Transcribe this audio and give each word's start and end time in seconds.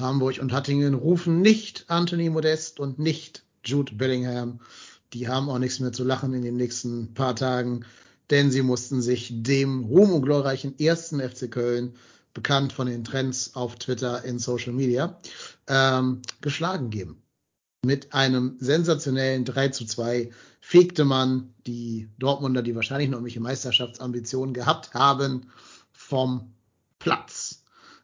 Hamburg 0.00 0.38
und 0.40 0.52
Hattingen 0.52 0.94
rufen 0.94 1.40
nicht 1.40 1.84
Anthony 1.88 2.30
Modest 2.30 2.80
und 2.80 2.98
nicht 2.98 3.44
Jude 3.64 3.94
Bellingham. 3.94 4.60
Die 5.12 5.28
haben 5.28 5.48
auch 5.48 5.58
nichts 5.58 5.80
mehr 5.80 5.92
zu 5.92 6.04
lachen 6.04 6.34
in 6.34 6.42
den 6.42 6.56
nächsten 6.56 7.14
paar 7.14 7.36
Tagen, 7.36 7.84
denn 8.30 8.50
sie 8.50 8.62
mussten 8.62 9.02
sich 9.02 9.30
dem 9.42 9.84
ruhm 9.84 10.12
und 10.12 10.22
glorreichen 10.22 10.78
ersten 10.78 11.20
FC 11.20 11.50
Köln, 11.50 11.94
bekannt 12.32 12.72
von 12.72 12.86
den 12.86 13.04
Trends 13.04 13.54
auf 13.54 13.76
Twitter 13.76 14.24
in 14.24 14.38
Social 14.38 14.72
Media, 14.72 15.18
ähm, 15.66 16.22
geschlagen 16.40 16.90
geben. 16.90 17.22
Mit 17.84 18.12
einem 18.12 18.56
sensationellen 18.60 19.44
3 19.44 19.70
zu 19.70 19.86
2 19.86 20.30
fegte 20.60 21.04
man 21.04 21.54
die 21.66 22.08
Dortmunder, 22.18 22.62
die 22.62 22.74
wahrscheinlich 22.76 23.08
noch 23.08 23.16
irgendwelche 23.16 23.40
Meisterschaftsambitionen 23.40 24.54
gehabt 24.54 24.94
haben, 24.94 25.50
vom 25.92 26.52
Platz. 26.98 27.59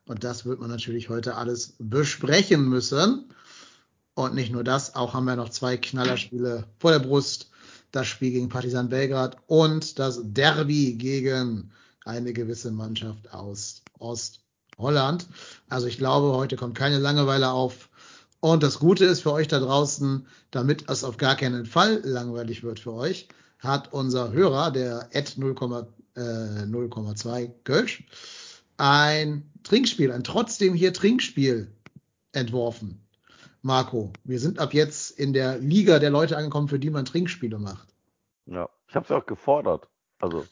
Und 0.07 0.25
das 0.25 0.47
wird 0.47 0.61
man 0.61 0.71
natürlich 0.71 1.09
heute 1.09 1.35
alles 1.35 1.75
besprechen 1.79 2.69
müssen. 2.69 3.25
Und 4.15 4.35
nicht 4.35 4.53
nur 4.53 4.65
das, 4.65 4.95
auch 4.95 5.15
haben 5.15 5.27
wir 5.27 5.37
noch 5.37 5.51
zwei 5.51 5.77
Knallerspiele 5.77 6.65
vor 6.79 6.93
der 6.93 7.01
Brust. 7.01 7.51
Das 7.93 8.07
Spiel 8.07 8.33
gegen 8.33 8.49
Partizan 8.49 8.89
Belgrad 8.89 9.37
und 9.47 9.99
das 9.99 10.21
Derby 10.23 10.95
gegen 10.95 11.71
eine 12.05 12.33
gewisse 12.33 12.71
Mannschaft 12.71 13.33
aus 13.33 13.83
Ostholland. 13.99 15.27
Also 15.69 15.87
ich 15.87 15.99
glaube, 15.99 16.37
heute 16.37 16.57
kommt 16.57 16.77
keine 16.77 16.99
Langeweile 16.99 17.51
auf. 17.51 17.89
Und 18.41 18.63
das 18.63 18.79
Gute 18.79 19.05
ist 19.05 19.23
für 19.23 19.33
euch 19.33 19.49
da 19.49 19.59
draußen, 19.59 20.27
damit 20.51 20.89
es 20.89 21.05
auf 21.05 21.17
gar 21.17 21.37
keinen 21.37 21.67
Fall 21.67 22.01
langweilig 22.05 22.63
wird 22.63 22.81
für 22.81 22.93
euch, 22.93 23.29
hat 23.59 23.93
unser 23.93 24.33
Hörer, 24.33 24.71
der 24.71 25.09
at 25.13 25.37
0,2 25.37 27.51
Kölsch, 27.65 28.05
ein 28.77 29.51
Trinkspiel, 29.63 30.13
ein 30.13 30.25
trotzdem 30.25 30.75
hier 30.75 30.93
Trinkspiel 30.93 31.73
entworfen. 32.33 33.07
Marco, 33.63 34.13
wir 34.25 34.39
sind 34.39 34.59
ab 34.59 34.75
jetzt 34.75 35.19
in 35.19 35.33
der 35.33 35.59
Liga 35.59 35.99
der 35.99 36.11
Leute 36.11 36.37
angekommen, 36.37 36.69
für 36.69 36.79
die 36.79 36.91
man 36.91 37.05
Trinkspiele 37.05 37.59
macht. 37.59 37.89
Ja, 38.47 38.69
ich 38.89 38.95
habe 38.95 39.05
es 39.05 39.11
auch 39.11 39.27
gefordert. 39.27 39.89
Also 40.21 40.47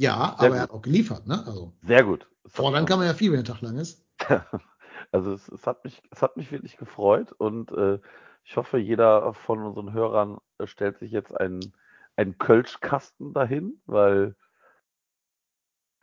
Ja, 0.00 0.34
aber 0.38 0.44
er 0.44 0.50
gut. 0.50 0.60
hat 0.60 0.70
auch 0.70 0.82
geliefert, 0.82 1.26
ne? 1.26 1.46
Also 1.46 1.72
sehr 1.82 2.04
gut. 2.04 2.28
Es 2.44 2.52
fordern 2.52 2.86
kann 2.86 2.98
man 2.98 3.08
ja 3.08 3.14
viel, 3.14 3.32
wenn 3.32 3.42
der 3.42 3.54
Tag 3.54 3.62
lang 3.62 3.78
ist. 3.78 4.04
Also 5.10 5.32
es, 5.32 5.48
es 5.48 5.66
hat 5.66 5.84
mich, 5.84 6.02
es 6.10 6.20
hat 6.20 6.36
mich 6.36 6.52
wirklich 6.52 6.76
gefreut 6.76 7.32
und 7.32 7.72
äh, 7.72 7.98
ich 8.44 8.56
hoffe, 8.56 8.78
jeder 8.78 9.32
von 9.32 9.62
unseren 9.62 9.92
Hörern 9.92 10.38
äh, 10.58 10.66
stellt 10.66 10.98
sich 10.98 11.12
jetzt 11.12 11.34
einen, 11.34 11.72
einen 12.16 12.36
Kölschkasten 12.36 13.32
dahin, 13.32 13.80
weil 13.86 14.34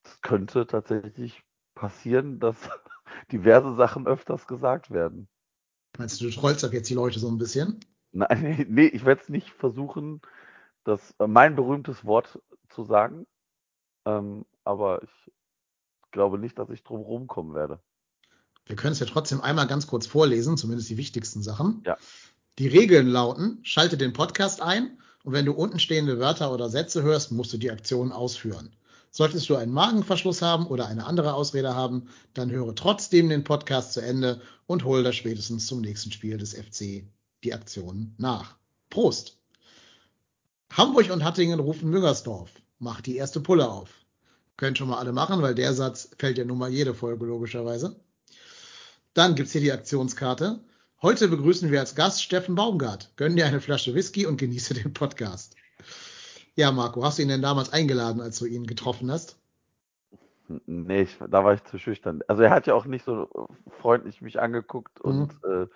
es 0.06 0.22
könnte 0.22 0.68
tatsächlich 0.68 1.44
passieren, 1.74 2.40
dass 2.40 2.56
diverse 3.32 3.76
Sachen 3.76 4.08
öfters 4.08 4.48
gesagt 4.48 4.92
werden. 4.92 5.28
Meinst 5.98 6.20
du, 6.20 6.26
du 6.26 6.32
trollst 6.32 6.64
ab 6.64 6.74
jetzt 6.74 6.90
die 6.90 6.96
Leute 6.96 7.20
so 7.20 7.30
ein 7.30 7.38
bisschen? 7.38 7.80
Nein, 8.12 8.66
nee, 8.70 8.88
ich 8.88 9.06
werde 9.06 9.22
es 9.22 9.30
nicht 9.30 9.50
versuchen, 9.50 10.22
das 10.84 11.16
äh, 11.20 11.28
mein 11.28 11.56
berühmtes 11.56 12.06
Wort 12.06 12.42
zu 12.70 12.84
sagen, 12.84 13.26
ähm, 14.06 14.46
aber 14.64 15.04
ich 15.04 15.32
glaube 16.12 16.38
nicht, 16.38 16.58
dass 16.58 16.70
ich 16.70 16.84
drum 16.84 17.02
rumkommen 17.02 17.54
werde. 17.54 17.80
Wir 18.66 18.76
können 18.76 18.94
es 18.94 19.00
ja 19.00 19.06
trotzdem 19.06 19.42
einmal 19.42 19.68
ganz 19.68 19.86
kurz 19.86 20.08
vorlesen, 20.08 20.58
zumindest 20.58 20.90
die 20.90 20.98
wichtigsten 20.98 21.44
Sachen. 21.44 21.84
Ja. 21.86 21.98
Die 22.58 22.68
Regeln 22.68 23.08
lauten, 23.08 23.60
schalte 23.64 23.98
den 23.98 24.14
Podcast 24.14 24.62
ein 24.62 24.98
und 25.24 25.34
wenn 25.34 25.46
du 25.46 25.54
unten 25.54 25.80
stehende 25.80 26.20
Wörter 26.20 26.52
oder 26.52 26.70
Sätze 26.70 27.04
hörst, 27.04 27.32
musst 27.32 27.52
du 27.54 27.58
die 27.58 27.72
Aktion 27.72 28.12
ausführen. 28.12 28.76
Solltest 29.18 29.48
du 29.48 29.56
einen 29.56 29.72
Magenverschluss 29.72 30.42
haben 30.42 30.68
oder 30.68 30.88
eine 30.88 31.06
andere 31.06 31.36
Ausrede 31.36 31.74
haben, 31.74 32.10
dann 32.34 32.52
höre 32.52 32.76
trotzdem 32.76 33.30
den 33.30 33.46
Podcast 33.46 33.94
zu 33.94 34.02
Ende 34.02 34.42
und 34.68 34.84
hol 34.84 35.04
das 35.04 35.16
spätestens 35.16 35.68
zum 35.68 35.80
nächsten 35.80 36.12
Spiel 36.12 36.38
des 36.38 36.54
FC 36.54 37.06
die 37.46 37.54
Aktion 37.54 38.14
nach. 38.18 38.58
Prost! 38.90 39.38
Hamburg 40.74 41.12
und 41.12 41.24
Hattingen 41.24 41.62
rufen 41.62 41.90
Müngersdorf. 41.90 42.50
Macht 42.78 43.06
die 43.06 43.16
erste 43.16 43.40
Pulle 43.40 43.70
auf. 43.70 43.88
Können 44.58 44.76
schon 44.76 44.90
mal 44.90 44.98
alle 44.98 45.14
machen, 45.14 45.42
weil 45.42 45.56
der 45.56 45.74
Satz 45.74 46.10
fällt 46.20 46.38
ja 46.38 46.44
nun 46.44 46.58
mal 46.58 46.70
jede 46.70 46.94
Folge 46.94 47.26
logischerweise. 47.26 47.96
Dann 49.14 49.36
gibt's 49.36 49.54
hier 49.54 49.62
die 49.62 49.72
Aktionskarte. 49.72 50.60
Heute 51.02 51.30
begrüßen 51.30 51.72
wir 51.72 51.80
als 51.80 51.96
Gast 51.96 52.22
Steffen 52.22 52.56
Baumgart. 52.56 53.12
Gönn 53.16 53.38
dir 53.38 53.46
eine 53.46 53.62
Flasche 53.62 53.96
Whisky 53.96 54.26
und 54.26 54.36
genieße 54.36 54.74
den 54.74 54.94
Podcast. 54.94 55.56
Ja, 56.56 56.72
Marco, 56.72 57.04
hast 57.04 57.18
du 57.18 57.24
ihn 57.24 57.28
denn 57.28 57.42
damals 57.42 57.72
eingeladen, 57.74 58.22
als 58.22 58.40
du 58.40 58.46
ihn 58.46 58.66
getroffen 58.66 59.12
hast? 59.12 59.38
Nee, 60.48 61.02
ich, 61.02 61.18
da 61.20 61.44
war 61.44 61.54
ich 61.54 61.64
zu 61.66 61.78
schüchtern. 61.78 62.22
Also 62.28 62.44
er 62.44 62.52
hat 62.52 62.68
ja 62.68 62.76
auch 62.76 62.86
nicht 62.86 63.04
so 63.04 63.50
freundlich 63.82 64.22
mich 64.22 64.40
angeguckt 64.40 65.02
und 65.02 65.34
äh, 65.44 65.68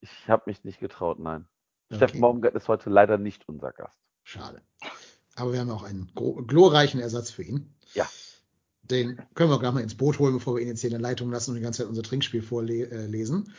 ich 0.00 0.28
habe 0.28 0.44
mich 0.46 0.62
nicht 0.64 0.78
getraut, 0.78 1.18
nein. 1.18 1.46
Okay. 1.88 1.96
Steffen 1.96 2.20
Baumgart 2.20 2.54
ist 2.54 2.68
heute 2.68 2.90
leider 2.90 3.18
nicht 3.18 3.48
unser 3.48 3.72
Gast. 3.72 3.98
Schade. 4.22 4.60
Aber 5.36 5.52
wir 5.52 5.60
haben 5.60 5.70
auch 5.70 5.82
einen 5.82 6.12
glorreichen 6.14 7.00
Ersatz 7.00 7.30
für 7.30 7.42
ihn. 7.42 7.74
Ja. 7.94 8.06
Den 8.82 9.20
können 9.34 9.50
wir 9.50 9.58
gleich 9.58 9.72
mal 9.72 9.82
ins 9.82 9.96
Boot 9.96 10.18
holen, 10.18 10.34
bevor 10.34 10.56
wir 10.56 10.62
ihn 10.62 10.68
jetzt 10.68 10.80
hier 10.80 10.90
in 10.90 11.00
der 11.00 11.00
Leitung 11.00 11.30
lassen 11.30 11.50
und 11.50 11.56
die 11.56 11.62
ganze 11.62 11.82
Zeit 11.82 11.88
unser 11.88 12.02
Trinkspiel 12.02 12.42
vorlesen. 12.42 13.52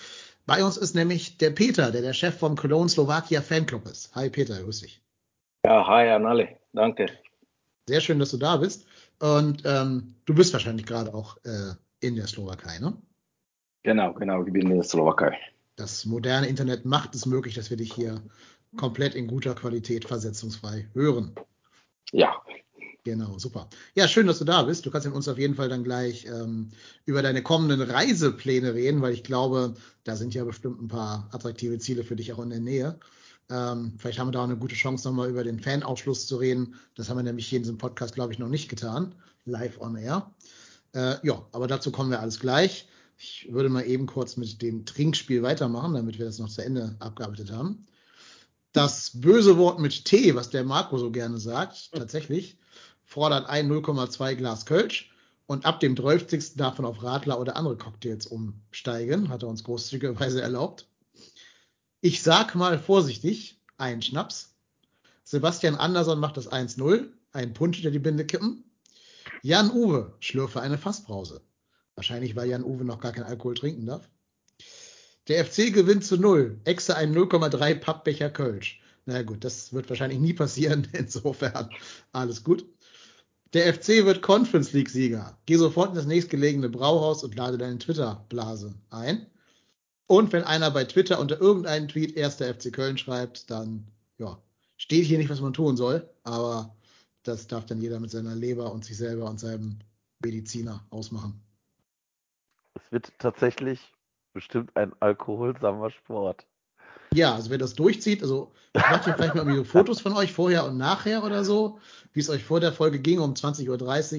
Bei 0.45 0.63
uns 0.63 0.77
ist 0.77 0.95
nämlich 0.95 1.37
der 1.37 1.49
Peter, 1.51 1.91
der 1.91 2.01
der 2.01 2.13
Chef 2.13 2.37
vom 2.37 2.55
Cologne 2.55 2.89
Slowakia 2.89 3.41
Fanclub 3.41 3.85
ist. 3.87 4.13
Hi 4.15 4.29
Peter, 4.29 4.61
grüß 4.61 4.81
dich. 4.81 5.01
Ja, 5.65 5.85
hi 5.87 6.09
an 6.09 6.25
alle. 6.25 6.60
Danke. 6.73 7.07
Sehr 7.87 8.01
schön, 8.01 8.19
dass 8.19 8.31
du 8.31 8.37
da 8.37 8.57
bist. 8.57 8.85
Und 9.19 9.63
ähm, 9.65 10.15
du 10.25 10.33
bist 10.33 10.53
wahrscheinlich 10.53 10.85
gerade 10.85 11.13
auch 11.13 11.37
äh, 11.43 11.73
in 11.99 12.15
der 12.15 12.27
Slowakei, 12.27 12.79
ne? 12.79 12.95
Genau, 13.83 14.13
genau. 14.13 14.43
Ich 14.45 14.53
bin 14.53 14.69
in 14.69 14.75
der 14.75 14.83
Slowakei. 14.83 15.37
Das 15.75 16.05
moderne 16.05 16.47
Internet 16.47 16.85
macht 16.85 17.15
es 17.15 17.25
möglich, 17.25 17.55
dass 17.55 17.69
wir 17.69 17.77
dich 17.77 17.93
hier 17.93 18.21
komplett 18.77 19.15
in 19.15 19.27
guter 19.27 19.55
Qualität 19.55 20.05
versetzungsfrei 20.05 20.87
hören. 20.93 21.33
Ja, 22.11 22.41
Genau, 23.03 23.39
super. 23.39 23.67
Ja, 23.95 24.07
schön, 24.07 24.27
dass 24.27 24.37
du 24.37 24.45
da 24.45 24.61
bist. 24.61 24.85
Du 24.85 24.91
kannst 24.91 25.07
mit 25.07 25.15
uns 25.15 25.27
auf 25.27 25.39
jeden 25.39 25.55
Fall 25.55 25.69
dann 25.69 25.83
gleich 25.83 26.25
ähm, 26.27 26.69
über 27.05 27.23
deine 27.23 27.41
kommenden 27.41 27.81
Reisepläne 27.81 28.75
reden, 28.75 29.01
weil 29.01 29.13
ich 29.13 29.23
glaube, 29.23 29.73
da 30.03 30.15
sind 30.15 30.35
ja 30.35 30.43
bestimmt 30.43 30.81
ein 30.81 30.87
paar 30.87 31.27
attraktive 31.31 31.79
Ziele 31.79 32.03
für 32.03 32.15
dich 32.15 32.31
auch 32.31 32.39
in 32.39 32.51
der 32.51 32.59
Nähe. 32.59 32.99
Ähm, 33.51 33.93
vielleicht 33.97 34.17
haben 34.17 34.29
wir 34.29 34.31
da 34.31 34.43
eine 34.43 34.55
gute 34.55 34.75
Chance, 34.75 35.07
nochmal 35.07 35.29
über 35.29 35.43
den 35.43 35.59
Fanausschluss 35.59 36.25
zu 36.25 36.37
reden. 36.37 36.75
Das 36.95 37.09
haben 37.09 37.17
wir 37.17 37.23
nämlich 37.23 37.47
hier 37.47 37.57
in 37.57 37.63
diesem 37.63 37.77
Podcast, 37.77 38.15
glaube 38.15 38.31
ich, 38.31 38.39
noch 38.39 38.47
nicht 38.47 38.69
getan. 38.69 39.13
Live 39.45 39.79
on 39.81 39.97
air. 39.97 40.31
Äh, 40.93 41.15
ja, 41.27 41.45
aber 41.51 41.67
dazu 41.67 41.91
kommen 41.91 42.11
wir 42.11 42.21
alles 42.21 42.39
gleich. 42.39 42.87
Ich 43.17 43.51
würde 43.51 43.69
mal 43.69 43.85
eben 43.85 44.07
kurz 44.07 44.37
mit 44.37 44.61
dem 44.61 44.85
Trinkspiel 44.85 45.43
weitermachen, 45.43 45.93
damit 45.93 46.17
wir 46.17 46.25
das 46.25 46.39
noch 46.39 46.49
zu 46.49 46.63
Ende 46.63 46.95
abgearbeitet 46.99 47.51
haben. 47.51 47.85
Das 48.71 49.11
böse 49.13 49.57
Wort 49.57 49.79
mit 49.79 50.05
T, 50.05 50.33
was 50.35 50.49
der 50.49 50.63
Marco 50.63 50.97
so 50.97 51.11
gerne 51.11 51.37
sagt, 51.37 51.91
tatsächlich, 51.91 52.57
fordert 53.03 53.49
ein 53.49 53.69
0,2 53.69 54.35
Glas 54.35 54.65
Kölsch 54.65 55.11
und 55.45 55.65
ab 55.65 55.81
dem 55.81 55.97
12. 55.97 56.55
darf 56.55 56.77
man 56.77 56.85
auf 56.85 57.03
Radler 57.03 57.39
oder 57.39 57.57
andere 57.57 57.75
Cocktails 57.75 58.27
umsteigen, 58.27 59.27
hat 59.27 59.43
er 59.43 59.49
uns 59.49 59.65
großzügigerweise 59.65 60.41
erlaubt. 60.41 60.87
Ich 62.03 62.23
sag 62.23 62.55
mal 62.55 62.79
vorsichtig, 62.79 63.61
ein 63.77 64.01
Schnaps. 64.01 64.55
Sebastian 65.23 65.75
Andersson 65.75 66.19
macht 66.19 66.35
das 66.35 66.51
1-0, 66.51 67.07
ein 67.31 67.53
Punsch 67.53 67.79
der 67.83 67.91
die 67.91 67.99
Binde 67.99 68.25
kippen. 68.25 68.63
Jan 69.43 69.69
Uwe 69.69 70.15
schlürfe 70.19 70.61
eine 70.61 70.79
Fassbrause. 70.79 71.41
Wahrscheinlich, 71.93 72.35
weil 72.35 72.49
Jan 72.49 72.63
Uwe 72.63 72.85
noch 72.85 72.99
gar 72.99 73.11
keinen 73.11 73.27
Alkohol 73.27 73.53
trinken 73.53 73.85
darf. 73.85 74.09
Der 75.27 75.45
FC 75.45 75.71
gewinnt 75.71 76.03
zu 76.03 76.17
0, 76.17 76.61
Exe 76.63 76.95
ein 76.95 77.13
0,3 77.15 77.75
Pappbecher 77.75 78.31
Kölsch. 78.31 78.81
Na 79.05 79.21
gut, 79.21 79.43
das 79.43 79.71
wird 79.71 79.87
wahrscheinlich 79.87 80.19
nie 80.19 80.33
passieren, 80.33 80.87
insofern 80.93 81.69
alles 82.13 82.43
gut. 82.43 82.65
Der 83.53 83.71
FC 83.75 84.05
wird 84.05 84.23
Conference 84.23 84.73
League 84.73 84.89
Sieger. 84.89 85.37
Geh 85.45 85.57
sofort 85.57 85.89
in 85.89 85.95
das 85.95 86.07
nächstgelegene 86.07 86.69
Brauhaus 86.69 87.23
und 87.23 87.35
lade 87.35 87.59
deine 87.59 87.77
Twitter-Blase 87.77 88.73
ein. 88.89 89.27
Und 90.11 90.33
wenn 90.33 90.43
einer 90.43 90.71
bei 90.71 90.83
Twitter 90.83 91.21
unter 91.21 91.39
irgendeinen 91.39 91.87
Tweet 91.87 92.17
erster 92.17 92.53
FC 92.53 92.73
Köln 92.73 92.97
schreibt, 92.97 93.49
dann 93.49 93.87
ja, 94.17 94.37
steht 94.75 95.05
hier 95.05 95.17
nicht, 95.17 95.29
was 95.29 95.39
man 95.39 95.53
tun 95.53 95.77
soll, 95.77 96.05
aber 96.23 96.75
das 97.23 97.47
darf 97.47 97.65
dann 97.65 97.79
jeder 97.79 97.97
mit 98.01 98.11
seiner 98.11 98.35
Leber 98.35 98.73
und 98.73 98.83
sich 98.83 98.97
selber 98.97 99.29
und 99.29 99.39
seinem 99.39 99.79
Mediziner 100.21 100.85
ausmachen. 100.89 101.41
Es 102.73 102.91
wird 102.91 103.13
tatsächlich 103.19 103.79
bestimmt 104.33 104.75
ein 104.75 104.91
alkoholsamer 104.99 105.91
Sport. 105.91 106.45
Ja, 107.13 107.33
also 107.35 107.49
wer 107.49 107.57
das 107.57 107.75
durchzieht, 107.75 108.21
also 108.21 108.51
ich 108.73 108.81
mache 108.81 109.05
hier 109.05 109.13
vielleicht 109.13 109.35
mal 109.35 109.43
irgendwie 109.43 109.59
so 109.59 109.63
Fotos 109.79 110.01
von 110.01 110.11
euch 110.11 110.33
vorher 110.33 110.65
und 110.65 110.75
nachher 110.75 111.23
oder 111.23 111.45
so, 111.45 111.79
wie 112.11 112.19
es 112.19 112.29
euch 112.29 112.43
vor 112.43 112.59
der 112.59 112.73
Folge 112.73 112.99
ging 112.99 113.21
um 113.21 113.33
20.30 113.33 113.69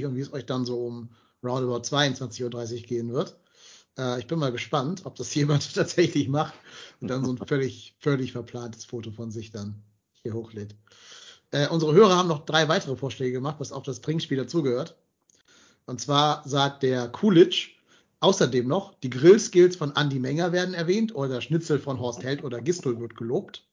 Uhr 0.00 0.08
und 0.08 0.16
wie 0.16 0.20
es 0.20 0.32
euch 0.32 0.46
dann 0.46 0.64
so 0.64 0.86
um 0.86 1.10
roundabout 1.44 1.82
22.30 1.82 2.44
Uhr 2.76 2.82
gehen 2.86 3.12
wird. 3.12 3.36
Äh, 3.98 4.20
ich 4.20 4.26
bin 4.26 4.38
mal 4.38 4.52
gespannt, 4.52 5.02
ob 5.04 5.16
das 5.16 5.34
jemand 5.34 5.74
tatsächlich 5.74 6.28
macht 6.28 6.54
und 7.00 7.08
dann 7.08 7.24
so 7.24 7.32
ein 7.32 7.38
völlig, 7.38 7.94
völlig 7.98 8.32
verplantes 8.32 8.84
Foto 8.84 9.10
von 9.10 9.30
sich 9.30 9.50
dann 9.50 9.82
hier 10.22 10.34
hochlädt. 10.34 10.74
Äh, 11.50 11.68
unsere 11.68 11.92
Hörer 11.92 12.16
haben 12.16 12.28
noch 12.28 12.44
drei 12.44 12.68
weitere 12.68 12.96
Vorschläge 12.96 13.32
gemacht, 13.32 13.56
was 13.58 13.72
auch 13.72 13.82
das 13.82 14.00
Trinkspiel 14.00 14.38
dazugehört. 14.38 14.96
Und 15.84 16.00
zwar 16.00 16.46
sagt 16.48 16.82
der 16.82 17.08
Coolidge, 17.08 17.70
außerdem 18.20 18.66
noch, 18.66 18.94
die 19.00 19.10
Grillskills 19.10 19.76
von 19.76 19.94
Andy 19.96 20.18
Menger 20.18 20.52
werden 20.52 20.74
erwähnt 20.74 21.14
oder 21.14 21.40
Schnitzel 21.40 21.78
von 21.78 21.98
Horst 21.98 22.22
Held 22.22 22.44
oder 22.44 22.60
Gistel 22.60 22.98
wird 23.00 23.16
gelobt. 23.16 23.64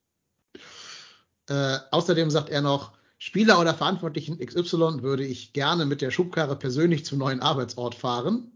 Äh, 1.47 1.77
außerdem 1.91 2.29
sagt 2.29 2.49
er 2.49 2.61
noch, 2.61 2.93
Spieler 3.17 3.59
oder 3.59 3.73
Verantwortlichen 3.73 4.39
XY 4.39 5.01
würde 5.01 5.25
ich 5.25 5.53
gerne 5.53 5.85
mit 5.85 6.01
der 6.01 6.09
Schubkarre 6.09 6.55
persönlich 6.55 7.05
zum 7.05 7.19
neuen 7.19 7.41
Arbeitsort 7.41 7.95
fahren. 7.95 8.51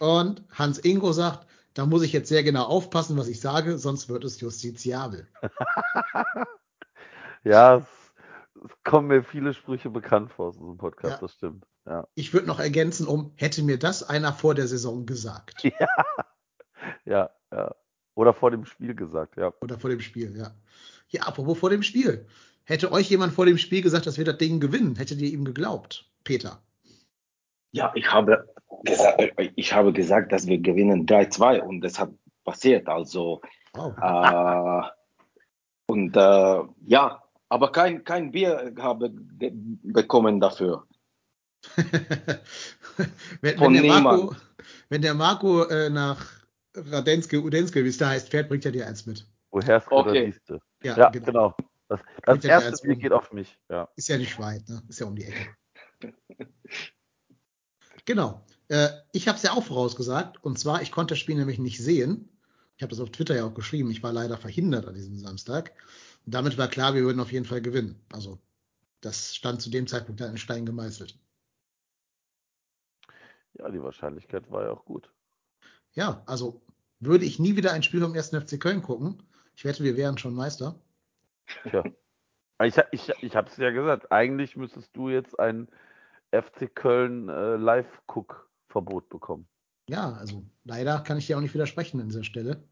Und 0.00 0.42
Hans 0.50 0.78
Ingo 0.78 1.12
sagt, 1.12 1.46
da 1.74 1.86
muss 1.86 2.02
ich 2.02 2.12
jetzt 2.12 2.28
sehr 2.28 2.42
genau 2.42 2.64
aufpassen, 2.64 3.16
was 3.16 3.28
ich 3.28 3.40
sage, 3.40 3.78
sonst 3.78 4.08
wird 4.08 4.24
es 4.24 4.40
justiziabel. 4.40 5.28
Ja, 7.42 7.76
es, 7.78 7.84
es 8.66 8.70
kommen 8.84 9.08
mir 9.08 9.22
viele 9.22 9.54
Sprüche 9.54 9.88
bekannt 9.88 10.30
vor 10.30 10.48
aus 10.48 10.58
diesem 10.58 10.76
Podcast, 10.76 11.14
Ja. 11.14 11.20
das 11.20 11.32
stimmt. 11.32 11.66
Ja. 11.86 12.06
Ich 12.14 12.34
würde 12.34 12.46
noch 12.46 12.60
ergänzen 12.60 13.06
um, 13.06 13.32
hätte 13.36 13.62
mir 13.62 13.78
das 13.78 14.02
einer 14.02 14.34
vor 14.34 14.54
der 14.54 14.66
Saison 14.68 15.06
gesagt. 15.06 15.62
Ja, 17.04 17.30
ja. 17.52 17.74
Oder 18.14 18.32
vor 18.34 18.50
dem 18.50 18.64
Spiel 18.64 18.94
gesagt, 18.94 19.36
ja. 19.36 19.52
Oder 19.60 19.78
vor 19.78 19.90
dem 19.90 20.00
Spiel, 20.00 20.36
ja. 20.36 20.54
Ja, 21.08 21.22
apropos 21.22 21.58
vor 21.58 21.70
dem 21.70 21.82
Spiel. 21.82 22.26
Hätte 22.64 22.92
euch 22.92 23.08
jemand 23.10 23.32
vor 23.34 23.46
dem 23.46 23.58
Spiel 23.58 23.82
gesagt, 23.82 24.06
dass 24.06 24.16
wir 24.18 24.24
das 24.24 24.38
Ding 24.38 24.60
gewinnen, 24.60 24.96
hättet 24.96 25.20
ihr 25.20 25.30
ihm 25.30 25.44
geglaubt, 25.44 26.10
Peter? 26.24 26.62
Ja, 27.72 27.92
ich 27.94 28.10
habe 28.12 28.46
gesagt, 28.84 29.22
ich 29.56 29.72
habe 29.72 29.92
gesagt, 29.92 30.32
dass 30.32 30.46
wir 30.46 30.58
gewinnen 30.58 31.06
3-2 31.06 31.60
und 31.60 31.80
das 31.82 31.98
hat 31.98 32.10
passiert. 32.44 32.88
Also 32.88 33.40
Wow. 33.74 33.94
äh, 34.02 34.88
und 35.86 36.16
äh, 36.16 36.62
ja, 36.86 37.22
aber 37.48 37.72
kein 37.72 38.02
kein 38.04 38.32
Bier 38.32 38.72
habe 38.78 39.10
bekommen 39.12 40.40
dafür. 40.40 40.86
wenn, 43.40 43.58
Von 43.58 43.74
wenn 43.74 43.82
der 43.82 44.00
Marco, 44.00 44.34
wenn 44.88 45.02
der 45.02 45.14
Marco 45.14 45.64
äh, 45.64 45.90
nach 45.90 46.24
Radenske, 46.74 47.40
Udenske, 47.40 47.84
wie 47.84 47.88
es 47.88 47.98
da 47.98 48.08
heißt, 48.08 48.30
fährt, 48.30 48.48
bringt 48.48 48.64
er 48.64 48.72
dir 48.72 48.86
eins 48.86 49.06
mit. 49.06 49.26
Woher 49.50 49.82
Okay. 49.90 50.34
oder. 50.48 50.60
Ja, 50.82 50.96
Ja, 50.96 51.08
genau. 51.10 51.26
genau. 51.26 51.56
Das, 51.88 52.00
das 52.24 52.44
er 52.44 52.62
erste 52.62 52.86
Bier 52.86 52.96
geht 52.96 53.12
auf 53.12 53.32
mich, 53.32 53.58
ja. 53.68 53.88
Ist 53.96 54.08
ja 54.08 54.16
nicht 54.16 54.38
weit, 54.38 54.68
ne? 54.68 54.80
Ist 54.88 55.00
ja 55.00 55.06
um 55.06 55.16
die 55.16 55.24
Ecke. 55.24 55.56
Genau. 58.10 58.44
Äh, 58.66 58.88
ich 59.12 59.28
habe 59.28 59.36
es 59.36 59.44
ja 59.44 59.52
auch 59.52 59.62
vorausgesagt. 59.62 60.42
Und 60.42 60.58
zwar, 60.58 60.82
ich 60.82 60.90
konnte 60.90 61.12
das 61.12 61.20
Spiel 61.20 61.36
nämlich 61.36 61.60
nicht 61.60 61.78
sehen. 61.78 62.28
Ich 62.76 62.82
habe 62.82 62.90
das 62.90 62.98
auf 62.98 63.10
Twitter 63.10 63.36
ja 63.36 63.44
auch 63.44 63.54
geschrieben. 63.54 63.92
Ich 63.92 64.02
war 64.02 64.12
leider 64.12 64.36
verhindert 64.36 64.88
an 64.88 64.94
diesem 64.94 65.16
Samstag. 65.16 65.70
Und 66.26 66.34
damit 66.34 66.58
war 66.58 66.66
klar, 66.66 66.96
wir 66.96 67.04
würden 67.04 67.20
auf 67.20 67.30
jeden 67.30 67.44
Fall 67.44 67.62
gewinnen. 67.62 68.00
Also, 68.12 68.40
das 69.00 69.36
stand 69.36 69.62
zu 69.62 69.70
dem 69.70 69.86
Zeitpunkt 69.86 70.20
dann 70.20 70.32
in 70.32 70.38
Stein 70.38 70.66
gemeißelt. 70.66 71.16
Ja, 73.52 73.70
die 73.70 73.80
Wahrscheinlichkeit 73.80 74.50
war 74.50 74.64
ja 74.64 74.70
auch 74.72 74.84
gut. 74.84 75.08
Ja, 75.92 76.24
also 76.26 76.60
würde 76.98 77.26
ich 77.26 77.38
nie 77.38 77.54
wieder 77.54 77.72
ein 77.72 77.84
Spiel 77.84 78.00
vom 78.00 78.12
1. 78.12 78.30
FC 78.30 78.58
Köln 78.58 78.82
gucken. 78.82 79.22
Ich 79.54 79.64
wette, 79.64 79.84
wir 79.84 79.96
wären 79.96 80.18
schon 80.18 80.34
Meister. 80.34 80.74
Tja. 81.62 81.84
Ich, 82.62 82.76
ich, 82.90 83.08
ich 83.22 83.36
habe 83.36 83.48
es 83.48 83.56
ja 83.56 83.70
gesagt, 83.70 84.12
eigentlich 84.12 84.54
müsstest 84.54 84.94
du 84.94 85.08
jetzt 85.08 85.40
ein 85.40 85.66
FC 86.32 86.74
Köln 86.74 87.28
äh, 87.28 87.56
Live-Cook-Verbot 87.56 89.08
bekommen. 89.08 89.46
Ja, 89.88 90.12
also 90.12 90.44
leider 90.64 91.00
kann 91.00 91.18
ich 91.18 91.26
dir 91.26 91.36
auch 91.36 91.40
nicht 91.40 91.54
widersprechen 91.54 92.00
an 92.00 92.08
dieser 92.08 92.24
Stelle. 92.24 92.62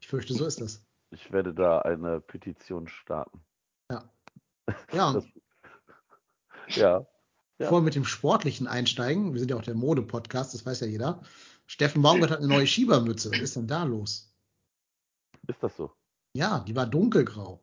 Ich 0.00 0.08
fürchte, 0.08 0.34
so 0.34 0.46
ist 0.46 0.60
das. 0.60 0.86
Ich 1.10 1.32
werde 1.32 1.54
da 1.54 1.80
eine 1.80 2.20
Petition 2.20 2.86
starten. 2.88 3.40
Ja, 4.92 5.08
und 5.08 5.14
Das, 5.14 6.76
ja, 6.76 6.98
ja. 7.00 7.06
bevor 7.56 7.80
wir 7.80 7.84
mit 7.84 7.94
dem 7.94 8.04
Sportlichen 8.04 8.66
einsteigen, 8.66 9.32
wir 9.32 9.40
sind 9.40 9.50
ja 9.50 9.56
auch 9.56 9.62
der 9.62 9.74
Mode-Podcast, 9.74 10.54
das 10.54 10.66
weiß 10.66 10.80
ja 10.80 10.86
jeder. 10.86 11.22
Steffen 11.66 12.02
Baumgart 12.02 12.30
hat 12.30 12.38
eine 12.38 12.48
neue 12.48 12.66
Schiebermütze. 12.66 13.30
Was 13.30 13.40
ist 13.40 13.56
denn 13.56 13.66
da 13.66 13.84
los? 13.84 14.32
ist 15.46 15.62
das 15.62 15.76
so? 15.76 15.90
Ja, 16.34 16.60
die 16.60 16.76
war 16.76 16.86
dunkelgrau. 16.86 17.60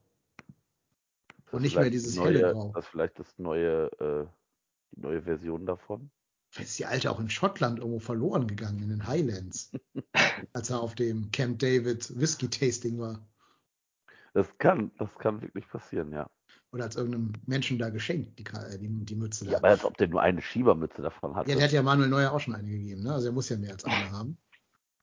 Ist 1.46 1.54
Und 1.54 1.62
nicht 1.62 1.76
mehr 1.76 1.90
dieses 1.90 2.14
die 2.14 2.22
helle 2.22 2.42
neue, 2.42 2.54
Grau. 2.54 2.72
Das 2.74 2.88
vielleicht 2.88 3.20
das 3.20 3.38
neue, 3.38 3.86
äh, 4.00 4.26
die 4.96 5.02
neue 5.02 5.22
Version 5.22 5.66
davon? 5.66 6.10
Vielleicht 6.50 6.70
ist 6.70 6.80
die 6.80 6.86
alte 6.86 7.12
auch 7.12 7.20
in 7.20 7.30
Schottland 7.30 7.80
irgendwo 7.80 8.00
verloren 8.00 8.48
gegangen, 8.48 8.82
in 8.82 8.90
den 8.90 9.08
Highlands, 9.08 9.72
als 10.54 10.70
er 10.70 10.80
auf 10.82 10.96
dem 10.96 11.32
Camp 11.32 11.60
David 11.60 12.18
Whisky 12.20 12.50
Tasting 12.50 13.00
war. 13.00 13.28
Das 14.34 14.48
kann, 14.58 14.92
das 14.98 15.10
kann 15.18 15.42
wirklich 15.42 15.68
passieren, 15.68 16.12
ja. 16.12 16.30
Oder 16.72 16.86
als 16.86 16.96
irgendeinem 16.98 17.34
Menschen 17.46 17.80
da 17.80 17.90
geschenkt, 17.90 18.38
die, 18.38 18.44
äh, 18.54 18.78
die, 18.78 18.90
die 19.06 19.16
Mütze 19.16 19.46
Ja, 19.46 19.52
da. 19.52 19.58
aber 19.58 19.68
als 19.70 19.86
ob 19.86 19.98
der 19.98 20.08
nur 20.10 20.22
eine 20.22 20.42
Schiebermütze 20.42 21.02
davon 21.02 21.36
hatte. 21.36 21.50
Ja, 21.50 21.56
der 21.56 21.66
hat 21.66 21.72
ja 21.72 21.82
Manuel 21.82 22.10
Neuer 22.10 22.32
auch 22.32 22.40
schon 22.40 22.56
eine 22.56 22.70
gegeben, 22.70 23.04
ne? 23.04 23.14
Also 23.14 23.28
er 23.28 23.34
muss 23.34 23.50
ja 23.50 23.58
mehr 23.58 23.72
als 23.72 23.86
eine 23.86 23.94
haben. 24.12 24.38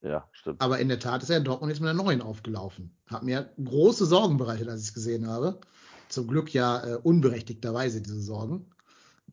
Ja, 0.03 0.29
stimmt. 0.33 0.61
Aber 0.61 0.81
in 0.81 0.89
der 0.89 0.99
Tat 0.99 1.23
ist 1.23 1.31
er 1.31 1.39
in 1.39 1.45
Dortmund 1.45 1.71
jetzt 1.71 1.81
mit 1.81 1.89
einer 1.89 2.03
neuen 2.03 2.21
aufgelaufen. 2.21 2.97
Hat 3.07 3.23
mir 3.23 3.53
große 3.63 4.05
Sorgen 4.05 4.37
bereitet, 4.37 4.69
als 4.69 4.83
ich 4.83 4.89
es 4.89 4.95
gesehen 4.95 5.29
habe. 5.29 5.61
Zum 6.09 6.27
Glück 6.27 6.53
ja 6.53 6.85
äh, 6.85 6.97
unberechtigterweise 6.97 8.03
diese 8.03 8.21
Sorgen. 8.21 8.67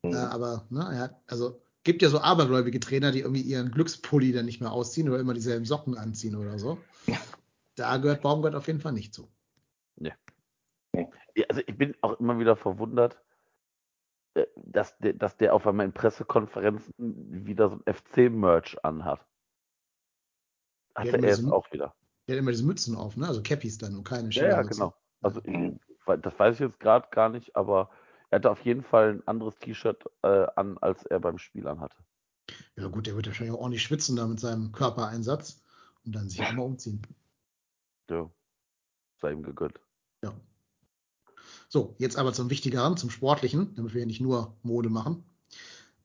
Mhm. 0.04 0.14
Aber 0.14 0.66
ne, 0.70 0.80
er 0.92 1.00
hat, 1.00 1.22
also 1.28 1.62
gibt 1.84 2.02
ja 2.02 2.10
so 2.10 2.20
abergläubige 2.20 2.80
Trainer, 2.80 3.12
die 3.12 3.20
irgendwie 3.22 3.42
ihren 3.42 3.72
Glückspulli 3.72 4.32
dann 4.32 4.46
nicht 4.46 4.62
mehr 4.62 4.72
ausziehen 4.72 5.10
oder 5.10 5.20
immer 5.20 5.34
dieselben 5.34 5.66
Socken 5.66 5.98
anziehen 5.98 6.36
oder 6.36 6.60
so. 6.60 6.78
Da 7.76 7.98
gehört 7.98 8.22
Baumgart 8.22 8.56
auf 8.56 8.68
jeden 8.68 8.82
Fall 8.82 8.94
nicht 8.94 9.14
zu. 9.14 9.30
Ja, 11.36 11.46
also 11.48 11.62
ich 11.66 11.78
bin 11.78 11.96
auch 12.02 12.20
immer 12.20 12.38
wieder 12.40 12.56
verwundert, 12.56 13.22
äh, 14.34 14.46
dass 14.58 14.98
der, 14.98 15.14
dass 15.14 15.38
der 15.38 15.54
auf 15.54 15.66
einmal 15.66 15.86
in 15.86 15.94
Pressekonferenzen 15.94 16.94
wieder 16.98 17.70
so 17.70 17.76
ein 17.86 17.94
FC-Merch 17.94 18.84
anhat. 18.84 19.26
Ja, 20.98 21.04
immer 21.06 21.24
er 21.24 21.30
jetzt 21.30 21.42
so- 21.44 21.54
auch 21.54 21.72
wieder. 21.72 21.94
Der 22.28 22.36
hat 22.36 22.40
immer 22.42 22.52
diese 22.52 22.66
Mützen 22.66 22.96
auf, 22.96 23.16
ne? 23.16 23.28
Also 23.28 23.42
Cappies 23.42 23.78
dann 23.78 23.96
und 23.96 24.04
keine 24.04 24.30
Ja, 24.32 24.44
ja, 24.44 24.50
Schiebermütze. 24.50 24.74
genau. 24.76 24.94
Also 25.22 25.42
ich, 25.46 26.22
das 26.22 26.38
weiß 26.38 26.56
ich 26.56 26.60
jetzt 26.60 26.80
gerade 26.80 27.08
gar 27.12 27.30
nicht, 27.30 27.56
aber 27.56 27.90
er 28.30 28.38
hatte 28.38 28.52
auf 28.52 28.64
jeden 28.64 28.84
Fall 28.84 29.16
ein 29.16 29.28
anderes 29.28 29.58
T-Shirt 29.58 30.06
äh, 30.22 30.46
an, 30.56 30.78
als 30.78 31.06
er 31.06 31.20
beim 31.20 31.38
Spiel 31.38 31.68
anhatte. 31.68 31.98
Ja 32.76 32.88
gut, 32.88 33.08
der 33.08 33.16
wird 33.16 33.28
wahrscheinlich 33.28 33.56
auch 33.56 33.62
ordentlich 33.62 33.84
schwitzen 33.84 34.16
da 34.16 34.28
mit 34.28 34.40
seinem 34.40 34.72
Körpereinsatz 34.72 35.62
und 36.06 36.16
dann 36.16 36.30
sich 36.30 36.40
immer 36.40 36.64
umziehen. 36.64 37.02
Ja. 38.10 38.30
Sei 39.22 39.32
ihm 39.32 39.44
gegönnt. 39.44 39.80
Ja. 40.24 40.34
So, 41.68 41.96
jetzt 41.98 42.18
aber 42.18 42.34
zum 42.34 42.50
Wichtigeren, 42.50 42.98
zum 42.98 43.10
Sportlichen, 43.10 43.76
damit 43.76 43.94
wir 43.94 44.02
ja 44.02 44.08
nicht 44.08 44.22
nur 44.22 44.56
Mode 44.64 44.90
machen. 44.90 45.24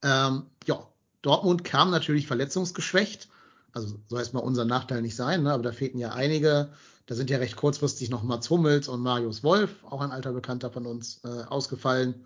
Ähm, 0.03 0.47
ja, 0.65 0.87
Dortmund 1.21 1.63
kam 1.63 1.91
natürlich 1.91 2.27
verletzungsgeschwächt. 2.27 3.29
Also 3.71 3.99
soll 4.07 4.19
erstmal 4.19 4.43
unser 4.43 4.65
Nachteil 4.65 5.01
nicht 5.01 5.15
sein, 5.15 5.43
ne? 5.43 5.53
aber 5.53 5.63
da 5.63 5.71
fehlten 5.71 5.97
ja 5.97 6.13
einige. 6.13 6.71
Da 7.07 7.15
sind 7.15 7.29
ja 7.29 7.37
recht 7.37 7.55
kurzfristig 7.55 8.09
noch 8.09 8.23
Mats 8.23 8.49
Hummels 8.49 8.87
und 8.87 9.01
Marius 9.01 9.43
Wolf, 9.43 9.83
auch 9.83 10.01
ein 10.01 10.11
alter 10.11 10.33
Bekannter 10.33 10.71
von 10.71 10.85
uns, 10.85 11.21
äh, 11.23 11.43
ausgefallen. 11.43 12.25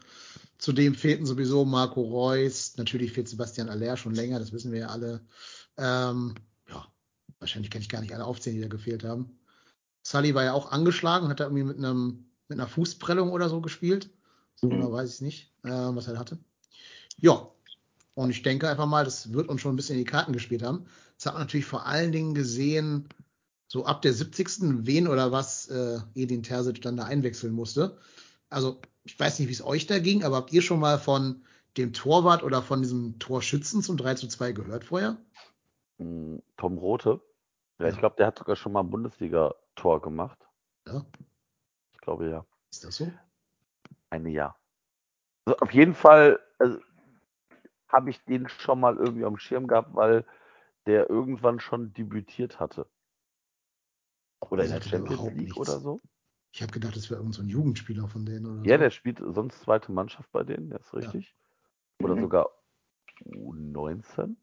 Zudem 0.57 0.95
fehlten 0.95 1.25
sowieso 1.25 1.65
Marco 1.65 2.01
Reus, 2.01 2.77
natürlich 2.77 3.13
fehlt 3.13 3.27
Sebastian 3.27 3.69
Aller 3.69 3.97
schon 3.97 4.15
länger, 4.15 4.39
das 4.39 4.51
wissen 4.51 4.71
wir 4.71 4.79
ja 4.79 4.87
alle. 4.87 5.21
Ähm, 5.77 6.35
ja, 6.69 6.85
wahrscheinlich 7.39 7.71
kann 7.71 7.81
ich 7.81 7.89
gar 7.89 8.01
nicht 8.01 8.13
alle 8.13 8.25
aufzählen, 8.25 8.55
die 8.55 8.61
da 8.61 8.67
gefehlt 8.67 9.03
haben. 9.03 9.37
Sully 10.03 10.33
war 10.33 10.43
ja 10.43 10.53
auch 10.53 10.71
angeschlagen, 10.71 11.27
hat 11.27 11.39
da 11.39 11.45
irgendwie 11.45 11.63
mit 11.63 11.77
einem 11.77 12.25
mit 12.47 12.59
einer 12.59 12.67
Fußprellung 12.67 13.31
oder 13.31 13.47
so 13.47 13.61
gespielt. 13.61 14.09
So 14.55 14.67
Mhm. 14.67 14.71
genau 14.71 14.91
weiß 14.91 15.15
ich 15.15 15.21
nicht, 15.21 15.53
äh, 15.63 15.69
was 15.69 16.07
er 16.07 16.17
hatte. 16.17 16.39
Ja, 17.17 17.47
und 18.15 18.29
ich 18.31 18.41
denke 18.41 18.67
einfach 18.69 18.87
mal, 18.87 19.05
das 19.05 19.31
wird 19.31 19.47
uns 19.49 19.61
schon 19.61 19.73
ein 19.73 19.75
bisschen 19.75 19.97
in 19.97 20.03
die 20.03 20.11
Karten 20.11 20.33
gespielt 20.33 20.63
haben. 20.63 20.85
Das 21.15 21.27
hat 21.27 21.33
man 21.33 21.43
natürlich 21.43 21.65
vor 21.65 21.85
allen 21.85 22.11
Dingen 22.11 22.33
gesehen, 22.33 23.07
so 23.71 23.85
ab 23.85 24.01
der 24.01 24.13
70. 24.13 24.85
wen 24.87 25.07
oder 25.07 25.31
was 25.31 25.67
äh, 25.69 25.99
Edin 26.15 26.41
Terzic 26.41 26.81
dann 26.81 26.97
da 26.97 27.05
einwechseln 27.05 27.53
musste. 27.53 27.97
Also 28.49 28.81
ich 29.03 29.17
weiß 29.17 29.37
nicht, 29.39 29.47
wie 29.47 29.53
es 29.53 29.63
euch 29.63 29.85
da 29.85 29.99
ging, 29.99 30.23
aber 30.23 30.37
habt 30.37 30.51
ihr 30.51 30.63
schon 30.63 30.79
mal 30.79 30.97
von 30.97 31.43
dem 31.77 31.93
Torwart 31.93 32.41
oder 32.41 32.63
von 32.63 32.81
diesem 32.81 33.19
Torschützen 33.19 33.83
zum 33.83 33.95
3 33.95 34.15
zu 34.15 34.27
2 34.27 34.53
gehört 34.53 34.85
vorher? 34.85 35.17
Mm, 35.99 36.37
Tom 36.57 36.79
Rote. 36.79 37.21
Ja, 37.77 37.85
Ja. 37.85 37.91
ich 37.93 37.99
glaube, 37.99 38.15
der 38.17 38.27
hat 38.27 38.39
sogar 38.39 38.55
schon 38.55 38.71
mal 38.71 38.79
ein 38.79 38.89
Bundesliga-Tor 38.89 40.01
gemacht. 40.01 40.39
Ja, 40.87 41.05
Ich 41.93 41.99
glaube 41.99 42.27
ja. 42.27 42.45
ist 42.71 42.83
das 42.83 42.95
so? 42.95 43.11
Eine 44.09 44.29
ja. 44.31 44.55
Also 45.45 45.59
auf 45.59 45.71
jeden 45.71 45.93
Fall 45.93 46.39
also, 46.57 46.79
habe 47.87 48.09
ich 48.09 48.19
den 48.25 48.49
schon 48.49 48.79
mal 48.79 48.97
irgendwie 48.97 49.25
am 49.25 49.37
Schirm 49.37 49.67
gehabt, 49.67 49.93
weil 49.93 50.25
der 50.87 51.07
irgendwann 51.07 51.59
schon 51.59 51.93
debütiert 51.93 52.59
hatte. 52.59 52.87
Oder 54.41 54.63
in 54.63 54.69
Der 54.69 54.81
sagte 54.81 54.89
Champions 54.89 55.21
League 55.21 55.35
nichts. 55.37 55.57
oder 55.57 55.79
so. 55.79 56.01
Ich 56.53 56.61
habe 56.61 56.71
gedacht, 56.71 56.95
das 56.95 57.09
wäre 57.09 57.19
irgend 57.19 57.35
so 57.35 57.41
ein 57.41 57.49
Jugendspieler 57.49 58.07
von 58.07 58.25
denen 58.25 58.45
oder 58.45 58.65
Ja, 58.65 58.77
so. 58.77 58.83
der 58.83 58.89
spielt 58.91 59.19
sonst 59.19 59.61
zweite 59.61 59.91
Mannschaft 59.91 60.31
bei 60.31 60.43
denen, 60.43 60.69
das 60.69 60.81
ist 60.87 60.93
Ja. 60.95 61.13
richtig. 61.13 61.35
Oder 62.01 62.15
Mhm. 62.15 62.21
sogar 62.21 62.49
U19. 63.25 64.37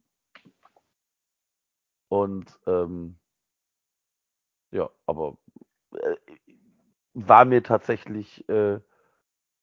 Und 2.09 2.59
ähm, 2.67 3.19
ja, 4.73 4.91
aber 5.07 5.38
äh, 5.95 6.17
war 7.15 7.45
mir 7.45 7.62
tatsächlich 7.62 8.49
äh, 8.49 8.81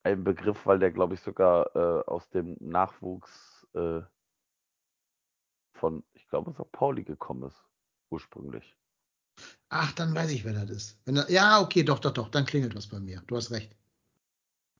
ein 0.04 0.24
Begriff, 0.24 0.66
weil 0.66 0.78
der, 0.78 0.92
glaube 0.92 1.14
ich, 1.14 1.20
sogar 1.20 1.74
äh, 1.76 2.04
aus 2.06 2.28
dem 2.30 2.56
Nachwuchs 2.60 3.66
äh, 3.74 4.02
von, 5.74 6.02
ich 6.14 6.26
glaube, 6.28 6.52
St. 6.54 6.72
Pauli 6.72 7.04
gekommen 7.04 7.42
ist, 7.44 7.68
ursprünglich. 8.10 8.76
Ach, 9.76 9.90
dann 9.90 10.14
weiß 10.14 10.30
ich, 10.30 10.44
wer 10.44 10.52
das 10.52 10.70
ist. 10.70 10.96
Wenn 11.04 11.16
er, 11.16 11.28
ja, 11.28 11.60
okay, 11.60 11.82
doch, 11.82 11.98
doch, 11.98 12.12
doch, 12.12 12.28
dann 12.28 12.46
klingelt 12.46 12.76
was 12.76 12.86
bei 12.86 13.00
mir. 13.00 13.24
Du 13.26 13.34
hast 13.34 13.50
recht. 13.50 13.74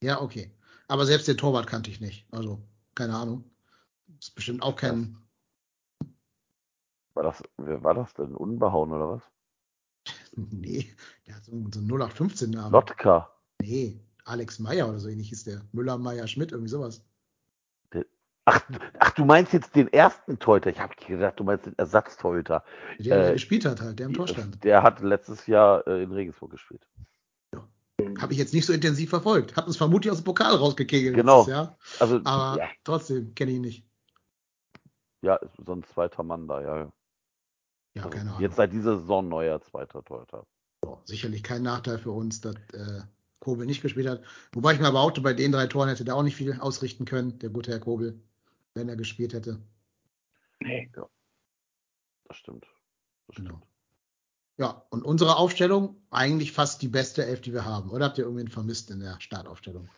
Ja, 0.01 0.21
okay. 0.21 0.53
Aber 0.87 1.05
selbst 1.05 1.27
den 1.27 1.37
Torwart 1.37 1.67
kannte 1.67 1.91
ich 1.91 2.01
nicht. 2.01 2.25
Also, 2.31 2.63
keine 2.95 3.17
Ahnung. 3.17 3.43
Ist 4.21 4.37
bestimmt 4.37 4.63
auch 4.63 4.77
kein. 4.77 5.17
War 7.15 7.25
das, 7.25 7.43
wer 7.57 7.83
war 7.83 7.95
das 7.95 8.15
denn? 8.15 8.37
Unbehauen 8.37 8.93
oder 8.93 9.09
was? 9.09 9.23
Nee, 10.37 10.95
der 11.27 11.37
hat 11.37 11.45
so 11.45 11.51
einen, 11.51 11.73
so 11.73 11.81
einen 11.81 11.91
0815-Namen. 11.91 12.71
Lotka. 12.71 13.33
Nee, 13.63 14.01
Alex 14.25 14.61
Meyer 14.61 14.89
oder 14.89 15.01
so 15.01 15.09
ähnlich 15.09 15.31
hieß 15.31 15.43
der. 15.43 15.63
Müller, 15.73 15.99
Meyer, 15.99 16.29
Schmidt, 16.29 16.53
irgendwie 16.53 16.71
sowas. 16.71 17.05
Ach, 18.47 18.61
ach, 18.99 19.11
du 19.13 19.25
meinst 19.25 19.53
jetzt 19.55 19.75
den 19.75 19.91
ersten 19.93 20.39
Torhüter. 20.39 20.69
Ich 20.71 20.79
habe 20.79 20.95
gedacht, 20.97 21.41
du 21.41 21.45
meinst 21.45 21.65
den 21.65 21.79
Ersatztorhüter. 21.79 22.63
Der, 22.99 23.19
der 23.19 23.31
Äh, 23.31 23.33
gespielt 23.35 23.65
hat 23.65 23.81
halt, 23.81 23.99
der 23.99 24.07
im 24.07 24.13
Tor 24.13 24.29
stand. 24.29 24.63
Der 24.65 24.83
hat 24.83 25.01
letztes 25.01 25.47
Jahr 25.47 25.87
äh, 25.87 26.03
in 26.03 26.13
Regensburg 26.13 26.51
gespielt. 26.51 26.87
Habe 28.19 28.33
ich 28.33 28.39
jetzt 28.39 28.53
nicht 28.53 28.67
so 28.67 28.73
intensiv 28.73 29.09
verfolgt. 29.11 29.57
Hab 29.57 29.67
uns 29.67 29.77
vermutlich 29.77 30.11
aus 30.11 30.19
dem 30.19 30.25
Pokal 30.25 30.55
rausgekegelt 30.57 31.15
Genau. 31.15 31.47
Also, 32.01 32.21
Aber 32.25 32.59
ja, 32.61 32.69
trotzdem 32.83 33.35
kenne 33.35 33.53
ich 33.53 33.57
ihn 33.57 33.63
nicht. 33.63 33.87
ja, 35.23 35.37
ist 35.37 35.57
so 35.65 35.73
ein 35.73 35.85
zweiter 35.85 36.23
Mann 36.23 36.47
da, 36.47 36.61
ja. 36.61 36.77
Ja, 36.77 38.03
Also 38.03 38.11
keine 38.11 38.31
Ahnung. 38.31 38.43
Jetzt 38.43 38.57
seit 38.57 38.73
dieser 38.73 38.99
Saison 38.99 39.29
neuer 39.29 39.61
zweiter 39.63 40.05
Torhüter. 40.05 40.45
Sicherlich 41.05 41.43
kein 41.43 41.63
Nachteil 41.63 41.99
für 41.99 42.11
uns, 42.11 42.41
dass 42.43 42.57
äh, 42.75 43.01
Kobel 43.41 43.65
nicht 43.65 43.81
gespielt 43.81 44.09
hat. 44.09 44.23
Wobei 44.53 44.75
ich 44.75 44.81
mal 44.81 44.91
behaupte, 44.91 45.21
bei 45.23 45.33
den 45.33 45.53
drei 45.53 45.67
Toren 45.67 45.89
hätte 45.89 46.05
der 46.05 46.17
auch 46.17 46.23
nicht 46.23 46.37
viel 46.37 46.59
ausrichten 46.61 47.05
können, 47.07 47.39
der 47.39 47.51
gute 47.51 47.71
Herr 47.71 47.81
Kobel, 47.81 48.21
wenn 48.75 48.89
er 48.89 48.97
gespielt 48.97 49.33
hätte. 49.33 49.61
Nee. 50.61 50.91
Das 52.25 52.37
stimmt. 52.37 52.67
Das 53.29 53.37
Genau. 53.37 53.51
stimmt. 53.57 53.67
Ja, 54.57 54.87
und 54.91 55.03
unsere 55.05 55.37
Aufstellung 55.37 56.01
eigentlich 56.11 56.53
fast 56.53 56.81
die 56.83 56.89
beste 56.89 57.25
Elf, 57.27 57.41
die 57.41 57.53
wir 57.53 57.65
haben. 57.65 57.91
Oder 57.91 58.07
habt 58.07 58.19
ihr 58.19 58.25
irgendwen 58.25 58.49
vermisst 58.49 58.91
in 58.91 59.01
der 59.01 59.21
Startaufstellung? 59.21 59.89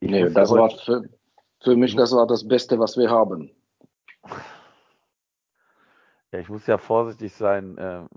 Nee, 0.00 0.22
das 0.30 0.50
ja 0.50 0.56
war 0.56 0.70
für, 0.70 1.08
für 1.62 1.76
mich 1.76 1.94
das 1.94 2.12
war 2.12 2.26
das 2.26 2.46
Beste, 2.46 2.78
was 2.78 2.96
wir 2.96 3.10
haben. 3.10 3.50
Ja, 6.32 6.40
ich 6.40 6.48
muss 6.48 6.66
ja 6.66 6.78
vorsichtig 6.78 7.32
sein. 7.34 7.76
ähm, 7.78 8.08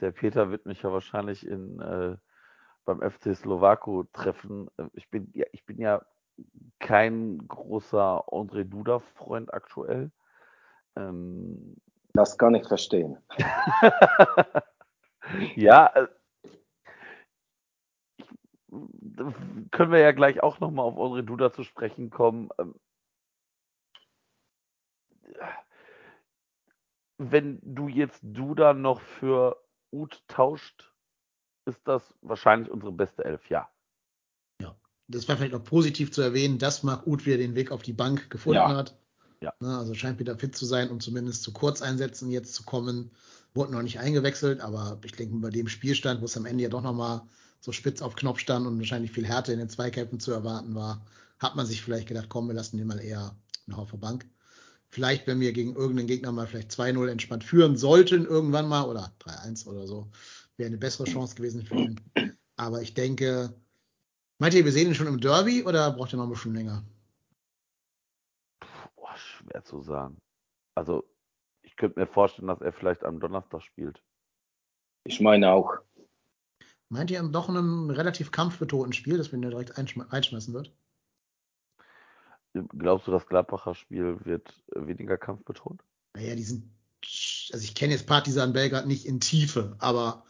der 0.00 0.12
Peter 0.12 0.50
wird 0.50 0.64
mich 0.64 0.82
ja 0.82 0.90
wahrscheinlich 0.92 1.46
in, 1.46 1.80
äh, 1.80 2.16
beim 2.84 3.00
FC 3.02 3.36
Slowako 3.36 4.04
treffen. 4.12 4.68
Ich 4.94 5.10
bin, 5.10 5.30
ja, 5.34 5.44
ich 5.52 5.64
bin 5.66 5.78
ja 5.78 6.04
kein 6.78 7.38
großer 7.48 8.24
André 8.28 8.64
Duda-Freund 8.64 9.52
aktuell. 9.52 10.10
Ähm, 10.96 11.76
Das 12.12 12.38
kann 12.38 12.54
ich 12.54 12.66
verstehen. 12.66 13.18
ja, 15.56 15.86
äh, 15.94 16.08
ich, 18.16 18.28
können 19.70 19.92
wir 19.92 19.98
ja 20.00 20.12
gleich 20.12 20.42
auch 20.42 20.60
nochmal 20.60 20.86
auf 20.86 20.96
André 20.96 21.22
Duda 21.22 21.52
zu 21.52 21.64
sprechen 21.64 22.10
kommen. 22.10 22.50
Ähm, 22.58 22.74
wenn 27.18 27.58
du 27.62 27.88
jetzt 27.88 28.20
Duda 28.22 28.74
noch 28.74 29.00
für 29.00 29.56
Ut 29.92 30.22
tauscht, 30.26 30.92
ist 31.64 31.86
das 31.86 32.14
wahrscheinlich 32.20 32.70
unsere 32.70 32.92
beste 32.92 33.24
Elf, 33.24 33.48
ja. 33.48 33.71
Das 35.12 35.28
wäre 35.28 35.38
vielleicht 35.38 35.52
noch 35.52 35.64
positiv 35.64 36.10
zu 36.10 36.22
erwähnen, 36.22 36.58
dass 36.58 36.82
Marc 36.82 37.06
Uth 37.06 37.26
wieder 37.26 37.36
den 37.38 37.54
Weg 37.54 37.70
auf 37.70 37.82
die 37.82 37.92
Bank 37.92 38.30
gefunden 38.30 38.56
Ja. 38.56 38.76
hat. 38.76 38.96
Ja. 39.40 39.52
Also 39.60 39.94
scheint 39.94 40.18
wieder 40.18 40.38
fit 40.38 40.56
zu 40.56 40.66
sein, 40.66 40.90
um 40.90 41.00
zumindest 41.00 41.42
zu 41.42 41.52
Kurzeinsätzen 41.52 42.30
jetzt 42.30 42.54
zu 42.54 42.62
kommen. 42.64 43.10
Wurde 43.54 43.72
noch 43.72 43.82
nicht 43.82 43.98
eingewechselt, 43.98 44.60
aber 44.60 44.98
ich 45.04 45.12
denke, 45.12 45.36
bei 45.36 45.50
dem 45.50 45.68
Spielstand, 45.68 46.20
wo 46.20 46.24
es 46.24 46.36
am 46.36 46.46
Ende 46.46 46.62
ja 46.62 46.68
doch 46.68 46.82
nochmal 46.82 47.22
so 47.60 47.72
spitz 47.72 48.02
auf 48.02 48.16
Knopf 48.16 48.38
stand 48.38 48.66
und 48.66 48.78
wahrscheinlich 48.78 49.12
viel 49.12 49.26
Härte 49.26 49.52
in 49.52 49.58
den 49.58 49.68
Zweikämpfen 49.68 50.20
zu 50.20 50.32
erwarten 50.32 50.74
war, 50.74 51.04
hat 51.38 51.56
man 51.56 51.66
sich 51.66 51.82
vielleicht 51.82 52.08
gedacht, 52.08 52.28
komm, 52.28 52.46
wir 52.48 52.54
lassen 52.54 52.78
den 52.78 52.86
mal 52.86 53.00
eher 53.00 53.36
noch 53.66 53.78
auf 53.78 53.90
der 53.90 53.98
Bank. 53.98 54.26
Vielleicht, 54.88 55.26
wenn 55.26 55.40
wir 55.40 55.52
gegen 55.52 55.74
irgendeinen 55.74 56.06
Gegner 56.06 56.32
mal 56.32 56.46
vielleicht 56.46 56.70
2-0 56.70 57.08
entspannt 57.08 57.44
führen 57.44 57.76
sollten, 57.76 58.26
irgendwann 58.26 58.68
mal, 58.68 58.84
oder 58.84 59.12
3-1 59.20 59.66
oder 59.66 59.86
so, 59.86 60.10
wäre 60.56 60.68
eine 60.68 60.78
bessere 60.78 61.04
Chance 61.04 61.34
gewesen 61.34 61.64
für 61.64 61.76
ihn. 61.76 62.00
Aber 62.56 62.82
ich 62.82 62.94
denke, 62.94 63.54
meint 64.42 64.54
ihr, 64.54 64.64
wir 64.64 64.72
sehen 64.72 64.88
ihn 64.88 64.94
schon 64.96 65.06
im 65.06 65.20
Derby 65.20 65.62
oder 65.62 65.92
braucht 65.92 66.12
er 66.12 66.16
noch 66.16 66.24
ein 66.24 66.30
bisschen 66.30 66.52
länger? 66.52 66.82
Boah, 68.96 69.16
schwer 69.16 69.62
zu 69.62 69.80
sagen. 69.82 70.18
Also, 70.74 71.04
ich 71.62 71.76
könnte 71.76 72.00
mir 72.00 72.08
vorstellen, 72.08 72.48
dass 72.48 72.60
er 72.60 72.72
vielleicht 72.72 73.04
am 73.04 73.20
Donnerstag 73.20 73.62
spielt. 73.62 74.02
Ich 75.04 75.20
meine 75.20 75.52
auch. 75.52 75.78
Meint 76.88 77.12
ihr 77.12 77.22
doch 77.22 77.48
in 77.48 77.56
einem 77.56 77.90
relativ 77.90 78.32
kampfbetonten 78.32 78.92
Spiel, 78.92 79.16
dass 79.16 79.30
wir 79.30 79.38
ihn 79.38 79.42
direkt 79.42 79.78
einschme 79.78 80.12
reinschmeißen 80.12 80.52
wird? 80.52 80.74
Glaubst 82.76 83.06
du, 83.06 83.12
das 83.12 83.28
Gladbacher 83.28 83.76
Spiel 83.76 84.24
wird 84.24 84.52
äh, 84.74 84.84
weniger 84.88 85.18
kampfbetont? 85.18 85.84
Naja, 86.14 86.34
die 86.34 86.42
sind, 86.42 86.68
also 87.52 87.62
ich 87.62 87.76
kenne 87.76 87.92
jetzt 87.92 88.08
Partisan 88.08 88.52
Belgrad 88.52 88.88
nicht 88.88 89.06
in 89.06 89.20
Tiefe, 89.20 89.76
aber 89.78 90.24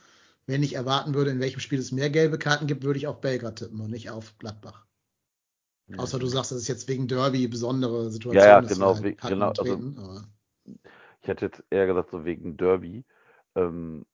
wenn 0.47 0.63
ich 0.63 0.75
erwarten 0.75 1.15
würde, 1.15 1.31
in 1.31 1.41
welchem 1.41 1.61
Spiel 1.61 1.79
es 1.79 1.93
mehr 1.93 2.11
gelbe 2.11 2.39
Karten 2.39 2.67
gibt, 2.67 2.83
würde 2.83 2.99
ich 2.99 3.07
auf 3.07 3.21
Belgrad 3.21 3.57
tippen 3.57 3.81
und 3.81 3.91
nicht 3.91 4.11
auf 4.11 4.37
Gladbach. 4.39 4.87
Außer 5.97 6.19
du 6.19 6.27
sagst, 6.27 6.53
das 6.53 6.59
ist 6.59 6.69
jetzt 6.69 6.89
wegen 6.89 7.07
Derby 7.07 7.47
besondere 7.49 8.11
Situation. 8.11 8.43
Ja, 8.43 8.49
ja, 8.49 8.61
genau, 8.61 8.97
halt 8.97 9.21
genau, 9.21 9.49
also- 9.49 9.63
treten, 9.63 9.99
aber 9.99 10.25
Ich 11.21 11.29
hätte 11.29 11.47
jetzt 11.47 11.63
eher 11.71 11.87
gesagt, 11.87 12.11
so 12.11 12.25
wegen 12.25 12.57
Derby. 12.57 13.05
Ähm, 13.55 14.07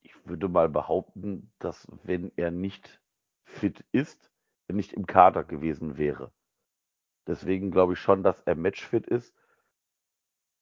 ich 0.00 0.14
würde 0.26 0.48
mal 0.48 0.68
behaupten, 0.68 1.52
dass 1.58 1.86
wenn 2.02 2.32
er 2.36 2.50
nicht 2.50 3.00
fit 3.44 3.84
ist, 3.92 4.30
er 4.68 4.74
nicht 4.74 4.92
im 4.92 5.06
Kader 5.06 5.44
gewesen 5.44 5.98
wäre. 5.98 6.32
Deswegen 7.26 7.70
glaube 7.70 7.92
ich 7.92 7.98
schon, 7.98 8.22
dass 8.22 8.40
er 8.42 8.54
matchfit 8.54 9.06
ist. 9.06 9.34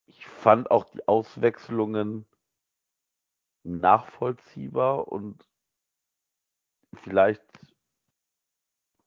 Ich 0.07 0.27
fand 0.27 0.71
auch 0.71 0.85
die 0.85 1.07
Auswechslungen 1.07 2.27
nachvollziehbar 3.67 5.09
und 5.09 5.45
vielleicht 6.95 7.43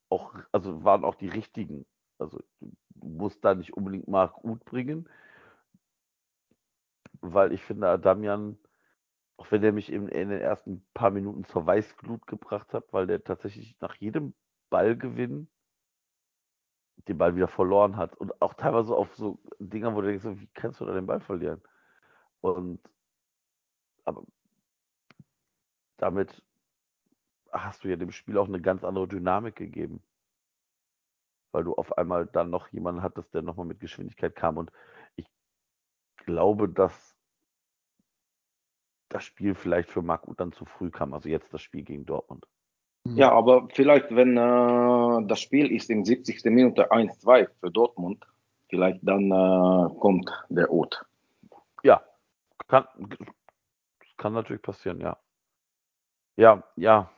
auch, 0.09 0.33
also 0.51 0.83
waren 0.83 1.03
auch 1.03 1.15
die 1.15 1.29
richtigen. 1.29 1.85
Also 2.17 2.39
du 2.59 2.71
musst 3.07 3.43
da 3.45 3.55
nicht 3.55 3.73
unbedingt 3.73 4.07
Marc 4.07 4.43
Uth 4.43 4.63
bringen, 4.65 5.07
weil 7.21 7.53
ich 7.53 7.63
finde, 7.63 7.89
Adamian, 7.89 8.57
auch 9.37 9.49
wenn 9.51 9.61
der 9.61 9.71
mich 9.71 9.91
in, 9.91 10.07
in 10.09 10.29
den 10.29 10.41
ersten 10.41 10.85
paar 10.93 11.11
Minuten 11.11 11.45
zur 11.45 11.65
Weißglut 11.65 12.27
gebracht 12.27 12.73
hat, 12.73 12.91
weil 12.91 13.07
der 13.07 13.23
tatsächlich 13.23 13.79
nach 13.79 13.95
jedem 13.95 14.33
Ballgewinn 14.69 15.49
den 17.07 17.17
Ball 17.17 17.35
wieder 17.35 17.47
verloren 17.47 17.95
hat 17.95 18.15
und 18.17 18.41
auch 18.41 18.53
teilweise 18.53 18.93
auf 18.95 19.15
so 19.15 19.39
Dinger, 19.59 19.95
wo 19.95 20.01
du 20.01 20.07
denkst, 20.07 20.25
wie 20.41 20.49
kannst 20.53 20.81
du 20.81 20.85
da 20.85 20.93
den 20.93 21.07
Ball 21.07 21.21
verlieren? 21.21 21.61
Und 22.41 22.81
aber 24.05 24.25
damit 25.99 26.43
hast 27.51 27.83
du 27.83 27.89
ja 27.89 27.95
dem 27.95 28.11
Spiel 28.11 28.37
auch 28.37 28.47
eine 28.47 28.61
ganz 28.61 28.83
andere 28.83 29.07
Dynamik 29.07 29.55
gegeben. 29.55 30.01
Weil 31.51 31.63
du 31.63 31.73
auf 31.73 31.97
einmal 31.97 32.27
dann 32.27 32.49
noch 32.49 32.67
jemanden 32.69 33.01
hattest, 33.01 33.33
der 33.33 33.41
nochmal 33.41 33.65
mit 33.65 33.79
Geschwindigkeit 33.79 34.35
kam. 34.35 34.57
Und 34.57 34.71
ich 35.15 35.27
glaube, 36.17 36.69
dass 36.69 37.15
das 39.09 39.23
Spiel 39.23 39.55
vielleicht 39.55 39.89
für 39.89 40.01
Marc 40.03 40.27
Uth 40.27 40.39
dann 40.39 40.51
zu 40.51 40.65
früh 40.65 40.91
kam. 40.91 41.13
Also 41.13 41.27
jetzt 41.29 41.51
das 41.53 41.61
Spiel 41.61 41.83
gegen 41.83 42.05
Dortmund. 42.05 42.45
hm. 43.05 43.17
Ja, 43.17 43.31
aber 43.31 43.67
vielleicht, 43.73 44.15
wenn 44.15 44.37
äh, 44.37 45.27
das 45.27 45.41
Spiel 45.41 45.71
ist 45.71 45.89
in 45.89 46.05
70. 46.05 46.45
Minute 46.45 46.91
1-2 46.91 47.49
für 47.59 47.71
Dortmund, 47.71 48.25
vielleicht 48.69 48.99
dann 49.01 49.31
äh, 49.31 49.99
kommt 49.99 50.29
der 50.49 50.71
Ot. 50.71 51.03
Ja, 51.83 52.03
kann, 52.67 52.85
kann 54.17 54.33
natürlich 54.33 54.61
passieren, 54.61 55.01
ja. 55.01 55.17
Ja, 56.39 56.63
ja. 56.77 57.11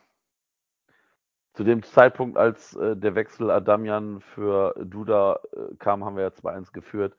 zu 1.54 1.62
dem 1.62 1.84
Zeitpunkt, 1.84 2.36
als 2.36 2.74
äh, 2.74 2.96
der 2.96 3.14
Wechsel 3.14 3.52
Adamian 3.52 4.20
für 4.20 4.74
Duda 4.84 5.38
äh, 5.52 5.76
kam, 5.78 6.04
haben 6.04 6.16
wir 6.16 6.24
ja 6.24 6.30
2-1 6.30 6.72
geführt. 6.72 7.16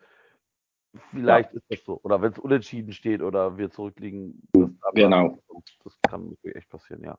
Vielleicht 1.12 1.53
ist 1.53 1.63
das 1.69 1.79
so. 1.86 2.01
Oder 2.03 2.22
wenn 2.22 2.33
es 2.33 2.39
unentschieden 2.39 2.91
steht 2.91 3.22
oder 3.22 3.57
wir 3.57 3.72
zurückliegen. 3.72 4.45
Das, 4.51 4.69
Genau. 4.95 5.39
Das 5.86 5.98
kann 6.01 6.29
natürlich 6.31 6.57
echt 6.57 6.69
passieren, 6.69 7.03
ja. 7.03 7.17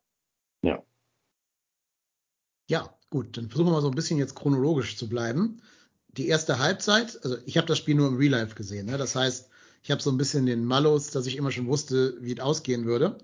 Ja, 2.69 2.95
gut, 3.09 3.39
dann 3.39 3.49
versuchen 3.49 3.69
wir 3.69 3.73
mal 3.73 3.81
so 3.81 3.89
ein 3.89 3.95
bisschen 3.95 4.19
jetzt 4.19 4.35
chronologisch 4.37 4.99
zu 4.99 5.09
bleiben. 5.09 5.63
Die 6.09 6.29
erste 6.29 6.59
Halbzeit, 6.59 7.19
also 7.25 7.39
ich 7.47 7.57
habe 7.57 7.67
das 7.67 7.79
Spiel 7.79 7.95
nur 7.95 8.09
im 8.09 8.19
Real 8.19 8.33
Life 8.33 8.55
gesehen, 8.55 8.87
ne? 8.87 8.99
das 8.99 9.17
heißt, 9.17 9.51
ich 9.83 9.91
habe 9.91 10.03
so 10.03 10.11
ein 10.11 10.19
bisschen 10.19 10.47
den 10.47 10.65
Malus, 10.65 11.11
dass 11.11 11.27
ich 11.27 11.37
immer 11.37 11.51
schon 11.51 11.67
wusste, 11.67 12.17
wie 12.21 12.35
es 12.35 12.41
ausgehen 12.41 12.85
würde. 12.85 13.19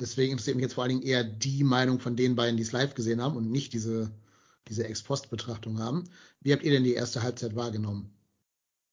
Deswegen 0.00 0.32
interessiert 0.32 0.56
mich 0.56 0.64
jetzt 0.64 0.74
vor 0.74 0.84
allen 0.84 1.00
Dingen 1.00 1.06
eher 1.06 1.22
die 1.22 1.62
Meinung 1.62 2.00
von 2.00 2.16
den 2.16 2.34
beiden, 2.34 2.56
die 2.56 2.62
es 2.64 2.72
live 2.72 2.94
gesehen 2.94 3.22
haben 3.22 3.36
und 3.36 3.50
nicht 3.50 3.72
diese, 3.72 4.10
diese 4.68 4.84
Ex-Post-Betrachtung 4.86 5.78
haben. 5.78 6.04
Wie 6.40 6.52
habt 6.52 6.64
ihr 6.64 6.72
denn 6.72 6.84
die 6.84 6.94
erste 6.94 7.22
Halbzeit 7.22 7.54
wahrgenommen? 7.54 8.10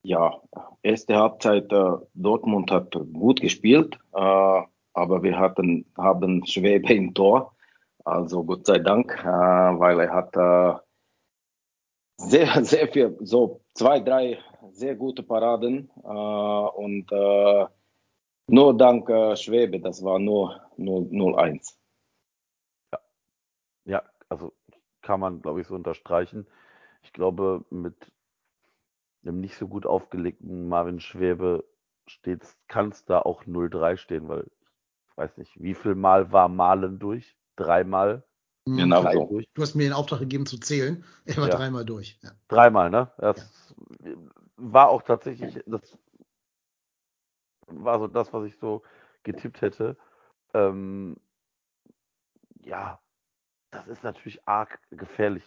Ja, 0.03 0.41
erste 0.83 1.15
Halbzeit 1.15 1.71
äh, 1.71 1.91
Dortmund 2.13 2.71
hat 2.71 2.91
gut 3.13 3.41
gespielt, 3.41 3.97
äh, 4.13 4.61
aber 4.93 5.23
wir 5.23 5.37
hatten 5.37 5.85
haben 5.97 6.45
Schwebe 6.45 6.93
im 6.93 7.13
Tor. 7.13 7.55
Also 8.03 8.43
Gott 8.43 8.65
sei 8.65 8.79
Dank, 8.79 9.11
äh, 9.23 9.27
weil 9.27 9.99
er 9.99 10.13
hat 10.13 10.35
äh, 10.35 10.79
sehr, 12.17 12.47
sehr 12.65 12.87
viel, 12.87 13.17
so 13.21 13.61
zwei, 13.73 13.99
drei 13.99 14.39
sehr 14.71 14.95
gute 14.95 15.23
Paraden 15.23 15.89
äh, 16.03 16.07
und 16.07 17.11
äh, 17.11 17.65
nur 18.47 18.75
dank 18.75 19.09
Schwebe, 19.37 19.79
das 19.79 20.03
war 20.03 20.19
nur 20.19 20.60
0-1. 20.77 21.77
Ja, 23.85 24.03
also 24.29 24.53
kann 25.01 25.19
man, 25.19 25.41
glaube 25.41 25.61
ich, 25.61 25.67
so 25.67 25.75
unterstreichen. 25.75 26.47
Ich 27.01 27.13
glaube, 27.13 27.65
mit 27.69 28.11
einem 29.23 29.39
nicht 29.39 29.57
so 29.57 29.67
gut 29.67 29.85
aufgelegten 29.85 30.67
Marvin 30.67 30.99
Schwebe 30.99 31.63
steht's, 32.07 32.57
kann 32.67 32.89
es 32.89 33.05
da 33.05 33.19
auch 33.19 33.45
0-3 33.45 33.97
stehen, 33.97 34.27
weil 34.27 34.49
ich 35.07 35.17
weiß 35.17 35.37
nicht, 35.37 35.61
wie 35.61 35.73
viel 35.73 35.95
Mal 35.95 36.31
war 36.31 36.47
Malen 36.47 36.99
durch? 36.99 37.37
Dreimal? 37.55 38.23
Hm, 38.67 38.77
Genau 38.77 39.01
Drei 39.01 39.13
so. 39.13 39.25
durch? 39.25 39.45
Du 39.53 39.61
hast 39.61 39.75
mir 39.75 39.83
den 39.83 39.93
Auftrag 39.93 40.19
gegeben 40.19 40.45
zu 40.45 40.57
zählen. 40.59 41.03
Er 41.25 41.37
war 41.37 41.49
Ja. 41.49 41.57
dreimal 41.57 41.85
durch. 41.85 42.19
Ja. 42.21 42.31
Dreimal, 42.47 42.89
ne? 42.89 43.11
Das 43.17 43.75
war 44.57 44.89
auch 44.89 45.01
tatsächlich, 45.01 45.59
das 45.65 45.97
war 47.67 47.99
so 47.99 48.07
das, 48.07 48.31
was 48.33 48.45
ich 48.45 48.57
so 48.57 48.83
getippt 49.23 49.61
hätte. 49.61 49.97
Ähm, 50.53 51.15
ja, 52.63 52.99
das 53.71 53.87
ist 53.87 54.03
natürlich 54.03 54.47
arg 54.47 54.79
gefährlich. 54.91 55.43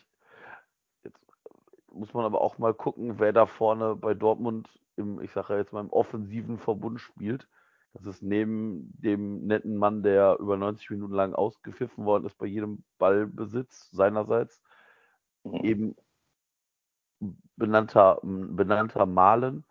Jetzt 1.04 1.20
muss 1.92 2.14
man 2.14 2.24
aber 2.24 2.40
auch 2.40 2.58
mal 2.58 2.74
gucken, 2.74 3.18
wer 3.18 3.32
da 3.32 3.46
vorne 3.46 3.96
bei 3.96 4.14
Dortmund 4.14 4.68
im, 4.96 5.20
ich 5.20 5.32
sage 5.32 5.56
jetzt 5.56 5.72
mal, 5.72 5.80
im 5.80 5.90
offensiven 5.90 6.58
Verbund 6.58 7.00
spielt. 7.00 7.48
Das 7.94 8.06
ist 8.06 8.22
neben 8.22 8.92
dem 9.00 9.46
netten 9.46 9.76
Mann, 9.76 10.02
der 10.02 10.38
über 10.40 10.56
90 10.56 10.90
Minuten 10.90 11.14
lang 11.14 11.34
ausgepfiffen 11.34 12.04
worden 12.04 12.26
ist 12.26 12.36
bei 12.38 12.46
jedem 12.46 12.84
Ballbesitz 12.98 13.90
seinerseits, 13.92 14.62
Mhm. 15.44 15.64
eben 15.64 15.96
benannter, 17.56 18.18
benannter 18.22 19.06
Malen, 19.06 19.64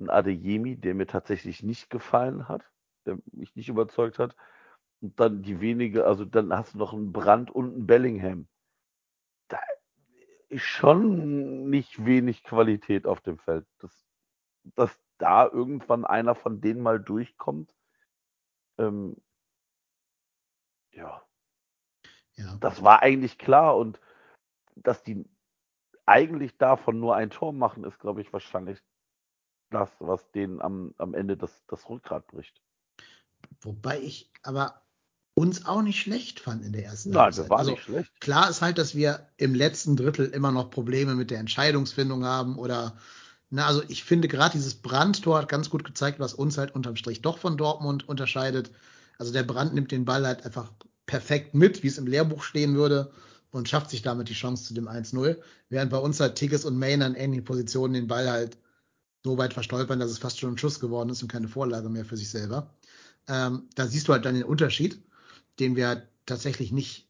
ein 0.00 0.10
Adeyemi, 0.10 0.76
der 0.76 0.94
mir 0.94 1.06
tatsächlich 1.06 1.62
nicht 1.62 1.90
gefallen 1.90 2.48
hat, 2.48 2.62
der 3.06 3.18
mich 3.32 3.56
nicht 3.56 3.68
überzeugt 3.68 4.18
hat. 4.18 4.36
Und 5.00 5.18
dann 5.20 5.42
die 5.42 5.60
wenige, 5.60 6.06
also 6.06 6.24
dann 6.24 6.52
hast 6.52 6.74
du 6.74 6.78
noch 6.78 6.92
einen 6.92 7.12
Brand 7.12 7.50
und 7.50 7.72
einen 7.74 7.86
Bellingham. 7.86 8.48
Da 9.48 9.60
ist 10.48 10.62
schon 10.64 11.70
nicht 11.70 12.04
wenig 12.04 12.42
Qualität 12.42 13.06
auf 13.06 13.20
dem 13.20 13.38
Feld. 13.38 13.66
Das, 13.78 14.06
dass 14.64 14.98
da 15.18 15.46
irgendwann 15.46 16.04
einer 16.04 16.34
von 16.34 16.60
denen 16.60 16.80
mal 16.82 17.00
durchkommt, 17.00 17.74
ähm, 18.78 19.16
ja, 20.92 21.22
Ja. 22.34 22.56
das 22.60 22.82
war 22.82 23.02
eigentlich 23.02 23.38
klar 23.38 23.76
und 23.76 24.00
dass 24.74 25.02
die 25.02 25.24
eigentlich 26.06 26.56
davon 26.56 26.98
nur 26.98 27.16
ein 27.16 27.30
Tor 27.30 27.52
machen, 27.52 27.84
ist, 27.84 27.98
glaube 27.98 28.20
ich, 28.22 28.32
wahrscheinlich 28.32 28.80
das, 29.70 29.90
was 30.00 30.30
denen 30.32 30.62
am, 30.62 30.94
am 30.98 31.14
Ende 31.14 31.36
das, 31.36 31.64
das 31.66 31.88
Rückgrat 31.88 32.26
bricht. 32.28 32.62
Wobei 33.60 34.00
ich 34.00 34.32
aber 34.42 34.82
uns 35.38 35.66
auch 35.66 35.82
nicht 35.82 36.00
schlecht 36.00 36.40
fand 36.40 36.64
in 36.64 36.72
der 36.72 36.84
ersten 36.84 37.10
Nein, 37.10 37.22
Halbzeit. 37.22 37.44
das 37.44 37.50
war 37.50 37.58
also, 37.58 37.70
nicht 37.70 37.84
schlecht. 37.84 38.20
Klar 38.20 38.50
ist 38.50 38.60
halt, 38.60 38.76
dass 38.76 38.96
wir 38.96 39.28
im 39.36 39.54
letzten 39.54 39.94
Drittel 39.94 40.26
immer 40.26 40.50
noch 40.50 40.70
Probleme 40.70 41.14
mit 41.14 41.30
der 41.30 41.38
Entscheidungsfindung 41.38 42.24
haben 42.24 42.58
oder 42.58 42.96
na, 43.50 43.66
also 43.66 43.82
ich 43.86 44.02
finde 44.02 44.26
gerade 44.26 44.52
dieses 44.52 44.74
Brandtor 44.74 45.38
hat 45.38 45.48
ganz 45.48 45.70
gut 45.70 45.84
gezeigt, 45.84 46.18
was 46.18 46.34
uns 46.34 46.58
halt 46.58 46.74
unterm 46.74 46.96
Strich 46.96 47.22
doch 47.22 47.38
von 47.38 47.56
Dortmund 47.56 48.08
unterscheidet. 48.08 48.72
Also 49.16 49.32
der 49.32 49.44
Brand 49.44 49.74
nimmt 49.74 49.92
den 49.92 50.04
Ball 50.04 50.26
halt 50.26 50.44
einfach 50.44 50.72
perfekt 51.06 51.54
mit, 51.54 51.84
wie 51.84 51.86
es 51.86 51.98
im 51.98 52.08
Lehrbuch 52.08 52.42
stehen 52.42 52.74
würde 52.74 53.12
und 53.52 53.68
schafft 53.68 53.90
sich 53.90 54.02
damit 54.02 54.28
die 54.28 54.34
Chance 54.34 54.64
zu 54.64 54.74
dem 54.74 54.88
1-0, 54.88 55.36
während 55.68 55.90
bei 55.90 55.98
uns 55.98 56.18
halt 56.18 56.34
Tigges 56.34 56.64
und 56.64 56.78
Main 56.78 57.00
an 57.00 57.14
ähnlichen 57.14 57.44
Positionen 57.44 57.94
den 57.94 58.08
Ball 58.08 58.28
halt 58.28 58.58
so 59.24 59.38
weit 59.38 59.54
verstolpern, 59.54 60.00
dass 60.00 60.10
es 60.10 60.18
fast 60.18 60.40
schon 60.40 60.54
ein 60.54 60.58
Schuss 60.58 60.80
geworden 60.80 61.10
ist 61.10 61.22
und 61.22 61.28
keine 61.30 61.48
Vorlage 61.48 61.88
mehr 61.88 62.04
für 62.04 62.16
sich 62.16 62.28
selber. 62.28 62.74
Ähm, 63.28 63.68
da 63.76 63.86
siehst 63.86 64.08
du 64.08 64.12
halt 64.12 64.24
dann 64.24 64.34
den 64.34 64.44
Unterschied, 64.44 65.00
den 65.60 65.76
wir 65.76 66.08
tatsächlich 66.26 66.72
nicht 66.72 67.08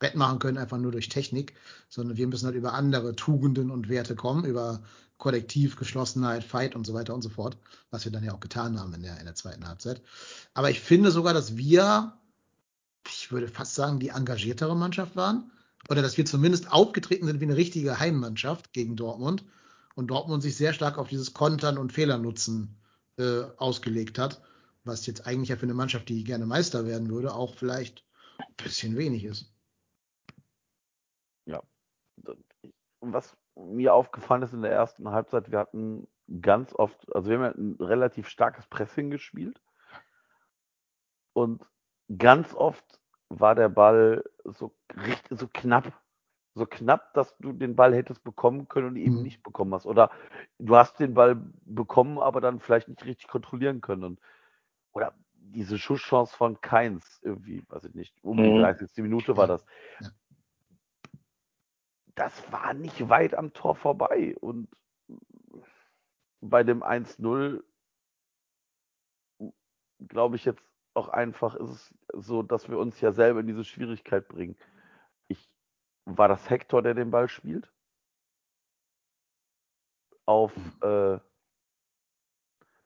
wettmachen 0.00 0.38
können, 0.38 0.58
einfach 0.58 0.78
nur 0.78 0.92
durch 0.92 1.08
Technik, 1.08 1.54
sondern 1.88 2.16
wir 2.16 2.26
müssen 2.26 2.46
halt 2.46 2.56
über 2.56 2.74
andere 2.74 3.16
Tugenden 3.16 3.70
und 3.70 3.88
Werte 3.88 4.14
kommen, 4.14 4.44
über 4.44 4.82
Kollektiv, 5.18 5.76
Geschlossenheit, 5.76 6.44
Fight 6.44 6.76
und 6.76 6.86
so 6.86 6.92
weiter 6.92 7.14
und 7.14 7.22
so 7.22 7.30
fort, 7.30 7.56
was 7.90 8.04
wir 8.04 8.12
dann 8.12 8.24
ja 8.24 8.34
auch 8.34 8.40
getan 8.40 8.78
haben 8.78 8.92
in 8.94 9.02
der, 9.02 9.18
in 9.18 9.24
der 9.24 9.34
zweiten 9.34 9.66
Halbzeit. 9.66 10.02
Aber 10.52 10.70
ich 10.70 10.80
finde 10.80 11.10
sogar, 11.10 11.32
dass 11.32 11.56
wir, 11.56 12.12
ich 13.08 13.32
würde 13.32 13.48
fast 13.48 13.74
sagen, 13.74 13.98
die 13.98 14.10
engagiertere 14.10 14.76
Mannschaft 14.76 15.16
waren 15.16 15.50
oder 15.88 16.02
dass 16.02 16.18
wir 16.18 16.26
zumindest 16.26 16.70
aufgetreten 16.70 17.26
sind 17.26 17.40
wie 17.40 17.44
eine 17.44 17.56
richtige 17.56 17.98
Heimmannschaft 17.98 18.72
gegen 18.72 18.96
Dortmund 18.96 19.44
und 19.94 20.08
Dortmund 20.08 20.42
sich 20.42 20.56
sehr 20.56 20.74
stark 20.74 20.98
auf 20.98 21.08
dieses 21.08 21.32
Kontern 21.32 21.78
und 21.78 21.92
Fehlernutzen 21.92 22.76
äh, 23.18 23.44
ausgelegt 23.56 24.18
hat, 24.18 24.42
was 24.86 25.06
jetzt 25.06 25.26
eigentlich 25.26 25.50
ja 25.50 25.56
für 25.56 25.64
eine 25.64 25.74
Mannschaft, 25.74 26.08
die 26.08 26.24
gerne 26.24 26.46
Meister 26.46 26.86
werden 26.86 27.10
würde, 27.10 27.34
auch 27.34 27.54
vielleicht 27.54 28.04
ein 28.38 28.54
bisschen 28.56 28.96
wenig 28.96 29.24
ist. 29.24 29.52
Und 33.00 33.12
was 33.12 33.36
mir 33.54 33.94
aufgefallen 33.94 34.42
ist 34.42 34.52
in 34.52 34.62
der 34.62 34.72
ersten 34.72 35.10
Halbzeit, 35.10 35.50
wir 35.50 35.58
hatten 35.60 36.08
ganz 36.40 36.74
oft, 36.74 37.14
also 37.14 37.30
wir 37.30 37.38
haben 37.38 37.44
ja 37.44 37.50
ein 37.50 37.76
relativ 37.78 38.28
starkes 38.28 38.66
Pressing 38.66 39.10
gespielt. 39.10 39.60
Und 41.34 41.64
ganz 42.18 42.54
oft 42.54 43.00
war 43.28 43.54
der 43.54 43.68
Ball 43.68 44.24
so, 44.44 44.74
richtig, 44.96 45.38
so 45.38 45.48
knapp. 45.52 45.92
So 46.54 46.64
knapp, 46.64 47.12
dass 47.12 47.36
du 47.36 47.52
den 47.52 47.76
Ball 47.76 47.94
hättest 47.94 48.24
bekommen 48.24 48.66
können 48.66 48.88
und 48.88 48.96
eben 48.96 49.16
Mhm. 49.16 49.22
nicht 49.22 49.42
bekommen 49.42 49.74
hast. 49.74 49.84
Oder 49.84 50.10
du 50.58 50.74
hast 50.74 50.98
den 50.98 51.12
Ball 51.12 51.36
bekommen, 51.66 52.18
aber 52.18 52.40
dann 52.40 52.60
vielleicht 52.60 52.88
nicht 52.88 53.04
richtig 53.04 53.28
kontrollieren 53.28 53.82
können. 53.82 54.04
Und, 54.04 54.20
oder 54.96 55.14
diese 55.34 55.78
Schusschance 55.78 56.34
von 56.34 56.58
Keins, 56.62 57.20
irgendwie, 57.22 57.62
weiß 57.68 57.84
ich 57.84 57.94
nicht, 57.94 58.16
um 58.24 58.38
die 58.38 58.48
Mhm. 58.48 58.62
30. 58.62 59.02
Minute 59.02 59.36
war 59.36 59.46
das. 59.46 59.66
Das 62.14 62.50
war 62.50 62.72
nicht 62.72 63.10
weit 63.10 63.34
am 63.34 63.52
Tor 63.52 63.76
vorbei. 63.76 64.34
Und 64.40 64.68
bei 66.40 66.64
dem 66.64 66.82
1-0 66.82 67.62
glaube 70.08 70.36
ich 70.36 70.46
jetzt 70.46 70.64
auch 70.94 71.08
einfach, 71.10 71.54
ist 71.56 71.68
es 71.68 71.94
so, 72.14 72.42
dass 72.42 72.70
wir 72.70 72.78
uns 72.78 72.98
ja 73.02 73.12
selber 73.12 73.40
in 73.40 73.46
diese 73.46 73.64
Schwierigkeit 73.64 74.28
bringen. 74.28 74.56
Ich, 75.28 75.50
war 76.06 76.28
das 76.28 76.48
Hector, 76.48 76.80
der 76.80 76.94
den 76.94 77.10
Ball 77.10 77.28
spielt? 77.28 77.70
Auf, 80.24 80.54
äh, 80.80 81.18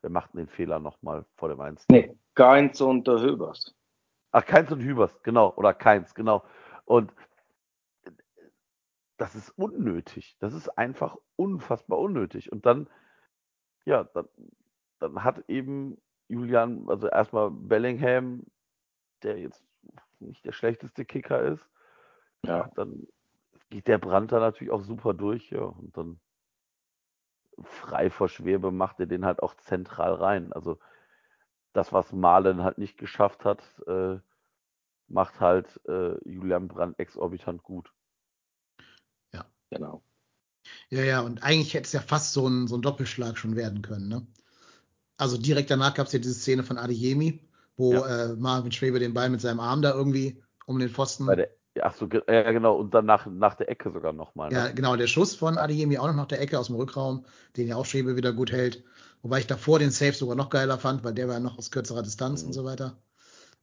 wer 0.03 0.11
macht 0.11 0.35
den 0.35 0.49
Fehler 0.49 0.79
nochmal 0.79 1.25
vor 1.37 1.49
dem 1.49 1.61
1? 1.61 1.87
Nee, 1.91 2.17
Keins 2.35 2.81
und 2.81 3.09
äh, 3.09 3.19
Hübers. 3.19 3.75
Ach, 4.33 4.45
Keins 4.45 4.71
und 4.71 4.81
Hübers, 4.81 5.23
genau. 5.23 5.53
Oder 5.57 5.75
Keins, 5.75 6.15
genau. 6.15 6.45
Und 6.85 7.13
das 9.17 9.35
ist 9.35 9.51
unnötig. 9.51 10.37
Das 10.39 10.55
ist 10.55 10.69
einfach 10.79 11.17
unfassbar 11.37 11.99
unnötig. 11.99 12.51
Und 12.53 12.65
dann, 12.65 12.89
ja, 13.85 14.05
dann, 14.05 14.29
dann 14.99 15.25
hat 15.25 15.45
eben 15.49 16.01
Julian, 16.29 16.89
also 16.89 17.09
erstmal 17.09 17.51
Bellingham, 17.51 18.45
der 19.23 19.39
jetzt 19.39 19.63
nicht 20.21 20.45
der 20.45 20.53
schlechteste 20.53 21.05
Kicker 21.05 21.43
ist, 21.43 21.69
Ja. 22.47 22.71
dann 22.77 23.07
geht 23.69 23.89
der 23.89 23.99
Brand 23.99 24.33
da 24.33 24.41
natürlich 24.41 24.73
auch 24.73 24.83
super 24.83 25.13
durch, 25.13 25.51
ja. 25.51 25.63
Und 25.63 25.97
dann 25.97 26.21
frei 27.65 28.11
vor 28.11 28.29
Schwebe 28.29 28.71
macht 28.71 29.01
er 29.01 29.07
den 29.07 29.25
halt 29.25 29.43
auch 29.43 29.55
zentral 29.57 30.15
rein. 30.15 30.53
Also 30.53 30.79
das, 31.73 31.93
was 31.93 32.13
Malen 32.13 32.63
halt 32.63 32.79
nicht 32.79 32.99
geschafft 32.99 33.45
hat, 33.45 33.63
äh, 33.87 34.19
macht 35.09 35.41
halt 35.41 35.81
äh, 35.89 36.17
Julian 36.29 36.69
Brandt 36.69 36.99
exorbitant 36.99 37.63
gut. 37.63 37.93
Genau. 39.71 40.03
Ja, 40.91 41.03
ja, 41.03 41.21
und 41.21 41.43
eigentlich 41.43 41.75
hätte 41.75 41.87
es 41.87 41.93
ja 41.93 42.01
fast 42.01 42.33
so 42.33 42.47
ein, 42.47 42.67
so 42.67 42.77
ein 42.77 42.83
Doppelschlag 42.83 43.39
schon 43.39 43.57
werden 43.57 43.83
können, 43.83 44.09
ne? 44.09 44.27
Also 45.17 45.37
direkt 45.39 45.71
danach 45.71 45.95
gab 45.95 46.07
es 46.07 46.13
ja 46.13 46.19
diese 46.19 46.35
Szene 46.35 46.63
von 46.63 46.79
Adeyemi, 46.79 47.47
wo 47.77 47.93
Ja. 47.95 48.33
äh, 48.33 48.37
Marvin 48.37 48.73
Schwebe 48.73 48.99
den 48.99 49.15
Ball 49.15 49.31
mit 49.31 49.41
seinem 49.41 49.61
Arm 49.61 49.83
da 49.83 49.93
irgendwie 49.93 50.43
um 50.67 50.79
den 50.79 50.89
Pfosten. 50.89 51.27
Bei 51.27 51.37
der, 51.37 51.51
ach 51.83 51.95
so, 51.95 52.07
ja 52.07 52.51
genau, 52.53 52.77
und 52.77 52.95
dann 52.95 53.07
nach, 53.07 53.27
nach 53.27 53.55
der 53.55 53.69
Ecke 53.69 53.91
sogar 53.91 54.13
nochmal. 54.13 54.53
ja, 54.53 54.69
Ne? 54.69 54.75
genau, 54.75 54.97
der 54.97 55.07
Schuss 55.07 55.35
von 55.35 55.59
Adeyemi 55.59 55.99
auch 55.99 56.07
noch 56.09 56.15
nach 56.17 56.27
der 56.27 56.41
Ecke 56.41 56.59
aus 56.59 56.67
dem 56.69 56.77
Rückraum, 56.77 57.25
den 57.57 57.69
ja 57.69 57.77
auch 57.77 57.85
Schwebe 57.87 58.17
wieder 58.17 58.33
gut 58.33 58.53
hält. 58.53 58.83
Wobei 59.23 59.41
ich 59.41 59.47
davor 59.47 59.79
den 59.79 59.91
Safe 59.91 60.13
sogar 60.13 60.37
noch 60.37 60.51
geiler 60.51 60.79
fand, 60.79 61.05
weil 61.05 61.15
der 61.15 61.27
war 61.29 61.35
ja 61.35 61.41
noch 61.41 61.59
aus 61.59 61.71
kürzerer 61.71 62.03
Distanz 62.03 62.43
Mhm. 62.43 62.49
und 62.49 62.53
so 62.55 62.65
weiter. 62.65 62.97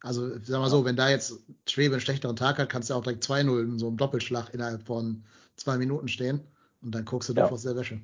Also, 0.01 0.29
sag 0.43 0.59
mal 0.59 0.69
so, 0.69 0.85
wenn 0.85 0.95
da 0.95 1.09
jetzt 1.09 1.39
Schwebe 1.67 1.95
einen 1.95 2.01
schlechteren 2.01 2.35
Tag 2.35 2.59
hat, 2.59 2.69
kannst 2.69 2.89
du 2.89 2.93
auch 2.93 3.01
direkt 3.03 3.23
2-0 3.23 3.61
in 3.63 3.79
so 3.79 3.87
einem 3.87 3.97
Doppelschlag 3.97 4.53
innerhalb 4.53 4.83
von 4.85 5.23
zwei 5.55 5.77
Minuten 5.77 6.07
stehen. 6.07 6.41
Und 6.81 6.93
dann 6.93 7.05
guckst 7.05 7.29
du 7.29 7.33
Ja. 7.33 7.45
doch 7.45 7.51
aus 7.51 7.63
der 7.63 7.75
Wäsche. 7.75 7.99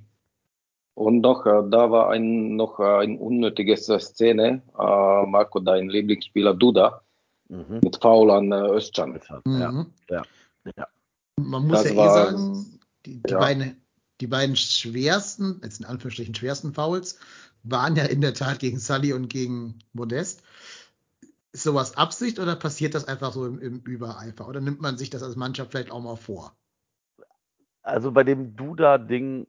Und 0.95 1.21
noch, 1.21 1.45
äh, 1.45 1.63
da 1.69 1.89
war 1.91 2.09
ein, 2.09 2.55
noch 2.55 2.79
äh, 2.79 2.83
ein 3.03 3.17
unnötiges 3.17 3.89
äh, 3.89 3.99
Szene. 3.99 4.61
Äh, 4.77 5.25
Marco, 5.27 5.59
dein 5.59 5.89
Lieblingsspieler 5.89 6.53
Duda 6.53 7.01
Mhm. 7.49 7.81
mit 7.83 7.97
Foul 8.01 8.31
an 8.31 8.51
äh, 8.51 8.55
Özcan. 8.75 9.19
Ja, 9.45 9.71
Mhm. 9.71 9.93
ja, 10.09 10.23
ja. 10.77 10.87
Man 11.37 11.63
muss 11.67 11.83
Das 11.83 11.85
ja 11.85 11.91
eh 11.91 11.97
war- 11.97 12.13
sagen, 12.13 12.79
die, 13.05 13.21
die, 13.21 13.31
ja. 13.31 13.39
beiden, 13.39 13.81
die 14.21 14.27
beiden 14.27 14.55
schwersten, 14.55 15.59
jetzt 15.63 15.79
in 15.79 15.85
Anführungsstrichen 15.85 16.35
schwersten 16.35 16.73
Fouls, 16.73 17.19
waren 17.63 17.95
ja 17.95 18.05
in 18.05 18.21
der 18.21 18.33
Tat 18.33 18.59
gegen 18.59 18.79
Sully 18.79 19.13
und 19.13 19.29
gegen 19.29 19.79
Modest. 19.93 20.43
Ist 21.51 21.63
sowas 21.63 21.97
Absicht 21.97 22.39
oder 22.39 22.55
passiert 22.55 22.95
das 22.95 23.05
einfach 23.07 23.33
so 23.33 23.45
im, 23.45 23.59
im 23.59 23.79
Übereifer? 23.81 24.47
Oder 24.47 24.59
nimmt 24.61 24.81
man 24.81 24.97
sich 24.97 25.09
das 25.09 25.21
als 25.23 25.35
Mannschaft 25.35 25.71
vielleicht 25.71 25.91
auch 25.91 26.01
mal 26.01 26.15
vor? 26.15 26.55
Also 27.83 28.11
bei 28.11 28.23
dem 28.23 28.55
Duda-Ding, 28.55 29.45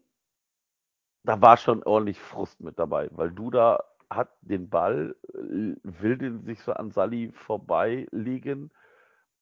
da 1.24 1.40
war 1.40 1.56
schon 1.56 1.82
ordentlich 1.84 2.18
Frust 2.18 2.60
mit 2.60 2.78
dabei, 2.78 3.08
weil 3.12 3.30
Duda 3.30 3.82
hat 4.14 4.30
den 4.40 4.68
Ball, 4.68 5.16
äh, 5.32 5.76
will 5.82 6.18
den 6.18 6.42
sich 6.44 6.60
so 6.60 6.72
an 6.72 6.90
Sally 6.90 7.32
vorbeilegen, 7.32 8.70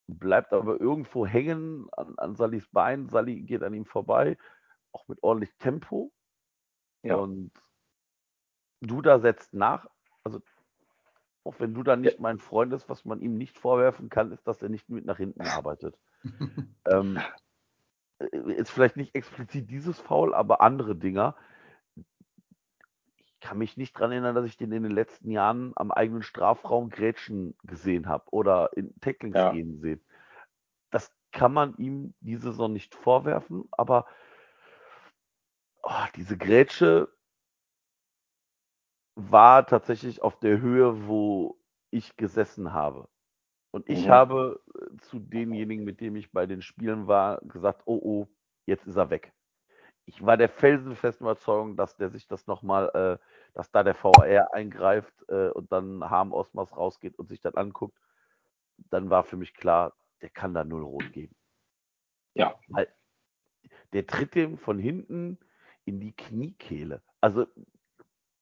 bleibt 0.07 0.53
aber 0.53 0.81
irgendwo 0.81 1.27
hängen 1.27 1.89
an, 1.93 2.15
an 2.19 2.37
Sallys 2.37 2.69
Bein. 2.69 3.09
Sally 3.09 3.43
geht 3.43 3.63
an 3.63 3.75
ihm 3.75 3.87
vorbei, 3.87 4.37
auch 4.93 5.09
mit 5.09 5.23
ordentlich 5.23 5.55
Tempo. 5.59 6.13
Ja. 7.03 7.17
Und 7.17 7.51
Duda 8.81 9.19
setzt 9.21 9.55
nach. 9.55 9.87
Also, 10.25 10.41
auch 11.45 11.59
wenn 11.59 11.75
Duda 11.75 11.97
nicht 11.97 12.21
mein 12.21 12.39
Freund 12.39 12.73
ist, 12.73 12.89
was 12.89 13.05
man 13.05 13.21
ihm 13.21 13.37
nicht 13.37 13.59
vorwerfen 13.59 14.09
kann, 14.09 14.33
ist, 14.33 14.47
dass 14.47 14.63
er 14.63 14.69
nicht 14.69 14.89
mit 14.89 15.05
nach 15.05 15.17
hinten 15.17 15.43
arbeitet. 15.43 15.99
ähm, 16.87 17.19
äh, 18.19 18.53
ist 18.55 18.71
vielleicht 18.71 18.97
nicht 18.97 19.15
explizit 19.15 19.71
dieses 19.71 19.99
Foul, 19.99 20.35
aber 20.35 20.61
andere 20.61 20.95
Dinger. 20.95 21.37
Ich 23.43 23.49
kann 23.49 23.59
mich 23.59 23.77
nicht 23.77 23.95
dran 23.99 24.13
erinnern, 24.13 24.37
dass 24.37 24.47
ich 24.47 24.57
den 24.57 24.71
in 24.71 24.85
den 24.85 24.93
letzten 24.93 25.29
Jahren 25.33 25.73
am 25.75 25.91
eigenen 25.91 26.23
Strafraum 26.23 26.91
Grätschen 26.91 27.57
gesehen 27.65 28.07
habe 28.07 28.27
oder 28.31 28.71
in 28.77 28.95
Tacklings 29.01 29.49
Ja. 29.49 29.49
gehen 29.49 29.81
sehen. 29.81 30.01
Das 30.91 31.13
kann 31.33 31.53
man 31.53 31.77
ihm 31.77 32.15
diese 32.21 32.53
Saison 32.53 32.73
nicht 32.73 32.95
vorwerfen, 32.95 33.65
aber 33.73 34.07
oh, 35.83 36.07
diese 36.17 36.37
Grätsche 36.37 37.09
war 39.17 39.67
tatsächlich 39.67 40.23
auf 40.23 40.39
der 40.39 40.61
Höhe, 40.61 41.07
wo 41.07 41.59
ich 41.91 42.17
gesessen 42.17 42.73
habe. 42.73 43.09
Und 43.73 43.89
ich 43.89 44.09
Mhm. 44.09 44.11
habe 44.11 44.61
äh, 44.75 44.97
zu 45.03 45.19
denjenigen, 45.21 45.85
mit 45.85 46.01
denen 46.01 46.17
ich 46.17 46.33
bei 46.33 46.47
den 46.47 46.63
Spielen 46.63 47.07
war, 47.09 47.41
gesagt, 47.43 47.83
oh 47.87 48.01
oh, 48.03 48.29
jetzt 48.67 48.87
ist 48.87 48.97
er 48.97 49.11
weg. 49.11 49.33
Ich 50.05 50.25
war 50.25 50.37
der 50.37 50.49
felsenfesten 50.49 51.25
Überzeugung, 51.27 51.77
dass 51.77 51.97
der 51.97 52.11
sich 52.11 52.27
das 52.27 52.47
nochmal, 52.47 52.89
äh, 53.21 53.25
dass 53.55 53.71
da 53.71 53.83
der 53.85 53.95
VR 53.95 54.53
eingreift 54.53 55.15
äh, 55.29 55.49
und 55.51 55.71
dann 55.71 56.09
Harm 56.11 56.33
Osmas 56.33 56.77
rausgeht 56.77 57.19
und 57.19 57.29
sich 57.29 57.41
das 57.41 57.55
anguckt. 57.55 57.99
Dann 58.91 59.11
war 59.11 59.23
für 59.23 59.37
mich 59.37 59.55
klar, 59.55 59.95
der 60.21 60.31
kann 60.31 60.55
da 60.55 60.65
null 60.65 60.83
rot 60.83 61.13
geben. 61.13 61.37
Ja. 62.35 62.59
Weil 62.69 62.89
der 63.93 64.07
tritt 64.07 64.35
dem 64.35 64.59
von 64.59 64.79
hinten 64.79 65.39
in 65.85 66.01
die 66.01 66.13
Kniekehle. 66.13 67.03
Also 67.21 67.47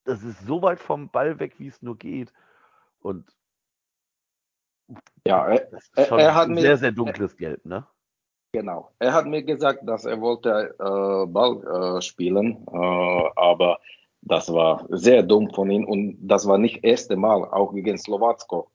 das 0.05 0.23
ist 0.23 0.41
so 0.47 0.63
weit 0.63 0.81
vom 0.81 1.11
Ball 1.11 1.39
weg, 1.41 1.59
wie 1.59 1.67
es 1.69 1.83
nur 1.83 1.99
geht. 1.99 2.33
Und 3.01 3.37
Ja, 5.27 5.47
er, 5.47 5.67
das 5.67 5.85
ist 5.89 5.99
Er- 5.99 6.07
schon 6.07 6.19
er 6.21 6.35
hat 6.35 6.49
ein 6.49 6.57
sehr, 6.57 6.77
sehr 6.79 6.93
dunkles 6.93 7.37
Gelb, 7.37 7.65
ne? 7.67 7.87
Genau. 8.53 8.91
Er 8.99 9.13
hat 9.13 9.27
mir 9.27 9.43
gesagt, 9.43 9.89
dass 9.89 10.05
er 10.05 10.21
wollte 10.21 10.75
äh, 10.79 11.27
Ball 11.27 11.97
äh, 11.99 12.03
spielen, 12.03 12.67
äh, 12.73 13.31
aber 13.37 13.79
das 14.23 14.53
war 14.53 14.87
sehr 14.91 15.23
dumm 15.23 15.51
von 15.55 15.71
ihm 15.71 15.85
und 15.85 16.19
das 16.21 16.47
war 16.47 16.59
nicht 16.59 16.77
das 16.77 16.85
erste 16.85 17.17
Mal, 17.17 17.45
auch 17.45 17.73
gegen 17.73 17.97
Slowacko 17.97 18.69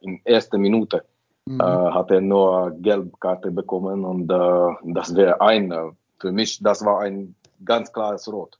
äh, 0.00 0.04
in 0.06 0.20
erster 0.24 0.58
Minute 0.58 1.04
Mhm. 1.50 1.60
äh, 1.60 1.64
hat 1.64 2.10
er 2.10 2.20
nur 2.20 2.70
Gelbkarte 2.80 3.50
bekommen 3.50 4.04
und 4.04 4.30
äh, 4.30 4.92
das 4.92 5.14
wäre 5.14 5.40
ein, 5.40 5.72
äh, 5.72 5.90
für 6.18 6.32
mich, 6.32 6.62
das 6.62 6.84
war 6.84 7.00
ein 7.00 7.34
ganz 7.64 7.92
klares 7.92 8.30
Rot. 8.30 8.58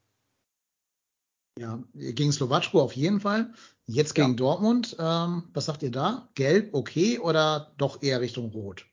Ja, 1.58 1.78
gegen 1.94 2.32
Slowatschko 2.32 2.80
auf 2.80 2.94
jeden 2.94 3.20
Fall. 3.20 3.52
Jetzt 3.86 4.16
Ja. 4.16 4.24
gegen 4.24 4.36
Dortmund, 4.36 4.96
ähm, 4.98 5.44
was 5.52 5.66
sagt 5.66 5.82
ihr 5.82 5.90
da? 5.90 6.28
Gelb 6.34 6.74
okay 6.74 7.18
oder 7.18 7.72
doch 7.76 8.02
eher 8.02 8.20
Richtung 8.20 8.50
Rot? 8.50 8.86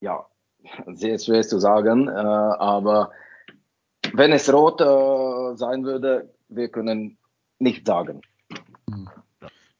Ja, 0.00 0.26
sehr 0.94 1.18
schwer 1.18 1.42
zu 1.42 1.58
sagen, 1.58 2.08
äh, 2.08 2.10
aber 2.10 3.12
wenn 4.12 4.32
es 4.32 4.52
rot 4.52 4.80
äh, 4.80 5.56
sein 5.56 5.84
würde, 5.84 6.34
wir 6.48 6.68
können 6.68 7.18
nicht 7.58 7.86
sagen. 7.86 8.22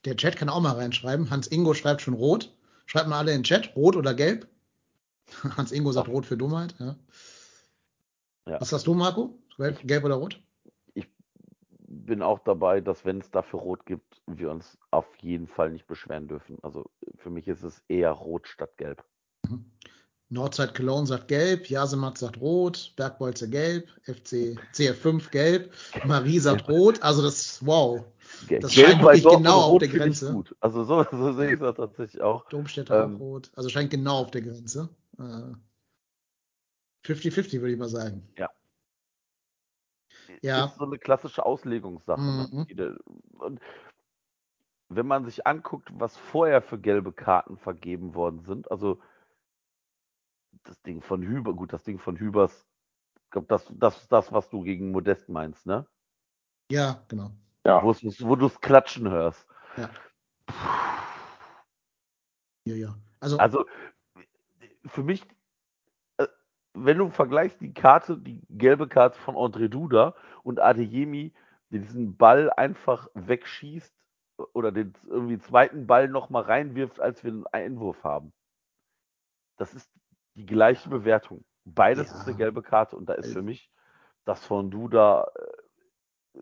Der 0.04 0.16
Chat 0.16 0.36
kann 0.36 0.48
auch 0.48 0.60
mal 0.60 0.76
reinschreiben. 0.76 1.30
Hans 1.30 1.48
Ingo 1.48 1.74
schreibt 1.74 2.00
schon 2.00 2.14
rot. 2.14 2.54
Schreibt 2.86 3.08
mal 3.08 3.18
alle 3.18 3.32
in 3.32 3.38
den 3.38 3.44
Chat, 3.44 3.76
rot 3.76 3.96
oder 3.96 4.14
gelb. 4.14 4.48
Hans 5.56 5.72
Ingo 5.72 5.92
sagt 5.92 6.08
rot 6.08 6.26
für 6.26 6.36
Dummheit. 6.36 6.74
Ja. 6.78 6.96
Ja. 8.46 8.60
Was 8.60 8.70
sagst 8.70 8.86
du, 8.86 8.94
Marco? 8.94 9.38
Gelb, 9.58 9.80
gelb 9.84 10.04
oder 10.04 10.16
rot? 10.16 10.40
Bin 11.92 12.22
auch 12.22 12.38
dabei, 12.38 12.80
dass 12.80 13.04
wenn 13.04 13.18
es 13.18 13.30
dafür 13.30 13.60
Rot 13.60 13.84
gibt, 13.84 14.22
wir 14.26 14.50
uns 14.50 14.78
auf 14.90 15.06
jeden 15.18 15.48
Fall 15.48 15.70
nicht 15.70 15.86
beschweren 15.86 16.28
dürfen. 16.28 16.58
Also 16.62 16.88
für 17.16 17.30
mich 17.30 17.48
ist 17.48 17.62
es 17.62 17.82
eher 17.88 18.10
Rot 18.12 18.48
statt 18.48 18.76
Gelb. 18.76 19.04
Nordside 20.30 20.72
Cologne 20.72 21.06
sagt 21.06 21.26
gelb, 21.28 21.68
Jasemat 21.68 22.16
sagt 22.16 22.40
rot, 22.40 22.92
Bergbolze 22.96 23.50
gelb, 23.50 23.88
FC 24.02 24.56
CF5 24.72 25.28
gelb, 25.30 25.74
Marie 26.06 26.38
sagt 26.38 26.68
rot. 26.68 27.02
Also 27.02 27.20
das, 27.22 27.64
wow. 27.66 28.04
Das 28.48 28.72
scheint 28.72 29.02
wirklich 29.02 29.24
genau 29.24 29.60
auf 29.62 29.72
Rot 29.72 29.82
der 29.82 29.88
Grenze. 29.88 30.44
Also 30.60 30.84
so, 30.84 31.04
so 31.10 31.32
sehe 31.32 31.54
ich 31.54 31.58
das 31.58 31.74
tatsächlich 31.74 32.22
auch. 32.22 32.48
Domstädter 32.48 33.04
Ähm. 33.04 33.16
auch 33.16 33.20
rot. 33.20 33.50
Also 33.56 33.68
scheint 33.68 33.90
genau 33.90 34.18
auf 34.18 34.30
der 34.30 34.42
Grenze. 34.42 34.88
Äh, 35.18 35.52
50-50 37.04 37.60
würde 37.60 37.72
ich 37.72 37.78
mal 37.78 37.88
sagen. 37.88 38.22
Ja. 40.42 40.66
Ist 40.66 40.76
so 40.76 40.84
eine 40.84 40.98
klassische 40.98 41.44
Auslegungssache. 41.44 42.20
Mhm. 42.20 42.48
Ne? 42.52 42.66
Jede- 42.68 42.98
Und 43.38 43.60
wenn 44.88 45.06
man 45.06 45.24
sich 45.24 45.46
anguckt, 45.46 45.88
was 45.92 46.16
vorher 46.16 46.62
für 46.62 46.78
gelbe 46.78 47.12
Karten 47.12 47.58
vergeben 47.58 48.14
worden 48.14 48.44
sind, 48.44 48.70
also 48.70 49.00
das 50.64 50.80
Ding 50.82 51.02
von 51.02 51.22
Hüber, 51.22 51.54
gut, 51.54 51.72
das 51.72 51.84
Ding 51.84 51.98
von 51.98 52.18
Hübers, 52.18 52.66
ich 53.24 53.30
glaube, 53.30 53.46
das, 53.48 53.70
das 53.76 54.02
ist 54.02 54.12
das, 54.12 54.32
was 54.32 54.48
du 54.50 54.62
gegen 54.62 54.90
Modest 54.90 55.28
meinst, 55.28 55.66
ne? 55.66 55.86
Ja, 56.70 57.04
genau. 57.08 57.30
Ja, 57.64 57.82
wo 57.82 58.36
du 58.36 58.46
es 58.46 58.60
klatschen 58.60 59.08
hörst. 59.08 59.46
Ja. 59.76 59.90
Ja, 62.64 62.74
ja. 62.74 62.98
Also, 63.20 63.38
Also 63.38 63.66
für 64.86 65.02
mich, 65.02 65.26
äh, 66.18 66.26
wenn 66.74 66.98
du 66.98 67.10
vergleichst 67.10 67.60
die 67.60 67.72
Karte, 67.72 68.18
die 68.18 68.40
gelbe 68.48 68.88
Karte 68.88 69.18
von 69.18 69.34
André 69.34 69.68
Duda 69.68 70.14
und 70.42 70.60
Adeyemi, 70.60 71.32
der 71.70 71.80
diesen 71.80 72.16
Ball 72.16 72.50
einfach 72.50 73.08
wegschießt 73.14 73.94
oder 74.52 74.72
den 74.72 74.94
irgendwie 75.06 75.38
zweiten 75.38 75.86
Ball 75.86 76.08
nochmal 76.08 76.42
reinwirft, 76.42 77.00
als 77.00 77.22
wir 77.24 77.30
einen 77.32 77.46
Einwurf 77.46 78.02
haben. 78.04 78.32
Das 79.56 79.74
ist 79.74 79.90
die 80.40 80.46
gleiche 80.46 80.88
Bewertung. 80.88 81.44
Beides 81.64 82.08
Ja. 82.10 82.16
ist 82.20 82.26
eine 82.26 82.36
gelbe 82.36 82.62
Karte 82.62 82.96
und 82.96 83.06
da 83.08 83.14
ist 83.14 83.32
für 83.32 83.42
mich 83.42 83.70
das 84.24 84.44
von 84.44 84.70
Duda 84.70 85.26
äh, 86.34 86.40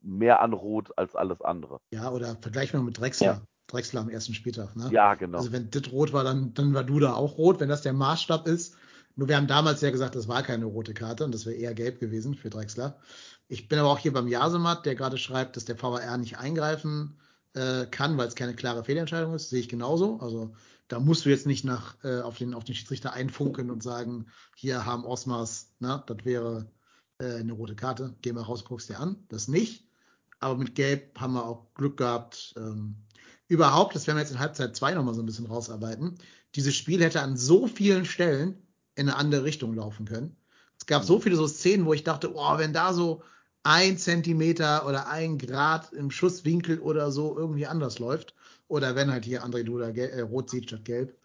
mehr 0.00 0.40
an 0.40 0.52
Rot 0.52 0.96
als 0.96 1.14
alles 1.16 1.40
andere. 1.40 1.80
ja, 1.90 2.10
oder 2.10 2.36
vergleichen 2.40 2.78
wir 2.78 2.84
mit 2.84 2.98
Drexler. 2.98 3.26
Ja. 3.26 3.40
Drexler 3.66 4.02
am 4.02 4.10
ersten 4.10 4.34
Spieltag. 4.34 4.76
Ne? 4.76 4.90
Ja, 4.92 5.14
genau. 5.14 5.38
Also 5.38 5.50
wenn 5.52 5.70
das 5.70 5.90
rot 5.90 6.12
war, 6.12 6.22
dann, 6.22 6.52
dann 6.52 6.74
war 6.74 6.84
Duda 6.84 7.14
auch 7.14 7.38
rot, 7.38 7.60
wenn 7.60 7.70
das 7.70 7.80
der 7.82 7.94
Maßstab 7.94 8.46
ist. 8.46 8.76
Nur 9.16 9.28
wir 9.28 9.36
haben 9.36 9.46
damals 9.46 9.80
ja 9.80 9.90
gesagt, 9.90 10.16
das 10.16 10.28
war 10.28 10.42
keine 10.42 10.66
rote 10.66 10.92
Karte 10.92 11.24
und 11.24 11.32
das 11.32 11.46
wäre 11.46 11.56
eher 11.56 11.72
gelb 11.72 11.98
gewesen 11.98 12.34
für 12.34 12.50
Drexler. 12.50 12.98
Ich 13.48 13.68
bin 13.68 13.78
aber 13.78 13.88
auch 13.90 13.98
hier 13.98 14.12
beim 14.12 14.28
Jasemat, 14.28 14.84
der 14.84 14.94
gerade 14.96 15.16
schreibt, 15.16 15.56
dass 15.56 15.64
der 15.64 15.80
VAR 15.82 16.18
nicht 16.18 16.36
eingreifen 16.38 17.18
äh, 17.54 17.86
kann, 17.86 18.18
weil 18.18 18.28
es 18.28 18.34
keine 18.34 18.54
klare 18.54 18.84
Fehlentscheidung 18.84 19.32
ist. 19.34 19.48
Sehe 19.48 19.60
ich 19.60 19.68
genauso. 19.70 20.18
Also 20.20 20.52
Da 20.88 21.00
musst 21.00 21.24
du 21.24 21.30
jetzt 21.30 21.46
nicht 21.46 21.64
nach, 21.64 21.96
äh, 22.04 22.20
auf, 22.20 22.38
den, 22.38 22.54
auf 22.54 22.64
den 22.64 22.74
Schiedsrichter 22.74 23.12
einfunken 23.12 23.70
und 23.70 23.82
sagen, 23.82 24.26
hier 24.54 24.84
haben 24.84 25.04
Osmars, 25.04 25.72
na, 25.78 25.98
das 26.06 26.24
wäre 26.24 26.70
äh, 27.18 27.36
eine 27.36 27.52
rote 27.52 27.74
Karte, 27.74 28.14
geh 28.22 28.32
mal 28.32 28.42
raus, 28.42 28.64
guckst 28.64 28.88
dir 28.88 28.98
an. 28.98 29.24
Das 29.28 29.48
nicht. 29.48 29.88
Aber 30.40 30.56
mit 30.58 30.74
Gelb 30.74 31.18
haben 31.18 31.34
wir 31.34 31.44
auch 31.46 31.72
Glück 31.74 31.96
gehabt. 31.96 32.54
Ähm, 32.56 32.96
überhaupt, 33.48 33.94
das 33.94 34.06
werden 34.06 34.18
wir 34.18 34.22
jetzt 34.22 34.32
in 34.32 34.38
Halbzeit 34.38 34.76
2 34.76 34.94
nochmal 34.94 35.14
so 35.14 35.22
ein 35.22 35.26
bisschen 35.26 35.46
rausarbeiten. 35.46 36.18
Dieses 36.54 36.74
Spiel 36.74 37.02
hätte 37.02 37.22
an 37.22 37.36
so 37.36 37.66
vielen 37.66 38.04
Stellen 38.04 38.62
in 38.94 39.08
eine 39.08 39.16
andere 39.16 39.44
Richtung 39.44 39.74
laufen 39.74 40.06
können. 40.06 40.36
Es 40.78 40.86
gab 40.86 41.04
so 41.04 41.18
viele 41.18 41.36
so 41.36 41.46
Szenen, 41.46 41.86
wo 41.86 41.94
ich 41.94 42.04
dachte, 42.04 42.34
oh, 42.34 42.58
wenn 42.58 42.72
da 42.72 42.92
so 42.92 43.22
ein 43.62 43.96
Zentimeter 43.96 44.86
oder 44.86 45.08
ein 45.08 45.38
Grad 45.38 45.92
im 45.92 46.10
Schusswinkel 46.10 46.78
oder 46.80 47.10
so 47.10 47.36
irgendwie 47.36 47.66
anders 47.66 47.98
läuft, 47.98 48.34
oder 48.68 48.94
wenn 48.94 49.10
halt 49.10 49.24
hier 49.24 49.44
André 49.44 49.62
Duda 49.62 49.88
äh, 49.88 50.20
rot 50.20 50.50
sieht 50.50 50.68
statt 50.68 50.84
gelb, 50.84 51.18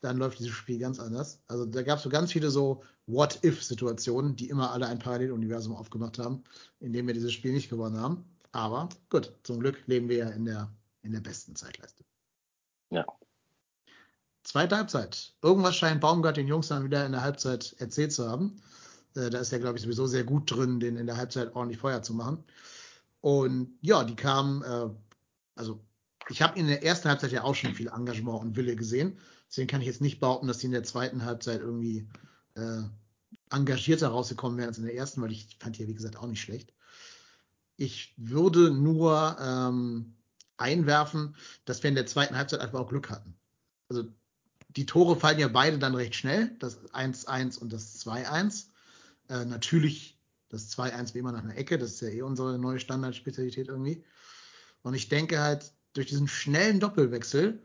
dann 0.00 0.16
läuft 0.16 0.38
dieses 0.38 0.52
Spiel 0.52 0.78
ganz 0.78 0.98
anders. 0.98 1.40
Also 1.46 1.66
da 1.66 1.82
gab 1.82 1.98
es 1.98 2.04
so 2.04 2.08
ganz 2.08 2.32
viele 2.32 2.50
so 2.50 2.82
What-If-Situationen, 3.06 4.36
die 4.36 4.48
immer 4.48 4.72
alle 4.72 4.86
ein 4.86 4.98
Paralleluniversum 4.98 5.74
aufgemacht 5.74 6.18
haben, 6.18 6.44
in 6.80 6.92
dem 6.92 7.06
wir 7.06 7.14
dieses 7.14 7.32
Spiel 7.32 7.52
nicht 7.52 7.68
gewonnen 7.68 7.98
haben. 7.98 8.24
Aber 8.52 8.88
gut, 9.10 9.32
zum 9.42 9.60
Glück 9.60 9.82
leben 9.86 10.08
wir 10.08 10.16
ja 10.16 10.28
in 10.30 10.44
der, 10.44 10.70
in 11.02 11.12
der 11.12 11.20
besten 11.20 11.54
Zeitleiste. 11.54 12.04
Ja. 12.90 13.06
Zweite 14.42 14.76
Halbzeit. 14.76 15.34
Irgendwas 15.42 15.76
scheint 15.76 16.00
Baumgart 16.00 16.36
den 16.36 16.48
Jungs 16.48 16.68
dann 16.68 16.84
wieder 16.84 17.04
in 17.04 17.12
der 17.12 17.22
Halbzeit 17.22 17.74
erzählt 17.78 18.12
zu 18.12 18.28
haben. 18.28 18.60
Äh, 19.14 19.30
da 19.30 19.38
ist 19.38 19.52
er, 19.52 19.58
glaube 19.58 19.76
ich, 19.76 19.84
sowieso 19.84 20.06
sehr 20.06 20.24
gut 20.24 20.50
drin, 20.50 20.80
den 20.80 20.96
in 20.96 21.06
der 21.06 21.16
Halbzeit 21.16 21.54
ordentlich 21.54 21.78
Feuer 21.78 22.02
zu 22.02 22.14
machen. 22.14 22.42
Und 23.20 23.78
ja, 23.82 24.02
die 24.02 24.16
kamen, 24.16 24.62
äh, 24.62 24.88
also 25.54 25.80
ich 26.30 26.42
habe 26.42 26.58
in 26.58 26.68
der 26.68 26.84
ersten 26.84 27.08
Halbzeit 27.08 27.32
ja 27.32 27.42
auch 27.42 27.54
schon 27.54 27.74
viel 27.74 27.88
Engagement 27.88 28.40
und 28.40 28.56
Wille 28.56 28.76
gesehen. 28.76 29.18
Deswegen 29.48 29.68
kann 29.68 29.80
ich 29.80 29.88
jetzt 29.88 30.00
nicht 30.00 30.20
behaupten, 30.20 30.46
dass 30.46 30.58
die 30.58 30.66
in 30.66 30.72
der 30.72 30.84
zweiten 30.84 31.24
Halbzeit 31.24 31.60
irgendwie 31.60 32.08
äh, 32.54 32.82
engagierter 33.50 34.08
rausgekommen 34.08 34.56
wären 34.56 34.68
als 34.68 34.78
in 34.78 34.84
der 34.84 34.94
ersten, 34.94 35.20
weil 35.22 35.32
ich 35.32 35.56
fand 35.58 35.76
die 35.76 35.82
ja, 35.82 35.88
wie 35.88 35.94
gesagt, 35.94 36.16
auch 36.16 36.26
nicht 36.26 36.40
schlecht. 36.40 36.72
Ich 37.76 38.14
würde 38.16 38.70
nur 38.70 39.36
ähm, 39.40 40.14
einwerfen, 40.56 41.34
dass 41.64 41.82
wir 41.82 41.88
in 41.88 41.96
der 41.96 42.06
zweiten 42.06 42.36
Halbzeit 42.36 42.60
einfach 42.60 42.80
auch 42.80 42.88
Glück 42.88 43.10
hatten. 43.10 43.34
Also 43.88 44.04
die 44.68 44.86
Tore 44.86 45.18
fallen 45.18 45.40
ja 45.40 45.48
beide 45.48 45.78
dann 45.78 45.96
recht 45.96 46.14
schnell, 46.14 46.54
das 46.60 46.78
1-1 46.92 47.58
und 47.58 47.72
das 47.72 47.98
2-1. 48.06 48.66
Äh, 49.28 49.46
natürlich 49.46 50.16
das 50.48 50.70
2-1 50.76 51.14
wie 51.14 51.18
immer 51.18 51.32
nach 51.32 51.42
einer 51.42 51.56
Ecke, 51.56 51.78
das 51.78 51.92
ist 51.92 52.02
ja 52.02 52.08
eh 52.08 52.22
unsere 52.22 52.58
neue 52.58 52.78
Standardspezialität 52.78 53.68
irgendwie. 53.68 54.04
Und 54.82 54.94
ich 54.94 55.08
denke 55.08 55.40
halt, 55.40 55.72
durch 55.92 56.06
diesen 56.06 56.28
schnellen 56.28 56.80
Doppelwechsel 56.80 57.62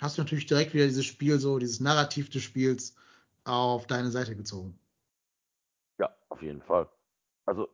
hast 0.00 0.18
du 0.18 0.22
natürlich 0.22 0.46
direkt 0.46 0.74
wieder 0.74 0.86
dieses 0.86 1.06
Spiel 1.06 1.38
so, 1.38 1.58
dieses 1.58 1.80
Narrativ 1.80 2.30
des 2.30 2.42
Spiels 2.42 2.96
auf 3.44 3.86
deine 3.86 4.10
Seite 4.10 4.34
gezogen. 4.36 4.78
Ja, 5.98 6.14
auf 6.28 6.42
jeden 6.42 6.62
Fall. 6.62 6.88
Also 7.46 7.68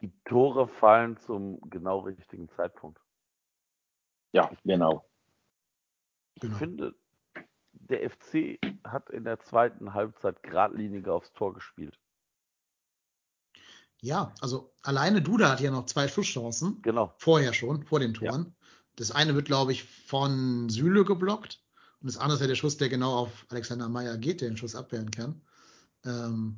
die 0.00 0.12
Tore 0.24 0.68
fallen 0.68 1.16
zum 1.18 1.60
genau 1.70 2.00
richtigen 2.00 2.48
Zeitpunkt. 2.50 3.00
Ja, 4.32 4.50
genau. 4.64 5.04
Ich 6.34 6.42
Genau. 6.42 6.56
finde, 6.58 6.94
der 7.72 8.10
FC 8.10 8.58
hat 8.84 9.08
in 9.10 9.24
der 9.24 9.40
zweiten 9.40 9.94
Halbzeit 9.94 10.42
geradliniger 10.42 11.14
aufs 11.14 11.32
Tor 11.32 11.54
gespielt. 11.54 11.98
Ja, 14.00 14.34
also 14.40 14.74
alleine 14.82 15.22
Duda 15.22 15.50
hat 15.50 15.60
ja 15.60 15.70
noch 15.70 15.86
zwei 15.86 16.08
Schusschancen. 16.08 16.82
Genau. 16.82 17.14
Vorher 17.18 17.54
schon, 17.54 17.84
vor 17.84 18.00
den 18.00 18.12
Toren. 18.12 18.54
Das 18.96 19.10
eine 19.10 19.34
wird, 19.34 19.46
glaube 19.46 19.72
ich, 19.72 19.84
von 19.84 20.68
Süle 20.68 21.04
geblockt. 21.04 21.60
Und 22.00 22.08
das 22.08 22.16
andere 22.16 22.36
ist 22.36 22.40
ja 22.40 22.46
der 22.46 22.54
Schuss, 22.54 22.76
der 22.76 22.88
genau 22.88 23.14
auf 23.14 23.46
Alexander 23.48 23.88
Meyer 23.88 24.16
geht, 24.16 24.40
der 24.40 24.48
den 24.48 24.56
Schuss 24.56 24.74
abwehren 24.74 25.10
kann. 25.10 25.40
Ähm, 26.04 26.56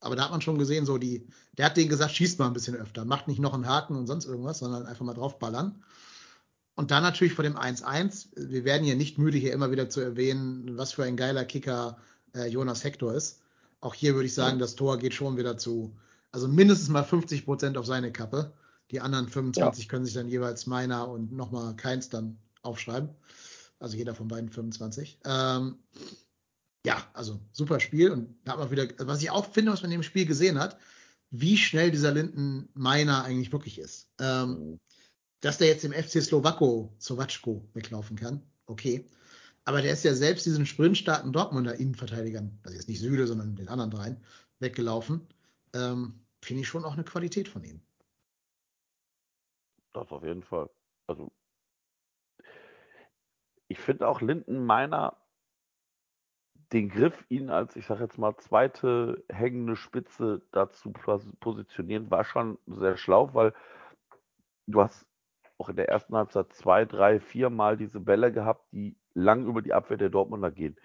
aber 0.00 0.16
da 0.16 0.24
hat 0.24 0.30
man 0.30 0.40
schon 0.40 0.58
gesehen, 0.58 0.86
so 0.86 0.98
die, 0.98 1.26
der 1.56 1.66
hat 1.66 1.76
denen 1.76 1.88
gesagt, 1.88 2.14
schießt 2.14 2.38
mal 2.38 2.46
ein 2.46 2.52
bisschen 2.52 2.76
öfter, 2.76 3.04
macht 3.04 3.26
nicht 3.26 3.40
noch 3.40 3.54
einen 3.54 3.66
Haken 3.66 3.96
und 3.96 4.06
sonst 4.06 4.26
irgendwas, 4.26 4.58
sondern 4.60 4.86
einfach 4.86 5.04
mal 5.04 5.14
draufballern. 5.14 5.82
Und 6.76 6.92
dann 6.92 7.02
natürlich 7.02 7.34
vor 7.34 7.42
dem 7.42 7.56
1-1. 7.56 8.28
Wir 8.36 8.64
werden 8.64 8.86
ja 8.86 8.94
nicht 8.94 9.18
müde, 9.18 9.36
hier 9.36 9.52
immer 9.52 9.72
wieder 9.72 9.90
zu 9.90 10.00
erwähnen, 10.00 10.78
was 10.78 10.92
für 10.92 11.02
ein 11.02 11.16
geiler 11.16 11.44
Kicker 11.44 11.98
äh, 12.34 12.46
Jonas 12.46 12.84
Hector 12.84 13.12
ist. 13.14 13.40
Auch 13.80 13.94
hier 13.94 14.14
würde 14.14 14.26
ich 14.26 14.34
sagen, 14.34 14.60
das 14.60 14.76
Tor 14.76 14.98
geht 14.98 15.14
schon 15.14 15.36
wieder 15.36 15.58
zu, 15.58 15.96
also 16.30 16.46
mindestens 16.46 16.88
mal 16.88 17.02
50 17.02 17.44
Prozent 17.44 17.76
auf 17.76 17.86
seine 17.86 18.12
Kappe. 18.12 18.52
Die 18.90 19.00
anderen 19.00 19.28
25 19.28 19.88
können 19.88 20.04
sich 20.04 20.14
dann 20.14 20.28
jeweils 20.28 20.66
meiner 20.66 21.08
und 21.08 21.32
nochmal 21.32 21.76
keins 21.76 22.08
dann 22.08 22.38
aufschreiben. 22.62 23.10
Also 23.78 23.96
jeder 23.96 24.14
von 24.14 24.28
beiden 24.28 24.50
25. 24.50 25.20
Ähm, 25.24 25.78
ja, 26.84 27.06
also 27.12 27.40
super 27.52 27.80
Spiel. 27.80 28.10
Und 28.10 28.34
da 28.44 28.52
hat 28.52 28.58
man 28.58 28.70
wieder, 28.70 28.88
was 28.98 29.22
ich 29.22 29.30
auch 29.30 29.52
finde, 29.52 29.72
was 29.72 29.82
man 29.82 29.90
in 29.90 29.98
dem 29.98 30.02
Spiel 30.02 30.26
gesehen 30.26 30.58
hat, 30.58 30.78
wie 31.30 31.56
schnell 31.56 31.90
dieser 31.90 32.12
Linden 32.12 32.68
Meiner 32.74 33.24
eigentlich 33.24 33.52
wirklich 33.52 33.78
ist. 33.78 34.08
Ähm, 34.20 34.78
dass 35.40 35.58
der 35.58 35.68
jetzt 35.68 35.84
im 35.84 35.92
FC 35.92 36.22
Slowako, 36.22 36.92
Slowatschko 37.00 37.68
weglaufen 37.74 38.16
kann, 38.16 38.42
okay. 38.66 39.04
Aber 39.64 39.82
der 39.82 39.92
ist 39.92 40.04
ja 40.04 40.14
selbst 40.14 40.46
diesen 40.46 40.66
sprintstarken 40.66 41.32
Dortmunder 41.32 41.74
Innenverteidigern, 41.74 42.58
also 42.62 42.74
jetzt 42.74 42.88
nicht 42.88 43.00
Süle, 43.00 43.26
sondern 43.26 43.54
den 43.54 43.68
anderen 43.68 43.90
dreien, 43.90 44.16
weggelaufen. 44.60 45.20
Ähm, 45.74 46.14
Finde 46.40 46.62
ich 46.62 46.68
schon 46.68 46.84
auch 46.84 46.94
eine 46.94 47.04
Qualität 47.04 47.48
von 47.48 47.62
ihm. 47.64 47.80
Das 49.92 50.10
auf 50.12 50.24
jeden 50.24 50.42
Fall. 50.42 50.70
Also 51.06 51.30
ich 53.68 53.78
finde 53.78 54.06
auch 54.08 54.20
Linden 54.20 54.66
meiner 54.66 55.16
den 56.72 56.88
Griff, 56.90 57.24
ihn 57.30 57.50
als, 57.50 57.76
ich 57.76 57.86
sage 57.86 58.02
jetzt 58.04 58.18
mal, 58.18 58.36
zweite 58.36 59.24
hängende 59.30 59.74
Spitze 59.76 60.42
dazu 60.52 60.90
pos- 60.90 61.32
positionieren, 61.40 62.10
war 62.10 62.24
schon 62.24 62.58
sehr 62.66 62.96
schlau, 62.96 63.32
weil 63.34 63.54
du 64.66 64.80
hast 64.80 65.06
auch 65.58 65.68
in 65.68 65.76
der 65.76 65.88
ersten 65.88 66.14
Halbzeit 66.16 66.52
zwei, 66.52 66.84
drei, 66.84 67.20
vier 67.20 67.50
Mal 67.50 67.76
diese 67.76 68.00
Bälle 68.00 68.32
gehabt, 68.32 68.66
die 68.72 68.96
lang 69.14 69.46
über 69.46 69.62
die 69.62 69.72
Abwehr 69.74 69.96
der 69.96 70.10
Dortmunder 70.10 70.50
gehen. 70.50 70.76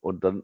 Und 0.00 0.24
dann 0.24 0.42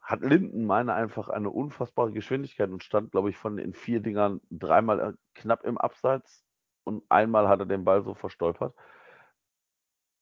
hat 0.00 0.22
Linden 0.22 0.66
meine 0.66 0.94
einfach 0.94 1.28
eine 1.28 1.50
unfassbare 1.50 2.12
Geschwindigkeit 2.12 2.70
und 2.70 2.84
stand, 2.84 3.12
glaube 3.12 3.30
ich, 3.30 3.36
von 3.36 3.56
den 3.56 3.74
vier 3.74 4.00
Dingern 4.00 4.40
dreimal 4.50 5.00
äh, 5.00 5.12
knapp 5.34 5.64
im 5.64 5.78
Abseits 5.78 6.44
und 6.88 7.04
einmal 7.10 7.48
hat 7.48 7.60
er 7.60 7.66
den 7.66 7.84
Ball 7.84 8.02
so 8.02 8.14
verstolpert. 8.14 8.74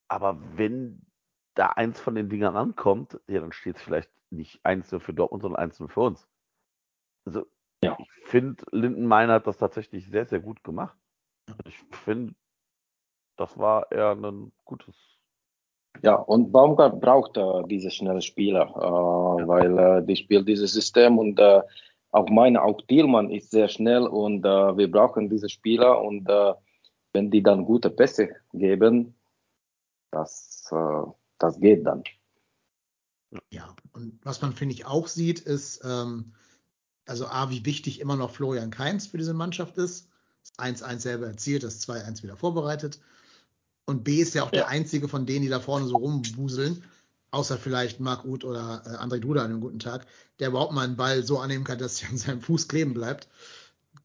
Aber 0.08 0.38
wenn 0.56 1.06
da 1.54 1.68
eins 1.68 2.00
von 2.00 2.16
den 2.16 2.28
Dingern 2.28 2.56
ankommt, 2.56 3.18
ja, 3.28 3.40
dann 3.40 3.52
steht 3.52 3.76
es 3.76 3.82
vielleicht 3.82 4.10
nicht 4.30 4.64
1-0 4.66 4.98
für 5.00 5.14
Dortmund, 5.14 5.42
sondern 5.42 5.70
1-0 5.70 5.88
für 5.88 6.00
uns. 6.00 6.28
Also, 7.24 7.46
Ja. 7.82 7.96
ich 7.98 8.26
finde, 8.26 8.64
Lindenmeiner 8.72 9.34
hat 9.34 9.46
das 9.46 9.56
tatsächlich 9.56 10.06
sehr, 10.08 10.26
sehr 10.26 10.40
gut 10.40 10.62
gemacht. 10.64 10.98
Ich 11.64 11.78
finde, 12.04 12.34
das 13.36 13.56
war 13.56 13.90
eher 13.92 14.12
ein 14.12 14.52
gutes. 14.64 14.96
Ja, 16.02 16.16
und 16.16 16.52
Baumgart 16.52 17.00
braucht 17.00 17.36
äh, 17.36 17.62
diese 17.68 17.90
schnellen 17.90 18.20
Spieler, 18.20 18.68
äh, 18.76 19.46
weil 19.46 19.78
äh, 19.78 20.04
die 20.04 20.16
spielt 20.16 20.46
dieses 20.48 20.72
System 20.72 21.18
und 21.18 21.38
äh, 21.38 21.62
auch 22.16 22.30
meine, 22.30 22.62
auch 22.62 22.80
Thielmann 22.88 23.30
ist 23.30 23.50
sehr 23.50 23.68
schnell 23.68 24.06
und 24.06 24.44
äh, 24.44 24.76
wir 24.76 24.90
brauchen 24.90 25.28
diese 25.28 25.50
Spieler 25.50 26.00
und 26.00 26.28
äh, 26.28 26.54
wenn 27.12 27.30
die 27.30 27.42
dann 27.42 27.66
gute 27.66 27.90
Pässe 27.90 28.30
geben, 28.54 29.14
das, 30.10 30.70
äh, 30.72 31.10
das 31.38 31.60
geht 31.60 31.86
dann. 31.86 32.04
Ja, 33.50 33.74
und 33.92 34.18
was 34.24 34.40
man, 34.40 34.54
finde 34.54 34.74
ich, 34.74 34.86
auch 34.86 35.08
sieht, 35.08 35.40
ist, 35.40 35.82
ähm, 35.84 36.32
also 37.06 37.26
A, 37.26 37.50
wie 37.50 37.66
wichtig 37.66 38.00
immer 38.00 38.16
noch 38.16 38.30
Florian 38.30 38.70
Kainz 38.70 39.06
für 39.06 39.18
diese 39.18 39.34
Mannschaft 39.34 39.76
ist. 39.76 40.08
Das 40.42 40.58
1-1 40.58 41.00
selber 41.00 41.26
erzielt, 41.26 41.64
das 41.64 41.86
2-1 41.86 42.22
wieder 42.22 42.36
vorbereitet. 42.36 42.98
Und 43.84 44.04
B 44.04 44.16
ist 44.22 44.34
ja 44.34 44.42
auch 44.42 44.52
Ja. 44.52 44.60
der 44.62 44.68
einzige 44.68 45.08
von 45.08 45.26
denen, 45.26 45.42
die 45.42 45.50
da 45.50 45.60
vorne 45.60 45.86
so 45.86 45.96
rumwuseln, 45.96 46.82
außer 47.30 47.58
vielleicht 47.58 48.00
Marc 48.00 48.24
Uth 48.24 48.44
oder 48.44 48.82
äh, 48.86 49.02
André 49.02 49.18
Duda 49.18 49.42
an 49.42 49.50
einem 49.50 49.60
guten 49.60 49.78
Tag, 49.78 50.06
der 50.38 50.48
überhaupt 50.48 50.72
mal 50.72 50.84
einen 50.84 50.96
Ball 50.96 51.22
so 51.22 51.38
annehmen 51.38 51.64
kann, 51.64 51.78
dass 51.78 52.02
er 52.02 52.10
an 52.10 52.16
seinem 52.16 52.42
Fuß 52.42 52.68
kleben 52.68 52.94
bleibt. 52.94 53.28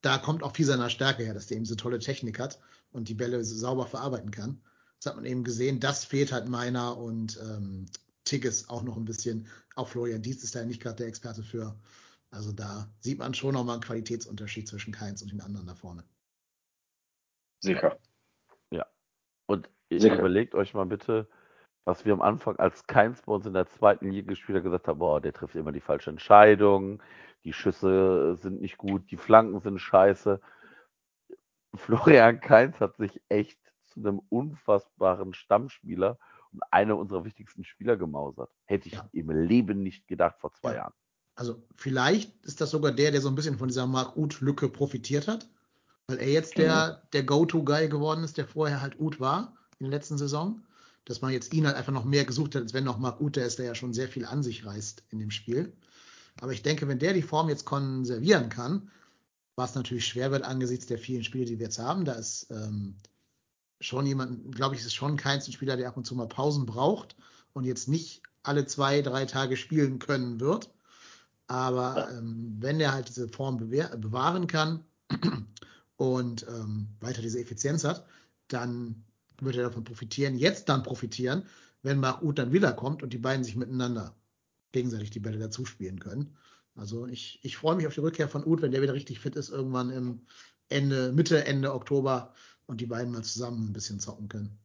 Da 0.01 0.17
kommt 0.17 0.43
auch 0.43 0.55
viel 0.55 0.65
seiner 0.65 0.89
Stärke 0.89 1.23
her, 1.23 1.33
dass 1.33 1.47
der 1.47 1.57
eben 1.57 1.65
so 1.65 1.75
tolle 1.75 1.99
Technik 1.99 2.39
hat 2.39 2.59
und 2.91 3.07
die 3.07 3.13
Bälle 3.13 3.43
so 3.43 3.55
sauber 3.55 3.85
verarbeiten 3.85 4.31
kann. 4.31 4.61
Das 4.97 5.07
hat 5.07 5.15
man 5.15 5.25
eben 5.25 5.43
gesehen. 5.43 5.79
Das 5.79 6.05
fehlt 6.05 6.31
halt 6.31 6.47
meiner 6.47 6.97
und 6.97 7.39
ähm, 7.41 7.85
Tigges 8.23 8.69
auch 8.69 8.83
noch 8.83 8.97
ein 8.97 9.05
bisschen. 9.05 9.47
Auch 9.75 9.87
Florian 9.87 10.21
Dietz 10.21 10.43
ist 10.43 10.55
da 10.55 10.63
nicht 10.63 10.81
gerade 10.81 10.97
der 10.97 11.07
Experte 11.07 11.43
für. 11.43 11.75
Also 12.29 12.51
da 12.51 12.87
sieht 12.99 13.19
man 13.19 13.33
schon 13.33 13.53
nochmal 13.53 13.75
einen 13.75 13.83
Qualitätsunterschied 13.83 14.67
zwischen 14.67 14.93
Keins 14.93 15.21
und 15.21 15.31
den 15.31 15.41
anderen 15.41 15.67
da 15.67 15.75
vorne. 15.75 16.03
Sicher. 17.59 17.97
Und 19.51 19.69
ihr 19.89 19.99
Sicher. 19.99 20.19
überlegt 20.19 20.55
euch 20.55 20.73
mal 20.73 20.85
bitte, 20.85 21.27
was 21.85 22.05
wir 22.05 22.13
am 22.13 22.21
Anfang 22.21 22.57
als 22.57 22.85
Keins 22.85 23.21
bei 23.23 23.33
uns 23.33 23.45
in 23.45 23.53
der 23.53 23.67
zweiten 23.67 24.11
Liga 24.11 24.29
gespielt 24.29 24.57
haben, 24.57 24.63
gesagt 24.65 24.87
haben, 24.87 24.99
boah, 24.99 25.19
der 25.19 25.33
trifft 25.33 25.55
immer 25.55 25.71
die 25.71 25.81
falsche 25.81 26.09
Entscheidung, 26.09 27.01
die 27.43 27.53
Schüsse 27.53 28.35
sind 28.35 28.61
nicht 28.61 28.77
gut, 28.77 29.09
die 29.09 29.17
Flanken 29.17 29.59
sind 29.61 29.79
scheiße. 29.79 30.39
Florian 31.73 32.39
Keins 32.39 32.79
hat 32.79 32.97
sich 32.97 33.21
echt 33.29 33.59
zu 33.87 33.99
einem 33.99 34.21
unfassbaren 34.29 35.33
Stammspieler 35.33 36.17
einer 36.69 36.97
unserer 36.97 37.23
wichtigsten 37.23 37.63
Spieler 37.63 37.95
gemausert. 37.97 38.51
Hätte 38.65 38.87
ich 38.89 38.95
Ja. 38.95 39.09
im 39.13 39.29
Leben 39.31 39.83
nicht 39.83 40.07
gedacht 40.07 40.35
vor 40.39 40.53
zwei 40.53 40.71
Ja. 40.71 40.75
Jahren. 40.77 40.93
Also 41.35 41.63
vielleicht 41.75 42.45
ist 42.45 42.59
das 42.59 42.71
sogar 42.71 42.91
der, 42.91 43.11
der 43.11 43.21
so 43.21 43.29
ein 43.29 43.35
bisschen 43.35 43.57
von 43.57 43.69
dieser 43.69 43.87
Mark 43.87 44.17
Uth-Lücke 44.17 44.67
profitiert 44.69 45.27
hat, 45.27 45.49
weil 46.07 46.17
er 46.19 46.29
jetzt 46.29 46.57
der, 46.57 47.01
der 47.13 47.23
Go-To-Guy 47.23 47.87
geworden 47.87 48.23
ist, 48.23 48.37
der 48.37 48.45
vorher 48.45 48.81
halt 48.81 48.99
Uth 48.99 49.19
war 49.21 49.55
in 49.79 49.89
der 49.89 49.97
letzten 49.97 50.17
Saison. 50.17 50.61
Dass 51.05 51.21
man 51.21 51.31
jetzt 51.31 51.53
ihn 51.53 51.65
halt 51.65 51.75
einfach 51.75 51.93
noch 51.93 52.05
mehr 52.05 52.25
gesucht 52.25 52.55
hat, 52.55 52.61
als 52.61 52.73
wenn 52.73 52.83
noch 52.83 52.99
Mark 52.99 53.19
Uth 53.21 53.35
der 53.35 53.45
ist, 53.45 53.59
der 53.59 53.65
ja 53.65 53.75
schon 53.75 53.93
sehr 53.93 54.07
viel 54.07 54.25
an 54.25 54.43
sich 54.43 54.65
reißt 54.65 55.03
in 55.09 55.19
dem 55.19 55.31
Spiel. 55.31 55.73
Aber 56.39 56.53
ich 56.53 56.61
denke, 56.61 56.87
wenn 56.87 56.99
der 56.99 57.13
die 57.13 57.21
Form 57.21 57.49
jetzt 57.49 57.65
konservieren 57.65 58.49
kann, 58.49 58.89
was 59.55 59.75
natürlich 59.75 60.07
schwer 60.07 60.31
wird 60.31 60.43
angesichts 60.43 60.85
der 60.85 60.97
vielen 60.97 61.23
Spiele, 61.23 61.45
die 61.45 61.59
wir 61.59 61.65
jetzt 61.65 61.79
haben, 61.79 62.05
da 62.05 62.13
ist 62.13 62.47
ähm, 62.51 62.95
schon 63.79 64.05
jemand, 64.05 64.55
glaube 64.55 64.75
ich, 64.75 64.81
ist 64.81 64.93
schon 64.93 65.17
kein 65.17 65.41
Spieler, 65.41 65.75
der 65.75 65.89
ab 65.89 65.97
und 65.97 66.05
zu 66.05 66.15
mal 66.15 66.27
Pausen 66.27 66.65
braucht 66.65 67.15
und 67.53 67.65
jetzt 67.65 67.87
nicht 67.87 68.21
alle 68.43 68.65
zwei, 68.65 69.01
drei 69.01 69.25
Tage 69.25 69.57
spielen 69.57 69.99
können 69.99 70.39
wird. 70.39 70.69
Aber 71.47 72.09
ähm, 72.11 72.55
wenn 72.59 72.79
er 72.79 72.93
halt 72.93 73.09
diese 73.09 73.27
Form 73.27 73.57
bewahren 73.57 74.47
kann 74.47 74.85
und 75.97 76.45
ähm, 76.47 76.87
weiter 77.01 77.21
diese 77.21 77.39
Effizienz 77.39 77.83
hat, 77.83 78.05
dann 78.47 79.03
wird 79.43 79.57
er 79.57 79.63
davon 79.63 79.83
profitieren, 79.83 80.37
jetzt 80.37 80.69
dann 80.69 80.83
profitieren, 80.83 81.43
wenn 81.83 81.99
Marc 81.99 82.21
Uth 82.21 82.37
dann 82.37 82.53
wiederkommt 82.53 83.03
und 83.03 83.13
die 83.13 83.17
beiden 83.17 83.43
sich 83.43 83.55
miteinander 83.55 84.15
gegenseitig 84.71 85.09
die 85.09 85.19
Bälle 85.19 85.39
dazu 85.39 85.65
spielen 85.65 85.99
können. 85.99 86.37
Also 86.75 87.05
ich, 87.07 87.39
ich 87.43 87.57
freue 87.57 87.75
mich 87.75 87.87
auf 87.87 87.93
die 87.93 87.99
Rückkehr 87.99 88.29
von 88.29 88.45
Uth, 88.45 88.61
wenn 88.61 88.71
der 88.71 88.81
wieder 88.81 88.93
richtig 88.93 89.19
fit 89.19 89.35
ist, 89.35 89.49
irgendwann 89.49 89.89
im 89.89 90.21
Ende, 90.69 91.11
Mitte, 91.11 91.45
Ende 91.45 91.73
Oktober 91.73 92.33
und 92.65 92.79
die 92.79 92.85
beiden 92.85 93.11
mal 93.11 93.23
zusammen 93.23 93.69
ein 93.69 93.73
bisschen 93.73 93.99
zocken 93.99 94.29
können. 94.29 94.57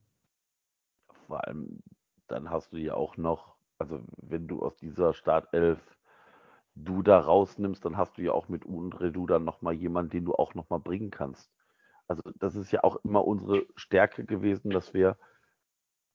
Vor 1.27 1.45
allem, 1.45 1.81
dann 2.29 2.51
hast 2.51 2.73
du 2.73 2.77
ja 2.77 2.95
auch 2.95 3.17
noch, 3.17 3.57
also 3.79 4.01
wenn 4.19 4.47
du 4.47 4.63
aus 4.63 4.77
dieser 4.77 5.13
Startelf 5.15 5.81
Duda 6.77 7.19
rausnimmst, 7.19 7.85
dann 7.85 7.97
hast 7.97 8.17
du 8.19 8.23
ja 8.23 8.33
auch 8.33 8.49
mit 8.49 8.65
Undre 8.65 9.11
Duda 9.11 9.39
nochmal 9.39 9.75
jemanden, 9.75 10.11
den 10.11 10.25
du 10.27 10.35
auch 10.35 10.55
nochmal 10.55 10.79
bringen 10.79 11.11
kannst. 11.11 11.51
Also 12.09 12.23
das 12.37 12.55
ist 12.55 12.71
ja 12.71 12.85
auch 12.85 12.97
immer 13.05 13.25
unsere 13.27 13.67
Stärke 13.75 14.25
gewesen, 14.25 14.71
dass 14.71 14.95
wir 14.95 15.17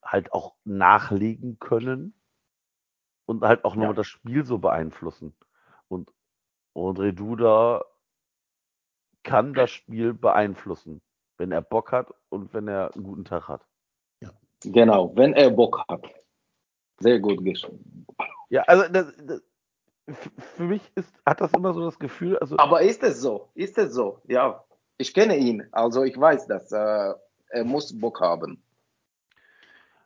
halt 0.04 0.34
auch 0.34 0.56
nachlegen 0.64 1.60
können 1.60 2.14
und 3.26 3.44
halt 3.44 3.66
auch 3.66 3.76
nochmal 3.76 3.92
Ja. 3.92 3.98
das 3.98 4.08
Spiel 4.08 4.46
so 4.46 4.58
beeinflussen. 4.58 5.36
Und 5.88 6.14
André 6.76 7.12
Duda 7.12 7.84
kann 9.24 9.54
das 9.54 9.70
Spiel 9.70 10.14
beeinflussen, 10.14 11.02
wenn 11.38 11.52
er 11.52 11.62
Bock 11.62 11.92
hat 11.92 12.14
und 12.30 12.54
wenn 12.54 12.68
er 12.68 12.94
einen 12.94 13.04
guten 13.04 13.26
Tag 13.26 13.48
hat. 13.48 13.68
Genau, 14.64 15.16
wenn 15.16 15.34
er 15.34 15.50
Bock 15.50 15.84
hat. 15.88 16.06
Sehr 17.00 17.20
gut 17.20 17.44
geschrieben. 17.44 18.06
Ja, 18.50 18.62
also 18.64 18.88
das, 18.92 19.16
das, 19.18 19.42
für 20.56 20.64
mich 20.64 20.82
ist, 20.96 21.14
hat 21.26 21.42
das 21.42 21.54
immer 21.54 21.74
so 21.74 21.82
das 21.82 21.98
Gefühl, 21.98 22.38
also 22.38 22.58
Aber 22.60 22.82
ist 22.82 23.02
es 23.02 23.22
so? 23.22 23.50
Ist 23.56 23.78
es 23.78 23.94
so? 23.94 24.22
Ja, 24.28 24.64
ich 25.02 25.14
kenne 25.14 25.36
ihn, 25.38 25.64
also 25.72 26.04
ich 26.04 26.18
weiß 26.18 26.48
das. 26.48 26.72
Äh, 26.72 27.14
er 27.50 27.64
muss 27.66 27.98
Bock 28.00 28.22
haben. 28.22 28.64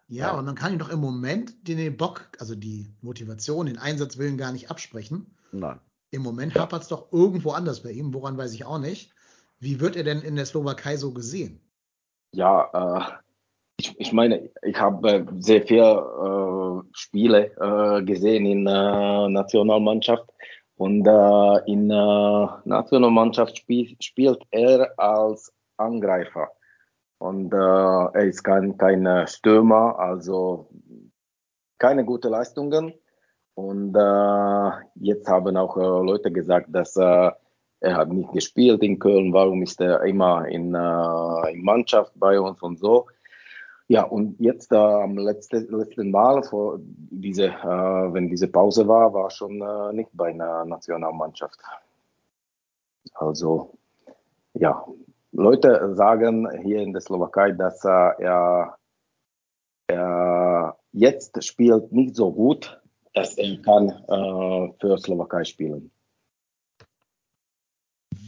Ja, 0.08 0.28
Ja. 0.28 0.38
und 0.40 0.46
man 0.46 0.56
kann 0.56 0.74
ihm 0.74 0.80
doch 0.80 0.90
im 0.90 1.00
Moment 1.00 1.68
den, 1.68 1.98
Bock, 1.98 2.30
also 2.40 2.56
die 2.56 2.88
Motivation, 3.02 3.66
den 3.68 3.78
Einsatzwillen 3.78 4.38
gar 4.38 4.52
nicht 4.52 4.70
absprechen. 4.72 5.36
nein. 5.52 5.80
Im 6.12 6.22
Moment 6.22 6.56
hapert 6.56 6.84
es 6.84 6.88
doch 6.88 7.12
irgendwo 7.12 7.52
anders 7.52 7.84
bei 7.84 7.92
ihm, 7.92 8.14
woran 8.14 8.38
weiß 8.38 8.54
ich 8.54 8.64
auch 8.64 8.78
nicht. 8.80 9.12
Wie 9.60 9.82
wird 9.82 9.98
er 9.98 10.04
denn 10.06 10.22
in 10.22 10.38
der 10.38 10.46
Slowakei 10.46 10.96
so 10.96 11.12
gesehen? 11.12 11.60
Ja, 12.32 12.70
äh, 12.74 13.12
ich, 13.78 14.00
ich 14.00 14.14
meine, 14.14 14.50
ich 14.62 14.80
habe 14.80 15.26
sehr 15.40 15.64
viele 15.64 16.84
äh, 16.84 16.88
Spiele 16.94 17.52
äh, 17.60 18.04
gesehen 18.06 18.46
in 18.46 18.66
äh, 18.66 19.28
Nationalmannschaft 19.28 20.30
und 20.78 21.08
äh, 21.08 21.72
in 21.72 21.90
äh, 21.90 22.48
Nationalmannschaft 22.66 23.58
spiel, 23.58 23.96
spielt 24.00 24.42
er 24.52 24.92
als 24.98 25.54
Angreifer. 25.78 26.50
Und 27.18 27.54
äh, 27.54 27.58
er 27.58 28.26
ist 28.26 28.44
kein, 28.44 28.78
kein 28.78 29.06
äh, 29.06 29.26
Stürmer, 29.28 29.98
also 29.98 30.70
keine 31.78 32.04
gute 32.04 32.28
Leistungen. 32.28 32.94
Und 33.54 33.96
äh, 33.96 34.70
jetzt 34.96 35.28
haben 35.30 35.56
auch 35.56 35.78
äh, 35.78 36.06
Leute 36.06 36.32
gesagt, 36.32 36.68
dass 36.72 36.98
äh, 36.98 37.32
er 37.80 37.96
hat 37.96 38.10
nicht 38.10 38.32
gespielt 38.34 38.84
in 38.84 39.00
Köln, 39.00 39.32
warum 39.32 39.64
ist 39.64 39.80
er 39.80 40.04
immer 40.04 40.46
in, 40.48 40.76
äh, 40.76 41.54
in 41.54 41.64
Mannschaft 41.64 42.12
bei 42.16 42.40
uns 42.40 42.62
und 42.62 42.80
so. 42.80 43.08
Ja, 43.88 44.04
und 44.04 44.40
jetzt 44.40 44.72
äh, 44.72 44.76
am 44.76 45.16
letzten, 45.18 45.68
letzten 45.78 46.10
Mal, 46.10 46.42
vor 46.44 46.80
diese, 46.82 47.46
äh, 47.46 48.14
wenn 48.14 48.30
diese 48.30 48.48
Pause 48.48 48.88
war, 48.88 49.14
war 49.14 49.30
schon 49.30 49.62
äh, 49.62 49.94
nicht 49.94 50.10
bei 50.14 50.30
einer 50.30 50.66
Nationalmannschaft. 50.66 51.60
Also, 53.14 53.78
ja, 54.54 54.84
Leute 55.32 55.94
sagen 55.96 56.50
hier 56.64 56.82
in 56.82 56.94
der 56.94 57.02
Slowakei, 57.02 57.52
dass 57.52 57.86
äh, 57.86 57.90
er, 57.90 58.76
er 59.88 60.78
jetzt 60.92 61.44
spielt 61.44 61.92
nicht 61.92 62.16
so 62.16 62.32
gut, 62.32 62.82
dass 63.14 63.38
er 63.38 63.62
kann 63.62 63.90
äh, 63.90 64.74
für 64.80 64.98
Slowakei 64.98 65.44
spielen. 65.44 65.92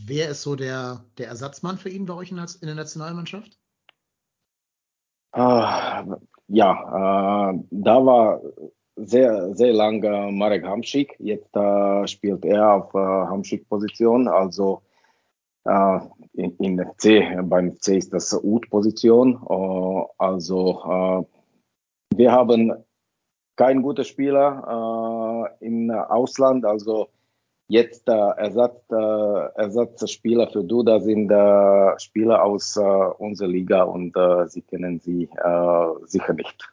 Wer 0.06 0.30
ist 0.30 0.44
so 0.44 0.56
der, 0.56 1.04
der 1.18 1.28
Ersatzmann 1.30 1.78
für 1.78 1.90
ihn 1.90 2.06
bei 2.06 2.14
euch 2.14 2.30
in, 2.30 2.38
der- 2.38 2.48
in 2.62 2.68
der 2.68 2.76
Nationalmannschaft? 2.76 3.58
Ah, 5.38 6.04
ja, 6.48 7.52
äh, 7.52 7.60
da 7.70 8.04
war 8.04 8.42
sehr, 8.96 9.54
sehr 9.54 9.72
lange 9.72 10.32
Marek 10.32 10.66
Hamšík. 10.66 11.14
Jetzt 11.20 11.56
äh, 11.56 12.08
spielt 12.08 12.44
er 12.44 12.74
auf 12.74 12.92
äh, 12.96 12.98
Hamšík-Position. 12.98 14.28
Also 14.28 14.82
äh, 15.66 16.00
in, 16.34 16.56
in 16.58 16.84
FC, 16.84 17.38
beim 17.44 17.72
FC 17.74 17.90
ist 17.90 18.12
das 18.14 18.34
Ut-Position. 18.34 19.40
Äh, 19.48 20.04
also 20.18 20.82
äh, 20.84 22.18
wir 22.18 22.32
haben 22.32 22.74
keinen 23.58 23.84
guten 23.84 24.06
Spieler 24.06 25.54
äh, 25.62 25.66
im 25.68 25.92
Ausland. 25.92 26.66
Also 26.66 27.10
jetzt 27.68 28.08
äh, 28.08 28.12
Ersatz, 28.12 28.82
äh, 28.90 28.96
Ersatzspieler 28.96 30.48
für 30.50 30.64
Duda 30.64 31.00
sind 31.00 31.30
äh, 31.32 32.00
Spieler 32.00 32.44
aus 32.44 32.78
äh, 32.78 32.82
unserer 32.82 33.48
Liga 33.50 33.84
und 33.84 34.16
äh, 34.16 34.48
sie 34.48 34.62
kennen 34.62 35.00
sie 35.00 35.24
äh, 35.26 35.88
sicher 36.06 36.34
nicht. 36.34 36.70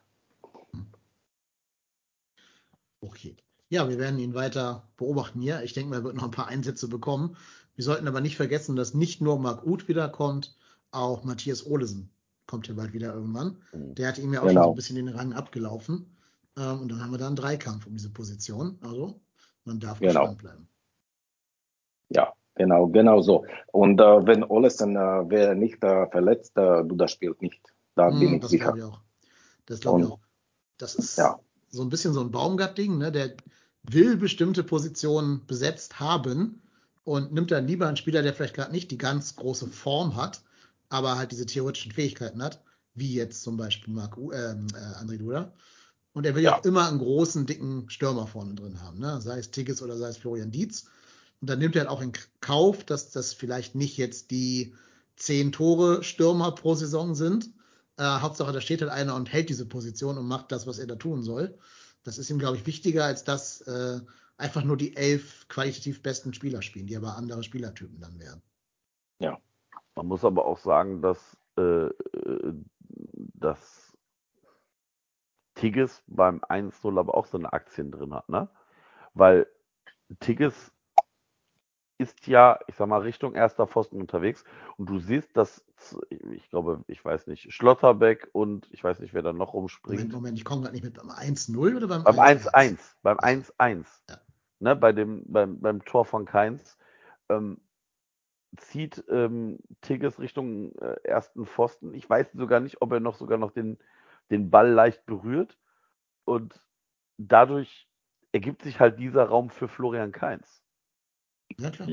Okay. 3.00 3.36
Ja, 3.68 3.88
wir 3.88 3.98
werden 3.98 4.18
ihn 4.20 4.34
weiter 4.34 4.84
beobachten 4.96 5.40
hier. 5.40 5.62
Ich 5.62 5.72
denke, 5.72 5.94
er 5.96 6.04
wird 6.04 6.16
noch 6.16 6.24
ein 6.24 6.30
paar 6.30 6.48
Einsätze 6.48 6.88
bekommen. 6.88 7.36
Wir 7.74 7.84
sollten 7.84 8.06
aber 8.06 8.20
nicht 8.20 8.36
vergessen, 8.36 8.76
dass 8.76 8.94
nicht 8.94 9.20
nur 9.20 9.38
Marc 9.38 9.66
Uth 9.66 9.88
wiederkommt, 9.88 10.56
auch 10.92 11.24
Matthias 11.24 11.66
Olesen 11.66 12.10
kommt 12.46 12.68
ja 12.68 12.74
bald 12.74 12.92
wieder 12.92 13.12
irgendwann. 13.14 13.56
Der 13.72 14.08
hat 14.08 14.18
ihm 14.18 14.32
ja 14.32 14.40
auch 14.40 14.44
schon 14.44 14.54
Genau. 14.54 14.64
so 14.66 14.70
ein 14.70 14.76
bisschen 14.76 14.96
den 14.96 15.08
Rang 15.08 15.32
abgelaufen. 15.32 16.14
Ähm, 16.56 16.82
und 16.82 16.88
dann 16.90 17.02
haben 17.02 17.10
wir 17.10 17.18
da 17.18 17.26
einen 17.26 17.36
Dreikampf 17.36 17.86
um 17.86 17.94
diese 17.94 18.10
Position. 18.10 18.78
Also, 18.82 19.18
man 19.64 19.80
darf 19.80 19.98
Genau. 19.98 20.12
gespannt 20.20 20.38
bleiben. 20.38 20.68
Genau, 22.56 22.86
genau 22.86 23.20
so. 23.20 23.44
Und 23.72 24.00
äh, 24.00 24.26
wenn 24.26 24.44
Olesen 24.44 24.96
äh, 24.96 24.98
wäre 25.28 25.56
nicht 25.56 25.82
äh, 25.82 26.06
verletzt, 26.10 26.56
äh, 26.56 26.84
Duda 26.84 27.08
spielt 27.08 27.42
nicht. 27.42 27.60
Da 27.96 28.10
bin 28.10 28.20
Hm, 28.20 28.34
ich 28.34 28.42
das 28.42 28.50
sicher. 28.50 28.64
glaube 28.66 28.78
ich 28.78 28.84
auch. 28.84 29.00
Das 29.66 29.80
glaube 29.80 30.00
ich 30.00 30.06
auch. 30.06 30.20
Das 30.78 30.94
ist 30.94 31.18
Ja. 31.18 31.38
so 31.70 31.82
ein 31.82 31.88
bisschen 31.88 32.12
so 32.14 32.20
ein 32.20 32.30
Baumgart-Ding, 32.30 32.98
ne? 32.98 33.10
Der 33.10 33.34
will 33.90 34.16
bestimmte 34.16 34.62
Positionen 34.62 35.44
besetzt 35.46 35.98
haben 36.00 36.62
und 37.04 37.32
nimmt 37.32 37.50
dann 37.50 37.66
lieber 37.66 37.86
einen 37.86 37.96
Spieler, 37.96 38.22
der 38.22 38.34
vielleicht 38.34 38.54
gerade 38.54 38.72
nicht 38.72 38.90
die 38.90 38.98
ganz 38.98 39.36
große 39.36 39.66
Form 39.66 40.16
hat, 40.16 40.42
aber 40.88 41.18
halt 41.18 41.32
diese 41.32 41.46
theoretischen 41.46 41.92
Fähigkeiten 41.92 42.42
hat, 42.42 42.62
wie 42.94 43.14
jetzt 43.14 43.42
zum 43.42 43.56
Beispiel 43.56 43.92
Marc, 43.92 44.16
ähm, 44.16 44.66
äh, 44.74 45.02
André 45.04 45.18
Duda. 45.18 45.52
Und 46.12 46.24
er 46.24 46.34
will 46.34 46.44
ja 46.44 46.52
Ja. 46.52 46.60
auch 46.60 46.64
immer 46.64 46.88
einen 46.88 46.98
großen, 46.98 47.44
dicken 47.46 47.90
Stürmer 47.90 48.26
vorne 48.26 48.54
drin 48.54 48.80
haben, 48.80 48.98
ne? 49.00 49.20
sei 49.20 49.38
es 49.38 49.50
Tigges 49.50 49.82
oder 49.82 49.96
sei 49.96 50.08
es 50.08 50.16
Florian 50.16 50.50
Dietz. 50.52 50.86
Und 51.44 51.50
dann 51.50 51.58
nimmt 51.58 51.76
er 51.76 51.82
halt 51.82 51.90
auch 51.90 52.00
in 52.00 52.14
Kauf, 52.40 52.84
dass 52.84 53.10
das 53.10 53.34
vielleicht 53.34 53.74
nicht 53.74 53.98
jetzt 53.98 54.30
die 54.30 54.74
zehn 55.16 55.52
Tore 55.52 56.02
Stürmer 56.02 56.52
pro 56.52 56.74
Saison 56.74 57.14
sind. 57.14 57.50
Äh, 57.98 58.02
Hauptsache, 58.02 58.50
da 58.50 58.62
steht 58.62 58.80
halt 58.80 58.90
einer 58.90 59.14
und 59.14 59.30
hält 59.30 59.50
diese 59.50 59.66
Position 59.66 60.16
und 60.16 60.26
macht 60.26 60.52
das, 60.52 60.66
was 60.66 60.78
er 60.78 60.86
da 60.86 60.94
tun 60.94 61.22
soll. 61.22 61.58
Das 62.02 62.16
ist 62.16 62.30
ihm, 62.30 62.38
glaube 62.38 62.56
ich, 62.56 62.66
wichtiger, 62.66 63.04
als 63.04 63.24
dass 63.24 63.60
äh, 63.60 64.00
einfach 64.38 64.64
nur 64.64 64.78
die 64.78 64.96
elf 64.96 65.46
qualitativ 65.48 66.02
besten 66.02 66.32
Spieler 66.32 66.62
spielen, 66.62 66.86
die 66.86 66.96
aber 66.96 67.14
andere 67.14 67.42
Spielertypen 67.42 68.00
dann 68.00 68.18
wären. 68.18 68.40
Man 69.94 70.06
muss 70.06 70.24
aber 70.24 70.46
auch 70.46 70.56
sagen, 70.56 71.02
dass, 71.02 71.36
äh, 71.58 71.88
äh, 71.88 72.54
dass 73.34 73.92
Tigges 75.56 76.02
beim 76.06 76.40
1-0 76.40 76.98
aber 76.98 77.14
auch 77.14 77.26
so 77.26 77.36
eine 77.36 77.52
Aktien 77.52 77.90
drin 77.90 78.14
hat, 78.14 78.30
ne? 78.30 78.48
Weil 79.12 79.46
Tigges 80.20 80.72
ist 81.98 82.26
ja, 82.26 82.58
ich 82.66 82.74
sag 82.76 82.88
mal, 82.88 83.02
Richtung 83.02 83.34
erster 83.34 83.66
Pfosten 83.66 84.00
unterwegs 84.00 84.44
und 84.76 84.88
du 84.90 84.98
siehst, 84.98 85.36
dass, 85.36 85.64
ich 86.32 86.50
glaube, 86.50 86.82
ich 86.88 87.04
weiß 87.04 87.28
nicht, 87.28 87.52
Schlotterbeck 87.52 88.28
und 88.32 88.68
ich 88.72 88.82
weiß 88.82 88.98
nicht, 89.00 89.14
wer 89.14 89.22
da 89.22 89.32
noch 89.32 89.54
Moment, 89.54 89.54
rumspringt. 89.54 90.12
Moment, 90.12 90.38
ich 90.38 90.44
komme 90.44 90.62
gerade 90.62 90.74
nicht 90.74 90.84
mit 90.84 90.94
beim 90.94 91.10
1-0 91.10 91.76
oder 91.76 91.86
beim 91.88 92.04
Beim 92.04 92.18
1-1, 92.18 92.96
beim 93.02 93.18
Ja. 93.18 93.22
1-1, 93.22 94.02
Ja. 94.10 94.20
ne, 94.60 94.76
bei 94.76 94.92
dem, 94.92 95.22
beim, 95.26 95.60
beim 95.60 95.84
Tor 95.84 96.04
von 96.04 96.24
Keins, 96.24 96.78
ähm, 97.28 97.60
zieht 98.56 99.04
ähm, 99.08 99.58
Tigges 99.82 100.18
Richtung 100.20 100.74
äh, 100.78 100.96
ersten 101.04 101.46
Pfosten. 101.46 101.94
Ich 101.94 102.08
weiß 102.08 102.32
sogar 102.32 102.60
nicht, 102.60 102.82
ob 102.82 102.92
er 102.92 103.00
noch 103.00 103.16
sogar 103.16 103.38
noch 103.38 103.52
den, 103.52 103.78
den 104.30 104.50
Ball 104.50 104.70
leicht 104.70 105.06
berührt. 105.06 105.58
Und 106.24 106.60
dadurch 107.18 107.88
ergibt 108.32 108.62
sich 108.62 108.80
halt 108.80 108.98
dieser 108.98 109.24
Raum 109.26 109.50
für 109.50 109.68
Florian 109.68 110.12
Keins. 110.12 110.63
Ja, 111.58 111.70
klar. 111.70 111.88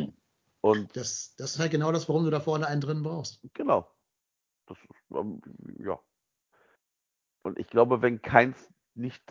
Und 0.61 0.95
Das, 0.95 1.35
das 1.35 1.53
ist 1.53 1.59
halt 1.59 1.71
genau 1.71 1.91
das, 1.91 2.07
warum 2.07 2.23
du 2.23 2.29
da 2.29 2.39
vorne 2.39 2.67
einen 2.67 2.81
drin 2.81 3.03
brauchst. 3.03 3.41
genau. 3.53 3.89
Das 4.67 4.77
ähm, 5.13 5.41
ja. 5.79 5.99
Und 7.43 7.57
ich 7.57 7.67
glaube, 7.67 8.01
wenn 8.01 8.21
Keins 8.21 8.71
nicht 8.93 9.23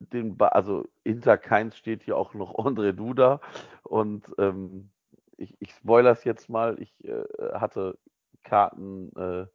den 0.00 0.36
ba 0.36 0.48
also 0.48 0.88
hinter 1.04 1.36
Keins 1.38 1.76
steht 1.76 2.02
hier 2.02 2.16
auch 2.16 2.34
noch 2.34 2.54
André 2.58 2.92
Duda 2.92 3.40
und 3.84 4.26
ähm, 4.38 4.90
ich, 5.36 5.56
ich 5.60 5.70
spoilere 5.72 6.12
es 6.12 6.24
jetzt 6.24 6.48
mal, 6.48 6.80
ich 6.80 7.04
äh, 7.04 7.24
hatte 7.54 7.98
Karten 8.42 9.14
äh, 9.16 9.46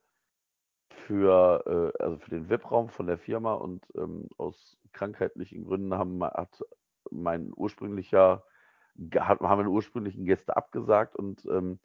für, 1.07 1.93
äh, 1.97 2.03
also 2.03 2.17
für 2.17 2.29
den 2.31 2.49
VIP-Raum 2.49 2.89
von 2.89 3.07
der 3.07 3.17
Firma 3.17 3.53
und 3.53 3.85
ähm, 3.95 4.27
aus 4.37 4.77
krankheitlichen 4.93 5.65
Gründen 5.65 5.93
haben, 5.93 6.23
hat 6.23 6.63
mein 7.11 7.51
ursprünglicher, 7.55 8.43
haben 9.19 9.45
meine 9.45 9.69
ursprünglichen 9.69 10.25
Gäste 10.25 10.55
abgesagt 10.55 11.15
und 11.15 11.45
ähm, 11.45 11.79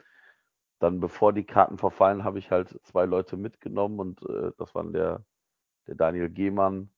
dann, 0.78 1.00
bevor 1.00 1.32
die 1.32 1.44
Karten 1.44 1.76
verfallen, 1.76 2.24
habe 2.24 2.38
ich 2.38 2.50
halt 2.50 2.80
zwei 2.84 3.04
Leute 3.04 3.36
mitgenommen 3.36 3.98
und 3.98 4.22
äh, 4.28 4.52
das 4.56 4.74
waren 4.74 4.92
der, 4.92 5.24
der 5.86 5.94
Daniel 5.94 6.30
Gehmann, 6.30 6.90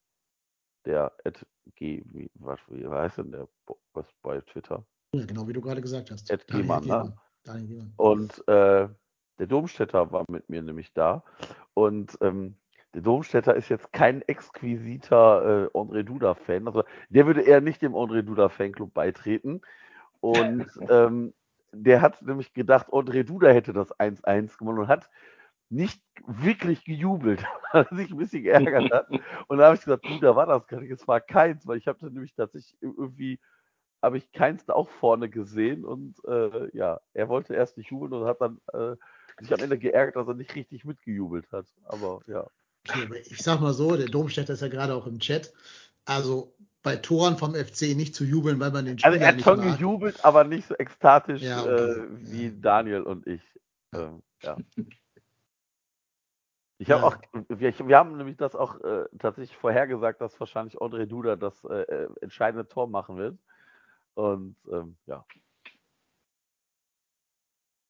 der 0.84 1.12
Ed 1.24 1.46
G, 1.74 2.02
wie, 2.06 2.30
was, 2.34 2.60
wie 2.68 2.86
heißt 2.86 3.18
denn 3.18 3.32
der 3.32 3.48
was 3.94 4.06
bei 4.22 4.40
Twitter? 4.40 4.84
Ja, 5.14 5.24
genau 5.26 5.48
wie 5.48 5.52
du 5.52 5.60
gerade 5.60 5.80
gesagt 5.80 6.10
hast. 6.10 6.30
Ed 6.30 6.44
Daniel 6.48 6.62
Gehmann, 6.62 6.86
ne? 6.86 7.16
Daniel 7.44 7.68
Gehmann. 7.68 7.92
Und 7.96 8.48
äh, 8.48 8.88
der 9.38 9.46
Domstädter 9.46 10.12
war 10.12 10.24
mit 10.28 10.48
mir 10.48 10.62
nämlich 10.62 10.92
da. 10.92 11.24
Und 11.74 12.16
ähm, 12.20 12.56
der 12.94 13.02
Domstädter 13.02 13.56
ist 13.56 13.68
jetzt 13.68 13.92
kein 13.92 14.22
exquisiter 14.22 15.64
äh, 15.64 15.76
André 15.76 16.02
Duda-Fan. 16.02 16.66
Also 16.66 16.84
der 17.08 17.26
würde 17.26 17.42
eher 17.42 17.60
nicht 17.60 17.82
dem 17.82 17.94
André 17.94 18.22
Duda-Fanclub 18.22 18.92
beitreten. 18.92 19.62
Und 20.22 20.66
ähm, 20.88 21.34
der 21.72 22.00
hat 22.00 22.22
nämlich 22.22 22.54
gedacht, 22.54 22.88
André 22.88 23.24
Duda 23.24 23.48
hätte 23.48 23.72
das 23.72 23.92
1-1 23.98 24.56
gewonnen 24.56 24.78
und 24.78 24.88
hat 24.88 25.10
nicht 25.68 26.02
wirklich 26.26 26.84
gejubelt, 26.84 27.42
weil 27.72 27.86
er 27.90 27.96
sich 27.96 28.10
ein 28.10 28.18
bisschen 28.18 28.44
geärgert 28.44 28.92
hat. 28.92 29.08
Und 29.48 29.58
da 29.58 29.66
habe 29.66 29.76
ich 29.76 29.82
gesagt, 29.82 30.04
Duda 30.04 30.36
war 30.36 30.46
das 30.46 30.66
gar 30.66 30.80
nicht, 30.80 30.90
es 30.90 31.08
war 31.08 31.20
keins, 31.20 31.66
weil 31.66 31.78
ich 31.78 31.88
habe 31.88 31.98
dann 31.98 32.12
nämlich 32.12 32.34
tatsächlich 32.34 32.76
irgendwie 32.82 33.40
habe 34.02 34.18
ich 34.18 34.30
keins 34.32 34.66
da 34.66 34.74
auch 34.74 34.88
vorne 34.88 35.30
gesehen 35.30 35.84
und 35.84 36.16
äh, 36.26 36.76
ja, 36.76 37.00
er 37.14 37.28
wollte 37.28 37.54
erst 37.54 37.78
nicht 37.78 37.90
jubeln 37.90 38.12
und 38.12 38.26
hat 38.26 38.40
dann 38.40 38.60
äh, 38.72 38.96
sich 39.40 39.54
am 39.54 39.60
Ende 39.60 39.78
geärgert, 39.78 40.16
dass 40.16 40.26
er 40.26 40.34
nicht 40.34 40.56
richtig 40.56 40.84
mitgejubelt 40.84 41.50
hat. 41.52 41.66
Aber 41.84 42.20
ja. 42.26 42.44
Okay, 42.88 43.22
ich 43.24 43.38
sag 43.38 43.60
mal 43.60 43.72
so, 43.72 43.96
der 43.96 44.08
Domstädter 44.08 44.54
ist 44.54 44.60
ja 44.60 44.68
gerade 44.68 44.96
auch 44.96 45.06
im 45.06 45.20
Chat. 45.20 45.52
Also 46.04 46.52
bei 46.82 46.96
Toren 46.96 47.36
vom 47.38 47.54
FC 47.54 47.94
nicht 47.96 48.14
zu 48.14 48.24
jubeln, 48.24 48.58
weil 48.60 48.70
man 48.72 48.84
den 48.84 48.98
Spieler 48.98 49.12
Also 49.14 49.24
er 49.24 49.32
hat 49.34 49.40
schon 49.42 49.58
mag. 49.60 49.78
gejubelt, 49.78 50.24
aber 50.24 50.44
nicht 50.44 50.66
so 50.66 50.74
ekstatisch 50.74 51.42
Ja, 51.42 51.62
okay. 51.62 51.70
äh, 51.92 52.06
wie 52.10 52.46
Ja. 52.48 52.52
Daniel 52.60 53.02
und 53.02 53.26
ich. 53.26 53.42
Ja. 53.94 54.00
Ähm, 54.06 54.22
ja. 54.42 54.56
Ich 56.78 56.90
habe 56.90 57.04
auch, 57.04 57.16
wir, 57.48 57.78
wir 57.86 57.96
haben 57.96 58.16
nämlich 58.16 58.36
das 58.38 58.56
auch 58.56 58.80
äh, 58.80 59.04
tatsächlich 59.20 59.56
vorhergesagt, 59.56 60.20
dass 60.20 60.40
wahrscheinlich 60.40 60.78
André 60.78 61.06
Duda 61.06 61.36
das 61.36 61.62
äh, 61.62 61.82
äh, 61.82 62.08
entscheidende 62.22 62.66
Tor 62.66 62.88
machen 62.88 63.18
wird. 63.18 63.38
Und 64.14 64.56
ähm, 64.68 64.96
ja, 65.06 65.24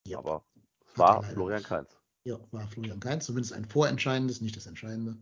Ja. 0.06 0.18
aber 0.18 0.44
es 0.84 0.98
war 0.98 1.22
Florian. 1.22 1.62
Kainz. 1.62 1.96
Ja, 2.24 2.36
war 2.50 2.66
Florian 2.68 3.00
Kainz, 3.00 3.24
zumindest 3.24 3.54
ein 3.54 3.64
vorentscheidendes, 3.64 4.42
nicht 4.42 4.56
das 4.56 4.66
Entscheidende. 4.66 5.16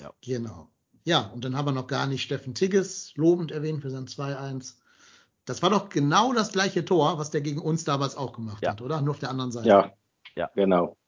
Ja. 0.00 0.12
Genau. 0.22 0.68
Ja, 1.08 1.20
und 1.28 1.42
dann 1.42 1.56
haben 1.56 1.64
wir 1.64 1.72
noch 1.72 1.86
gar 1.86 2.06
nicht 2.06 2.20
Steffen 2.22 2.54
Tigges 2.54 3.14
lobend 3.16 3.50
erwähnt 3.50 3.80
für 3.80 3.88
sein 3.88 4.06
2-1. 4.06 4.76
Das 5.46 5.62
war 5.62 5.70
doch 5.70 5.88
genau 5.88 6.34
das 6.34 6.52
gleiche 6.52 6.84
Tor, 6.84 7.18
was 7.18 7.30
der 7.30 7.40
gegen 7.40 7.62
uns 7.62 7.84
damals 7.84 8.14
auch 8.14 8.34
gemacht 8.34 8.62
Ja. 8.62 8.72
hat, 8.72 8.82
oder? 8.82 9.00
Nur 9.00 9.12
auf 9.12 9.18
der 9.18 9.30
anderen 9.30 9.50
Seite. 9.50 9.68
Ja, 9.68 9.94
Ja. 10.36 10.50
genau. 10.54 10.98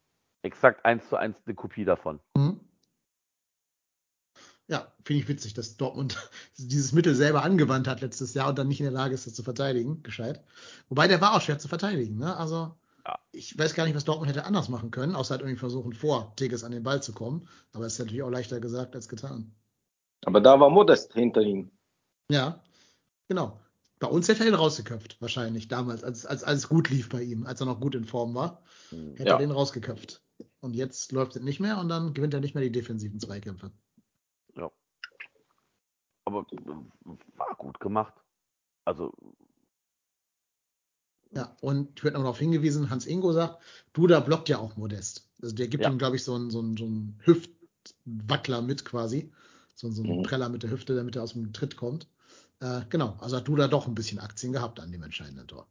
Exakt 0.40 0.86
eins 0.86 1.06
zu 1.10 1.16
eins 1.16 1.36
eine 1.44 1.54
Kopie 1.54 1.84
davon. 1.84 2.18
Mhm. 2.34 2.60
Ja, 4.68 4.90
finde 5.04 5.20
ich 5.20 5.28
witzig, 5.28 5.52
dass 5.52 5.76
Dortmund 5.76 6.16
dieses 6.56 6.92
Mittel 6.92 7.14
selber 7.14 7.42
angewandt 7.42 7.86
hat 7.86 8.00
letztes 8.00 8.32
Jahr 8.32 8.48
und 8.48 8.58
dann 8.58 8.68
nicht 8.68 8.80
in 8.80 8.84
der 8.84 8.94
Lage 8.94 9.12
ist, 9.12 9.26
das 9.26 9.34
zu 9.34 9.42
verteidigen. 9.42 10.02
Gescheit. 10.02 10.42
Wobei 10.88 11.08
der 11.08 11.20
war 11.20 11.34
auch 11.34 11.42
schwer 11.42 11.58
zu 11.58 11.68
verteidigen. 11.68 12.16
Ne? 12.16 12.34
Also, 12.38 12.74
Ja. 13.06 13.18
ich 13.32 13.58
weiß 13.58 13.74
gar 13.74 13.84
nicht, 13.84 13.96
was 13.96 14.06
Dortmund 14.06 14.30
hätte 14.30 14.46
anders 14.46 14.70
machen 14.70 14.90
können, 14.90 15.14
außer 15.14 15.32
halt 15.32 15.42
irgendwie 15.42 15.58
versuchen, 15.58 15.92
vor 15.92 16.34
Tigges 16.36 16.64
an 16.64 16.72
den 16.72 16.84
Ball 16.84 17.02
zu 17.02 17.12
kommen. 17.12 17.46
Aber 17.74 17.84
es 17.84 17.92
ist 17.92 17.98
natürlich 17.98 18.22
auch 18.22 18.30
leichter 18.30 18.60
gesagt 18.60 18.94
als 18.96 19.06
getan. 19.06 19.54
Aber 20.24 20.40
da 20.40 20.58
war 20.60 20.70
Modest 20.70 21.12
hinter 21.14 21.40
ihm. 21.40 21.70
Ja, 22.30 22.62
genau. 23.28 23.60
Bei 23.98 24.06
uns 24.08 24.28
hätte 24.28 24.44
er 24.44 24.48
ihn 24.48 24.54
rausgeköpft, 24.54 25.20
wahrscheinlich 25.20 25.68
damals, 25.68 26.04
als, 26.04 26.24
als 26.24 26.42
alles 26.44 26.68
gut 26.68 26.88
lief 26.90 27.08
bei 27.10 27.22
ihm, 27.22 27.46
als 27.46 27.60
er 27.60 27.66
noch 27.66 27.80
gut 27.80 27.94
in 27.94 28.04
Form 28.04 28.34
war, 28.34 28.62
Hm. 28.90 29.12
hätte 29.16 29.28
Ja. 29.30 29.34
er 29.34 29.38
den 29.38 29.50
rausgeköpft. 29.50 30.22
Und 30.60 30.74
jetzt 30.74 31.12
läuft 31.12 31.36
es 31.36 31.42
nicht 31.42 31.60
mehr 31.60 31.78
und 31.78 31.88
dann 31.88 32.14
gewinnt 32.14 32.32
er 32.34 32.40
nicht 32.40 32.54
mehr 32.54 32.64
die 32.64 32.72
defensiven 32.72 33.20
Zweikämpfe. 33.20 33.72
Ja. 34.56 34.70
Aber 36.24 36.46
äh, 36.52 36.56
war 37.36 37.54
gut 37.56 37.78
gemacht. 37.80 38.14
Also, 38.84 39.12
Ja, 41.32 41.56
und 41.60 41.98
ich 41.98 42.04
werde 42.04 42.16
noch 42.16 42.24
darauf 42.24 42.38
hingewiesen, 42.38 42.90
Hans 42.90 43.06
Ingo 43.06 43.32
sagt, 43.32 43.62
Duda 43.92 44.20
blockt 44.20 44.48
ja 44.48 44.58
auch 44.58 44.76
Modest. 44.76 45.28
Also 45.42 45.54
der 45.54 45.68
gibt 45.68 45.84
Ja. 45.84 45.90
ihm, 45.90 45.98
glaube 45.98 46.16
ich, 46.16 46.24
so 46.24 46.34
einen, 46.34 46.50
so 46.50 46.58
einen, 46.58 46.76
so 46.76 46.84
einen 46.86 47.20
Hüftwackler 47.24 48.62
mit 48.62 48.84
quasi. 48.84 49.30
So, 49.80 49.90
so 49.90 50.02
einen 50.02 50.18
Mhm. 50.18 50.22
Preller 50.24 50.50
mit 50.50 50.62
der 50.62 50.70
Hüfte, 50.70 50.94
damit 50.94 51.16
er 51.16 51.22
aus 51.22 51.32
dem 51.32 51.54
Tritt 51.54 51.74
kommt. 51.74 52.06
Äh, 52.60 52.82
genau, 52.90 53.16
also 53.20 53.38
hat 53.38 53.48
Duda 53.48 53.66
doch 53.66 53.86
ein 53.86 53.94
bisschen 53.94 54.18
Aktien 54.18 54.52
gehabt 54.52 54.78
an 54.78 54.92
dem 54.92 55.02
entscheidenden 55.02 55.48
Tor. 55.48 55.66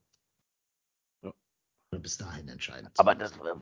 Ja. 1.22 1.32
Bis 1.92 2.18
dahin 2.18 2.48
entscheidend. 2.48 2.92
aber 2.98 3.14
das, 3.14 3.34
äh, 3.38 3.56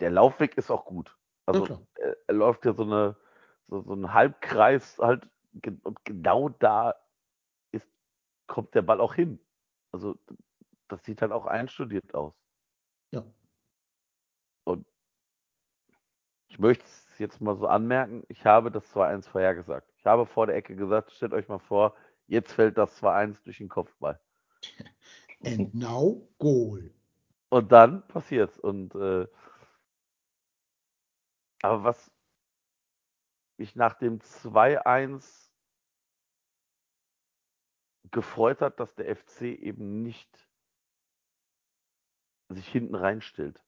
der 0.00 0.10
Laufweg 0.10 0.58
ist 0.58 0.70
auch 0.70 0.84
gut. 0.84 1.16
Also, 1.46 1.64
klar. 1.64 1.82
er, 1.94 2.14
er 2.26 2.34
läuft 2.34 2.66
ja 2.66 2.74
so, 2.74 2.82
eine, 2.82 3.16
so, 3.68 3.80
so 3.80 3.92
einen 3.92 4.12
Halbkreis 4.12 4.98
halt 4.98 5.26
und 5.82 6.04
genau 6.04 6.50
da 6.50 6.94
ist, 7.72 7.88
kommt 8.48 8.74
der 8.74 8.82
Ball 8.82 9.00
auch 9.00 9.14
hin. 9.14 9.40
Also, 9.92 10.18
das 10.88 11.02
sieht 11.04 11.22
halt 11.22 11.32
auch 11.32 11.46
einstudiert 11.46 12.14
aus. 12.14 12.34
Ja. 13.12 13.24
Ich 16.50 16.58
möchte 16.58 16.84
jetzt 17.18 17.40
mal 17.40 17.56
so 17.56 17.66
anmerken, 17.66 18.24
ich 18.28 18.44
habe 18.44 18.70
das 18.70 18.84
2-1 18.94 19.28
vorhergesagt. 19.28 19.90
Ich 19.98 20.06
habe 20.06 20.26
vor 20.26 20.46
der 20.46 20.56
Ecke 20.56 20.76
gesagt, 20.76 21.12
stellt 21.12 21.32
euch 21.32 21.48
mal 21.48 21.58
vor, 21.58 21.94
jetzt 22.26 22.52
fällt 22.52 22.78
das 22.78 23.02
2-1 23.02 23.42
durch 23.44 23.58
den 23.58 23.68
Kopfball. 23.68 24.20
And 25.44 25.74
now 25.74 26.28
Goal. 26.38 26.92
Und 27.50 27.72
dann 27.72 28.06
passiert's. 28.08 28.58
Und 28.58 28.94
äh, 28.94 29.26
aber 31.62 31.84
was 31.84 32.10
mich 33.56 33.74
nach 33.74 33.94
dem 33.94 34.20
2-1 34.20 35.50
gefreut 38.10 38.60
hat, 38.60 38.80
dass 38.80 38.94
der 38.94 39.14
FC 39.16 39.42
eben 39.42 40.02
nicht 40.02 40.48
sich 42.48 42.66
hinten 42.68 42.94
reinstellt, 42.94 43.62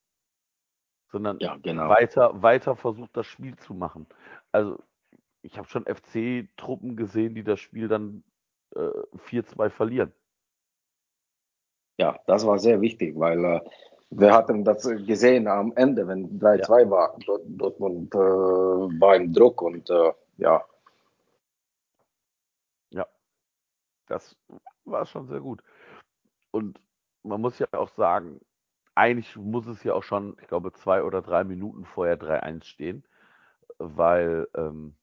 sondern 1.11 1.39
Ja, 1.41 1.57
genau. 1.57 1.89
weiter, 1.89 2.43
weiter 2.43 2.77
versucht, 2.77 3.17
das 3.17 3.27
Spiel 3.27 3.57
zu 3.57 3.75
machen. 3.75 4.07
Also 4.53 4.79
ich 5.43 5.59
habe 5.59 5.69
schon 5.69 5.85
FC-Truppen 5.87 6.97
gesehen, 6.97 7.35
die 7.35 7.45
das 7.45 7.61
Spiel 7.61 7.89
dann 7.89 8.23
äh, 8.75 8.91
4-2 9.29 9.71
verlieren. 9.71 10.13
Ja, 11.99 12.19
das 12.27 12.47
war 12.47 12.59
sehr 12.59 12.81
wichtig, 12.81 13.19
weil 13.19 13.45
äh, 13.45 13.61
wir 14.11 14.33
hatten 14.33 14.65
das 14.65 14.83
gesehen 14.85 15.47
am 15.47 15.73
Ende, 15.77 16.07
wenn 16.07 16.39
3-2 16.39 16.91
war, 16.91 17.17
Dort- 17.27 17.43
Dortmund 17.47 18.15
äh, 18.15 18.19
war 18.19 19.17
im 19.17 19.33
Druck 19.33 19.63
und 19.63 19.89
äh, 19.91 20.13
ja, 20.39 20.65
Das 24.11 24.37
war 24.85 25.07
schon 25.07 25.29
sehr 25.29 25.39
gut. 25.41 25.63
Und 26.51 26.81
man 27.23 27.41
muss 27.41 27.61
ja 27.61 27.69
auch 27.71 27.91
sagen, 27.91 28.41
eigentlich 28.95 29.37
muss 29.37 29.67
es 29.67 29.83
ja 29.85 29.95
auch 29.95 30.03
schon, 30.03 30.37
ich 30.41 30.49
glaube, 30.49 30.73
zwei 30.73 31.03
oder 31.03 31.23
drei 31.23 31.45
Minuten 31.45 31.85
vorher 31.85 32.17
3-1 32.17 32.67
stehen, 32.67 33.05
weil 33.79 34.49
ähm, 34.55 34.97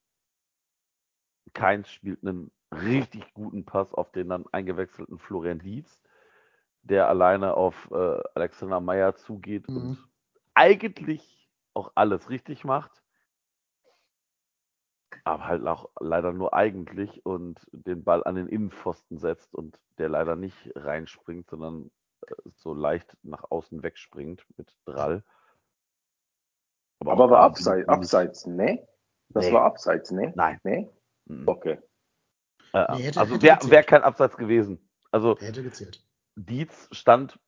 Keins 1.54 1.90
spielt 1.92 2.24
einen 2.24 2.52
richtig 2.72 3.34
guten 3.34 3.66
Pass 3.66 3.94
auf 3.94 4.12
den 4.12 4.30
dann 4.30 4.46
eingewechselten 4.52 5.18
Florian 5.20 5.60
Dietz, 5.60 6.02
der 6.84 7.08
alleine 7.10 7.56
auf 7.56 7.90
äh, 7.92 8.22
Alexander 8.36 8.80
Meyer 8.82 9.16
zugeht 9.16 9.68
Mhm. 9.68 9.74
und 9.74 9.98
eigentlich 10.54 11.50
auch 11.74 11.92
alles 11.96 12.30
richtig 12.30 12.64
macht. 12.66 13.04
Aber 15.24 15.46
halt 15.48 15.66
auch 15.68 15.90
leider 16.00 16.34
nur 16.34 16.54
eigentlich 16.54 17.26
und 17.26 17.68
den 17.72 18.04
Ball 18.04 18.24
an 18.24 18.36
den 18.36 18.48
Innenpfosten 18.48 19.18
setzt 19.18 19.54
und 19.54 19.80
der 19.98 20.10
leider 20.10 20.36
nicht 20.36 20.72
reinspringt, 20.76 21.50
sondern 21.50 21.92
so 22.56 22.74
leicht 22.74 23.16
nach 23.24 23.44
außen 23.50 23.84
wegspringt 23.84 24.46
mit 24.58 24.76
Drall. 24.86 25.24
Aber 27.00 27.14
auch 27.14 27.30
war 27.30 27.42
abseits, 27.42 27.88
abseits, 27.88 28.46
ne? 28.48 28.88
Das 29.30 29.46
Nee. 29.46 29.54
war 29.54 29.64
abseits, 29.64 30.12
ne? 30.12 30.34
Nein. 30.36 30.60
Ne? 30.64 30.90
Mhm. 31.26 31.48
Okay. 31.48 31.80
Äh, 32.74 32.98
Nee, 32.98 33.12
also 33.16 33.42
wäre 33.42 33.70
wär 33.70 33.84
kein 33.84 34.04
Abseits 34.04 34.38
gewesen. 34.38 34.80
Also 35.12 35.36
Der 35.36 35.50
hätte 35.50 35.64
gezählt. 35.64 36.04
Dietz 36.36 36.88
stand, 36.92 37.40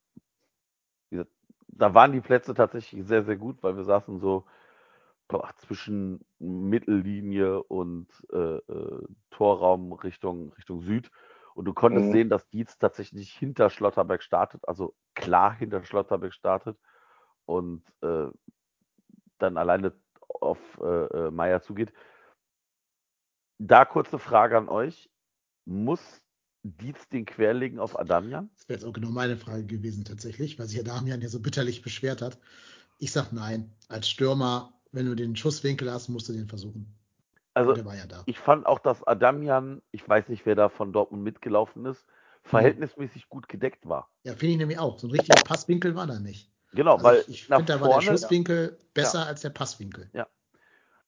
gesagt, 1.09 1.31
da 1.67 1.93
waren 1.93 2.11
die 2.11 2.21
Plätze 2.21 2.53
tatsächlich 2.53 3.05
sehr, 3.05 3.23
sehr 3.23 3.37
gut, 3.37 3.61
weil 3.63 3.75
wir 3.75 3.83
saßen 3.83 4.19
so 4.19 4.45
boah, 5.27 5.53
zwischen 5.57 6.25
Mittellinie 6.39 7.63
und 7.63 8.07
äh, 8.33 8.57
äh, 8.57 9.07
Torraum 9.29 9.93
Richtung, 9.93 10.51
Richtung 10.53 10.81
Süd. 10.81 11.11
Und 11.55 11.65
du 11.65 11.73
konntest 11.73 12.07
Mhm. 12.07 12.11
sehen, 12.11 12.29
dass 12.29 12.47
Dietz 12.49 12.77
tatsächlich 12.77 13.33
hinter 13.33 13.69
Schlotterbeck 13.69 14.21
startet, 14.23 14.67
also 14.67 14.95
klar 15.15 15.53
hinter 15.53 15.83
Schlotterbeck 15.83 16.33
startet 16.33 16.77
und 17.45 17.83
äh, 18.01 18.27
dann 19.39 19.57
alleine 19.57 19.93
auf 20.27 20.59
äh, 20.81 21.05
äh, 21.05 21.31
Meier 21.31 21.61
zugeht. 21.61 21.91
Da 23.57 23.85
kurze 23.85 24.19
Frage 24.19 24.57
an 24.57 24.69
euch. 24.69 25.09
Muss 25.65 26.01
Dietz 26.63 27.07
den 27.09 27.25
querlegen 27.25 27.79
auf 27.79 27.97
Adamian? 27.97 28.49
Das 28.55 28.67
wäre 28.67 28.79
jetzt 28.79 28.85
auch 28.85 28.93
genau 28.93 29.09
meine 29.09 29.37
Frage 29.37 29.65
gewesen 29.65 30.03
tatsächlich, 30.05 30.59
weil 30.59 30.67
sich 30.67 30.77
ja 30.77 30.83
Damian 30.83 31.21
ja 31.21 31.29
so 31.29 31.39
bitterlich 31.39 31.81
beschwert 31.81 32.21
hat. 32.21 32.39
Ich 32.99 33.11
sag 33.11 33.31
nein. 33.31 33.73
Als 33.87 34.09
Stürmer, 34.09 34.73
wenn 34.91 35.05
du 35.05 35.15
den 35.15 35.35
Schusswinkel 35.35 35.91
hast, 35.91 36.09
musst 36.09 36.27
du 36.29 36.33
den 36.33 36.47
versuchen. 36.47 36.98
Also 37.59 37.73
der 37.73 37.93
ja 37.95 38.23
ich 38.25 38.39
fand 38.39 38.65
auch, 38.65 38.79
dass 38.79 39.03
Adamian, 39.03 39.81
ich 39.91 40.07
weiß 40.07 40.29
nicht, 40.29 40.45
wer 40.45 40.55
da 40.55 40.69
von 40.69 40.93
Dortmund 40.93 41.23
mitgelaufen 41.23 41.85
ist, 41.85 42.05
verhältnismäßig 42.43 43.29
gut 43.29 43.49
gedeckt 43.49 43.87
war. 43.87 44.09
Ja, 44.23 44.33
finde 44.33 44.53
ich 44.53 44.57
nämlich 44.57 44.79
auch. 44.79 44.97
So 44.97 45.07
ein 45.07 45.11
richtiger 45.11 45.43
Passwinkel 45.43 45.95
war 45.95 46.07
da 46.07 46.19
nicht. 46.19 46.51
Genau, 46.73 46.93
Also 46.93 47.03
weil 47.03 47.19
ich, 47.21 47.29
ich 47.29 47.45
finde, 47.47 47.65
da 47.65 47.81
war 47.81 47.87
der 47.87 48.01
vorne, 48.01 48.17
Schusswinkel 48.17 48.77
besser 48.93 49.25
als 49.25 49.41
der 49.41 49.49
Passwinkel. 49.49 50.09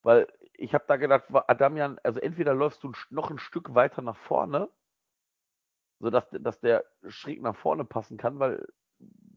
weil 0.04 0.28
ich 0.54 0.74
habe 0.74 0.84
da 0.88 0.98
gedacht, 0.98 1.26
Adamian, 1.32 2.00
also 2.04 2.20
entweder 2.20 2.54
läufst 2.54 2.84
du 2.84 2.92
noch 3.10 3.32
ein 3.32 3.40
Stück 3.40 3.74
weiter 3.74 4.02
nach 4.02 4.18
vorne, 4.18 4.70
sodass 6.00 6.26
dass 6.32 6.60
der 6.60 6.84
schräg 7.08 7.42
nach 7.42 7.56
vorne 7.56 7.86
passen 7.86 8.18
kann, 8.18 8.40
weil 8.40 8.68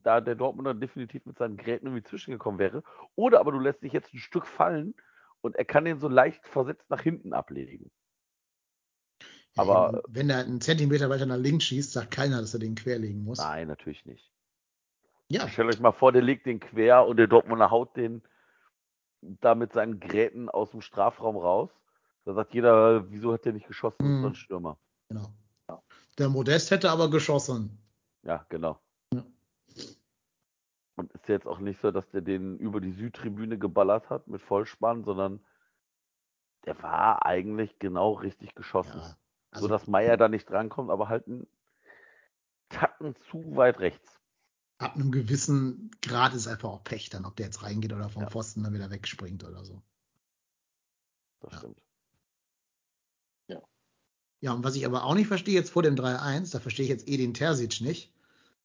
da 0.03 0.21
der 0.21 0.35
Dortmunder 0.35 0.75
definitiv 0.75 1.25
mit 1.27 1.39
seinen 1.39 1.57
Gräten 1.57 1.87
irgendwie 1.87 2.05
zwischengekommen 2.05 2.59
wäre, 2.59 2.83
oder 3.15 3.41
aber 3.41 3.53
du 3.53 3.59
lässt 3.59 3.83
dich 3.83 3.93
jetzt 3.93 4.13
ein 4.13 4.19
Stück 4.19 4.47
fallen 4.47 4.95
und 5.45 5.57
er 5.57 5.65
kann 5.65 5.85
den 5.85 6.01
so 6.01 6.09
leicht 6.09 6.47
versetzt 6.49 6.89
nach 6.89 7.03
hinten 7.03 7.33
ablegen. 7.35 7.91
Ja, 9.57 9.63
Aber- 9.63 10.03
wenn 10.09 10.31
er 10.31 10.39
einen 10.39 10.61
Zentimeter 10.61 11.11
weiter 11.11 11.27
nach 11.27 11.37
links 11.37 11.65
schießt, 11.65 11.93
sagt 11.93 12.11
keiner, 12.11 12.41
dass 12.41 12.55
er 12.55 12.61
den 12.61 12.75
querlegen 12.75 13.23
muss. 13.23 13.39
Nein, 13.39 13.69
natürlich 13.69 14.05
nicht. 14.07 14.33
Ja, 15.29 15.49
Stellt 15.49 15.69
euch 15.75 15.81
mal 15.81 15.93
vor, 15.93 16.13
der 16.13 16.23
legt 16.23 16.47
den 16.47 16.61
quer 16.61 17.07
und 17.07 17.19
der 17.19 17.27
Dortmunder 17.29 17.71
haut 17.71 17.97
den 17.97 18.23
da 19.21 19.55
mit 19.55 19.73
seinen 19.73 20.01
Gräten 20.01 20.49
aus 20.51 20.71
dem 20.73 20.81
Strafraum 20.83 21.37
raus. 21.37 21.71
Da 22.25 22.35
sagt 22.35 22.53
jeder, 22.53 23.11
wieso 23.11 23.33
hat 23.33 23.45
der 23.45 23.53
nicht 23.55 23.67
geschossen? 23.67 24.03
Ist 24.05 24.21
doch 24.23 24.27
ein 24.29 24.31
Mhm. 24.31 24.35
Stürmer. 24.35 24.79
genau. 25.09 25.33
Der 26.19 26.29
Modest 26.29 26.71
hätte 26.71 26.91
aber 26.91 27.11
geschossen. 27.11 27.79
Ja, 28.23 28.45
genau. 28.51 28.79
Ja. 30.97 31.03
Und 31.03 31.13
ist 31.13 31.29
jetzt 31.29 31.47
auch 31.47 31.59
nicht 31.59 31.81
so, 31.81 31.91
dass 31.91 32.09
der 32.11 32.21
den 32.21 32.59
über 32.59 32.81
die 32.81 32.93
Südtribüne 32.93 33.59
geballert 33.59 34.11
hat 34.11 34.29
mit 34.29 34.43
Vollspann, 34.43 35.05
sondern 35.05 35.45
der 36.65 36.83
war 36.83 37.27
eigentlich 37.27 37.79
genau 37.79 38.13
richtig 38.13 38.55
geschossen. 38.55 39.01
Ja, 39.01 39.09
so 39.11 39.17
also, 39.51 39.69
dass 39.69 39.87
Meier 39.87 40.17
da 40.17 40.29
nicht 40.29 40.49
drankommt, 40.49 40.91
aber 40.91 41.09
halt 41.09 41.27
einen 41.27 41.47
Tacken 42.69 43.17
zu 43.31 43.57
weit 43.57 43.81
rechts. 43.81 44.21
ab 44.79 44.95
einem 44.95 45.13
gewissen 45.13 45.91
Grad 46.03 46.35
ist 46.35 46.47
einfach 46.47 46.71
auch 46.71 46.85
Pech 46.85 47.11
dann, 47.11 47.25
ob 47.25 47.37
der 47.37 47.47
jetzt 47.47 47.63
reingeht 47.63 47.93
oder 47.93 48.09
vom 48.09 48.23
Ja. 48.23 48.31
Pfosten 48.31 48.63
dann 48.63 48.75
wieder 48.75 48.91
wegspringt 48.91 49.45
oder 49.45 49.65
so. 49.65 49.83
Das 51.41 51.53
Ja. 51.53 51.59
stimmt. 51.59 51.83
Ja, 54.41 54.53
und 54.53 54.63
was 54.63 54.77
ich 54.77 54.85
aber 54.85 55.05
auch 55.05 55.15
nicht 55.15 55.29
verstehe 55.29 55.55
jetzt 55.55 55.71
vor 55.71 55.83
dem 55.83 55.97
3-1, 55.97 56.51
da 56.51 56.61
verstehe 56.61 56.85
ich 56.85 56.91
jetzt 56.91 57.09
Edin 57.09 57.33
Terzic 57.33 57.81
nicht. 57.81 58.14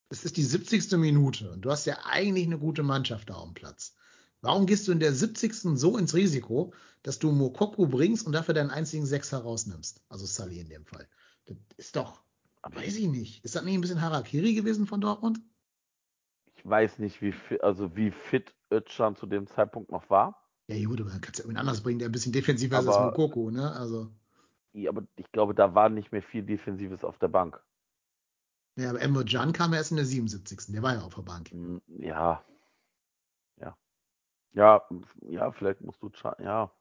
Es 0.10 0.26
ist 0.26 0.38
die 0.38 0.44
70. 0.44 0.92
Minute 0.98 1.52
und 1.52 1.62
du 1.62 1.70
hast 1.70 1.86
ja 1.86 1.98
eigentlich 2.04 2.46
eine 2.46 2.58
gute 2.58 2.82
Mannschaft 2.84 3.30
da 3.30 3.36
auf 3.36 3.46
dem 3.46 3.54
Platz. 3.54 3.96
Warum 4.42 4.66
gehst 4.66 4.88
du 4.88 4.92
in 4.92 5.00
der 5.00 5.14
70. 5.14 5.54
so 5.54 5.98
ins 5.98 6.16
Risiko, 6.16 6.74
dass 7.04 7.20
du 7.20 7.32
Mokoku 7.32 7.88
bringst 7.88 8.26
und 8.26 8.34
dafür 8.34 8.54
deinen 8.54 8.72
einzigen 8.72 9.06
Sechser 9.06 9.40
rausnimmst? 9.40 10.02
Also 10.10 10.26
Sally 10.26 10.60
in 10.60 10.70
dem 10.70 10.86
Fall. 10.86 11.08
Das 11.46 11.58
ist 11.78 11.96
doch, 11.96 12.24
weiß 12.64 12.98
ich 12.98 13.08
nicht. 13.08 13.44
Ist 13.46 13.56
das 13.56 13.64
nicht 13.64 13.76
ein 13.76 13.82
bisschen 13.82 14.02
Harakiri 14.02 14.54
gewesen 14.54 14.88
von 14.88 15.02
Dortmund? 15.02 15.40
Ich 16.56 16.68
weiß 16.68 17.00
nicht, 17.00 17.22
wie 17.22 17.32
fit, 17.32 17.64
also 17.64 17.96
wie 17.96 18.12
fit 18.12 18.54
Özcan 18.72 19.16
zu 19.16 19.28
dem 19.28 19.48
Zeitpunkt 19.48 19.92
noch 19.92 20.10
war. 20.10 20.50
Ja, 20.68 20.84
gut, 20.86 21.02
aber 21.02 21.10
dann 21.10 21.22
kannst 21.22 21.40
du 21.40 21.44
irgendwen 21.44 21.60
anders 21.60 21.82
bringen, 21.82 22.00
der 22.00 22.10
ein 22.10 22.12
bisschen 22.12 22.32
defensiver 22.32 22.80
ist 22.80 22.88
als 22.88 22.98
Mokoku, 22.98 23.50
ne? 23.50 23.72
Also, 23.74 24.12
Ja, 24.74 24.92
aber 24.92 25.08
ich 25.16 25.32
glaube, 25.32 25.56
da 25.56 25.74
war 25.74 25.90
nicht 25.90 26.12
mehr 26.12 26.22
viel 26.22 26.44
Defensives 26.44 27.04
auf 27.04 27.18
der 27.18 27.28
Bank. 27.28 27.62
Ja, 28.80 28.90
aber 28.90 29.02
Emre 29.02 29.26
Can 29.26 29.54
kam 29.54 29.74
erst 29.74 29.92
in 29.92 29.98
der 29.98 30.06
77. 30.06 30.72
Der 30.74 30.82
war 30.82 30.96
ja 30.96 31.02
auf 31.02 31.16
der 31.16 31.22
Bank. 31.24 31.52
Hm, 31.52 31.82
Ja. 31.88 32.44
Ja. 33.58 33.78
Ja, 34.54 34.82
ja, 35.22 35.52
vielleicht 35.52 35.82
musst 35.82 36.02
du, 36.02 36.10
Cha- 36.10 36.38
ja. 36.42 36.72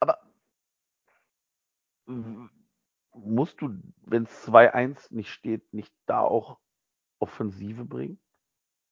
Aber 0.00 0.18
musst 3.12 3.60
du, 3.60 3.78
wenn 4.06 4.24
es 4.24 4.30
2-1 4.46 5.12
nicht 5.12 5.30
steht, 5.30 5.72
nicht 5.74 5.92
da 6.06 6.20
auch 6.20 6.58
Offensive 7.18 7.84
bringen? 7.84 8.18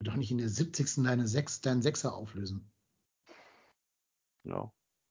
Doch 0.01 0.17
nicht 0.17 0.31
in 0.31 0.39
der 0.39 0.49
70. 0.49 1.05
deine 1.05 1.27
Sechs, 1.27 1.61
deinen 1.61 1.81
Sechser 1.83 2.15
auflösen. 2.15 2.71
Ja. 4.45 4.71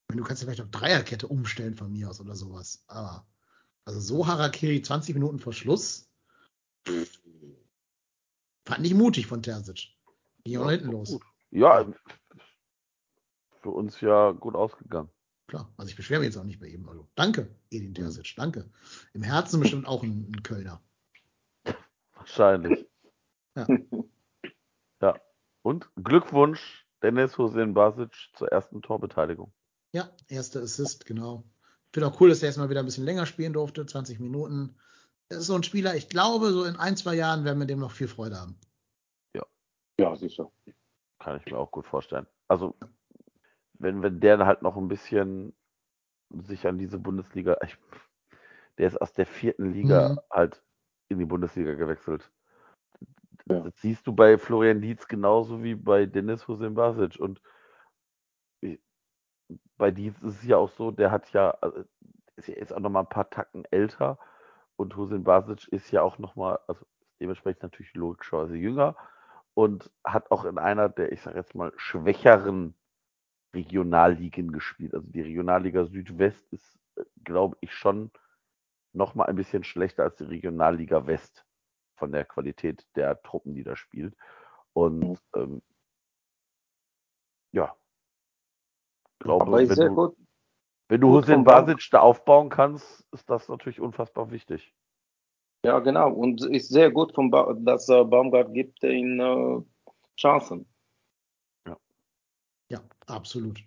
Du 0.10 0.24
kannst 0.24 0.44
ja 0.44 0.46
vielleicht 0.48 0.62
auf 0.62 0.70
Dreierkette 0.70 1.28
umstellen 1.28 1.76
von 1.76 1.92
mir 1.92 2.10
aus 2.10 2.22
oder 2.22 2.36
sowas. 2.36 2.84
Aber 2.88 3.26
also 3.86 4.00
so 4.00 4.28
Harakiri 4.28 4.82
20 4.82 5.16
Minuten 5.16 5.40
vor 5.40 5.54
Schluss 5.54 6.08
fand 8.66 8.86
ich 8.86 8.94
mutig 8.94 9.28
von 9.28 9.42
Terzic. 9.42 9.90
Ging 10.44 10.58
auch 10.58 10.66
nach 10.66 10.72
hinten 10.72 10.92
los. 10.92 11.12
Gut. 11.12 11.24
Ja, 11.52 11.86
für 13.62 13.70
uns 13.70 14.02
ja 14.02 14.32
gut 14.32 14.56
ausgegangen. 14.56 15.10
Klar, 15.48 15.72
also 15.78 15.90
ich 15.90 15.96
beschwere 15.96 16.20
mich 16.20 16.28
jetzt 16.28 16.38
auch 16.38 16.44
nicht 16.44 16.60
bei 16.60 16.68
ihm. 16.68 16.88
Also 16.90 17.08
danke, 17.16 17.56
Edin 17.70 17.94
Terzic, 17.94 18.34
danke. 18.36 18.70
Im 19.14 19.24
Herzen 19.24 19.60
bestimmt 19.60 19.88
auch 19.88 20.04
ein, 20.04 20.32
ein 20.32 20.44
Kölner. 20.44 20.82
Wahrscheinlich. 22.14 22.86
Ja. 23.56 23.68
Ja. 25.02 25.20
Und 25.62 25.90
Glückwunsch, 26.02 26.88
Dennis 27.04 27.38
Hussein 27.38 27.74
Basic 27.74 28.12
zur 28.34 28.48
ersten 28.52 28.82
Torbeteiligung. 28.82 29.52
Ja, 29.92 30.10
erster 30.28 30.62
Assist, 30.62 31.06
genau. 31.06 31.44
Ich 31.88 31.94
finde 31.94 32.08
auch 32.08 32.20
cool, 32.22 32.30
dass 32.30 32.42
er 32.42 32.48
erstmal 32.48 32.70
wieder 32.70 32.80
ein 32.80 32.86
bisschen 32.86 33.06
länger 33.06 33.26
spielen 33.26 33.54
durfte, 33.54 33.86
20 33.86 34.20
Minuten. 34.20 34.78
Das 35.30 35.40
ist 35.40 35.48
so 35.48 35.56
ein 35.56 35.64
Spieler, 35.64 35.96
ich 35.96 36.10
glaube, 36.10 36.52
so 36.52 36.66
in 36.66 36.76
ein, 36.76 36.96
zwei 36.98 37.16
Jahren 37.16 37.46
werden 37.46 37.60
wir 37.60 37.66
dem 37.66 37.80
noch 37.80 37.92
viel 37.92 38.08
Freude 38.08 38.40
haben. 38.40 38.60
Ja, 40.00 40.16
sicher. 40.16 40.52
Kann 41.20 41.38
ich 41.38 41.46
mir 41.46 41.58
auch 41.58 41.72
gut 41.72 41.86
vorstellen. 41.86 42.28
Also, 42.48 42.76
wenn, 43.80 44.04
wenn 44.04 44.20
der 44.20 44.46
halt 44.46 44.62
noch 44.62 44.76
ein 44.78 44.88
bisschen 44.88 45.56
sich 46.44 46.68
an 46.68 46.78
diese 46.78 47.00
Bundesliga, 47.00 47.58
ich, 47.64 47.78
der 48.78 48.88
ist 48.88 49.02
aus 49.02 49.14
der 49.14 49.26
vierten 49.26 49.72
Liga 49.72 50.10
Mhm. 50.10 50.20
halt 50.30 50.64
in 51.10 51.20
die 51.20 51.26
Bundesliga 51.26 51.76
gewechselt. 51.76 52.30
Ja. 53.46 53.62
Das 53.62 53.80
siehst 53.80 54.06
du 54.08 54.14
bei 54.14 54.38
Florian 54.38 54.82
Dietz 54.82 55.08
genauso 55.08 55.64
wie 55.64 55.76
bei 55.76 56.06
Dennis 56.06 56.48
Hussein 56.48 56.74
Basic. 56.74 57.20
Und 57.20 57.42
bei 59.78 59.92
Dietz 59.92 60.18
ist 60.24 60.42
es 60.42 60.44
ja 60.44 60.58
auch 60.58 60.70
so, 60.70 60.92
der 60.92 61.12
hat 61.12 61.32
ja, 61.32 61.52
also, 61.62 61.84
ist 62.36 62.48
ja 62.48 62.56
jetzt 62.56 62.74
auch 62.74 62.80
noch 62.80 62.90
mal 62.90 63.02
ein 63.02 63.10
paar 63.10 63.30
Tacken 63.30 63.66
älter 63.72 64.20
und 64.78 64.96
Hussein 64.96 65.24
Basic 65.24 65.68
ist 65.70 65.92
ja 65.92 66.02
auch 66.02 66.18
noch 66.18 66.36
mal, 66.36 66.60
also 66.68 66.86
dementsprechend 67.20 67.64
natürlich 67.64 67.94
logischerweise 67.94 68.56
jünger 68.56 68.96
und 69.54 69.92
hat 70.04 70.32
auch 70.32 70.46
in 70.46 70.58
einer 70.58 70.90
der, 70.90 71.12
ich 71.12 71.22
sage 71.22 71.38
jetzt 71.38 71.56
mal, 71.56 71.72
schwächeren 71.78 72.76
Regionalligen 73.54 74.52
gespielt. 74.52 74.94
Also 74.94 75.08
die 75.10 75.22
Regionalliga 75.22 75.86
Südwest 75.86 76.46
ist, 76.52 76.78
glaube 77.24 77.58
ich, 77.62 77.74
schon 77.74 78.12
noch 78.94 79.16
mal 79.16 79.26
ein 79.26 79.36
bisschen 79.36 79.64
schlechter 79.64 80.04
als 80.04 80.18
die 80.18 80.26
Regionalliga 80.26 81.08
West 81.08 81.46
von 81.96 82.12
der 82.12 82.26
Qualität 82.26 82.86
der 82.96 83.22
Truppen, 83.22 83.56
die 83.56 83.64
da 83.64 83.76
spielt. 83.76 84.16
Und 84.74 85.20
ähm, 85.36 85.62
ja, 87.54 87.74
glaube, 89.20 89.46
Aber 89.46 89.62
ist 89.62 89.76
sehr 89.76 89.90
du, 89.90 89.96
gut. 89.96 90.18
Wenn 90.90 91.02
du 91.02 91.10
Hussein 91.10 91.44
vom. 91.44 91.66
Basic 91.66 91.90
da 91.92 92.00
aufbauen 92.00 92.50
kannst, 92.50 93.06
ist 93.12 93.30
das 93.30 93.50
natürlich 93.50 93.80
unfassbar 93.80 94.32
wichtig. 94.32 94.74
Ja, 95.66 95.80
genau. 95.80 96.12
Und 96.12 96.46
ist 96.46 96.70
sehr 96.70 96.92
gut, 96.92 97.14
von 97.16 97.32
ba 97.32 97.54
dass 97.58 97.90
äh, 97.90 98.04
Baumgart 98.04 98.54
gibt 98.54 98.84
ihn 98.84 99.20
äh, 99.20 99.62
Chancen. 100.16 100.68
Ja, 102.70 102.82
absolut. 103.08 103.64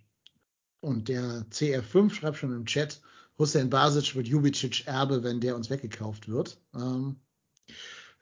Und 0.80 1.08
der 1.08 1.46
CF5 1.50 2.10
schreibt 2.10 2.36
schon 2.36 2.54
im 2.54 2.66
Chat, 2.66 3.00
Hussein 3.38 3.70
Basic 3.70 4.14
wird 4.16 4.26
Jubicic 4.26 4.86
Erbe, 4.86 5.22
wenn 5.22 5.40
der 5.40 5.54
uns 5.54 5.70
weggekauft 5.70 6.28
wird. 6.28 6.60
Ähm, 6.74 7.20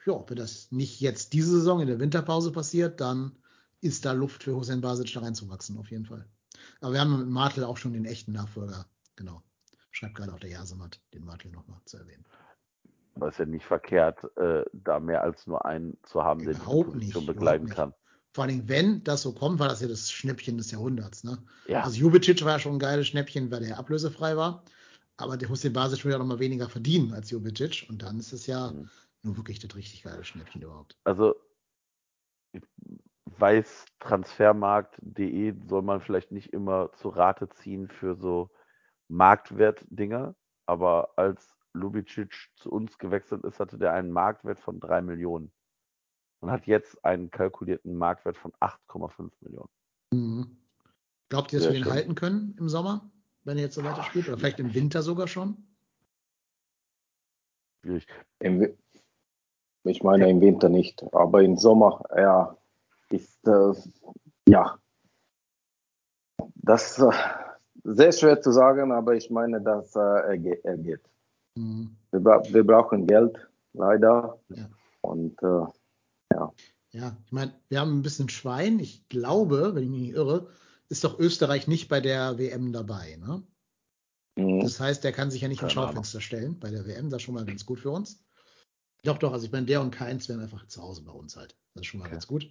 ja, 0.05 0.23
wenn 0.29 0.37
das 0.37 0.71
nicht 0.71 1.01
jetzt 1.01 1.33
diese 1.33 1.51
Saison 1.51 1.81
in 1.81 1.89
der 1.89 1.99
Winterpause 1.99 2.53
passiert, 2.53 3.01
dann 3.01 3.37
ist 3.81 4.05
da 4.05 4.13
Luft 4.13 4.43
für 4.43 4.55
Hussein 4.55 4.81
Basic 4.81 5.13
da 5.13 5.21
reinzuwachsen, 5.21 5.79
auf 5.79 5.91
jeden 5.91 6.07
Fall. 6.07 6.29
Aber 6.81 6.93
wir 6.93 7.01
haben 7.01 7.19
mit 7.19 7.29
Martel 7.29 7.65
auch 7.65 7.77
schon 7.77 7.93
den 7.93 8.05
echten 8.05 8.33
Nachfolger. 8.33 8.87
Genau. 9.17 9.43
Schreibt 9.91 10.15
gerade 10.17 10.33
auch 10.33 10.39
der 10.41 10.51
Jasemat, 10.51 11.01
den 11.15 11.25
Martel 11.25 11.51
nochmal 11.51 11.81
zu 11.85 11.97
erwähnen. 11.97 12.25
Aber 13.15 13.29
ist 13.29 13.39
ja 13.39 13.47
nicht 13.47 13.65
verkehrt, 13.65 14.19
äh, 14.37 14.63
da 14.75 15.01
mehr 15.01 15.23
als 15.23 15.47
nur 15.47 15.65
einen 15.65 15.97
zu 16.03 16.23
haben, 16.23 16.41
Überhaupt 16.41 16.93
Position 16.93 17.25
nicht, 17.25 17.27
begleiten 17.35 17.65
überhaupt 17.65 17.93
kann. 17.93 17.95
Vor 18.35 18.45
allem, 18.45 18.69
wenn 18.69 19.03
das 19.05 19.23
so 19.23 19.33
kommt, 19.33 19.59
war 19.59 19.69
das 19.69 19.81
ja 19.81 19.89
das 19.89 20.11
Schnäppchen 20.13 20.59
des 20.59 20.71
Jahrhunderts. 20.71 21.25
Ne? 21.25 21.39
Ja, 21.67 21.83
Also 21.83 21.97
Jubicic 21.97 22.45
war 22.45 22.53
ja 22.53 22.59
schon 22.59 22.75
ein 22.75 22.79
geiles 22.79 23.07
Schnäppchen, 23.07 23.51
weil 23.51 23.61
der 23.61 23.79
ablösefrei 23.79 24.37
war. 24.37 24.63
Aber 25.17 25.39
der 25.39 25.49
Hussein 25.49 25.73
Basic 25.73 26.05
will 26.05 26.13
ja 26.13 26.19
noch 26.19 26.27
mal 26.27 26.39
weniger 26.39 26.69
verdienen 26.69 27.15
als 27.15 27.31
Jubicic. 27.31 27.87
Und 27.89 28.03
dann 28.03 28.19
ist 28.19 28.35
es 28.35 28.47
ja 28.47 28.71
Mhm. 28.73 28.91
nur 29.23 29.39
wirklich 29.39 29.59
das 29.61 29.75
richtig 29.75 30.03
geile 30.03 30.23
Schnäppchen 30.23 30.61
überhaupt. 30.61 30.95
also 31.05 31.35
ich 31.35 31.46
weiß, 33.41 33.87
transfermarkt.de 34.01 35.55
soll 35.67 35.83
man 35.83 36.01
vielleicht 36.01 36.33
nicht 36.33 36.53
immer 36.53 36.93
zu 36.93 37.09
Rate 37.09 37.49
ziehen 37.49 37.89
für 37.89 38.15
so 38.15 38.51
Marktwert-Dinger, 39.09 40.35
aber 40.67 41.11
als 41.17 41.57
Lubicic 41.73 42.51
zu 42.57 42.71
uns 42.71 42.99
gewechselt 42.99 43.45
ist, 43.45 43.61
hatte 43.61 43.79
der 43.79 43.93
einen 43.93 44.11
Marktwert 44.11 44.59
von 44.59 44.81
3 44.81 45.03
Millionen 45.03 45.53
und 46.41 46.51
hat 46.51 46.67
jetzt 46.67 47.05
einen 47.05 47.31
kalkulierten 47.31 47.97
Marktwert 47.97 48.37
von 48.37 48.53
8,5 48.61 49.31
Millionen. 49.41 49.69
Mhm. 50.13 50.57
Glaubt 51.29 51.53
ihr, 51.53 51.59
dass 51.59 51.65
Sehr 51.65 51.73
wir 51.73 51.79
ihn 51.79 51.85
schön. 51.85 51.93
halten 51.93 52.15
können 52.15 52.57
im 52.59 52.69
Sommer, 52.69 53.11
wenn 53.45 53.59
er 53.59 53.65
jetzt 53.65 53.75
so 53.75 53.85
weiter 53.85 54.03
spielt? 54.05 54.29
Oder 54.29 54.39
vielleicht 54.39 54.61
im 54.61 54.75
Winter 54.75 55.03
sogar 55.03 55.29
schon? 55.29 55.57
Schwierig. 57.83 58.07
Ich 59.85 60.03
meine 60.03 60.29
im 60.31 60.41
Winter 60.41 60.69
nicht, 60.69 61.05
aber 61.13 61.43
im 61.43 61.57
Sommer, 61.57 62.03
ja, 62.17 62.57
ist, 63.11 63.47
äh, 63.47 63.73
ja, 64.49 64.79
das 66.57 66.99
äh, 66.99 67.11
sehr 67.85 68.13
schwer 68.13 68.41
zu 68.41 68.51
sagen, 68.53 68.93
aber 68.93 69.15
ich 69.15 69.31
meine, 69.31 69.61
dass 69.61 69.95
äh, 69.95 70.01
er, 70.01 70.39
ge 70.39 70.61
er 70.65 70.77
geht. 70.77 71.03
Mhm. 71.57 71.97
Wir, 72.11 72.21
bra 72.21 72.43
wir 72.45 72.67
brauchen 72.67 73.07
Geld, 73.07 73.37
leider. 73.73 74.41
Ja. 74.49 74.69
Und 75.03 75.41
äh, 75.43 75.67
Ja, 76.93 77.17
ich 77.27 77.33
meine, 77.33 77.53
wir 77.69 77.81
haben 77.81 77.99
ein 77.99 78.03
bisschen 78.03 78.29
Schwein. 78.29 78.79
Ich 78.81 79.09
glaube, 79.09 79.75
wenn 79.75 79.85
ich 79.85 79.91
mich 79.91 80.01
nicht 80.01 80.15
irre, 80.15 80.49
ist 80.89 81.05
doch 81.05 81.19
Österreich 81.19 81.69
nicht 81.69 81.89
bei 81.89 82.01
der 82.01 82.39
WM 82.39 82.73
dabei. 82.73 83.17
Ne? 83.17 83.43
mh, 84.37 84.63
Das 84.63 84.81
heißt, 84.81 85.05
der 85.05 85.13
kann 85.13 85.31
sich 85.31 85.43
ja 85.43 85.49
nicht 85.49 85.63
ins. 85.63 85.73
Schaufenster 85.73 86.21
stellen 86.21 86.59
bei 86.59 86.71
der 86.71 86.87
WM. 86.87 87.11
Das 87.11 87.19
ist 87.19 87.23
schon 87.25 87.35
mal 87.35 87.45
ganz 87.45 87.67
gut 87.67 87.81
für 87.81 87.91
uns. 87.91 88.25
Doch, 89.05 89.19
doch. 89.19 89.33
Also 89.33 89.47
ich 89.47 89.53
meine, 89.53 89.67
der 89.67 89.81
und 89.81 89.91
Keins 89.91 90.29
wären 90.29 90.41
einfach 90.41 90.67
zu 90.67 90.83
Hause 90.83 91.03
bei 91.03 91.13
uns 91.13 91.37
halt. 91.37 91.57
Das 91.75 91.83
ist 91.83 91.87
schon 91.87 92.01
mal 92.01 92.07
Okay. 92.07 92.13
ganz 92.15 92.27
gut. 92.27 92.51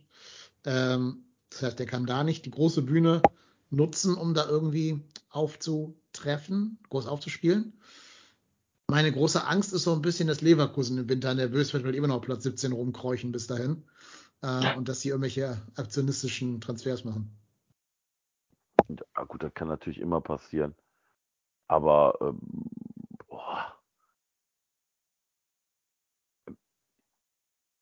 Ähm, 0.65 1.25
das 1.49 1.61
heißt, 1.61 1.79
der 1.79 1.85
kann 1.85 2.05
da 2.05 2.23
nicht 2.23 2.45
die 2.45 2.51
große 2.51 2.81
Bühne 2.81 3.21
nutzen, 3.69 4.15
um 4.15 4.33
da 4.33 4.47
irgendwie 4.47 5.01
aufzutreffen, 5.29 6.79
groß 6.89 7.07
aufzuspielen. 7.07 7.79
Meine 8.87 9.11
große 9.11 9.45
Angst 9.45 9.73
ist 9.73 9.83
so 9.83 9.93
ein 9.93 10.01
bisschen, 10.01 10.27
dass 10.27 10.41
Leverkusen 10.41 10.97
im 10.97 11.09
Winter 11.09 11.33
nervös 11.33 11.73
wird, 11.73 11.83
weil 11.85 11.95
immer 11.95 12.07
noch 12.07 12.21
Platz 12.21 12.43
17 12.43 12.71
rumkräuchen 12.71 13.31
bis 13.31 13.47
dahin. 13.47 13.83
Äh, 14.41 14.75
und 14.75 14.89
dass 14.89 15.01
sie 15.01 15.09
irgendwelche 15.09 15.61
aktionistischen 15.75 16.61
Transfers 16.61 17.03
machen. 17.03 17.35
Und, 18.87 19.03
ah, 19.13 19.23
gut, 19.23 19.41
das 19.41 19.53
kann 19.53 19.67
natürlich 19.67 19.99
immer 19.99 20.21
passieren. 20.21 20.75
Aber 21.67 22.17
ähm, 22.21 22.39
boah. 23.27 23.75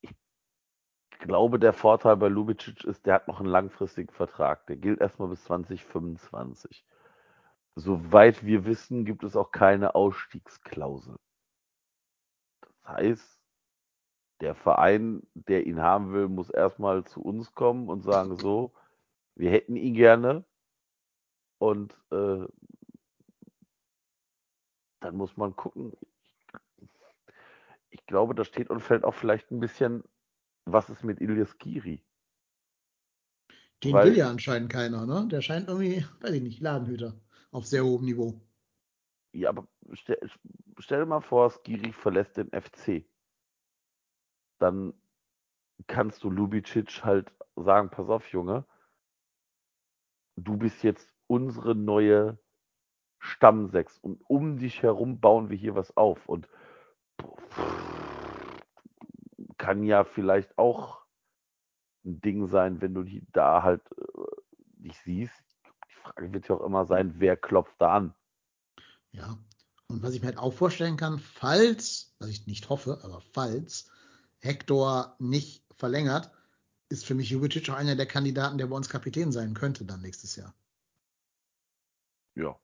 ich 0.02 1.13
glaube, 1.24 1.58
der 1.58 1.74
Vorteil 1.74 2.18
bei 2.18 2.28
Lubicic 2.28 2.84
ist, 2.84 3.06
der 3.06 3.16
hat 3.16 3.28
noch 3.28 3.40
einen 3.40 3.50
langfristigen 3.50 4.14
Vertrag. 4.14 4.68
Der 4.68 4.76
gilt 4.76 5.00
erstmal 5.02 5.30
bis 5.30 5.44
2025. 5.46 6.86
Soweit 7.76 8.46
wir 8.46 8.66
wissen, 8.66 9.06
gibt 9.06 9.24
es 9.24 9.36
auch 9.36 9.52
keine 9.52 9.96
Ausstiegsklausel. 9.96 11.16
Das 12.62 12.86
heißt, 12.86 13.42
der 14.42 14.54
Verein, 14.54 15.26
der 15.34 15.66
ihn 15.66 15.82
haben 15.82 16.12
will, 16.12 16.28
muss 16.28 16.50
erstmal 16.50 17.06
zu 17.06 17.22
uns 17.22 17.56
kommen 17.56 17.88
und 17.88 18.04
sagen 18.04 18.36
so, 18.36 18.74
wir 19.36 19.50
hätten 19.50 19.78
ihn 19.78 19.94
gerne. 19.94 20.44
Und 21.58 21.98
äh, 22.12 22.46
dann 25.00 25.16
muss 25.16 25.38
man 25.38 25.56
gucken. 25.56 25.94
Ich 27.90 28.06
glaube, 28.06 28.36
da 28.36 28.44
steht 28.44 28.70
und 28.70 28.82
fällt 28.82 29.06
auch 29.06 29.14
vielleicht 29.14 29.52
ein 29.52 29.62
bisschen, 29.62 30.04
was 30.66 30.90
ist 30.90 31.04
mit 31.04 31.22
Ilias 31.22 31.58
Giri? 31.58 32.04
Den 33.84 33.94
Weil- 33.94 34.08
will 34.08 34.18
ja 34.18 34.30
anscheinend 34.30 34.72
keiner, 34.72 35.06
ne? 35.06 35.28
Der 35.30 35.42
scheint 35.42 35.68
irgendwie, 35.68 36.06
weiß 36.22 36.32
ich 36.32 36.42
nicht, 36.42 36.62
Ladenhüter 36.62 37.14
auf 37.52 37.66
sehr 37.66 37.84
hohem 37.84 38.06
Niveau. 38.06 38.40
Ja, 39.34 39.50
aber 39.50 39.68
stell, 39.94 40.18
stell 40.80 41.00
dir 41.00 41.06
mal 41.06 41.22
vor, 41.22 41.50
Skiri 41.50 41.92
verlässt 41.92 42.38
den 42.38 42.50
FC. 42.52 43.06
Dann 44.60 44.94
kannst 45.88 46.24
du 46.24 46.30
Lubicic 46.30 47.04
halt 47.04 47.32
sagen, 47.56 47.90
pass 47.90 48.08
auf, 48.10 48.32
Junge, 48.32 48.66
du 50.36 50.56
bist 50.58 50.84
jetzt 50.84 51.14
unsere 51.28 51.76
neue 51.76 52.38
Stammsechs 53.20 53.98
und 54.00 54.22
um 54.28 54.58
dich 54.58 54.82
herum 54.84 55.20
bauen 55.20 55.50
wir 55.50 55.58
hier 55.58 55.76
was 55.76 55.96
auf 55.98 56.28
und 56.28 56.48
kann 59.64 59.84
ja 59.84 60.04
vielleicht 60.04 60.58
auch 60.58 61.06
ein 62.04 62.20
Ding 62.20 62.50
sein, 62.50 62.82
wenn 62.82 62.94
du 62.94 63.04
die 63.04 63.26
da 63.32 63.64
halt 63.64 63.82
äh, 63.98 64.82
nicht 64.82 65.02
siehst. 65.06 65.42
Die 65.90 65.94
Frage 66.02 66.34
wird 66.34 66.50
ja 66.50 66.56
auch 66.56 66.66
immer 66.66 66.86
sein, 66.86 67.14
wer 67.20 67.38
klopft 67.38 67.76
da 67.80 67.96
an? 67.96 68.14
Ja. 69.12 69.38
Und 69.88 70.04
was 70.04 70.14
ich 70.14 70.22
mir 70.22 70.28
halt 70.28 70.38
auch 70.38 70.52
vorstellen 70.52 70.98
kann, 70.98 71.18
falls, 71.18 72.14
was 72.20 72.28
ich 72.28 72.46
nicht 72.46 72.68
hoffe, 72.68 73.00
aber 73.04 73.22
falls 73.22 73.90
Hector 74.40 75.16
nicht 75.20 75.64
verlängert, 75.74 76.30
ist 76.90 77.06
für 77.06 77.16
mich 77.16 77.30
Jubicic 77.30 77.70
auch 77.70 77.76
einer 77.76 77.96
der 77.96 78.06
Kandidaten, 78.06 78.58
der 78.58 78.68
bei 78.68 78.76
uns 78.76 78.90
Kapitän 78.90 79.32
sein 79.32 79.54
könnte 79.54 79.86
dann 79.86 80.02
nächstes 80.02 80.36
Jahr. 80.36 80.54
Ja. 82.36 82.60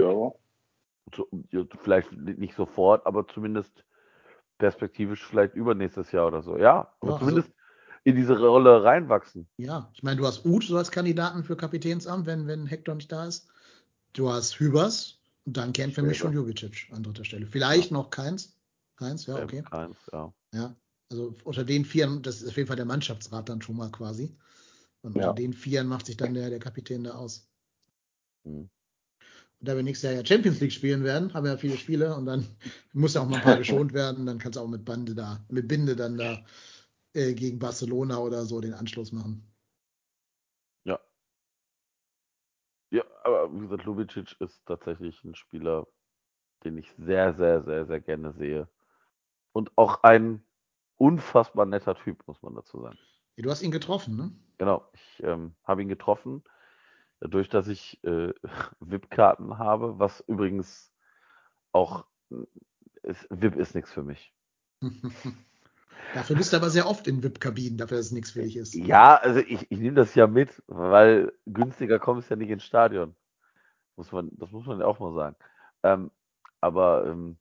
ja, 0.00 0.32
so, 1.12 1.28
ja, 1.50 1.64
vielleicht 1.80 2.12
nicht 2.12 2.54
sofort, 2.54 3.04
aber 3.04 3.26
zumindest 3.26 3.84
perspektivisch 4.58 5.24
vielleicht 5.24 5.54
übernächstes 5.54 6.12
Jahr 6.12 6.26
oder 6.26 6.42
so. 6.42 6.56
Ja, 6.56 6.94
aber 7.00 7.10
Ja, 7.10 7.14
also- 7.14 7.18
zumindest 7.18 7.50
in 8.04 8.16
diese 8.16 8.38
Rolle 8.38 8.84
reinwachsen. 8.84 9.48
Ja, 9.56 9.90
ich 9.94 10.02
meine, 10.02 10.16
du 10.18 10.26
hast 10.26 10.44
Uth 10.44 10.64
so 10.64 10.76
als 10.76 10.90
Kandidaten 10.90 11.44
für 11.44 11.56
Kapitänsamt, 11.56 12.26
wenn, 12.26 12.46
wenn 12.46 12.66
Hector 12.66 12.94
nicht 12.94 13.10
da 13.10 13.26
ist. 13.26 13.48
Du 14.12 14.30
hast 14.30 14.58
Hübers 14.60 15.20
und 15.44 15.56
dann 15.56 15.72
kämpft 15.72 15.94
für 15.96 16.02
mich 16.02 16.18
schon 16.18 16.32
Jubicic 16.32 16.88
an 16.92 17.02
dritter 17.02 17.24
Stelle. 17.24 17.46
Vielleicht 17.46 17.90
noch 17.90 18.10
Keins. 18.10 18.56
Keins, 18.96 19.26
ja, 19.26 19.42
okay. 19.42 19.62
Keins, 19.62 19.96
ja. 20.12 20.32
Ja, 20.52 20.76
also 21.10 21.34
unter 21.44 21.64
den 21.64 21.84
Vieren, 21.84 22.22
das 22.22 22.42
ist 22.42 22.48
auf 22.50 22.56
jeden 22.56 22.66
Fall 22.68 22.76
der 22.76 22.84
Mannschaftsrat 22.84 23.48
dann 23.48 23.60
schon 23.62 23.76
mal 23.76 23.90
quasi. 23.90 24.36
Und 25.02 25.16
Ja. 25.16 25.30
unter 25.30 25.34
den 25.42 25.52
Vieren 25.52 25.86
macht 25.88 26.06
sich 26.06 26.16
dann 26.16 26.34
der, 26.34 26.50
der 26.50 26.60
Kapitän 26.60 27.04
da 27.04 27.12
aus. 27.14 27.48
Hm. 28.44 28.68
Da 29.64 29.76
wir 29.76 29.82
nächstes 29.82 30.10
Jahr 30.10 30.20
ja 30.20 30.26
Champions 30.26 30.60
League 30.60 30.72
spielen 30.72 31.04
werden, 31.04 31.32
haben 31.34 31.44
wir 31.44 31.52
ja 31.52 31.56
viele 31.56 31.76
Spiele 31.76 32.14
und 32.14 32.26
dann 32.26 32.46
muss 32.92 33.14
ja 33.14 33.22
auch 33.22 33.28
mal 33.28 33.36
ein 33.36 33.42
paar 33.42 33.56
geschont 33.58 33.92
werden. 33.92 34.26
Dann 34.26 34.38
kannst 34.38 34.56
du 34.56 34.60
auch 34.60 34.68
mit 34.68 34.84
Bande 34.84 35.14
da, 35.14 35.44
mit 35.48 35.68
Binde 35.68 35.96
dann 35.96 36.16
da 36.16 36.44
äh, 37.14 37.34
gegen 37.34 37.58
Barcelona 37.58 38.18
oder 38.18 38.44
so 38.44 38.60
den 38.60 38.74
Anschluss 38.74 39.12
machen. 39.12 39.42
Ja. 40.84 41.00
Ja, 42.90 43.04
aber 43.24 43.52
wie 43.52 43.60
gesagt, 43.60 43.84
Lubicic 43.84 44.36
ist 44.40 44.64
tatsächlich 44.66 45.22
ein 45.24 45.34
Spieler, 45.34 45.86
den 46.64 46.78
ich 46.78 46.92
sehr, 46.98 47.34
sehr, 47.34 47.62
sehr, 47.64 47.86
sehr 47.86 48.00
gerne 48.00 48.32
sehe. 48.32 48.68
Und 49.52 49.70
auch 49.76 50.02
ein 50.02 50.44
unfassbar 50.96 51.66
netter 51.66 51.94
Typ, 51.94 52.26
muss 52.26 52.42
man 52.42 52.54
dazu 52.54 52.80
sagen. 52.80 52.98
Du 53.36 53.50
hast 53.50 53.62
ihn 53.62 53.70
getroffen, 53.70 54.16
ne? 54.16 54.32
Genau, 54.58 54.88
ich 54.92 55.22
ähm, 55.24 55.54
habe 55.64 55.82
ihn 55.82 55.88
getroffen, 55.88 56.44
dadurch, 57.20 57.48
dass 57.48 57.68
ich 57.68 58.02
äh, 58.04 58.32
VIP-Karten 58.80 59.58
habe, 59.58 59.98
was 59.98 60.20
übrigens 60.26 60.92
auch 61.72 62.06
äh, 62.30 62.36
ist, 63.02 63.26
VIP 63.30 63.56
ist 63.56 63.74
nichts 63.74 63.92
für 63.92 64.02
mich. 64.02 64.34
Dafür 66.14 66.36
bist 66.36 66.52
du 66.52 66.56
aber 66.56 66.70
sehr 66.70 66.86
oft 66.86 67.08
in 67.08 67.22
VIP-Kabinen, 67.22 67.76
dafür, 67.78 67.96
dass 67.96 68.06
es 68.06 68.12
nichts 68.12 68.32
für 68.32 68.42
dich 68.42 68.56
ist. 68.56 68.74
Ja, 68.74 69.16
also 69.16 69.40
ich, 69.40 69.70
ich 69.70 69.78
nehme 69.78 69.96
das 69.96 70.14
ja 70.14 70.26
mit, 70.26 70.62
weil 70.66 71.32
günstiger 71.46 71.98
kommst 71.98 72.30
ja 72.30 72.36
nicht 72.36 72.50
ins 72.50 72.64
Stadion. 72.64 73.16
Muss 73.96 74.12
man, 74.12 74.30
das 74.32 74.50
muss 74.52 74.66
man 74.66 74.80
ja 74.80 74.86
auch 74.86 75.00
mal 75.00 75.14
sagen. 75.14 75.36
Ähm, 75.82 76.10
aber 76.60 77.06
ähm, 77.06 77.36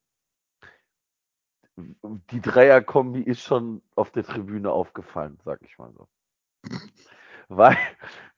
die 1.76 2.41
Dreierkombi 2.41 3.21
ist 3.21 3.41
schon 3.41 3.82
auf 3.95 4.11
der 4.11 4.24
Tribüne 4.24 4.71
aufgefallen, 4.71 5.39
sag 5.43 5.61
ich 5.61 5.78
mal 5.78 5.91
so. 5.93 6.07
Weil 7.47 7.78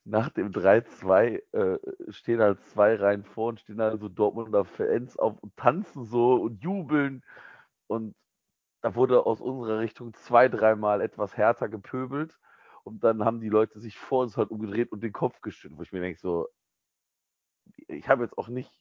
nach 0.06 0.30
dem 0.30 0.51
3-2 0.51 1.41
äh, 1.53 1.80
stehen 2.12 2.39
halt 2.39 2.62
zwei 2.66 2.95
Reihen 2.95 3.24
vor 3.24 3.49
und 3.49 3.60
stehen 3.60 3.82
halt 3.82 3.99
so 3.99 4.08
Dortmunder 4.08 4.64
Fans 4.64 5.18
auf 5.18 5.38
und 5.39 5.56
tanzen 5.58 6.06
so 6.06 6.36
und 6.36 6.64
jubeln. 6.64 7.24
Und 7.88 8.16
da 8.82 8.95
wurde 8.95 9.26
aus 9.26 9.41
unserer 9.41 9.80
Richtung 9.80 10.14
zwei, 10.14 10.47
dreimal 10.47 11.01
etwas 11.01 11.36
härter 11.36 11.70
gepöbelt. 11.70 12.39
Und 12.84 13.03
dann 13.03 13.26
haben 13.26 13.41
die 13.41 13.49
Leute 13.49 13.80
sich 13.80 13.97
vor 13.97 14.22
uns 14.22 14.38
halt 14.38 14.51
umgedreht 14.51 14.91
und 14.91 15.01
den 15.01 15.12
Kopf 15.12 15.41
geschüttelt, 15.41 15.80
wo 15.80 15.84
ich 15.84 15.91
mir 15.91 16.01
denke, 16.01 16.20
so, 16.20 16.47
ich 17.88 18.08
habe 18.08 18.24
jetzt 18.24 18.38
auch 18.38 18.47
nicht 18.47 18.72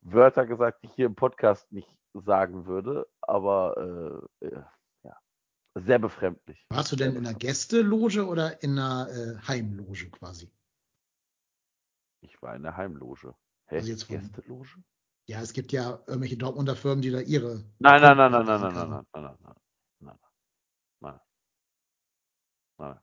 Wörter 0.00 0.44
gesagt, 0.44 0.82
die 0.82 0.86
ich 0.86 0.94
hier 0.94 1.06
im 1.06 1.14
Podcast 1.14 1.70
nicht 1.70 1.88
sagen 2.14 2.66
würde, 2.66 3.06
aber 3.20 4.26
äh, 4.40 4.60
sehr 5.80 5.98
befremdlich. 5.98 6.64
Warst 6.70 6.92
du 6.92 6.96
denn 6.96 7.16
in 7.16 7.26
einer 7.26 7.38
Gästeloge 7.38 8.26
oder 8.26 8.62
in 8.62 8.78
einer 8.78 9.08
äh, 9.10 9.36
Heimloge 9.46 10.10
quasi? 10.10 10.50
Ich 12.20 12.40
war 12.42 12.56
in 12.56 12.62
der 12.62 12.76
Heimloge. 12.76 13.34
Hä? 13.66 13.76
Also 13.76 13.88
jetzt 13.88 14.08
Gästeloge? 14.08 14.68
Ja, 15.26 15.42
es 15.42 15.52
gibt 15.52 15.72
ja 15.72 16.02
irgendwelche 16.06 16.38
Dortmunder 16.38 16.74
Firmen, 16.74 17.02
die 17.02 17.10
da 17.10 17.20
ihre. 17.20 17.64
Nein, 17.78 18.00
nein, 18.00 18.16
nein, 18.16 18.32
nein, 18.32 18.46
Kunden 18.46 18.60
nein, 18.60 18.60
nein, 18.60 18.90
haben. 18.90 19.06
nein, 19.12 19.22
nein, 19.22 19.22
nein, 19.22 19.36
nein, 19.40 19.54
nein, 20.00 20.10
nein, 20.10 20.20
nein, 21.00 21.20
nein, 22.78 23.00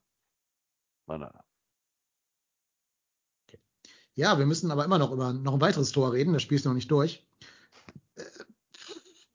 nein, 1.07 1.19
nein. 1.19 1.41
Ja, 4.17 4.39
wir 4.39 4.45
müssen 4.45 4.71
aber 4.71 4.85
immer 4.85 4.97
noch 4.97 5.11
über 5.11 5.33
noch 5.33 5.53
ein 5.53 5.61
weiteres 5.61 5.91
Tor 5.91 6.13
reden. 6.13 6.31
Das 6.33 6.41
Spiel 6.41 6.55
ist 6.57 6.65
noch 6.65 6.73
nicht 6.73 6.89
durch. 6.89 7.27
Äh, 8.15 8.23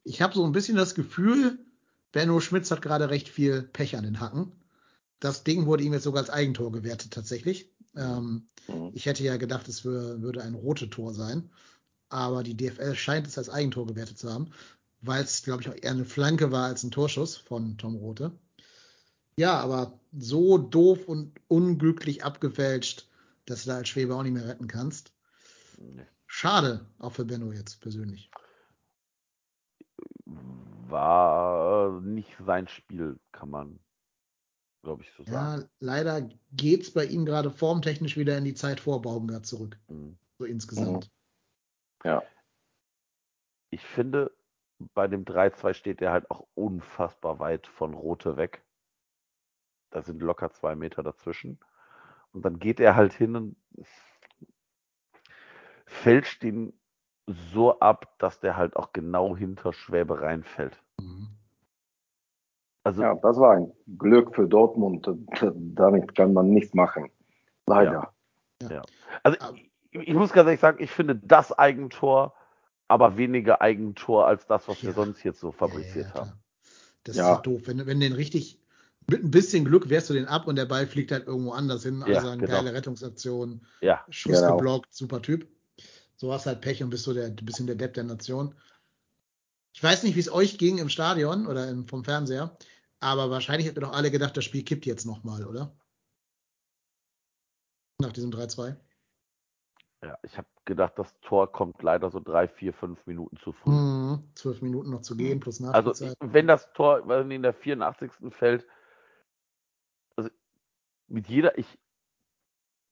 Ich 0.03 0.21
habe 0.21 0.33
so 0.33 0.43
ein 0.43 0.51
bisschen 0.51 0.75
das 0.75 0.95
Gefühl, 0.95 1.63
Benno 2.11 2.39
Schmitz 2.39 2.71
hat 2.71 2.81
gerade 2.81 3.09
recht 3.09 3.29
viel 3.29 3.63
Pech 3.63 3.95
an 3.95 4.03
den 4.03 4.19
Hacken. 4.19 4.51
Das 5.19 5.43
Ding 5.43 5.65
wurde 5.65 5.83
ihm 5.83 5.93
jetzt 5.93 6.03
sogar 6.03 6.21
als 6.21 6.29
Eigentor 6.29 6.71
gewertet 6.71 7.11
tatsächlich. 7.13 7.71
Ähm, 7.95 8.47
Mhm. 8.67 8.91
ich 8.93 9.05
hätte 9.05 9.23
ja 9.23 9.37
gedacht, 9.37 9.67
es 9.67 9.83
wür- 9.85 10.21
würde 10.21 10.41
ein 10.41 10.55
rotes 10.55 10.89
Tor 10.89 11.13
sein. 11.13 11.49
Aber 12.09 12.43
die 12.43 12.55
DFL 12.55 12.95
scheint 12.95 13.27
es 13.27 13.37
als 13.37 13.49
Eigentor 13.49 13.87
gewertet 13.87 14.17
zu 14.17 14.31
haben, 14.31 14.51
weil 15.01 15.23
es, 15.23 15.43
glaube 15.43 15.61
ich, 15.61 15.69
auch 15.69 15.75
eher 15.75 15.91
eine 15.91 16.05
Flanke 16.05 16.51
war 16.51 16.65
als 16.65 16.83
ein 16.83 16.91
Torschuss 16.91 17.37
von 17.37 17.77
Tom 17.77 17.95
Rote. 17.95 18.31
Ja, 19.37 19.59
aber 19.59 19.99
so 20.17 20.57
doof 20.57 21.07
und 21.07 21.39
unglücklich 21.47 22.23
abgefälscht, 22.25 23.07
dass 23.45 23.63
du 23.63 23.69
da 23.69 23.77
als 23.77 23.89
Schwebe 23.89 24.15
auch 24.15 24.23
nicht 24.23 24.33
mehr 24.33 24.47
retten 24.47 24.67
kannst. 24.67 25.13
Schade, 26.27 26.85
auch 26.99 27.13
für 27.13 27.25
Benno 27.25 27.51
jetzt 27.51 27.79
persönlich. 27.81 28.29
War 30.91 32.01
nicht 32.01 32.35
sein 32.45 32.67
Spiel, 32.67 33.19
kann 33.31 33.49
man, 33.49 33.79
glaube 34.83 35.03
ich, 35.03 35.11
so 35.13 35.23
sagen. 35.23 35.61
Ja, 35.61 35.67
leider 35.79 36.29
geht's 36.51 36.91
bei 36.91 37.05
ihm 37.05 37.25
gerade 37.25 37.49
formtechnisch 37.49 38.17
wieder 38.17 38.37
in 38.37 38.43
die 38.45 38.53
Zeit 38.53 38.79
vor 38.79 39.01
Baumgart 39.01 39.45
zurück, 39.45 39.79
Mhm. 39.87 40.17
so 40.37 40.45
insgesamt. 40.45 41.09
Ja. 42.03 42.23
Ich 43.69 43.85
finde, 43.85 44.31
bei 44.93 45.07
dem 45.07 45.23
3-2 45.23 45.73
steht 45.73 46.01
er 46.01 46.11
halt 46.11 46.29
auch 46.29 46.45
unfassbar 46.55 47.39
weit 47.39 47.67
von 47.67 47.93
Rote 47.93 48.35
weg. 48.35 48.63
Da 49.91 50.01
sind 50.01 50.21
locker 50.21 50.51
zwei 50.51 50.75
Meter 50.75 51.03
dazwischen. 51.03 51.59
Und 52.33 52.43
dann 52.43 52.59
geht 52.59 52.79
er 52.79 52.95
halt 52.95 53.13
hin 53.13 53.35
und 53.35 53.55
fälscht 55.85 56.43
ihn 56.43 56.73
so 57.53 57.79
ab, 57.79 58.15
dass 58.19 58.39
der 58.39 58.57
halt 58.57 58.75
auch 58.75 58.93
genau 58.93 59.35
hinter 59.35 59.73
Schwäbe 59.73 60.21
reinfällt. 60.21 60.81
Mhm. 60.99 61.29
Also 62.83 63.03
ja, 63.03 63.13
das 63.15 63.37
war 63.37 63.51
ein 63.57 63.71
Glück 63.97 64.35
für 64.35 64.47
Dortmund. 64.47 65.07
Damit 65.53 66.15
kann 66.15 66.33
man 66.33 66.49
nichts 66.49 66.73
machen. 66.73 67.09
Leider. 67.67 68.11
Also 69.23 69.37
Aber- 69.39 69.55
ich, 69.91 70.07
ich 70.07 70.13
muss 70.13 70.31
ganz 70.33 70.47
ehrlich 70.47 70.59
sagen, 70.61 70.81
ich 70.81 70.89
finde 70.91 71.15
das 71.15 71.51
Eigentor 71.57 72.33
aber 72.87 73.15
weniger 73.17 73.61
Eigentor 73.61 74.27
als 74.27 74.45
das, 74.47 74.67
was 74.67 74.81
wir 74.81 74.89
Ja. 74.89 74.95
sonst 74.95 75.23
jetzt 75.23 75.39
so 75.39 75.51
fabriziert 75.51 76.07
Ja, 76.13 76.21
haben. 76.21 76.31
Das 77.05 77.15
Ja. 77.15 77.23
ist 77.23 77.29
ja 77.37 77.41
doof. 77.41 77.61
Wenn, 77.65 77.85
wenn 77.85 77.99
den 78.01 78.13
richtig, 78.13 78.59
mit 79.09 79.23
ein 79.23 79.31
bisschen 79.31 79.63
Glück 79.63 79.89
wehrst 79.89 80.09
du 80.09 80.13
den 80.13 80.25
ab 80.25 80.45
und 80.47 80.57
der 80.57 80.65
Ball 80.65 80.85
fliegt 80.87 81.11
halt 81.11 81.25
irgendwo 81.27 81.51
anders 81.51 81.83
hin. 81.83 82.03
Ja, 82.05 82.19
sagen, 82.21 82.41
genau. 82.41 82.51
geile 82.53 82.73
Rettungsaktion, 82.73 83.61
Ja, 83.81 84.03
Schuss 84.09 84.41
Genau. 84.41 84.57
geblockt, 84.57 84.93
super 84.93 85.21
Typ. 85.21 85.47
So 86.21 86.31
hast 86.31 86.45
halt 86.45 86.61
Pech 86.61 86.83
und 86.83 86.91
bist 86.91 87.05
so 87.05 87.15
der, 87.15 87.25
ein 87.25 87.35
bisschen 87.35 87.65
der 87.65 87.75
Depp 87.75 87.95
der 87.95 88.03
Nation. 88.03 88.53
Ich 89.73 89.81
weiß 89.81 90.03
nicht, 90.03 90.15
wie 90.15 90.19
es 90.19 90.31
euch 90.31 90.59
ging 90.59 90.77
im 90.77 90.87
Stadion 90.87 91.47
oder 91.47 91.67
im, 91.67 91.87
vom 91.87 92.03
Fernseher, 92.03 92.55
aber 92.99 93.31
wahrscheinlich 93.31 93.65
ihr 93.65 93.73
doch 93.73 93.93
alle 93.93 94.11
gedacht, 94.11 94.37
das 94.37 94.45
Spiel 94.45 94.61
kippt 94.61 94.85
jetzt 94.85 95.07
nochmal, 95.07 95.43
oder? 95.47 95.75
Nach 97.97 98.11
diesem 98.11 98.29
3-2. 98.29 98.75
ja. 100.03 100.15
Ich 100.21 100.37
habe 100.37 100.47
gedacht, 100.65 100.93
das 100.97 101.19
Tor 101.21 101.51
kommt 101.51 101.81
leider 101.81 102.11
so 102.11 102.19
drei, 102.19 102.47
vier, 102.47 102.75
fünf 102.75 103.03
Minuten 103.07 103.37
zu 103.37 103.51
früh. 103.51 103.71
Mhm. 103.71 104.29
Zwölf 104.35 104.61
Minuten 104.61 104.91
noch 104.91 105.01
zu 105.01 105.17
gehen, 105.17 105.39
plus 105.39 105.59
Also 105.59 105.89
Nachspielzeit. 105.89 106.17
wenn 106.19 106.45
das 106.45 106.71
Tor 106.73 106.99
in 107.31 107.41
der 107.41 107.55
84. 107.55 108.11
fällt, 108.29 108.67
also 110.15 110.29
mit 111.07 111.27
jeder, 111.27 111.57
ich 111.57 111.79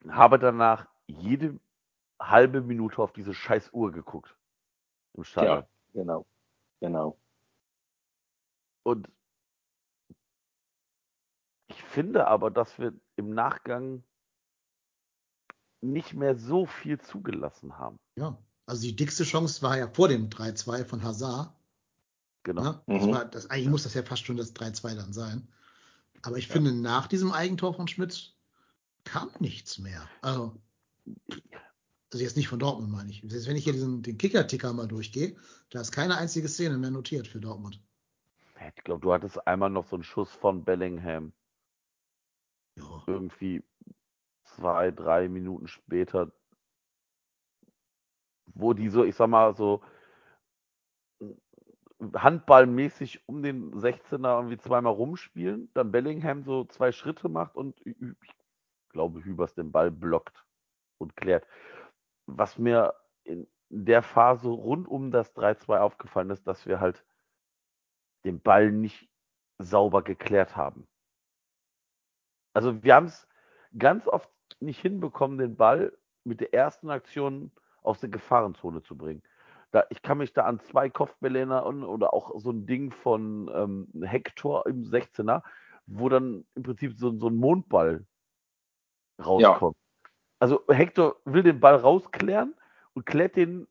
habe 0.07 0.39
danach 0.39 0.88
jede 1.05 1.59
halbe 2.20 2.61
Minute 2.61 3.01
auf 3.01 3.13
diese 3.13 3.34
scheiß 3.34 3.72
Uhr 3.74 3.91
geguckt 3.91 4.36
im 5.13 5.24
Stadion. 5.24 5.59
Ja, 5.59 5.67
genau. 5.93 6.26
Genau. 6.82 7.20
Und 8.84 9.09
ich 11.67 11.84
finde 11.84 12.28
aber, 12.28 12.51
dass 12.51 12.80
wir 12.80 12.93
im 13.15 13.34
Nachgang 13.34 14.03
nicht 15.82 16.13
mehr 16.13 16.36
so 16.36 16.65
viel 16.65 16.99
zugelassen 16.99 17.78
haben. 17.78 17.97
Ja. 18.17 18.38
Also 18.65 18.84
die 18.84 18.95
dickste 18.95 19.24
Chance 19.24 19.61
war 19.61 19.78
ja 19.78 19.88
vor 19.88 20.07
dem 20.07 20.30
3-2 20.30 20.86
von 20.86 21.03
Hazard. 21.03 21.53
Genau. 22.43 22.61
Ne? 22.63 22.84
Das 22.88 23.03
Mhm. 23.03 23.11
war, 23.11 23.26
das, 23.26 23.49
eigentlich 23.49 23.70
muss 23.70 23.84
das 23.84 23.93
ja 23.93 24.03
fast 24.03 24.26
schon 24.26 24.38
das 24.38 24.55
3-2 24.55 24.95
dann 24.95 25.13
sein. 25.13 25.47
Aber 26.22 26.38
ich 26.38 26.47
finde, 26.47 26.74
nach 26.74 27.07
diesem 27.07 27.32
Eigentor 27.32 27.74
von 27.74 27.88
Schmidt 27.88 28.36
kam 29.05 29.30
nichts 29.39 29.78
mehr. 29.80 30.01
Also, 30.22 30.55
also 32.12 32.24
jetzt 32.24 32.38
nicht 32.38 32.47
von 32.47 32.60
Dortmund, 32.60 32.91
meine 32.91 33.12
ich. 33.12 33.22
Selbst 33.26 33.47
wenn 33.47 33.55
ich 33.55 33.64
hier 33.64 33.74
diesen, 33.74 34.01
den 34.01 34.18
Kicker-Ticker 34.18 34.74
mal 34.74 34.88
durchgehe, 34.88 35.36
da 35.70 35.82
ist 35.82 35.91
keine 35.91 36.18
einzige 36.18 36.47
Szene 36.47 36.78
mehr 36.78 36.91
notiert 36.91 37.28
für 37.28 37.39
Dortmund. 37.39 37.82
Ich 38.76 38.84
glaube, 38.84 39.01
du 39.01 39.14
hattest 39.14 39.47
einmal 39.47 39.70
noch 39.70 39.86
so 39.86 39.95
einen 39.95 40.03
Schuss 40.03 40.32
von 40.32 40.64
Bellingham. 40.64 41.34
Ja. 42.76 43.03
Irgendwie 43.07 43.64
zwei, 44.43 44.91
drei 44.91 45.30
Minuten 45.30 45.68
später, 45.68 46.32
wo 48.47 48.74
die 48.74 48.89
so, 48.89 49.03
ich 49.03 49.16
sag 49.16 49.28
mal, 49.28 49.55
so 49.55 49.82
handballmäßig 52.14 53.28
um 53.28 53.43
den 53.43 53.74
16er 53.74 54.38
irgendwie 54.38 54.57
zweimal 54.57 54.93
rumspielen, 54.93 55.70
dann 55.74 55.91
Bellingham 55.91 56.43
so 56.43 56.66
zwei 56.66 56.91
Schritte 56.91 57.30
macht 57.30 57.55
und 57.55 57.80
ich 57.86 57.95
glaube, 58.89 59.24
Hübers 59.24 59.53
den 59.53 59.72
Ball 59.72 59.91
blockt 59.91 60.45
und 60.97 61.16
klärt. 61.16 61.45
Was 62.38 62.57
mir 62.57 62.93
in 63.23 63.47
der 63.69 64.01
Phase 64.01 64.49
rund 64.49 64.88
um 64.88 65.11
das 65.11 65.36
3-2 65.36 65.80
aufgefallen 65.80 66.30
ist, 66.32 66.47
dass 66.47 66.65
wir 66.65 66.80
halt 66.80 67.03
den 68.25 68.41
Ball 68.41 68.71
nicht 68.71 69.09
sauber 69.57 70.03
geklärt 70.03 70.55
haben. 70.55 70.88
Also 72.53 72.84
wir 72.84 72.95
haben 72.95 73.05
es 73.05 73.27
ganz 73.77 74.07
oft 74.07 74.30
nicht 74.59 74.82
hinbekommen, 74.82 75.38
den 75.38 75.55
Ball 75.55 75.95
mit 76.23 76.39
der 76.39 76.53
ersten 76.53 76.89
Aktion 76.89 77.51
aus 77.82 77.99
der 77.99 78.09
Gefahrenzone 78.09 78.82
zu 78.82 78.97
bringen. 78.97 79.21
Da, 79.71 79.84
ich 79.89 80.01
kann 80.01 80.17
mich 80.17 80.34
da 80.34 80.45
an 80.45 80.59
zwei 80.59 80.89
Kopfbälle 80.89 81.39
erinnern 81.39 81.84
oder 81.84 82.13
auch 82.13 82.32
so 82.39 82.51
ein 82.51 82.65
Ding 82.65 82.91
von 82.91 83.49
ähm, 83.53 84.03
Hector 84.03 84.65
im 84.65 84.84
16er, 84.84 85.43
wo 85.86 86.09
dann 86.09 86.45
im 86.55 86.63
Prinzip 86.63 86.97
so, 86.97 87.15
so 87.17 87.27
ein 87.30 87.36
Mondball 87.36 88.05
rauskommt. 89.23 89.77
Also 90.39 90.63
Hector 90.67 91.17
will 91.25 91.43
den 91.43 91.59
Ball 91.59 91.75
rausklären 91.75 92.55
und 92.93 93.05
klärt 93.05 93.35
den, 93.35 93.67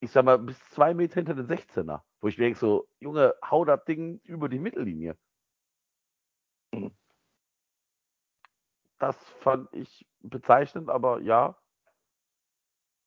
ich 0.00 0.10
sag 0.10 0.24
mal, 0.24 0.38
bis 0.38 0.58
zwei 0.70 0.94
Meter 0.94 1.16
hinter 1.16 1.34
den 1.34 1.46
16er. 1.46 2.02
Wo 2.20 2.28
ich 2.28 2.38
mir 2.38 2.44
denke, 2.46 2.58
so, 2.58 2.88
Junge, 3.00 3.34
hau 3.48 3.64
das 3.64 3.84
Ding 3.84 4.20
über 4.24 4.48
die 4.48 4.58
Mittellinie. 4.58 5.16
Mhm. 6.74 6.90
Das 8.98 9.16
fand 9.40 9.72
ich 9.72 10.06
bezeichnend, 10.20 10.90
aber 10.90 11.20
ja, 11.20 11.56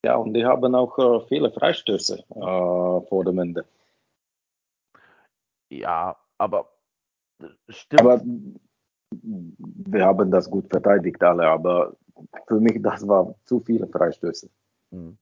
Ja, 0.03 0.16
und 0.16 0.34
die 0.34 0.45
haben 0.45 0.74
auch 0.74 0.97
äh, 0.97 1.28
viele 1.28 1.51
Freistöße 1.51 2.24
äh, 2.30 3.01
vor 3.07 3.24
dem 3.26 3.38
Ende. 3.39 3.66
ja, 5.70 6.18
aber 6.38 6.72
äh, 7.41 7.49
stimmt. 7.70 8.01
Aber 8.01 8.22
wir 9.14 10.05
haben 10.05 10.32
das 10.32 10.49
gut 10.49 10.70
verteidigt 10.70 11.22
alle, 11.22 11.47
aber 11.47 11.97
für 12.48 12.60
mich 12.60 12.82
das 12.82 13.08
war 13.08 13.36
zu 13.46 13.60
viele 13.62 13.88
Freistöße. 13.88 14.50
Mhm. 14.92 15.18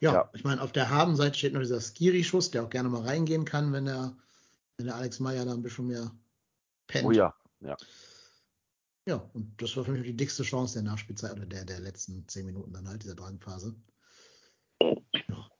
Ja, 0.00 0.12
Ja. 0.14 0.30
ich 0.34 0.44
meine, 0.44 0.62
auf 0.62 0.72
der 0.72 0.88
Habenseite 0.90 1.36
steht 1.38 1.52
noch 1.52 1.60
dieser 1.60 1.80
Skiri-Schuss, 1.80 2.50
der 2.50 2.64
auch 2.64 2.70
gerne 2.70 2.88
mal 2.88 3.02
reingehen 3.02 3.44
kann, 3.44 3.72
wenn 3.72 3.84
der, 3.84 4.16
wenn 4.76 4.86
der 4.86 4.96
Alex 4.96 5.20
Meyer 5.20 5.44
da 5.44 5.52
ein 5.52 5.62
bisschen 5.62 5.88
mehr 5.88 6.10
pennt. 6.86 7.06
Oh 7.06 7.12
ja, 7.12 7.34
ja. 7.60 7.76
Ja, 9.06 9.16
und 9.34 9.60
das 9.60 9.76
war 9.76 9.84
für 9.84 9.92
mich 9.92 10.02
die 10.04 10.16
dickste 10.16 10.42
Chance 10.42 10.74
der 10.74 10.82
Nachspielzeit 10.90 11.32
oder 11.32 11.46
der, 11.46 11.64
der 11.64 11.80
letzten 11.80 12.26
zehn 12.28 12.46
Minuten 12.46 12.72
dann 12.72 12.88
halt, 12.88 13.02
dieser 13.02 13.14
Drangphase. 13.14 13.74
Ja. 14.80 15.50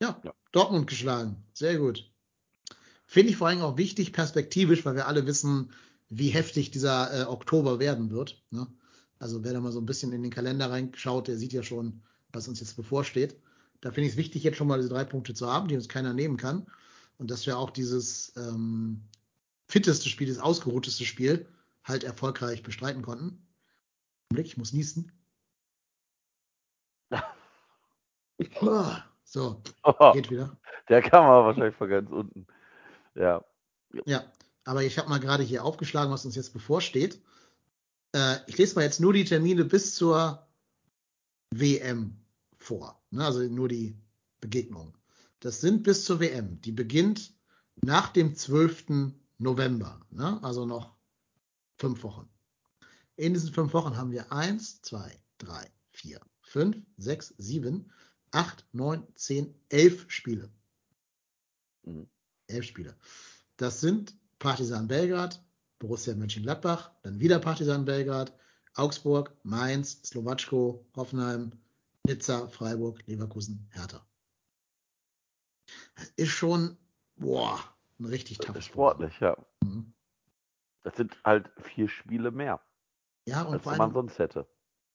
Ja, 0.00 0.20
Ja. 0.24 0.34
Dortmund 0.52 0.86
geschlagen. 0.88 1.44
Sehr 1.52 1.78
gut. 1.78 2.10
Finde 3.06 3.30
ich 3.30 3.36
vor 3.36 3.48
allem 3.48 3.60
auch 3.62 3.76
wichtig, 3.76 4.12
perspektivisch, 4.12 4.84
weil 4.84 4.94
wir 4.96 5.06
alle 5.06 5.26
wissen, 5.26 5.72
wie 6.08 6.28
heftig 6.28 6.70
dieser 6.70 7.22
äh, 7.22 7.24
Oktober 7.24 7.78
werden 7.78 8.10
wird. 8.10 8.42
Ne? 8.50 8.66
Also 9.18 9.42
wer 9.44 9.52
da 9.52 9.60
mal 9.60 9.72
so 9.72 9.80
ein 9.80 9.86
bisschen 9.86 10.12
in 10.12 10.22
den 10.22 10.32
Kalender 10.32 10.70
reinschaut, 10.70 11.28
der 11.28 11.36
sieht 11.36 11.52
ja 11.52 11.62
schon, 11.62 12.02
was 12.32 12.48
uns 12.48 12.60
jetzt 12.60 12.76
bevorsteht. 12.76 13.36
Da 13.80 13.90
finde 13.90 14.06
ich 14.06 14.12
es 14.12 14.18
wichtig, 14.18 14.42
jetzt 14.42 14.56
schon 14.56 14.66
mal 14.66 14.78
diese 14.78 14.88
drei 14.88 15.04
Punkte 15.04 15.34
zu 15.34 15.50
haben, 15.50 15.68
die 15.68 15.76
uns 15.76 15.88
keiner 15.88 16.12
nehmen 16.12 16.36
kann. 16.36 16.66
Und 17.18 17.30
dass 17.30 17.46
wir 17.46 17.58
auch 17.58 17.70
dieses 17.70 18.34
ähm, 18.36 19.02
fitteste 19.68 20.08
Spiel, 20.08 20.28
das 20.28 20.38
ausgeruhteste 20.38 21.04
Spiel 21.04 21.46
halt 21.84 22.04
erfolgreich 22.04 22.62
bestreiten 22.62 23.02
konnten. 23.02 23.46
Blick, 24.30 24.46
ich 24.46 24.56
muss 24.56 24.72
niesen. 24.72 25.12
So, 29.26 29.62
geht 30.12 30.30
wieder. 30.30 30.56
Der 30.88 31.02
kam 31.02 31.24
aber 31.24 31.46
wahrscheinlich 31.46 31.74
von 31.74 31.88
ganz 31.88 32.10
unten. 32.10 32.46
Ja. 33.14 33.44
Ja, 34.06 34.22
aber 34.64 34.82
ich 34.82 34.98
habe 34.98 35.08
mal 35.08 35.20
gerade 35.20 35.42
hier 35.42 35.64
aufgeschlagen, 35.64 36.12
was 36.12 36.24
uns 36.24 36.34
jetzt 36.34 36.52
bevorsteht. 36.52 37.20
Äh, 38.12 38.38
ich 38.46 38.58
lese 38.58 38.74
mal 38.76 38.82
jetzt 38.82 39.00
nur 39.00 39.12
die 39.12 39.24
Termine 39.24 39.64
bis 39.64 39.94
zur 39.94 40.46
WM 41.50 42.16
vor. 42.56 43.00
Ne? 43.10 43.24
Also 43.24 43.40
nur 43.42 43.68
die 43.68 43.96
Begegnung. 44.40 44.96
Das 45.40 45.60
sind 45.60 45.82
bis 45.82 46.04
zur 46.04 46.20
WM. 46.20 46.60
Die 46.62 46.72
beginnt 46.72 47.34
nach 47.76 48.08
dem 48.08 48.34
12. 48.34 49.12
November. 49.38 50.00
Ne? 50.10 50.42
Also 50.42 50.64
noch 50.64 50.96
fünf 51.76 52.02
Wochen. 52.02 52.28
In 53.16 53.34
diesen 53.34 53.52
fünf 53.52 53.72
Wochen 53.74 53.96
haben 53.96 54.10
wir 54.10 54.32
eins, 54.32 54.80
zwei, 54.82 55.20
drei, 55.38 55.70
vier, 55.90 56.20
fünf, 56.40 56.76
sechs, 56.96 57.34
sieben, 57.38 57.92
acht, 58.30 58.66
neun, 58.72 59.06
zehn, 59.14 59.54
elf 59.68 60.10
Spiele. 60.10 60.50
Mhm. 61.84 62.08
Elf 62.46 62.64
Spiele. 62.64 62.96
Das 63.56 63.80
sind 63.80 64.16
Partizan 64.44 64.86
Belgrad, 64.86 65.42
Borussia 65.78 66.14
Mönchengladbach, 66.14 66.90
dann 67.02 67.18
wieder 67.18 67.38
Partizan 67.38 67.86
Belgrad, 67.86 68.30
Augsburg, 68.74 69.32
Mainz, 69.42 70.02
Slowatschko, 70.04 70.84
Hoffenheim, 70.94 71.52
Nizza, 72.06 72.46
Freiburg, 72.48 73.02
Leverkusen, 73.06 73.66
Hertha. 73.72 74.06
Das 75.96 76.10
ist 76.16 76.28
schon, 76.28 76.76
boah, 77.16 77.58
ein 77.98 78.04
richtig 78.04 78.36
Das 78.36 78.48
toughes 78.48 78.58
ist 78.66 78.66
sportlich, 78.66 79.18
ja. 79.20 79.34
Mhm. 79.62 79.94
Das 80.82 80.94
sind 80.94 81.16
halt 81.24 81.50
vier 81.62 81.88
Spiele 81.88 82.30
mehr, 82.30 82.60
Ja, 83.26 83.44
und 83.44 83.54
als 83.54 83.62
vor 83.62 83.72
man 83.72 83.80
allem, 83.80 83.92
sonst 83.94 84.18
hätte. 84.18 84.46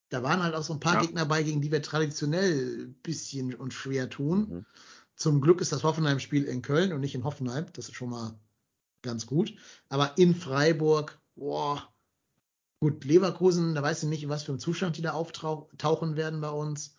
da 0.09 0.21
waren 0.21 0.43
halt 0.43 0.53
auch 0.53 0.61
so 0.61 0.73
ein 0.73 0.79
paar 0.79 0.93
Ja. 0.93 1.01
Gegner 1.01 1.25
bei, 1.25 1.41
gegen 1.41 1.61
die 1.63 1.71
wir 1.71 1.81
traditionell 1.81 2.85
ein 2.85 2.93
bisschen 3.01 3.55
uns 3.55 3.73
schwer 3.73 4.11
tun. 4.11 4.39
Mhm. 4.47 4.65
Zum 5.15 5.41
Glück 5.41 5.59
ist 5.59 5.71
das 5.71 5.83
Hoffenheim-Spiel 5.83 6.43
in 6.43 6.61
Köln 6.61 6.93
und 6.93 6.99
nicht 7.01 7.15
in 7.15 7.23
Hoffenheim. 7.23 7.65
Das 7.73 7.89
ist 7.89 7.95
schon 7.95 8.11
mal 8.11 8.39
ganz 9.01 9.25
gut. 9.25 9.53
Aber 9.89 10.17
in 10.17 10.35
Freiburg, 10.35 11.19
boah, 11.35 11.83
gut, 12.79 13.03
Leverkusen, 13.05 13.75
da 13.75 13.81
weiß 13.83 14.03
ich 14.03 14.09
nicht, 14.09 14.23
in 14.23 14.29
was 14.29 14.43
für 14.43 14.51
einem 14.51 14.59
Zustand 14.59 14.97
die 14.97 15.01
da 15.01 15.11
auftauchen 15.11 16.15
werden 16.15 16.41
bei 16.41 16.49
uns. 16.49 16.95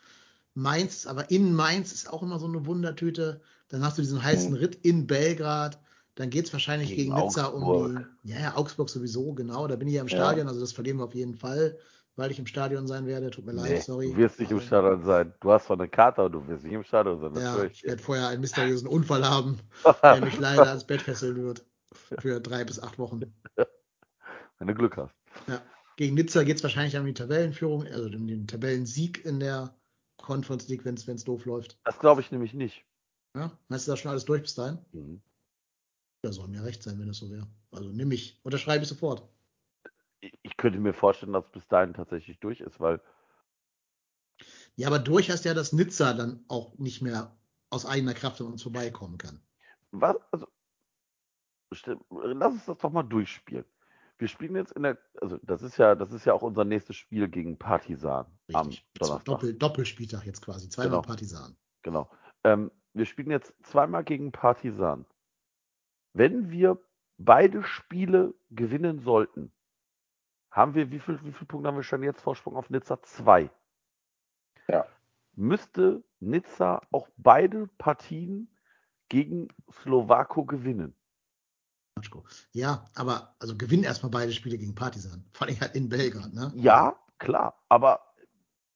Mainz, 0.54 1.06
aber 1.06 1.30
in 1.30 1.54
Mainz 1.54 1.92
ist 1.92 2.12
auch 2.12 2.22
immer 2.22 2.38
so 2.38 2.46
eine 2.46 2.66
Wundertüte. 2.66 3.40
Dann 3.68 3.84
hast 3.84 3.98
du 3.98 4.02
diesen 4.02 4.22
heißen 4.22 4.50
Mhm. 4.50 4.56
Ritt 4.56 4.74
in 4.82 5.06
Belgrad. 5.06 5.80
Dann 6.16 6.28
geht 6.28 6.46
es 6.46 6.52
wahrscheinlich 6.52 6.88
Gegen 6.90 7.14
gegen, 7.14 7.24
Nizza 7.24 7.46
um 7.46 7.96
die. 8.24 8.30
Ja, 8.30 8.40
ja, 8.40 8.56
Augsburg 8.56 8.90
sowieso, 8.90 9.32
genau. 9.32 9.68
Da 9.68 9.76
bin 9.76 9.86
ich 9.88 9.94
ja 9.94 10.00
im 10.02 10.08
Ja. 10.08 10.16
Stadion, 10.16 10.48
also 10.48 10.60
das 10.60 10.72
verlieren 10.72 10.98
wir 10.98 11.04
auf 11.04 11.14
jeden 11.14 11.34
Fall, 11.36 11.78
weil 12.16 12.32
ich 12.32 12.38
im 12.40 12.46
Stadion 12.46 12.88
sein 12.88 13.06
werde. 13.06 13.30
Tut 13.30 13.46
mir 13.46 13.52
leid, 13.52 13.70
Nee, 13.70 13.80
sorry. 13.80 14.08
du 14.10 14.16
wirst 14.16 14.40
nicht 14.40 14.50
im 14.50 14.56
Also- 14.58 14.66
Stadion 14.66 15.04
sein. 15.04 15.32
Du 15.40 15.52
hast 15.52 15.66
zwar 15.66 15.78
eine 15.78 15.88
Karte, 15.88 16.20
aber 16.20 16.30
du 16.30 16.46
wirst 16.48 16.64
nicht 16.64 16.72
im 16.74 16.82
Stadion 16.82 17.20
sein. 17.20 17.40
Ja, 17.42 17.62
ich 17.64 17.84
werde 17.84 18.02
vorher 18.02 18.26
einen 18.28 18.40
mysteriösen 18.40 18.88
Unfall 18.88 19.24
haben, 19.26 19.60
der 20.02 20.20
mich 20.20 20.38
leider 20.38 20.66
ans 20.68 20.84
Bett 20.84 21.00
fesseln 21.00 21.36
wird. 21.36 21.64
Für 22.18 22.40
drei 22.40 22.64
bis 22.64 22.80
acht 22.80 22.98
Wochen. 22.98 23.20
Wenn 24.58 24.68
du 24.68 24.74
Glück 24.74 24.96
hast. 24.96 25.14
Ja. 25.46 25.62
Gegen 25.96 26.14
Nizza 26.14 26.44
geht 26.44 26.56
es 26.56 26.62
wahrscheinlich 26.62 26.96
um 26.96 27.04
die 27.04 27.14
Tabellenführung, 27.14 27.86
also 27.86 28.06
um 28.16 28.26
den 28.26 28.46
Tabellensieg 28.46 29.24
in 29.24 29.38
der 29.38 29.74
Conference 30.16 30.68
League, 30.68 30.84
wenn 30.84 30.94
es 30.94 31.24
doof 31.24 31.44
läuft. 31.44 31.78
Das 31.84 31.98
glaube 31.98 32.20
ich 32.20 32.30
nämlich 32.30 32.54
nicht. 32.54 32.84
Ja? 33.34 33.58
Meinst 33.68 33.86
du 33.86 33.92
das 33.92 34.00
schon 34.00 34.10
alles 34.10 34.24
durch 34.24 34.42
bis 34.42 34.54
dahin? 34.54 34.78
Mhm. 34.92 35.22
Ja, 36.24 36.32
soll 36.32 36.48
mir 36.48 36.64
recht 36.64 36.82
sein, 36.82 36.98
wenn 36.98 37.08
das 37.08 37.18
so 37.18 37.30
wäre. 37.30 37.46
Also 37.70 37.90
nimm 37.90 38.12
ich. 38.12 38.40
Unterschreibe 38.42 38.82
ich 38.82 38.88
sofort. 38.88 39.28
Ich 40.20 40.56
könnte 40.56 40.78
mir 40.78 40.92
vorstellen, 40.92 41.32
dass 41.32 41.46
es 41.46 41.52
bis 41.52 41.68
dahin 41.68 41.94
tatsächlich 41.94 42.38
durch 42.40 42.60
ist, 42.60 42.78
weil 42.80 43.00
Ja, 44.76 44.88
aber 44.88 44.98
durch 44.98 45.30
heißt 45.30 45.44
ja, 45.46 45.54
dass 45.54 45.72
Nizza 45.72 46.12
dann 46.12 46.44
auch 46.48 46.76
nicht 46.78 47.00
mehr 47.00 47.36
aus 47.70 47.86
eigener 47.86 48.14
Kraft 48.14 48.40
an 48.40 48.48
uns 48.48 48.62
vorbeikommen 48.62 49.16
kann. 49.16 49.40
was, 49.92 50.16
also, 50.30 50.46
lass 52.10 52.52
uns 52.52 52.66
das 52.66 52.78
doch 52.78 52.90
mal 52.90 53.02
durchspielen. 53.02 53.64
Wir 54.18 54.28
spielen 54.28 54.54
jetzt 54.54 54.72
in 54.72 54.82
der, 54.82 54.98
also 55.20 55.38
das 55.42 55.62
ist 55.62 55.78
ja, 55.78 55.94
das 55.94 56.12
ist 56.12 56.26
ja 56.26 56.34
auch 56.34 56.42
unser 56.42 56.64
nächstes 56.64 56.96
Spiel 56.96 57.28
gegen 57.28 57.58
Partisan 57.58 58.26
am 58.52 58.66
Richtig. 58.66 58.86
Donnerstag. 58.94 59.24
Doppel, 59.24 59.54
Doppelspieltag 59.54 60.26
jetzt 60.26 60.42
quasi. 60.42 60.68
Zweimal 60.68 60.90
Genau. 60.90 61.02
Partisan. 61.02 61.56
Genau. 61.82 62.10
Ähm, 62.44 62.70
wir 62.92 63.06
spielen 63.06 63.30
jetzt 63.30 63.54
zweimal 63.62 64.04
gegen 64.04 64.30
Partisan. 64.30 65.06
Wenn 66.12 66.50
wir 66.50 66.78
beide 67.16 67.62
Spiele 67.62 68.34
gewinnen 68.50 69.00
sollten, 69.00 69.52
haben 70.50 70.74
wir, 70.74 70.90
wie 70.90 70.98
viel, 70.98 71.22
wie 71.24 71.32
viel 71.32 71.46
Punkte 71.46 71.68
haben 71.68 71.76
wir 71.76 71.82
schon 71.82 72.02
jetzt 72.02 72.20
Vorsprung 72.20 72.56
auf 72.56 72.68
Nizza? 72.70 73.00
Zwei. 73.02 73.50
Ja. 74.68 74.86
Müsste 75.34 76.02
Nizza 76.18 76.82
auch 76.90 77.08
beide 77.16 77.68
Partien 77.78 78.54
gegen 79.08 79.48
Slowako 79.70 80.44
gewinnen? 80.44 80.94
Matschko. 82.00 82.24
Ja, 82.52 82.84
aber 82.94 83.34
also 83.38 83.56
gewinnen 83.56 83.84
erstmal 83.84 84.10
beide 84.10 84.32
Spiele 84.32 84.58
gegen 84.58 84.74
Partisan. 84.74 85.24
Vor 85.32 85.46
allem 85.46 85.60
halt 85.60 85.74
in 85.74 85.88
Belgrad, 85.88 86.32
ne? 86.34 86.52
Ja, 86.56 86.96
klar, 87.18 87.62
aber 87.68 88.00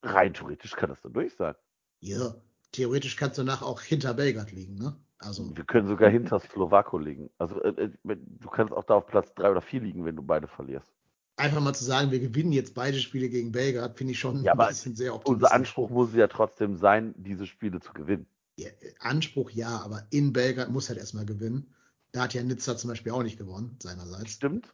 rein 0.02 0.34
theoretisch 0.34 0.72
kann 0.72 0.90
das 0.90 1.00
dann 1.02 1.12
durch 1.12 1.34
sein. 1.34 1.54
Ja, 2.00 2.34
theoretisch 2.72 3.16
kannst 3.16 3.38
du 3.38 3.42
danach 3.42 3.62
auch 3.62 3.80
hinter 3.80 4.14
Belgrad 4.14 4.52
liegen, 4.52 4.74
ne? 4.76 4.96
Also, 5.18 5.56
Wir 5.56 5.64
können 5.64 5.86
sogar 5.88 6.10
hinter 6.10 6.38
Slowako 6.38 6.98
liegen. 6.98 7.30
Also 7.38 7.62
äh, 7.62 7.70
äh, 7.70 7.90
du 8.04 8.48
kannst 8.50 8.74
auch 8.74 8.84
da 8.84 8.94
auf 8.94 9.06
Platz 9.06 9.32
drei 9.34 9.50
oder 9.50 9.62
vier 9.62 9.80
liegen, 9.80 10.04
wenn 10.04 10.16
du 10.16 10.22
beide 10.22 10.46
verlierst. 10.48 10.92
einfach 11.36 11.60
mal 11.60 11.74
zu 11.74 11.84
sagen, 11.84 12.10
wir 12.10 12.20
gewinnen 12.20 12.52
jetzt 12.52 12.74
beide 12.74 12.98
Spiele 12.98 13.28
gegen 13.28 13.52
Belgrad, 13.52 13.96
finde 13.96 14.12
ich 14.12 14.18
schon 14.18 14.44
Ja, 14.44 14.52
ein 14.52 14.68
bisschen 14.68 14.94
sehr 14.96 15.14
optimistisch. 15.14 15.44
Unser 15.44 15.54
Anspruch 15.54 15.90
muss 15.90 16.14
ja 16.14 16.26
trotzdem 16.28 16.76
sein, 16.76 17.14
diese 17.16 17.46
Spiele 17.46 17.80
zu 17.80 17.92
gewinnen. 17.92 18.26
Ja, 18.56 18.68
Anspruch 19.00 19.50
ja, 19.50 19.80
aber 19.80 20.06
in 20.10 20.32
Belgrad 20.32 20.70
muss 20.70 20.88
halt 20.88 20.98
erstmal 20.98 21.26
gewinnen. 21.26 21.74
Da 22.14 22.22
hat 22.22 22.34
ja 22.34 22.44
Nizza 22.44 22.76
zum 22.76 22.90
Beispiel 22.90 23.10
auch 23.10 23.24
nicht 23.24 23.38
gewonnen, 23.38 23.76
seinerseits. 23.82 24.30
Stimmt, 24.30 24.72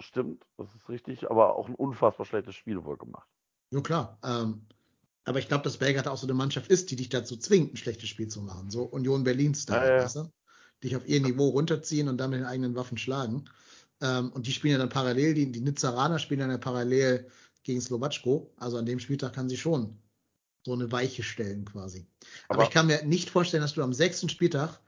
stimmt, 0.00 0.46
das 0.56 0.74
ist 0.74 0.88
richtig, 0.88 1.30
aber 1.30 1.54
auch 1.56 1.68
ein 1.68 1.74
unfassbar 1.74 2.24
schlechtes 2.24 2.54
Spiel 2.54 2.82
wohl 2.84 2.96
gemacht. 2.96 3.28
Ja, 3.70 3.82
klar. 3.82 4.18
Ähm, 4.24 4.64
aber 5.24 5.38
ich 5.38 5.48
glaube, 5.48 5.64
dass 5.64 5.76
Belgrad 5.76 6.08
auch 6.08 6.16
so 6.16 6.26
eine 6.26 6.32
Mannschaft 6.32 6.70
ist, 6.70 6.90
die 6.90 6.96
dich 6.96 7.10
dazu 7.10 7.36
zwingt, 7.36 7.74
ein 7.74 7.76
schlechtes 7.76 8.08
Spiel 8.08 8.28
zu 8.28 8.40
machen. 8.40 8.70
So 8.70 8.84
Union 8.84 9.22
Berlin-Style, 9.22 9.86
Ja, 9.86 9.96
ja. 9.98 10.04
weißt 10.04 10.16
du? 10.16 10.32
Dich 10.82 10.96
auf 10.96 11.06
ihr 11.06 11.20
Niveau 11.20 11.50
runterziehen 11.50 12.08
und 12.08 12.16
dann 12.16 12.30
mit 12.30 12.40
den 12.40 12.46
eigenen 12.46 12.74
Waffen 12.74 12.96
schlagen. 12.96 13.44
Ähm, 14.00 14.32
und 14.32 14.46
die 14.46 14.52
spielen 14.52 14.72
ja 14.72 14.78
dann 14.78 14.88
parallel, 14.88 15.34
die, 15.34 15.52
die 15.52 15.60
Nizzaraner 15.60 16.18
spielen 16.18 16.40
dann 16.40 16.50
ja 16.50 16.56
parallel 16.58 17.28
gegen 17.64 17.82
Slowatschko. 17.82 18.50
Also 18.56 18.78
an 18.78 18.86
dem 18.86 18.98
Spieltag 18.98 19.34
kann 19.34 19.50
sie 19.50 19.58
schon 19.58 19.98
so 20.64 20.72
eine 20.72 20.90
Weiche 20.90 21.22
stellen 21.22 21.66
quasi. 21.66 22.06
Aber, 22.48 22.60
Aber- 22.60 22.62
ich 22.64 22.70
kann 22.70 22.86
mir 22.86 23.04
nicht 23.04 23.28
vorstellen, 23.28 23.62
dass 23.62 23.74
du 23.74 23.82
am 23.82 23.92
sechsten 23.92 24.30
Spieltag 24.30 24.80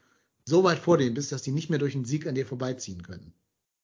so 0.45 0.65
weit 0.65 0.79
vor 0.79 0.99
denen 0.99 1.15
bist, 1.15 1.33
dass 1.33 1.43
die 1.43 1.53
nicht 1.53 1.71
mehr 1.71 1.79
durch 1.79 1.95
einen 1.95 2.05
Sieg 2.05 2.27
an 2.27 2.35
dir 2.35 2.47
vorbeiziehen 2.47 3.03
können. 3.03 3.35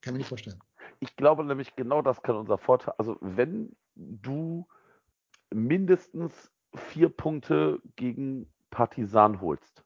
Kann 0.00 0.14
mir 0.14 0.18
nicht 0.18 0.28
vorstellen. 0.28 0.60
Ich 1.00 1.16
glaube 1.16 1.44
nämlich, 1.44 1.76
genau 1.76 2.02
das 2.02 2.22
kann 2.22 2.36
unser 2.36 2.58
Vorteil. 2.58 2.94
Also, 2.98 3.16
wenn 3.20 3.74
du 3.94 4.66
mindestens 5.52 6.50
vier 6.74 7.08
Punkte 7.08 7.80
gegen 7.96 8.52
Partisan 8.70 9.40
holst, 9.40 9.84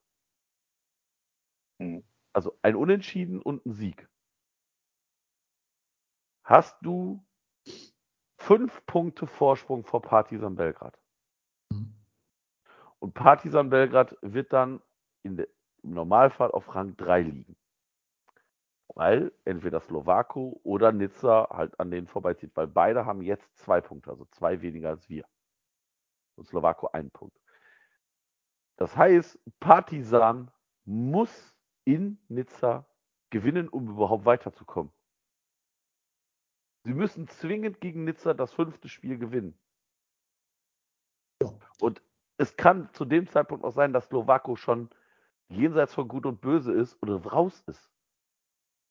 Mhm. 1.80 2.04
also 2.32 2.56
ein 2.62 2.76
Unentschieden 2.76 3.42
und 3.42 3.66
ein 3.66 3.72
Sieg, 3.72 4.08
hast 6.44 6.76
du 6.82 7.24
fünf 8.38 8.84
Punkte 8.86 9.26
Vorsprung 9.26 9.84
vor 9.84 10.02
Partisan 10.02 10.54
Belgrad. 10.54 10.98
Mhm. 11.70 11.94
Und 12.98 13.14
Partisan 13.14 13.70
Belgrad 13.70 14.16
wird 14.22 14.52
dann 14.52 14.82
in 15.22 15.36
der, 15.36 15.48
im 15.84 15.90
Normalfall 15.94 16.50
auf 16.50 16.74
Rang 16.74 16.96
3 16.96 17.22
liegen. 17.22 17.56
Weil 18.88 19.32
entweder 19.44 19.80
Slowako 19.80 20.60
oder 20.62 20.92
Nizza 20.92 21.48
halt 21.50 21.78
an 21.80 21.90
denen 21.90 22.06
vorbeizieht. 22.06 22.54
Weil 22.54 22.66
beide 22.66 23.06
haben 23.06 23.22
jetzt 23.22 23.56
zwei 23.58 23.80
Punkte, 23.80 24.10
also 24.10 24.24
zwei 24.26 24.60
weniger 24.62 24.90
als 24.90 25.08
wir. 25.08 25.24
Und 26.36 26.46
Slowako 26.46 26.88
einen 26.88 27.10
Punkt. 27.10 27.38
Das 28.76 28.96
heißt, 28.96 29.38
Partisan 29.60 30.50
muss 30.84 31.54
in 31.84 32.18
Nizza 32.28 32.86
gewinnen, 33.30 33.68
um 33.68 33.88
überhaupt 33.88 34.24
weiterzukommen. 34.24 34.92
Sie 36.84 36.94
müssen 36.94 37.28
zwingend 37.28 37.80
gegen 37.80 38.04
Nizza 38.04 38.34
das 38.34 38.52
fünfte 38.52 38.88
Spiel 38.88 39.18
gewinnen. 39.18 39.58
Und 41.80 42.02
es 42.36 42.56
kann 42.56 42.92
zu 42.92 43.04
dem 43.04 43.26
Zeitpunkt 43.28 43.64
auch 43.64 43.72
sein, 43.72 43.92
dass 43.92 44.06
Slowako 44.06 44.56
schon 44.56 44.90
jenseits 45.54 45.94
von 45.94 46.08
Gut 46.08 46.26
und 46.26 46.40
Böse 46.40 46.72
ist 46.72 46.96
oder 47.02 47.16
raus 47.16 47.62
ist. 47.66 47.90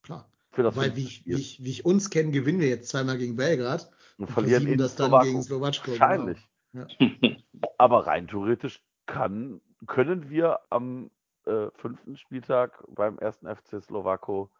Klar. 0.04 0.30
Weil 0.56 0.96
wie 0.96 1.04
ich, 1.04 1.26
wie, 1.26 1.34
ich, 1.34 1.64
wie 1.64 1.72
ich 1.72 1.86
uns 1.86 2.12
kenne, 2.12 2.32
gewinnen 2.32 2.60
wir 2.60 2.70
jetzt 2.70 2.90
zweimal 2.90 3.18
gegen 3.18 3.36
Belgrad 3.36 3.90
und 4.18 4.26
und 4.28 4.34
verlieren 4.34 4.68
in 4.68 4.78
das 4.78 4.96
dann 4.96 5.08
Slowako. 5.08 5.26
gegen 5.26 5.44
Slowatschko. 5.44 5.92
Wahrscheinlich. 5.92 6.50
Genau. 6.74 6.88
Aber 7.78 8.06
rein 8.06 8.28
theoretisch 8.28 8.84
kann, 9.08 9.62
können 9.88 10.30
wir 10.30 10.60
am 10.70 11.10
äh, 11.46 11.70
fünften 11.76 12.18
Spieltag 12.18 12.84
beim 12.88 13.18
ersten 13.18 13.48
FC 13.48 13.82
Slowako 13.84 14.52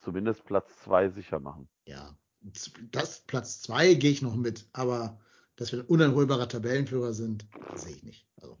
zumindest 0.00 0.44
Platz 0.44 0.76
zwei 0.82 1.08
sicher 1.08 1.40
machen. 1.40 1.68
Ja, 1.86 2.16
das 2.40 3.20
Platz 3.20 3.62
zwei 3.62 3.94
gehe 3.94 4.10
ich 4.10 4.22
noch 4.22 4.36
mit, 4.36 4.68
aber 4.72 5.18
dass 5.56 5.72
wir 5.72 5.80
ein 5.80 5.86
uneinholbarer 5.86 6.48
Tabellenführer 6.48 7.12
sind, 7.12 7.46
sehe 7.74 7.96
ich 7.96 8.02
nicht. 8.02 8.26
Also, 8.40 8.58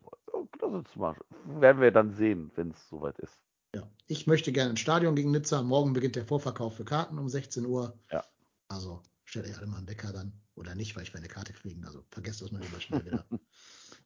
Das 0.72 0.86
ist 0.86 0.96
mal, 0.96 1.16
werden 1.44 1.80
wir 1.80 1.90
dann 1.90 2.12
sehen, 2.12 2.50
wenn 2.56 2.70
es 2.70 2.88
soweit 2.88 3.18
ist. 3.18 3.38
ja. 3.74 3.88
Ich 4.06 4.26
möchte 4.26 4.52
gerne 4.52 4.70
ins 4.70 4.80
Stadion 4.80 5.14
gegen 5.16 5.30
Nizza. 5.30 5.62
Morgen 5.62 5.92
beginnt 5.92 6.16
der 6.16 6.24
Vorverkauf 6.26 6.76
für 6.76 6.84
Karten 6.84 7.18
um 7.18 7.28
16 7.28 7.66
Uhr. 7.66 7.98
Ja. 8.10 8.24
Also 8.68 9.02
stellt 9.24 9.46
euch 9.46 9.56
alle 9.56 9.66
mal 9.66 9.78
einen 9.78 9.88
Wecker 9.88 10.12
dann. 10.12 10.32
Oder 10.54 10.74
nicht, 10.74 10.96
weil 10.96 11.02
ich 11.02 11.12
werde 11.12 11.26
eine 11.26 11.34
Karte 11.34 11.52
kriegen. 11.52 11.84
Also 11.84 12.02
vergesst 12.10 12.40
das 12.40 12.50
mal 12.50 12.62
lieber 12.62 12.80
schnell 12.80 13.04
wieder. 13.04 13.26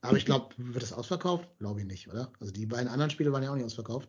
Aber 0.00 0.16
ich 0.16 0.24
glaube, 0.24 0.54
wird 0.58 0.82
das 0.82 0.92
ausverkauft? 0.92 1.48
Glaube 1.58 1.80
ich 1.80 1.86
nicht, 1.86 2.08
oder? 2.08 2.32
Also 2.40 2.52
die 2.52 2.66
beiden 2.66 2.88
anderen 2.88 3.10
Spiele 3.10 3.32
waren 3.32 3.42
ja 3.42 3.50
auch 3.50 3.54
nicht 3.54 3.64
ausverkauft. 3.64 4.08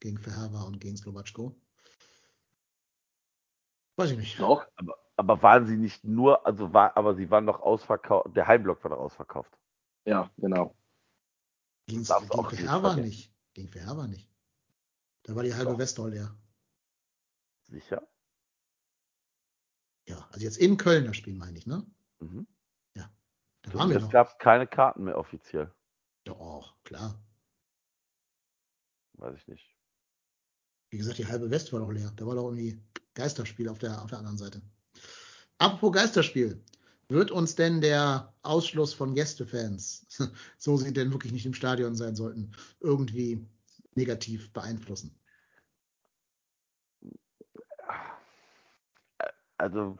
Gegen 0.00 0.18
Ferhava 0.18 0.62
und 0.62 0.80
gegen 0.80 0.96
Slowatschko. 0.96 1.54
Weiß 3.96 4.10
ich 4.12 4.18
nicht. 4.18 4.38
Doch, 4.38 4.66
Aber, 4.76 4.96
aber 5.16 5.42
waren 5.42 5.66
sie 5.66 5.76
nicht 5.76 6.04
nur, 6.04 6.44
also 6.46 6.72
war, 6.72 6.96
aber 6.96 7.14
sie 7.14 7.30
waren 7.30 7.46
doch 7.46 7.60
ausverkauft, 7.60 8.36
der 8.36 8.46
Heimblock 8.46 8.82
war 8.84 8.90
doch 8.90 8.98
ausverkauft. 8.98 9.56
ja, 10.04 10.30
genau. 10.36 10.74
Darfst 11.88 12.30
gegen 12.30 12.40
auch 12.40 12.50
nicht 12.52 12.60
Ferhava 12.60 12.88
vergessen. 12.92 13.08
nicht. 13.08 13.32
Gegen 13.54 13.68
Ferhava 13.68 14.06
nicht. 14.06 14.28
Da 15.22 15.34
war 15.34 15.42
die 15.42 15.54
halbe 15.54 15.72
Doch. 15.72 15.78
Westall 15.78 16.10
leer. 16.10 16.34
Sicher? 17.64 18.06
Ja, 20.06 20.26
also 20.30 20.44
jetzt 20.44 20.58
in 20.58 20.76
Köln 20.76 21.04
das 21.04 21.16
Spiel 21.16 21.34
meine 21.34 21.58
ich, 21.58 21.66
ne? 21.66 21.84
Mhm. 22.20 22.46
Da 23.62 23.74
waren 23.74 23.90
wir 23.90 23.96
Es 23.96 24.04
noch. 24.04 24.10
gab 24.12 24.38
keine 24.38 24.66
Karten 24.66 25.04
mehr 25.04 25.18
offiziell. 25.18 25.70
Doch, 26.24 26.74
klar. 26.84 27.20
Weiß 29.14 29.36
ich 29.36 29.46
nicht. 29.48 29.76
Wie 30.90 30.96
gesagt, 30.96 31.18
die 31.18 31.26
halbe 31.26 31.50
West 31.50 31.72
war 31.72 31.80
doch 31.80 31.90
leer. 31.90 32.10
Da 32.16 32.24
war 32.24 32.36
doch 32.36 32.44
irgendwie 32.46 32.80
Geisterspiel 33.14 33.68
auf 33.68 33.78
der, 33.78 34.00
auf 34.00 34.08
der 34.08 34.18
anderen 34.20 34.38
Seite. 34.38 34.62
Apropos 35.58 35.92
Geisterspiel. 35.92 36.64
Wird 37.08 37.30
uns 37.30 37.54
denn 37.54 37.80
der 37.80 38.34
Ausschluss 38.42 38.92
von 38.92 39.14
Gästefans, 39.14 40.06
so 40.58 40.76
sie 40.76 40.92
denn 40.92 41.10
wirklich 41.10 41.32
nicht 41.32 41.46
im 41.46 41.54
Stadion 41.54 41.94
sein 41.94 42.14
sollten, 42.14 42.52
irgendwie 42.80 43.46
negativ 43.94 44.52
beeinflussen? 44.52 45.14
Also, 49.56 49.98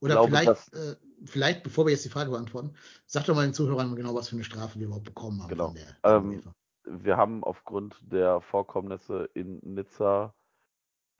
Oder 0.00 0.14
glaube, 0.14 0.28
vielleicht, 0.28 0.72
äh, 0.72 0.96
vielleicht, 1.26 1.62
bevor 1.64 1.84
wir 1.84 1.92
jetzt 1.92 2.04
die 2.04 2.08
Frage 2.08 2.30
beantworten, 2.30 2.74
sag 3.06 3.26
doch 3.26 3.34
mal 3.34 3.44
den 3.44 3.54
Zuhörern 3.54 3.94
genau, 3.94 4.14
was 4.14 4.28
für 4.28 4.36
eine 4.36 4.44
Strafe 4.44 4.78
wir 4.78 4.86
überhaupt 4.86 5.04
bekommen 5.04 5.42
haben 5.42 5.50
Genau. 5.50 5.66
von 5.66 5.74
der 5.74 5.96
Ähm, 6.04 6.42
wir 6.84 7.16
haben 7.16 7.44
aufgrund 7.44 7.96
der 8.10 8.40
Vorkommnisse 8.40 9.28
in 9.34 9.58
Nizza, 9.62 10.34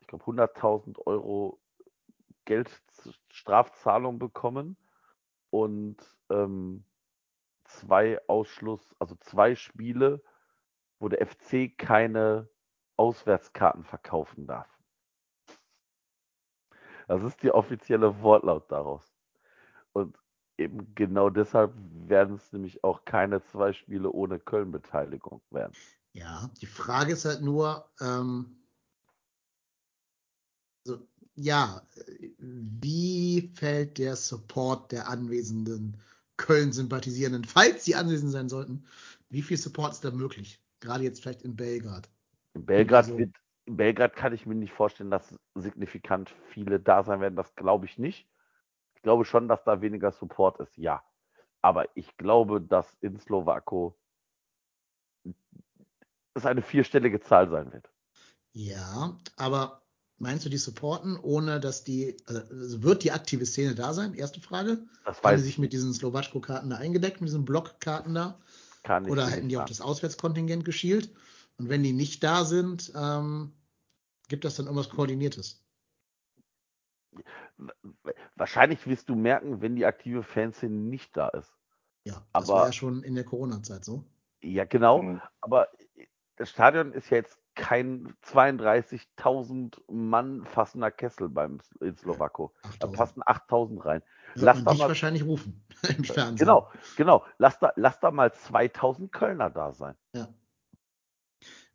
ich 0.01 0.07
glaube, 0.07 0.25
100.000 0.25 0.99
Euro 1.07 1.62
Geldstrafzahlung 2.45 4.19
bekommen 4.19 4.77
und 5.51 5.97
ähm, 6.31 6.85
zwei 7.65 8.21
Ausschluss, 8.29 8.95
also 8.99 9.15
zwei 9.17 9.55
Spiele, 9.55 10.23
wo 10.99 11.09
der 11.09 11.27
FC 11.27 11.77
keine 11.77 12.49
Auswärtskarten 12.97 13.85
verkaufen 13.85 14.47
darf. 14.47 14.69
Das 17.09 17.23
ist 17.23 17.43
die 17.43 17.51
offizielle 17.51 18.23
Wortlaut 18.23 18.71
daraus. 18.71 19.13
Und 19.93 20.17
eben 20.57 20.95
genau 20.95 21.31
deshalb 21.31 21.75
werden 22.09 22.37
es 22.37 22.53
nämlich 22.53 22.85
auch 22.85 23.05
keine 23.05 23.43
zwei 23.43 23.73
Spiele 23.73 24.11
ohne 24.11 24.39
Köln-Beteiligung 24.39 25.43
werden. 25.51 25.73
Ja, 26.13 26.51
die 26.61 26.67
Frage 26.67 27.13
ist 27.15 27.25
halt 27.25 27.43
nur, 27.43 27.91
ähm, 28.01 28.63
so, 30.85 31.07
ja, 31.35 31.83
äh, 31.97 32.31
wie 32.39 33.53
fällt 33.55 33.99
der 33.99 34.17
Support 34.17 34.93
der 34.93 35.09
anwesenden 35.09 35.97
Köln-Sympathisierenden, 36.37 37.45
falls 37.45 37.85
sie 37.85 37.95
anwesend 37.95 38.33
sein 38.33 38.49
sollten, 38.49 38.85
wie 39.29 39.43
viel 39.43 39.57
Support 39.57 39.93
ist 39.93 40.05
da 40.05 40.11
möglich? 40.11 40.61
Gerade 40.81 41.05
jetzt 41.05 41.23
vielleicht 41.23 41.43
in 41.43 41.57
Belgrad. 41.57 42.11
In 42.55 42.67
Belgrad, 42.67 43.05
Also- 43.07 43.19
wird, 43.19 43.35
in 43.65 43.77
Belgrad 43.77 44.17
kann 44.17 44.33
ich 44.33 44.47
mir 44.47 44.55
nicht 44.55 44.73
vorstellen, 44.73 45.11
dass 45.11 45.39
signifikant 45.55 46.35
viele 46.49 46.81
da 46.81 47.05
sein 47.05 47.21
werden. 47.21 47.37
Das 47.37 47.55
glaube 47.55 47.87
ich 47.87 47.99
nicht. 47.99 48.29
Ich 48.95 49.03
glaube 49.03 49.25
schon, 49.25 49.49
dass 49.49 49.65
da 49.65 49.81
weniger 49.81 50.13
Support 50.13 50.61
ist, 50.61 50.77
ja. 50.77 51.03
Aber 51.61 51.97
ich 51.97 52.17
glaube, 52.17 52.61
dass 52.61 52.93
in 53.01 53.19
Slowako 53.19 53.97
es 56.35 56.47
eine 56.47 56.63
vierstellige 56.63 57.21
Zahl 57.21 57.49
sein 57.51 57.73
wird. 57.73 57.89
Ja, 58.53 59.17
aber 59.37 59.82
meinst 60.23 60.45
du, 60.47 60.49
die 60.49 60.57
supporten, 60.57 61.19
ohne 61.21 61.59
dass 61.59 61.83
die, 61.83 62.17
also 62.27 62.83
wird 62.83 63.03
die 63.03 63.11
aktive 63.11 63.45
Szene 63.45 63.75
da 63.75 63.93
sein? 63.93 64.15
Erste 64.15 64.41
Frage. 64.41 64.79
Das 65.05 65.17
Haben 65.17 65.23
die 65.23 65.25
weiß 65.25 65.41
sich 65.43 65.51
ich 65.55 65.59
mit 65.59 65.73
diesen 65.73 65.93
Slowatschko-Karten 65.93 66.71
da 66.71 66.77
eingedeckt, 66.77 67.21
mit 67.21 67.29
diesen 67.29 67.45
Blockkarten 67.45 68.15
da? 68.15 68.39
Kann 68.85 69.05
ich 69.05 69.11
Oder 69.11 69.27
hätten 69.27 69.49
die 69.49 69.57
sagen. 69.57 69.69
das 69.69 69.81
Auswärtskontingent 69.81 70.65
geschielt? 70.65 71.11
Und 71.59 71.69
wenn 71.69 71.83
die 71.83 71.93
nicht 71.93 72.23
da 72.23 72.45
sind, 72.45 72.93
ähm, 72.95 73.53
gibt 74.29 74.45
das 74.45 74.55
dann 74.57 74.67
irgendwas 74.67 74.91
Koordiniertes? 74.91 75.61
Wahrscheinlich 78.37 78.87
wirst 78.87 79.09
du 79.09 79.15
merken, 79.17 79.61
wenn 79.61 79.77
die 79.77 79.85
aktive 79.87 80.23
Fanszene 80.23 80.75
nicht 80.75 81.17
da 81.17 81.29
ist. 81.29 81.53
Ja, 82.05 82.15
das 82.33 82.49
Aber- 82.49 82.61
war 82.61 82.67
ja 82.67 82.73
schon 82.73 83.03
in 83.03 83.15
der 83.17 83.25
Corona-Zeit 83.25 83.85
so. 83.85 84.05
Ja, 84.41 84.65
genau. 84.65 85.03
Mhm. 85.03 85.21
Aber 85.41 85.69
das 86.37 86.51
Stadion 86.51 86.93
ist 86.93 87.11
ja 87.11 87.19
jetzt 87.19 87.39
kein 87.55 88.15
32.000 88.25 89.77
Mann 89.91 90.45
fassender 90.47 90.91
Kessel 90.91 91.29
beim 91.29 91.59
in 91.81 91.97
Slowako. 91.97 92.53
Da 92.63 92.89
8000. 92.89 92.97
passen 92.97 93.23
8.000 93.23 93.85
rein. 93.85 94.03
Hört 94.35 94.45
lass 94.45 94.65
da 94.65 94.75
mal- 94.75 94.89
wahrscheinlich 94.89 95.25
rufen 95.25 95.65
im 95.97 96.05
Fernsehen. 96.05 96.37
Genau, 96.37 96.71
genau. 96.97 97.25
Lass 97.39 97.59
da, 97.59 97.73
lass 97.77 98.01
da 98.01 98.11
mal 98.11 98.33
2000 98.33 99.13
Kölner 99.13 99.51
da 99.51 99.73
sein. 99.73 99.95
Ja. 100.15 100.29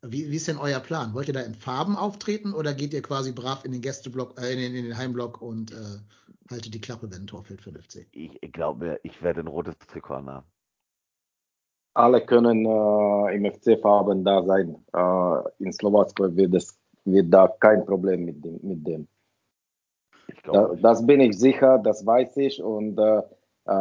Wie, 0.02 0.30
wie 0.30 0.36
ist 0.36 0.46
denn 0.46 0.58
euer 0.58 0.80
Plan? 0.80 1.12
Wollt 1.14 1.28
ihr 1.28 1.34
da 1.34 1.40
in 1.40 1.54
Farben 1.54 1.96
auftreten 1.96 2.52
oder 2.52 2.72
geht 2.72 2.94
ihr 2.94 3.02
quasi 3.02 3.32
brav 3.32 3.64
in 3.64 3.72
den 3.72 3.80
Gästeblock, 3.80 4.40
äh, 4.40 4.52
in, 4.52 4.58
den, 4.58 4.74
in 4.74 4.84
den 4.84 4.96
Heimblock 4.96 5.42
und 5.42 5.72
äh, 5.72 5.98
haltet 6.50 6.72
die 6.72 6.80
Klappe, 6.80 7.10
wenn 7.10 7.22
ein 7.22 7.26
Tor 7.26 7.42
fällt 7.44 7.62
für 7.62 7.72
den 7.72 7.82
FC? 7.82 8.06
Ich, 8.12 8.52
glaube, 8.52 9.00
ich 9.02 9.22
werde 9.22 9.40
ein 9.40 9.48
rotes 9.48 9.76
Trikot 9.78 10.14
anhaben. 10.14 10.46
Alle 11.98 12.20
können 12.20 12.64
äh, 12.64 13.34
im 13.34 13.44
FC-Farben 13.52 14.22
da 14.24 14.44
sein. 14.44 14.76
Äh, 14.94 15.64
in 15.64 15.72
Slowakei 15.72 16.36
wird, 16.36 16.54
es, 16.54 16.78
wird 17.04 17.26
da 17.34 17.48
kein 17.48 17.84
Problem 17.84 18.24
mit 18.24 18.44
dem. 18.44 18.60
Mit 18.62 18.86
dem. 18.86 19.08
Da, 20.44 20.76
das 20.80 21.04
bin 21.04 21.20
ich 21.20 21.36
sicher, 21.36 21.78
das 21.78 22.06
weiß 22.06 22.36
ich 22.36 22.62
und 22.62 22.98
äh, 23.00 23.18
äh, 23.18 23.72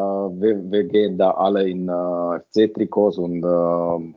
wir, 0.41 0.71
wir 0.71 0.83
gehen 0.85 1.17
da 1.19 1.29
alle 1.31 1.69
in 1.69 1.87
äh, 1.87 2.39
FC-Trikots 2.39 3.19
und 3.19 3.43
äh, 3.43 4.13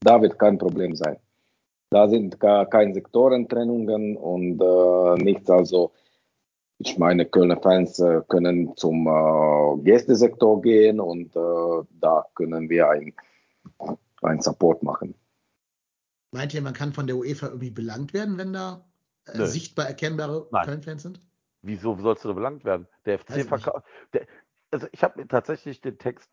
da 0.00 0.20
wird 0.20 0.36
kein 0.36 0.58
Problem 0.58 0.96
sein. 0.96 1.18
Da 1.90 2.08
sind 2.08 2.40
gar 2.40 2.66
keine 2.66 2.94
Sektorentrennungen 2.94 4.16
und 4.16 4.60
äh, 4.60 5.22
nichts. 5.22 5.48
Also, 5.48 5.92
ich 6.78 6.98
meine, 6.98 7.26
Kölner 7.26 7.60
Fans 7.60 7.98
äh, 7.98 8.22
können 8.28 8.76
zum 8.76 9.06
äh, 9.06 9.82
Gästesektor 9.82 10.60
gehen 10.60 11.00
und 11.00 11.34
äh, 11.34 11.86
da 12.00 12.26
können 12.34 12.68
wir 12.68 12.90
ein, 12.90 13.14
ein 14.22 14.40
Support 14.40 14.82
machen. 14.82 15.14
Meint 16.32 16.52
ihr, 16.54 16.62
man 16.62 16.74
kann 16.74 16.92
von 16.92 17.06
der 17.06 17.16
UEFA 17.16 17.46
irgendwie 17.46 17.70
belangt 17.70 18.12
werden, 18.12 18.36
wenn 18.36 18.52
da 18.52 18.84
äh, 19.26 19.44
sichtbar 19.46 19.86
erkennbare. 19.86 20.48
Köln-Fans 20.64 21.02
sind? 21.02 21.20
wieso 21.66 21.96
sollst 21.96 22.24
du 22.24 22.28
da 22.28 22.34
belangt 22.34 22.64
werden? 22.64 22.86
Der 23.04 23.18
FC 23.18 23.44
verkauft. 23.46 23.84
Also 24.70 24.88
ich 24.92 25.02
habe 25.02 25.20
mir 25.20 25.28
tatsächlich 25.28 25.80
den 25.80 25.98
Text 25.98 26.30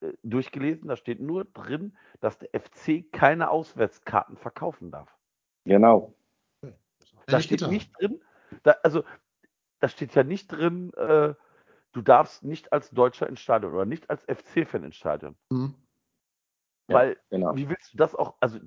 äh, 0.00 0.12
durchgelesen. 0.22 0.88
Da 0.88 0.96
steht 0.96 1.20
nur 1.20 1.44
drin, 1.44 1.96
dass 2.20 2.38
der 2.38 2.48
FC 2.58 3.10
keine 3.12 3.50
Auswärtskarten 3.50 4.36
verkaufen 4.36 4.90
darf. 4.90 5.16
Genau. 5.64 6.14
Da 7.26 7.40
steht 7.40 7.68
nicht 7.68 7.92
drin, 8.00 8.20
da, 8.62 8.76
also 8.82 9.04
da 9.80 9.88
steht 9.88 10.14
ja 10.14 10.24
nicht 10.24 10.48
drin, 10.48 10.92
äh, 10.94 11.34
du 11.92 12.02
darfst 12.02 12.44
nicht 12.44 12.72
als 12.72 12.90
Deutscher 12.90 13.28
ins 13.28 13.40
Stadion 13.40 13.72
oder 13.74 13.84
nicht 13.84 14.10
als 14.10 14.24
FC-Fan 14.24 14.84
ins 14.84 14.96
Stadion. 14.96 15.36
Mhm. 15.50 15.74
Ja, 16.88 16.94
Weil, 16.96 17.16
genau. 17.30 17.54
wie 17.54 17.68
willst 17.68 17.92
du 17.92 17.96
das 17.96 18.14
auch, 18.14 18.36
also 18.40 18.58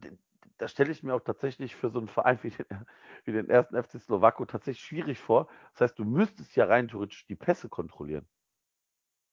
da 0.57 0.67
stelle 0.67 0.91
ich 0.91 1.01
mir 1.01 1.15
auch 1.15 1.21
tatsächlich 1.21 1.75
für 1.75 1.89
so 1.89 1.97
einen 1.99 2.07
Verein 2.07 2.39
wie 2.43 2.51
den, 2.51 2.65
wie 3.25 3.31
den 3.31 3.49
ersten 3.49 3.81
FC 3.81 3.99
Slowako 3.99 4.45
tatsächlich 4.45 4.85
schwierig 4.85 5.19
vor. 5.19 5.47
Das 5.73 5.81
heißt, 5.81 5.99
du 5.99 6.05
müsstest 6.05 6.55
ja 6.55 6.65
rein 6.65 6.87
theoretisch 6.87 7.25
die 7.25 7.35
Pässe 7.35 7.67
kontrollieren. 7.67 8.27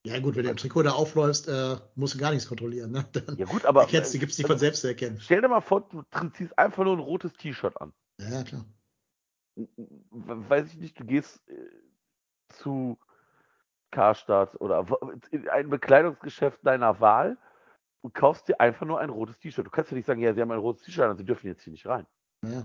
Ja, 0.07 0.21
gut, 0.21 0.37
wenn 0.37 0.45
du 0.45 0.51
im 0.51 0.57
Trikot 0.57 0.85
da 0.85 0.93
aufläufst, 0.93 1.49
äh, 1.49 1.77
musst 1.97 2.15
du 2.15 2.19
gar 2.19 2.31
nichts 2.31 2.49
kontrollieren. 2.49 2.93
Ne? 2.93 3.05
Dann 3.13 3.37
Ja 3.37 3.45
gut, 3.45 3.67
aber 3.67 3.85
du, 3.85 3.97
äh, 3.97 4.19
gibt's 4.19 4.37
die 4.37 4.45
also, 4.45 4.55
von 4.55 4.59
selbst 4.59 4.81
zu 4.81 4.89
erkennen. 4.89 5.21
stell 5.21 5.43
dir 5.43 5.49
mal 5.49 5.61
vor, 5.61 5.87
du 5.89 6.03
ziehst 6.31 6.59
einfach 6.59 6.85
nur 6.85 6.95
ein 6.95 7.01
rotes 7.01 7.35
T-Shirt 7.35 7.79
an. 7.79 7.93
Ja, 8.21 8.31
ja, 8.31 8.43
klar. 8.45 8.65
We- 9.59 10.49
Weiß 10.51 10.67
ich 10.73 10.79
nicht, 10.79 10.99
du 11.01 11.05
gehst 11.05 11.43
äh, 11.49 11.55
zu 12.49 12.99
Karstadt 13.91 14.61
oder 14.61 14.87
in 15.31 15.49
ein 15.49 15.71
Bekleidungsgeschäft 15.71 16.65
deiner 16.65 17.01
Wahl 17.01 17.37
und 18.03 18.15
kaufst 18.15 18.49
dir 18.49 18.61
einfach 18.61 18.87
nur 18.87 19.01
ein 19.01 19.11
rotes 19.11 19.39
T-Shirt. 19.39 19.67
Du 19.67 19.71
kannst 19.71 19.91
ja 19.91 19.97
nicht 19.97 20.07
sagen, 20.07 20.21
ja, 20.21 20.33
sie 20.35 20.41
haben 20.41 20.51
ein 20.53 20.59
rotes 20.59 20.83
T-Shirt 20.83 21.05
an, 21.05 21.17
sie 21.17 21.25
dürfen 21.25 21.47
jetzt 21.49 21.63
hier 21.63 21.73
nicht 21.73 21.87
rein. 21.87 22.07
Ja. 22.45 22.65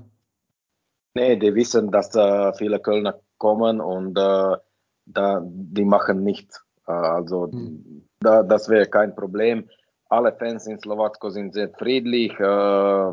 Nee, 1.16 1.36
die 1.38 1.54
wissen, 1.54 1.92
dass 1.92 2.16
äh, 2.16 2.54
viele 2.54 2.80
Kölner 2.80 3.20
kommen 3.38 3.80
und 3.82 4.18
äh, 4.18 4.58
da, 5.06 5.42
die 5.44 5.86
machen 5.86 6.24
nichts. 6.24 6.64
Äh, 6.88 6.92
also 6.92 7.52
Hm. 7.52 8.08
da, 8.20 8.44
das 8.44 8.70
wäre 8.70 8.88
kein 8.88 9.16
Problem. 9.16 9.70
Alle 10.10 10.34
Fans 10.34 10.68
in 10.68 10.80
Slowakei 10.80 11.30
sind 11.30 11.54
sehr 11.54 11.70
friedlich. 11.70 12.32
Äh, 12.40 13.12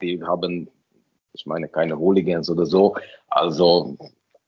die 0.00 0.22
haben, 0.22 0.70
ich 1.36 1.46
meine, 1.46 1.68
keine 1.68 1.98
Hooligans 1.98 2.50
oder 2.50 2.66
so. 2.66 2.96
Also 3.28 3.96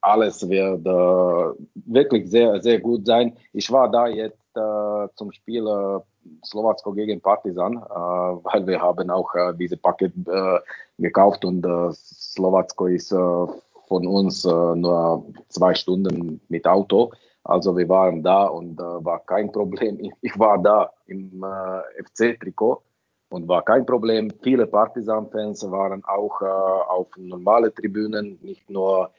alles 0.00 0.48
wird 0.48 0.86
äh, 0.86 1.64
wirklich 1.86 2.30
sehr, 2.30 2.60
sehr 2.62 2.80
gut 2.80 3.06
sein. 3.06 3.36
Ich 3.52 3.70
war 3.70 3.90
da 3.90 4.06
jetzt 4.06 4.56
äh, 4.56 5.08
zum 5.14 5.32
Spiel 5.32 5.66
äh, 5.66 6.00
Slowakei 6.44 6.90
gegen 6.94 7.20
Partizan, 7.20 7.76
äh, 7.76 7.88
weil 7.88 8.66
wir 8.66 8.80
haben 8.80 9.10
auch 9.10 9.34
äh, 9.34 9.52
diese 9.54 9.76
Paket 9.76 10.12
äh, 10.26 10.58
gekauft 10.98 11.44
und 11.44 11.64
äh, 11.64 11.92
Slowakei 11.92 12.94
ist 12.94 13.12
äh, 13.12 13.46
von 13.88 14.06
uns 14.06 14.44
äh, 14.44 14.74
nur 14.74 15.24
zwei 15.48 15.74
Stunden 15.74 16.40
mit 16.48 16.66
Auto. 16.66 17.12
Also 17.44 17.76
wir 17.76 17.88
waren 17.88 18.22
da 18.22 18.44
und 18.44 18.78
äh, 18.78 19.04
war 19.04 19.20
kein 19.20 19.50
Problem. 19.50 19.98
Ich, 20.00 20.12
ich 20.20 20.38
war 20.38 20.58
da 20.58 20.92
im 21.06 21.42
äh, 21.42 22.02
FC-Trikot 22.02 22.82
und 23.30 23.48
war 23.48 23.62
kein 23.64 23.84
Problem. 23.86 24.30
Viele 24.42 24.66
Partisan-Fans 24.66 25.70
waren 25.70 26.04
auch 26.04 26.40
äh, 26.40 26.44
auf 26.44 27.08
normale 27.16 27.72
Tribünen, 27.74 28.38
nicht 28.42 28.68
nur 28.70 29.10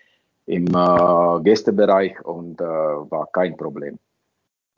im 0.46 0.66
äh, 0.68 1.42
Gästebereich 1.44 2.20
und 2.26 2.60
äh, 2.60 2.64
war 2.64 3.28
kein 3.32 3.56
Problem. 3.56 4.00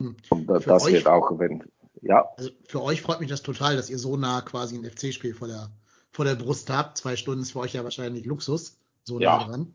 Hm. 0.00 0.16
Und 0.30 0.50
äh, 0.50 0.60
Für 0.60 0.68
das 0.70 0.84
euch- 0.84 0.92
wird 0.94 1.06
auch, 1.06 1.38
wenn, 1.38 1.62
ja, 2.02 2.28
Also 2.36 2.50
für 2.66 2.82
euch 2.82 3.00
freut 3.02 3.20
mich 3.20 3.30
das 3.30 3.42
total, 3.42 3.76
dass 3.76 3.88
ihr 3.88 3.98
so 3.98 4.16
nah 4.16 4.40
quasi 4.42 4.76
ein 4.76 4.84
FC-Spiel 4.84 5.34
vor 5.34 5.48
der, 5.48 5.70
vor 6.10 6.24
der 6.24 6.34
Brust 6.34 6.68
habt. 6.70 6.98
Zwei 6.98 7.16
Stunden 7.16 7.42
ist 7.42 7.52
für 7.52 7.60
euch 7.60 7.72
ja 7.72 7.84
wahrscheinlich 7.84 8.26
Luxus, 8.26 8.76
so 9.04 9.18
Ja. 9.18 9.38
nah 9.38 9.44
dran. 9.44 9.72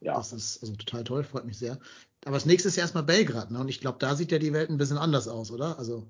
ja. 0.00 0.14
Das 0.14 0.32
ist 0.34 0.60
also 0.62 0.74
total 0.74 1.04
toll, 1.04 1.24
freut 1.24 1.46
mich 1.46 1.58
sehr. 1.58 1.78
Aber 2.26 2.34
das 2.34 2.44
nächste 2.44 2.68
ist 2.68 2.76
ja 2.76 2.82
erstmal 2.82 3.04
Belgrad, 3.04 3.50
ne? 3.50 3.60
Und 3.60 3.68
ich 3.70 3.80
glaube, 3.80 3.96
da 3.98 4.14
sieht 4.14 4.30
ja 4.30 4.38
die 4.38 4.52
Welt 4.52 4.68
ein 4.68 4.76
bisschen 4.76 4.98
anders 4.98 5.26
aus, 5.26 5.50
oder? 5.50 5.78
Also 5.78 6.06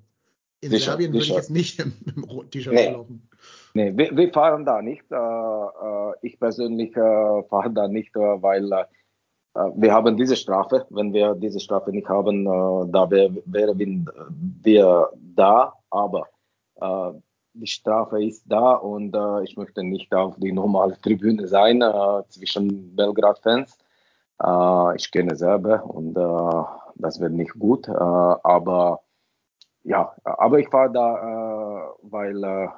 in 0.60 0.70
Sicher, 0.70 0.90
Serbien 0.92 1.12
würde 1.12 1.24
ich 1.24 1.30
jetzt 1.30 1.50
nicht 1.50 1.78
im, 1.84 1.92
im 2.14 2.24
roten 2.24 2.50
T-Shirt 2.50 2.74
Nee. 2.74 2.86
rumlaufen. 2.88 3.28
Nee, 3.72 3.92
wir, 3.96 4.16
wir 4.16 4.32
fahren 4.32 4.64
da 4.64 4.82
nicht. 4.82 5.04
Äh, 5.10 5.16
äh, 5.16 6.12
ich 6.22 6.38
persönlich 6.38 6.90
äh, 6.96 7.42
fahre 7.44 7.70
da 7.72 7.88
nicht, 7.88 8.14
weil 8.14 8.86
wir 9.52 9.92
haben 9.92 10.16
diese 10.16 10.36
Strafe. 10.36 10.86
Wenn 10.90 11.12
wir 11.12 11.34
diese 11.34 11.58
Strafe 11.58 11.90
nicht 11.90 12.08
haben, 12.08 12.44
da 12.44 13.10
wär, 13.10 13.30
wären 13.46 14.08
wir 14.62 15.08
da. 15.34 15.72
Aber 15.90 16.28
die 17.54 17.66
Strafe 17.66 18.22
ist 18.24 18.44
da 18.46 18.74
und 18.74 19.16
ich 19.42 19.56
möchte 19.56 19.82
nicht 19.82 20.14
auf 20.14 20.36
die 20.38 20.52
normale 20.52 20.96
Tribüne 21.00 21.48
sein 21.48 21.82
zwischen 22.28 22.94
Belgrad-Fans. 22.94 23.76
Ich 24.96 25.10
kenne 25.10 25.34
selber 25.34 25.84
und 25.84 26.14
das 26.94 27.18
wird 27.18 27.32
nicht 27.32 27.58
gut. 27.58 27.88
Aber 27.88 29.00
ja, 29.84 30.14
aber 30.24 30.58
ich 30.58 30.68
fahre 30.68 30.92
da, 30.92 31.16
äh, 31.16 31.88
weil 32.02 32.42
äh, 32.44 32.68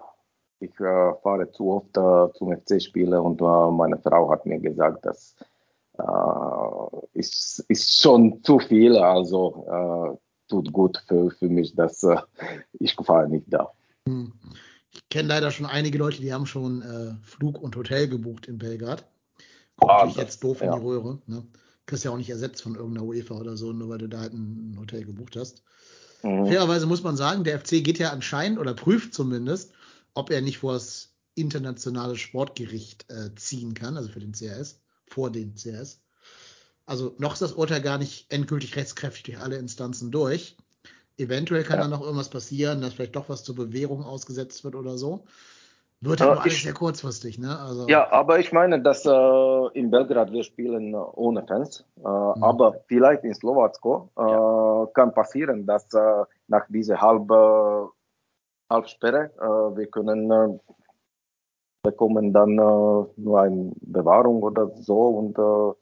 ich 0.60 0.70
äh, 0.80 1.12
fahre 1.22 1.50
zu 1.52 1.70
oft 1.70 1.92
zum 2.36 2.52
FC-Spiele 2.56 3.20
und 3.20 3.40
meine 3.76 3.98
Frau 3.98 4.30
hat 4.30 4.46
mir 4.46 4.60
gesagt, 4.60 5.04
das 5.04 5.34
äh, 5.98 6.02
ist, 7.14 7.64
ist 7.68 8.00
schon 8.00 8.42
zu 8.42 8.58
viel, 8.58 8.96
also 8.96 10.18
tut 10.48 10.72
gut 10.72 11.02
für, 11.08 11.30
für 11.30 11.48
mich, 11.48 11.74
dass 11.74 12.06
ich 12.78 12.94
fahre 12.94 13.28
nicht 13.28 13.46
da. 13.48 13.72
Hm. 14.06 14.32
Ich 14.94 15.08
kenne 15.08 15.28
leider 15.28 15.50
schon 15.50 15.66
einige 15.66 15.96
Leute, 15.98 16.20
die 16.20 16.32
haben 16.32 16.44
schon 16.46 16.82
äh, 16.82 17.14
Flug 17.24 17.60
und 17.62 17.74
Hotel 17.76 18.08
gebucht 18.08 18.46
in 18.46 18.58
Belgrad. 18.58 19.06
Kommt 19.76 19.90
Ah, 19.90 19.94
natürlich 19.94 20.16
das- 20.16 20.24
jetzt 20.24 20.44
doof 20.44 20.60
in 20.60 20.66
ja. 20.68 20.78
die 20.78 20.84
Röhre. 20.84 21.18
Ne? 21.26 21.44
Kriegst 21.86 22.04
ja 22.04 22.10
auch 22.10 22.16
nicht 22.18 22.28
ersetzt 22.30 22.62
von 22.62 22.74
irgendeiner 22.76 23.06
UEFA 23.06 23.34
oder 23.34 23.56
so, 23.56 23.72
nur 23.72 23.88
weil 23.88 23.98
du 23.98 24.08
da 24.08 24.20
halt 24.20 24.34
ein 24.34 24.76
Hotel 24.78 25.04
gebucht 25.04 25.34
hast. 25.36 25.64
Mhm. 26.22 26.46
Fairerweise 26.46 26.86
muss 26.86 27.02
man 27.02 27.16
sagen, 27.16 27.44
der 27.44 27.58
FC 27.58 27.82
geht 27.82 27.98
ja 27.98 28.10
anscheinend 28.10 28.58
oder 28.58 28.74
prüft 28.74 29.14
zumindest, 29.14 29.72
ob 30.14 30.30
er 30.30 30.40
nicht 30.40 30.58
vor 30.58 30.74
das 30.74 31.10
internationale 31.34 32.16
Sportgericht 32.16 33.06
äh, 33.10 33.34
ziehen 33.34 33.74
kann, 33.74 33.96
also 33.96 34.08
für 34.10 34.20
den 34.20 34.32
CRS, 34.32 34.80
vor 35.06 35.30
den 35.30 35.54
CRS. 35.54 36.00
Also 36.84 37.14
noch 37.18 37.32
ist 37.34 37.42
das 37.42 37.52
Urteil 37.52 37.80
gar 37.80 37.98
nicht 37.98 38.26
endgültig 38.30 38.76
rechtskräftig 38.76 39.22
durch 39.24 39.38
alle 39.38 39.56
Instanzen 39.56 40.10
durch. 40.10 40.56
Eventuell 41.16 41.62
kann 41.64 41.78
Ja. 41.78 41.82
da 41.84 41.88
noch 41.88 42.02
irgendwas 42.02 42.30
passieren, 42.30 42.80
dass 42.80 42.94
vielleicht 42.94 43.16
doch 43.16 43.28
was 43.28 43.44
zur 43.44 43.54
Bewährung 43.54 44.04
ausgesetzt 44.04 44.64
wird 44.64 44.74
oder 44.74 44.98
so. 44.98 45.24
Wird 46.04 46.20
Aber 46.20 46.34
nur 46.34 46.42
alles 46.42 46.54
ich- 46.54 46.62
sehr 46.64 46.74
kurzfristig, 46.74 47.38
ne? 47.38 47.56
Also, 47.60 47.86
Ja, 47.88 48.10
aber 48.10 48.40
ich 48.40 48.52
meine, 48.52 48.82
dass 48.82 49.06
äh, 49.06 49.68
in 49.78 49.88
Belgrad 49.90 50.32
wir 50.32 50.42
spielen 50.42 50.94
äh, 50.94 50.96
ohne 50.96 51.46
Fans. 51.46 51.84
Äh, 51.96 52.08
Aber 52.08 52.74
vielleicht 52.88 53.22
in 53.22 53.32
Slowakei 53.34 54.02
äh, 54.16 54.86
kann 54.94 55.14
passieren, 55.14 55.64
dass 55.64 55.92
äh, 55.94 56.24
nach 56.48 56.66
dieser 56.68 57.00
halb, 57.00 57.30
äh, 57.30 57.86
Halbsperre 58.68 59.30
äh, 59.38 59.76
wir 59.76 59.86
können 59.86 60.30
äh, 60.30 60.58
bekommen 61.84 62.32
dann 62.32 62.58
äh, 62.58 63.04
nur 63.16 63.40
eine 63.40 63.70
Bewahrung 63.80 64.42
oder 64.42 64.70
so 64.80 64.98
und 65.20 65.38
äh, 65.38 65.78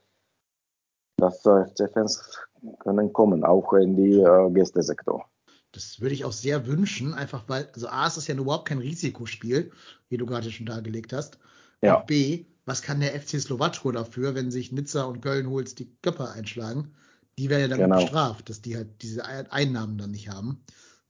dass 1.16 1.46
äh, 1.46 1.64
FC-Fans 1.66 2.46
können 2.80 3.10
kommen, 3.12 3.42
auch 3.44 3.72
in 3.72 3.96
die 3.96 4.20
äh, 4.20 4.50
Gästesektor. 4.50 5.24
Das 5.72 6.00
würde 6.00 6.14
ich 6.14 6.24
auch 6.24 6.32
sehr 6.32 6.66
wünschen, 6.66 7.14
einfach 7.14 7.44
weil, 7.48 7.68
also 7.74 7.88
A, 7.88 8.06
es 8.06 8.16
ist 8.16 8.26
ja 8.26 8.34
überhaupt 8.34 8.68
kein 8.68 8.78
Risikospiel, 8.78 9.70
wie 10.08 10.16
du 10.16 10.26
gerade 10.26 10.50
schon 10.50 10.66
dargelegt 10.66 11.12
hast. 11.12 11.38
Ja. 11.80 11.96
Und 11.96 12.06
B, 12.06 12.46
was 12.64 12.82
kann 12.82 13.00
der 13.00 13.14
FC 13.20 13.40
Slowacko 13.40 13.92
dafür, 13.92 14.34
wenn 14.34 14.50
sich 14.50 14.72
Nizza 14.72 15.04
und 15.04 15.20
Köln 15.22 15.48
Holz 15.48 15.74
die 15.74 15.90
Köpfe 16.02 16.30
einschlagen? 16.30 16.92
Die 17.38 17.48
werden 17.48 17.62
ja 17.62 17.68
dann 17.68 17.78
Genau. 17.78 18.00
bestraft, 18.02 18.50
dass 18.50 18.60
die 18.60 18.76
halt 18.76 19.02
diese 19.02 19.24
Ein- 19.24 19.50
Einnahmen 19.50 19.96
dann 19.96 20.10
nicht 20.10 20.28
haben. 20.28 20.62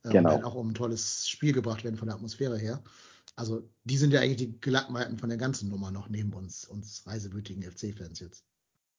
Äh, 0.04 0.10
Genau. 0.10 0.30
Und 0.30 0.36
dann 0.36 0.44
auch 0.44 0.54
um 0.54 0.68
ein 0.70 0.74
tolles 0.74 1.28
Spiel 1.28 1.52
gebracht 1.52 1.82
werden 1.84 1.96
von 1.96 2.06
der 2.08 2.14
Atmosphäre 2.16 2.56
her. 2.58 2.82
Also 3.36 3.62
die 3.84 3.96
sind 3.96 4.12
ja 4.12 4.20
eigentlich 4.20 4.36
die 4.36 4.60
Gelackmeiten 4.60 5.16
von 5.18 5.28
der 5.30 5.38
ganzen 5.38 5.70
Nummer 5.70 5.90
noch 5.90 6.08
neben 6.08 6.32
uns, 6.34 6.66
uns 6.66 7.04
reisewütigen 7.06 7.62
FC-Fans 7.62 8.20
jetzt. 8.20 8.44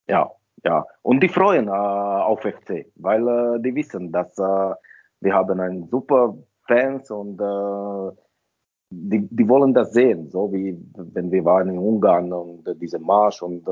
Ja, 0.09 0.31
ja. 0.63 0.85
Und 1.03 1.21
die 1.21 1.29
freuen 1.29 1.67
äh, 1.67 1.71
auf 1.71 2.41
FC, 2.41 2.87
weil 2.95 3.27
äh, 3.27 3.61
die 3.61 3.75
wissen, 3.75 4.11
dass 4.11 4.37
äh, 4.37 4.73
wir 5.21 5.33
haben 5.33 5.59
einen 5.59 5.87
super 5.87 6.37
Fans 6.67 7.09
und 7.11 7.39
äh, 7.39 8.15
die, 8.91 9.27
die 9.29 9.47
wollen 9.47 9.73
das 9.73 9.93
sehen, 9.93 10.29
so 10.29 10.51
wie 10.51 10.77
wenn 10.95 11.31
wir 11.31 11.45
waren 11.45 11.69
in 11.69 11.77
Ungarn 11.77 12.33
und 12.33 12.67
äh, 12.67 12.75
diese 12.75 12.99
Marsch 12.99 13.41
und 13.41 13.67
äh, 13.67 13.71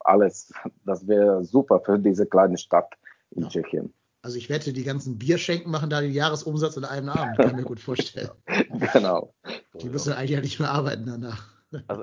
alles. 0.00 0.52
Das 0.86 1.06
wäre 1.06 1.44
super 1.44 1.80
für 1.80 1.98
diese 1.98 2.26
kleine 2.26 2.56
Stadt 2.56 2.94
in 3.30 3.42
Ja. 3.42 3.48
Tschechien. 3.48 3.92
Also 4.22 4.38
ich 4.38 4.48
wette, 4.48 4.72
die 4.72 4.84
ganzen 4.84 5.18
Bierschenken 5.18 5.70
machen 5.70 5.90
da 5.90 6.00
den 6.00 6.12
Jahresumsatz 6.12 6.78
in 6.78 6.86
einem 6.86 7.10
Abend, 7.10 7.36
kann 7.36 7.50
ich 7.50 7.56
mir 7.56 7.64
gut 7.64 7.78
vorstellen. 7.78 8.30
genau. 8.94 9.34
Die 9.82 9.90
müssen 9.90 10.14
eigentlich 10.14 10.30
ja 10.30 10.40
nicht 10.40 10.58
mehr 10.60 10.70
arbeiten 10.70 11.04
danach. 11.04 11.54
Also 11.88 12.02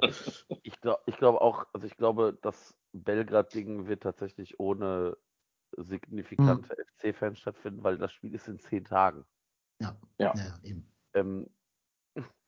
ich, 0.61 0.79
glaub, 0.81 1.01
ich 1.07 1.17
glaube 1.17 1.41
auch, 1.41 1.65
also 1.73 1.87
ich 1.87 1.97
glaube, 1.97 2.37
das 2.43 2.75
Belgrad-Ding 2.93 3.87
wird 3.87 4.03
tatsächlich 4.03 4.59
ohne 4.59 5.17
signifikante 5.77 6.75
FC-Fans 6.97 7.39
stattfinden, 7.39 7.83
weil 7.83 7.97
das 7.97 8.11
Spiel 8.11 8.33
ist 8.33 8.47
in 8.47 8.59
zehn 8.59 8.85
Tagen. 8.85 9.25
Ja, 9.79 9.97
Ja. 10.17 10.33
ja, 10.35 10.59
eben. 10.63 10.91
Ähm, 11.13 11.49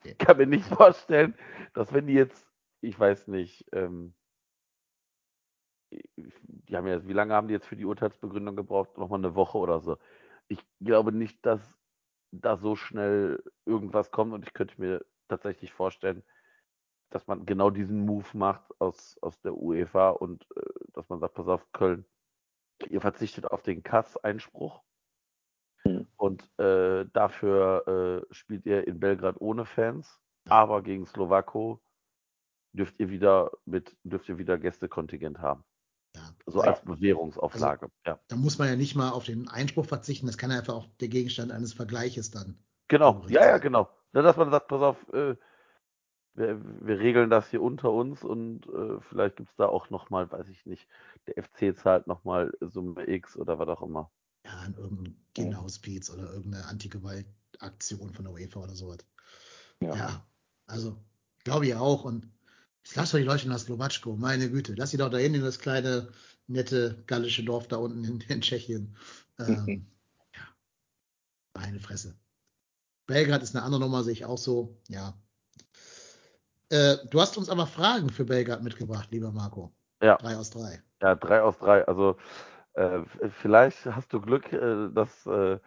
ich 0.04 0.18
kann 0.18 0.38
mir 0.38 0.48
nicht 0.48 0.66
vorstellen, 0.66 1.36
dass 1.74 1.94
wenn 1.94 2.08
die 2.08 2.14
jetzt, 2.14 2.46
ich 2.82 3.00
weiß 3.00 3.28
nicht, 3.28 3.66
ähm, 3.72 4.14
die 5.92 6.76
haben 6.76 6.88
ja, 6.88 7.06
wie 7.08 7.14
lange 7.14 7.34
haben 7.34 7.48
die 7.48 7.54
jetzt 7.54 7.68
für 7.68 7.76
die 7.76 7.86
Urteilsbegründung 7.86 8.56
gebraucht? 8.56 8.98
Nochmal 8.98 9.20
eine 9.20 9.36
Woche 9.36 9.58
oder 9.58 9.80
so. 9.80 9.98
Ich 10.48 10.60
glaube 10.80 11.12
nicht, 11.12 11.46
dass 11.46 11.62
da 12.32 12.58
so 12.58 12.76
schnell 12.76 13.44
irgendwas 13.66 14.12
kommt 14.12 14.34
und 14.34 14.46
ich 14.46 14.54
könnte 14.54 14.80
mir 14.82 15.06
tatsächlich 15.28 15.72
vorstellen, 15.72 16.24
dass 17.12 17.28
man 17.28 17.46
genau 17.46 17.70
diesen 17.70 18.06
Move 18.06 18.26
macht 18.34 18.80
aus, 18.82 19.18
aus 19.22 19.40
der 19.42 19.56
UEFA 19.56 20.10
und 20.10 20.48
äh, 20.56 20.62
dass 20.94 21.08
man 21.10 21.20
sagt, 21.20 21.36
pass 21.36 21.48
auf, 21.48 21.72
Köln, 21.72 22.06
ihr 22.90 23.02
verzichtet 23.02 23.46
auf 23.46 23.62
den 23.62 23.84
Kass-Einspruch 23.84 24.82
Mhm. 25.86 26.08
Und 26.18 26.60
äh, 26.60 27.06
dafür 27.14 28.24
äh, 28.30 28.34
spielt 28.34 28.66
ihr 28.66 28.88
in 28.88 29.00
Belgrad 29.00 29.36
ohne 29.40 29.66
Fans, 29.66 30.20
aber 30.48 30.82
gegen 30.82 31.06
Slowako 31.06 31.82
dürft 32.74 33.00
ihr 33.00 33.10
wieder 33.10 33.52
mit, 33.66 33.96
dürft 34.04 34.30
ihr 34.30 34.38
wieder 34.38 34.58
Gästekontingent 34.58 35.40
haben. 35.40 35.64
Ja. 36.16 36.22
So 36.46 36.62
als 36.62 36.82
Bewährungsauflage. 36.82 37.90
ja. 38.06 38.20
Da 38.28 38.36
muss 38.36 38.60
man 38.60 38.68
ja 38.68 38.76
nicht 38.76 38.96
mal 38.96 39.10
auf 39.10 39.26
den 39.26 39.48
Einspruch 39.48 39.86
verzichten, 39.86 40.28
das 40.28 40.38
kann 40.38 40.52
ja 40.52 40.60
einfach 40.60 40.76
auch 40.76 40.88
der 41.00 41.08
Gegenstand 41.08 41.52
eines 41.52 41.74
Vergleiches 41.74 42.32
dann. 42.32 42.58
Genau, 42.88 43.26
ja, 43.28 43.46
ja, 43.46 43.58
genau. 43.58 43.90
Dass 44.12 44.38
man 44.38 44.52
sagt, 44.52 44.68
pass 44.68 44.82
auf, 44.82 45.14
äh, 45.14 45.36
wir, 46.36 46.60
wir 46.82 47.00
regeln 47.00 47.30
das 47.30 47.50
hier 47.50 47.62
unter 47.62 47.92
uns 47.92 48.24
und 48.24 48.66
äh, 48.68 49.00
vielleicht 49.10 49.38
gibt 49.38 49.50
es 49.50 49.56
da 49.56 49.68
auch 49.68 49.90
nochmal, 49.90 50.32
weiß 50.32 50.50
ich 50.50 50.66
nicht, 50.66 50.88
der 51.28 51.44
FC 51.44 51.78
zahlt 51.78 52.08
nochmal 52.08 52.52
Summe 52.60 53.08
X 53.08 53.38
oder 53.38 53.60
was 53.60 53.68
auch 53.70 53.82
immer. 53.82 54.12
Ja, 54.46 54.52
an 54.60 54.76
irgendein 54.76 55.16
Kindhospiz 55.34 56.10
oder 56.10 56.34
irgendeine 56.34 56.66
Antigewaltaktion 56.66 58.14
von 58.14 58.26
der 58.26 58.34
UEFA 58.34 58.62
oder 58.62 58.76
sowas. 58.76 59.00
Ja. 59.80 59.96
Ja, 59.96 60.28
also 60.66 60.98
glaube 61.44 61.68
ich 61.68 61.76
auch. 61.76 62.04
Und 62.04 62.28
ich 62.84 62.96
lasse 62.96 63.14
doch 63.14 63.20
die 63.20 63.26
Leute 63.26 63.48
nach 63.48 63.60
Slowatschko, 63.60 64.16
meine 64.16 64.50
Güte. 64.50 64.74
Lass 64.74 64.92
sie 64.92 64.98
doch 64.98 65.10
dahin 65.10 65.36
in 65.36 65.42
das 65.42 65.60
kleine, 65.60 66.12
nette 66.48 67.04
gallische 67.08 67.44
Dorf 67.44 67.68
da 67.68 67.78
unten 67.78 68.04
in, 68.04 68.22
in 68.22 68.42
Tschechien. 68.42 68.96
Ähm, 69.40 69.88
ja, 70.36 70.42
meine 71.54 71.80
Fresse. 71.80 72.18
Belgrad 73.06 73.44
ist 73.44 73.56
eine 73.56 73.64
andere 73.64 73.82
Nummer, 73.82 74.04
sehe 74.04 74.14
ich 74.14 74.26
auch 74.26 74.38
so. 74.38 74.82
Ja. 74.88 75.18
Äh, 76.74 77.06
du 77.08 77.22
hast 77.22 77.38
uns 77.38 77.50
aber 77.50 77.68
Fragen 77.68 78.10
für 78.10 78.26
Belgrad 78.26 78.64
mitgebracht, 78.64 79.12
lieber 79.12 79.32
Marco. 79.32 79.72
Ja. 80.02 80.18
Drei 80.18 80.36
aus 80.36 80.50
drei. 80.50 80.82
Ja, 81.04 81.14
drei 81.14 81.44
aus 81.44 81.60
drei. 81.60 81.88
Also 81.88 82.18
äh, 82.74 83.02
vielleicht 83.30 83.86
hast 83.86 84.12
du 84.12 84.20
Glück, 84.20 84.52
äh, 84.52 84.90
dass 84.92 85.24
äh, 85.28 85.60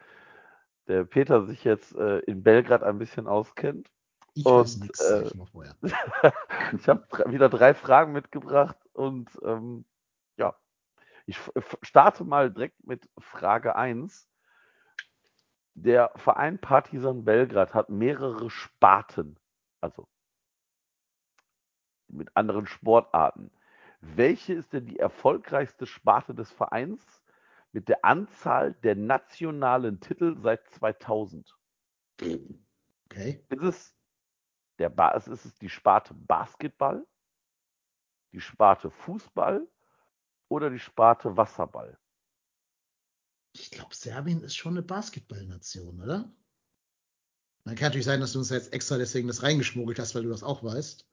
der 0.89 1.05
Peter 1.05 1.47
sich 1.47 1.62
jetzt 1.62 1.95
äh, 1.95 2.19
in 2.20 2.43
Belgrad 2.43 2.83
ein 2.83 2.99
bisschen 2.99 3.28
auskennt. 3.28 3.89
Ich 4.35 4.45
Und, 4.45 4.53
weiß 4.53 4.78
nichts. 4.78 5.01
äh, 5.01 5.31
ich 6.77 6.89
habe 6.89 7.33
wieder 7.33 7.49
drei 7.49 7.73
Fragen 7.74 8.12
mitgebracht 8.12 8.77
und 8.93 9.31
ähm, 9.45 9.85
ja, 10.37 10.57
ich 11.27 11.39
starte 11.83 12.24
mal 12.24 12.51
direkt 12.51 12.85
mit 12.85 13.09
Frage 13.16 13.77
1. 13.77 14.28
Der 15.74 16.11
Verein 16.16 16.59
Partizan 16.59 17.24
Belgrad 17.24 17.74
hat 17.74 17.91
mehrere 17.91 18.51
Sparten, 18.51 19.39
also 19.81 20.09
mit 22.09 22.37
anderen 22.37 22.66
Sportarten. 22.66 23.51
Welche 24.01 24.55
ist 24.55 24.73
denn 24.73 24.87
die 24.87 24.99
erfolgreichste 24.99 25.87
Sparte 25.87 26.35
des 26.35 26.51
Vereins 26.51 27.03
mit 27.73 27.89
der 27.89 28.05
Anzahl 28.05 28.74
der 28.74 28.95
nationalen 28.95 30.01
Titel 30.01 30.37
seit 30.39 30.69
2000? 30.70 31.57
Okay. 33.07 33.45
Ist 33.49 33.62
es, 33.62 33.95
der 34.78 34.91
ba 34.91 35.11
ist 35.11 35.28
es 35.28 35.55
die 35.57 35.69
Sparte 35.69 36.15
Basketball, 36.15 37.07
die 38.33 38.41
Sparte 38.41 38.91
Fußball 38.91 39.66
oder 40.49 40.70
die 40.70 40.78
Sparte 40.78 41.37
Wasserball? 41.37 41.99
Ich 43.53 43.70
glaube, 43.70 43.95
Serbien 43.95 44.43
ist 44.43 44.57
schon 44.57 44.74
eine 44.74 44.83
Basketballnation, 44.83 46.03
oder? 46.03 46.31
Man 47.65 47.74
kann 47.74 47.87
natürlich 47.87 48.07
sein, 48.07 48.20
dass 48.20 48.33
du 48.33 48.39
uns 48.39 48.51
jetzt 48.51 48.73
extra 48.73 48.99
deswegen 48.99 49.28
das 49.28 49.43
reingeschmuggelt 49.43 49.99
hast, 49.99 50.15
weil 50.15 50.23
du 50.23 50.28
das 50.28 50.43
auch 50.43 50.62
weißt. 50.62 51.07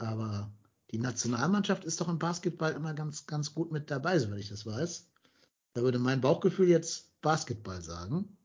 Aber 0.00 0.50
die 0.90 0.98
Nationalmannschaft 0.98 1.84
ist 1.84 2.00
doch 2.00 2.08
im 2.08 2.18
Basketball 2.18 2.72
immer 2.72 2.94
ganz, 2.94 3.26
ganz 3.26 3.54
gut 3.54 3.70
mit 3.70 3.90
dabei, 3.90 4.18
soweit 4.18 4.40
ich 4.40 4.48
das 4.48 4.66
weiß. 4.66 5.08
Da 5.74 5.82
würde 5.82 5.98
mein 5.98 6.20
Bauchgefühl 6.20 6.68
jetzt 6.68 7.20
Basketball 7.20 7.80
sagen. 7.80 8.36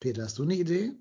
Peter, 0.00 0.24
hast 0.24 0.38
du 0.38 0.42
eine 0.42 0.54
Idee? 0.54 0.92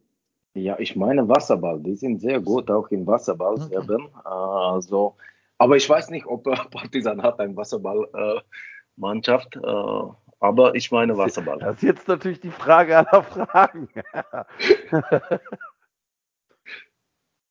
Ja, 0.53 0.77
ich 0.77 0.95
meine 0.95 1.27
Wasserball. 1.27 1.79
Die 1.79 1.95
sind 1.95 2.19
sehr 2.19 2.41
gut 2.41 2.69
auch 2.69 2.89
im 2.89 3.07
Wasserball, 3.07 3.53
Okay. 3.53 3.69
Serben. 3.69 4.09
Also, 4.25 5.15
aber 5.57 5.77
ich 5.77 5.89
weiß 5.89 6.09
nicht, 6.09 6.25
ob 6.25 6.45
äh, 6.47 6.55
Partizan 6.69 7.23
hat 7.23 7.39
eine 7.39 7.55
Wasserballmannschaft. 7.55 9.55
Äh, 9.55 10.03
aber 10.41 10.75
ich 10.75 10.91
meine 10.91 11.17
Wasserball. 11.17 11.59
Das 11.59 11.77
ist 11.77 11.83
jetzt 11.83 12.07
natürlich 12.07 12.41
die 12.41 12.51
Frage 12.51 12.97
aller 12.97 13.23
Fragen. 13.23 13.89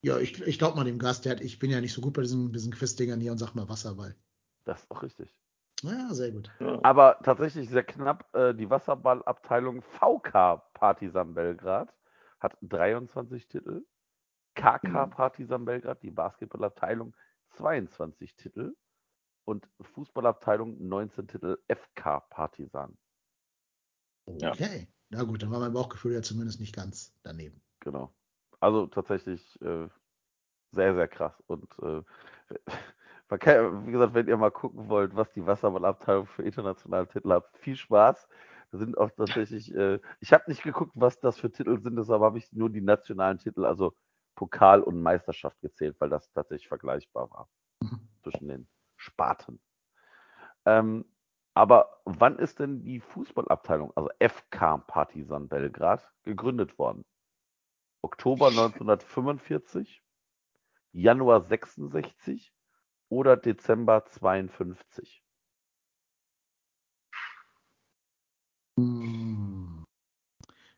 Ja, 0.03 0.19
ich, 0.19 0.41
ich 0.47 0.59
glaube 0.59 0.77
mal 0.77 0.85
dem 0.85 0.99
Gast, 0.99 1.25
der 1.25 1.33
hat, 1.33 1.41
ich 1.41 1.59
bin 1.59 1.71
ja 1.71 1.81
nicht 1.81 1.93
so 1.93 2.01
gut 2.01 2.15
bei 2.15 2.23
diesen, 2.23 2.53
diesen 2.53 2.73
Quiz-Dingern 2.73 3.21
hier 3.21 3.33
und 3.33 3.39
sag 3.39 3.55
mal 3.55 3.69
Wasserball. 3.69 4.15
Das 4.65 4.83
ist 4.83 4.91
auch 4.91 5.03
richtig. 5.03 5.35
Ja, 5.83 6.13
sehr 6.13 6.33
gut. 6.33 6.51
Ja. 6.61 6.81
Aber 6.83 7.19
tatsächlich 7.23 7.69
sehr 7.69 7.85
knapp, 7.85 8.35
äh, 8.35 8.55
die 8.55 8.69
Wasserballabteilung 8.69 9.83
VK 9.83 10.63
Partizan 10.75 11.35
Belgrad 11.35 11.93
hat 12.41 12.57
23 12.63 13.49
Titel. 13.49 13.85
KK 14.55 15.07
Mhm. 15.07 15.11
Partizan 15.11 15.65
Belgrad, 15.65 16.03
die 16.03 16.11
Basketballabteilung, 16.11 17.15
22 17.57 18.35
Titel. 18.37 18.77
Und 19.45 19.69
Fußballabteilung 19.81 20.87
19 20.87 21.27
Titel 21.27 21.59
FK 21.69 22.21
Partizan. 22.29 22.99
Ja. 24.27 24.51
Okay. 24.51 24.89
Na 25.11 25.23
gut, 25.23 25.43
dann 25.43 25.51
war 25.51 25.61
mein 25.61 25.73
Bauchgefühl 25.73 26.13
ja 26.13 26.23
zumindest 26.23 26.61
nicht 26.61 26.75
ganz 26.75 27.15
daneben. 27.23 27.63
Genau. 27.81 28.13
Also 28.61 28.87
tatsächlich 28.87 29.61
äh, 29.63 29.89
sehr, 30.73 30.95
sehr 30.95 31.09
krass. 31.09 31.43
Und 31.49 31.69
äh, 31.83 32.03
kann, 33.41 33.87
wie 33.87 33.93
gesagt, 33.93 34.15
wenn 34.15 34.29
ihr 34.29 34.37
mal 34.37 34.51
gucken 34.53 34.89
wollt, 34.89 35.17
was 35.17 35.33
die 35.33 35.47
Wasserballabteilung 35.47 36.27
für 36.27 36.43
internationale 36.45 37.09
Titel 37.09 37.33
hat, 37.33 37.47
viel 37.59 37.77
Spaß. 37.77 38.29
Da 38.73 38.79
sind 38.79 38.99
auch 38.99 39.11
tatsächlich, 39.17 39.75
äh, 39.75 40.01
ich 40.21 40.33
habe 40.33 40.45
nicht 40.49 40.63
geguckt, 40.63 40.93
was 40.95 41.21
das 41.21 41.39
für 41.39 41.51
Titel 41.53 41.81
sind, 41.81 41.97
deshalb 41.97 42.23
habe 42.23 42.39
ich 42.39 42.53
nur 42.53 42.71
die 42.71 42.83
nationalen 42.83 43.39
Titel, 43.39 43.65
also 43.65 43.95
Pokal 44.37 44.83
und 44.83 45.03
Meisterschaft 45.03 45.61
gezählt, 45.63 45.97
weil 46.01 46.11
das 46.11 46.31
tatsächlich 46.33 46.69
vergleichbar 46.69 47.31
war 47.31 47.49
Mhm. 47.83 48.09
zwischen 48.23 48.49
den 48.49 48.69
Sparten. 48.97 49.61
Ähm, 50.67 51.05
aber 51.55 52.01
wann 52.05 52.39
ist 52.39 52.61
denn 52.61 52.85
die 52.85 53.01
Fußballabteilung, 53.01 53.93
also 53.97 54.09
FK 54.21 54.79
Partizan 54.79 55.49
Belgrad, 55.49 56.13
gegründet 56.23 56.79
worden? 56.79 57.05
Oktober 58.03 58.49
1945, 58.49 60.03
Januar 60.93 61.43
66 61.43 62.53
oder 63.09 63.37
Dezember 63.37 64.05
52? 64.07 65.23
Hm. 68.79 69.85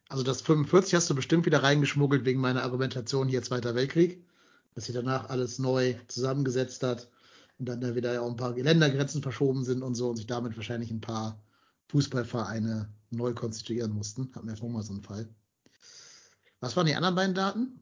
Also 0.08 0.24
das 0.24 0.40
45 0.40 0.94
hast 0.94 1.10
du 1.10 1.14
bestimmt 1.14 1.46
wieder 1.46 1.62
reingeschmuggelt 1.62 2.24
wegen 2.24 2.40
meiner 2.40 2.62
Argumentation 2.62 3.28
hier 3.28 3.42
Zweiter 3.42 3.74
Weltkrieg, 3.74 4.26
dass 4.74 4.86
sich 4.86 4.94
danach 4.94 5.28
alles 5.28 5.58
neu 5.58 5.94
zusammengesetzt 6.08 6.82
hat 6.82 7.10
und 7.58 7.68
dann 7.68 7.80
da 7.80 7.94
wieder 7.94 8.20
auch 8.22 8.30
ein 8.30 8.36
paar 8.36 8.56
Ländergrenzen 8.56 9.22
verschoben 9.22 9.64
sind 9.64 9.82
und 9.82 9.94
so 9.94 10.08
und 10.08 10.16
sich 10.16 10.26
damit 10.26 10.56
wahrscheinlich 10.56 10.90
ein 10.90 11.02
paar 11.02 11.40
Fußballvereine 11.90 12.92
neu 13.10 13.34
konstituieren 13.34 13.92
mussten. 13.92 14.32
Hatten 14.34 14.48
wir 14.48 14.56
vorhin 14.56 14.72
mal 14.72 14.82
so 14.82 14.94
einen 14.94 15.02
Fall. 15.02 15.28
Was 16.60 16.76
waren 16.76 16.86
die 16.86 16.94
anderen 16.94 17.14
beiden 17.14 17.34
Daten? 17.34 17.80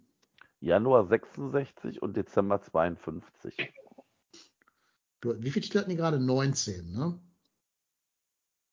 Januar 0.60 1.06
66 1.06 2.02
und 2.02 2.16
Dezember 2.16 2.60
52. 2.60 3.72
Du, 5.20 5.34
wie 5.40 5.50
viele 5.50 5.64
Titel 5.64 5.78
hatten 5.78 5.90
die 5.90 5.96
gerade? 5.96 6.18
19, 6.20 6.92
ne? 6.92 7.18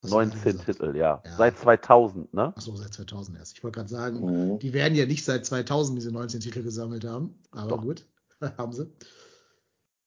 Gerade 0.02 0.14
19 0.14 0.44
gesagt. 0.44 0.66
Titel, 0.66 0.96
ja. 0.96 1.24
Ja. 1.26 1.38
Seit 1.38 1.58
2000, 1.58 2.34
ne? 2.34 2.56
Achso, 2.56 2.76
seit 2.76 2.94
2000 2.94 3.38
erst. 3.38 3.54
Ich 3.58 3.64
wollte 3.64 3.80
gerade 3.80 3.90
sagen, 3.90 4.20
Mhm. 4.20 4.60
Die 4.60 4.74
werden 4.74 4.96
ja 4.96 5.06
nicht 5.06 5.26
seit 5.26 5.46
2000 5.46 5.98
diese 5.98 6.12
19 6.12 6.40
Titel 6.40 6.62
gesammelt 6.62 7.04
haben, 7.04 7.40
aber 7.52 7.70
Doch. 7.70 7.82
gut, 7.82 8.06
haben 8.58 8.74
sie. 8.74 8.92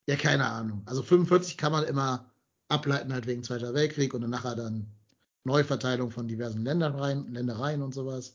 Ja, 0.07 0.16
keine 0.16 0.47
Ahnung. 0.47 0.83
Also 0.87 1.03
45 1.03 1.59
kann 1.59 1.73
man 1.73 1.85
immer 1.85 2.33
ableiten 2.69 3.12
halt 3.12 3.27
wegen 3.27 3.43
Zweiter 3.43 3.75
Weltkrieg 3.75 4.15
und 4.15 4.20
dann 4.20 4.31
nachher 4.31 4.55
dann 4.55 4.87
Neuverteilung 5.45 6.11
von 6.11 6.29
diversen 6.29 6.65
Ländereien, 6.65 7.33
Ländereien 7.33 7.83
und 7.83 7.95
sowas, 7.95 8.35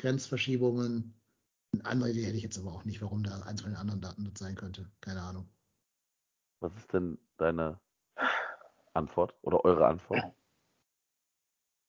Grenzverschiebungen. 0.00 1.14
Eine 1.72 1.84
andere 1.84 2.10
Idee 2.10 2.24
hätte 2.24 2.36
ich 2.36 2.42
jetzt 2.42 2.58
aber 2.58 2.72
auch 2.72 2.84
nicht, 2.84 3.00
warum 3.02 3.22
da 3.22 3.42
eins 3.42 3.60
von 3.60 3.70
den 3.70 3.78
anderen 3.78 4.00
Daten 4.00 4.24
das 4.24 4.38
sein 4.38 4.54
könnte. 4.56 4.90
Keine 5.00 5.22
Ahnung. 5.22 5.48
Was 6.60 6.74
ist 6.76 6.92
denn 6.92 7.18
deine 7.36 7.78
Antwort 8.94 9.34
oder 9.42 9.64
eure 9.64 9.86
Antwort? 9.86 10.32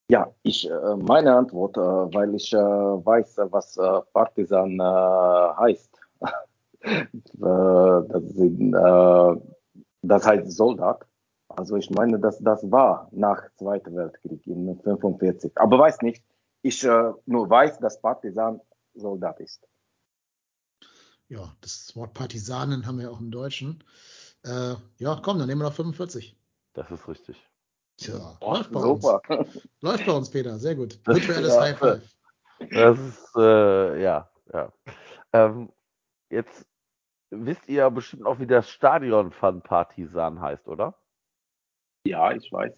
Ja, 0.09 0.29
ich, 0.43 0.69
äh, 0.69 0.95
meine 0.97 1.35
Antwort, 1.35 1.77
äh, 1.77 1.79
weil 1.79 2.35
ich 2.35 2.51
äh, 2.51 2.57
weiß, 2.57 3.37
was 3.49 3.75
Partisan 4.11 4.81
heißt. 4.81 5.97
das, 7.33 8.23
sind, 8.33 8.71
das 10.01 10.25
heißt 10.25 10.51
Soldat. 10.51 11.05
Also 11.47 11.75
ich 11.77 11.89
meine, 11.91 12.19
dass 12.19 12.39
das 12.39 12.69
war 12.71 13.07
nach 13.11 13.49
Zweiten 13.55 13.95
Weltkrieg 13.95 14.45
in 14.47 14.77
45. 14.79 15.51
Aber 15.55 15.79
weiß 15.79 16.01
nicht. 16.01 16.23
Ich 16.61 16.83
äh, 16.83 17.11
nur 17.25 17.49
weiß, 17.49 17.79
dass 17.79 17.99
Partisan 18.01 18.61
Soldat 18.93 19.39
ist. 19.39 19.67
Ja, 21.27 21.55
das 21.61 21.95
Wort 21.95 22.13
Partisanen 22.13 22.85
haben 22.85 22.99
wir 22.99 23.09
auch 23.11 23.19
im 23.19 23.31
Deutschen. 23.31 23.83
Äh, 24.43 24.75
ja, 24.97 25.19
komm, 25.23 25.39
dann 25.39 25.47
nehmen 25.47 25.61
wir 25.61 25.69
noch 25.69 25.73
45. 25.75 26.37
Das 26.73 26.91
ist 26.91 27.07
richtig. 27.07 27.49
Tja, 27.97 28.37
Oh, 28.41 28.53
läuft 28.53 28.71
bei 28.71 28.79
uns. 28.81 29.03
super. 29.03 29.45
Läuft 29.81 30.05
bei 30.05 30.11
uns, 30.11 30.29
Peter. 30.29 30.57
Sehr 30.59 30.75
gut. 30.75 30.99
Virtuelles 31.05 31.53
Ja, 31.53 31.61
High 31.61 31.77
Five. 31.77 32.15
Das 32.71 32.99
ist, 32.99 33.35
äh, 33.37 34.01
ja, 34.03 34.29
ja. 34.53 34.73
Ähm, 35.33 35.71
jetzt 36.29 36.65
wisst 37.31 37.67
ihr 37.67 37.75
ja 37.75 37.89
bestimmt 37.89 38.25
auch, 38.25 38.39
wie 38.39 38.47
das 38.47 38.69
Stadion 38.69 39.31
von 39.31 39.61
Partisan 39.61 40.39
heißt, 40.41 40.67
oder? 40.67 40.99
Ja, 42.05 42.31
ich 42.31 42.51
weiß. 42.51 42.77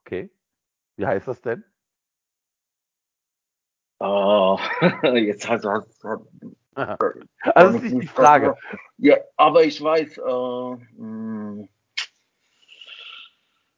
Okay. 0.00 0.30
Wie 0.96 1.06
heißt 1.06 1.28
das 1.28 1.40
denn? 1.42 1.64
Oh, 4.00 4.58
jetzt 5.14 5.48
hast 5.48 5.64
du. 5.64 5.70
Hast, 5.70 6.04
Also 7.54 7.56
das 7.56 7.74
ist 7.74 7.82
nicht 7.92 8.02
die 8.02 8.06
Frage. 8.06 8.54
Ja, 8.98 9.16
aber 9.36 9.64
ich 9.64 9.82
weiß. 9.82 10.18
Äh, 10.18 10.76
mh, 11.00 11.66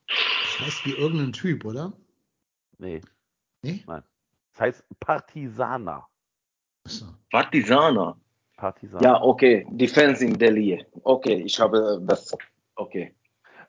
Das 0.09 0.61
heißt 0.67 0.85
wie 0.87 0.93
irgendein 0.93 1.33
Typ, 1.33 1.65
oder? 1.65 1.93
Nee, 2.79 3.01
Nee? 3.63 3.83
das 3.87 4.03
heißt 4.59 4.85
Partisana. 5.01 6.07
Achso. 6.85 7.07
Partisaner. 7.31 8.17
Partisan. 8.57 9.03
Ja, 9.03 9.21
okay. 9.23 9.67
Die 9.71 9.89
Fans 9.89 10.21
in 10.21 10.39
Delhi. 10.39 10.85
Okay, 11.03 11.43
ich 11.45 11.59
habe 11.59 11.99
das. 12.03 12.37
Okay. 12.75 13.15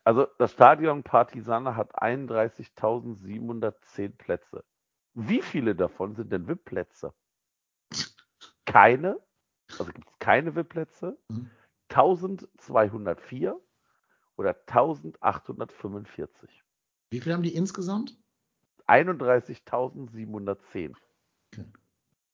Also 0.04 0.28
das 0.38 0.52
Stadion 0.52 1.04
Partisana 1.04 1.76
hat 1.76 1.94
31.710 2.02 4.18
Plätze. 4.18 4.64
Wie 5.14 5.42
viele 5.42 5.76
davon 5.76 6.16
sind 6.16 6.32
denn 6.32 6.48
VIP-Plätze? 6.48 7.14
Keine. 8.66 9.20
Also 9.78 9.92
gibt 9.92 10.10
es 10.10 10.18
keine 10.20 10.56
VIP-Plätze. 10.56 11.18
Mhm. 11.30 11.50
1204 11.90 13.60
oder 14.38 14.56
1845. 14.68 16.64
Wie 17.10 17.20
viel 17.20 17.34
haben 17.34 17.44
die 17.44 17.54
insgesamt? 17.54 18.18
31.710. 18.88 20.96
Okay. 21.54 21.66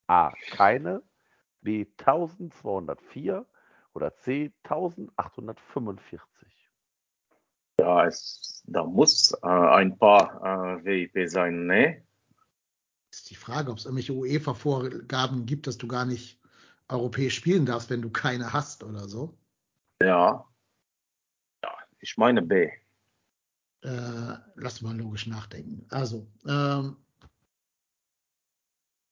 A. 0.08 0.32
Keine. 0.52 1.02
B. 1.62 1.88
1204 1.98 3.48
oder 3.94 4.16
C. 4.18 4.54
1845. 4.64 6.38
Ja, 7.80 8.06
es, 8.06 8.64
da 8.66 8.84
muss 8.84 9.34
äh, 9.44 9.48
ein 9.48 9.96
paar 9.98 10.78
äh, 10.78 10.86
VIP 10.86 11.30
sein, 11.30 11.68
ne? 11.68 12.04
Ist 13.18 13.32
die 13.32 13.36
Frage, 13.36 13.72
ob 13.72 13.80
es 13.80 13.86
irgendwelche 13.86 14.14
UEFA-Vorgaben 14.14 15.48
gibt, 15.48 15.66
dass 15.66 15.80
du 15.80 15.88
gar 15.88 16.06
nicht 16.06 16.40
europäisch 16.88 17.34
spielen 17.34 17.66
darfst, 17.66 17.90
wenn 17.90 18.04
du 18.04 18.12
keine 18.12 18.54
hast 18.54 18.84
oder 18.84 19.10
so. 19.10 19.36
Ja. 20.00 20.46
Ja, 21.64 21.70
ich 22.00 22.16
meine 22.18 22.44
B. 22.44 22.70
Äh, 23.82 24.36
lass 24.54 24.84
mal 24.84 24.96
logisch 24.96 25.26
nachdenken. 25.26 25.88
Also, 25.90 26.28
ähm, 26.48 26.96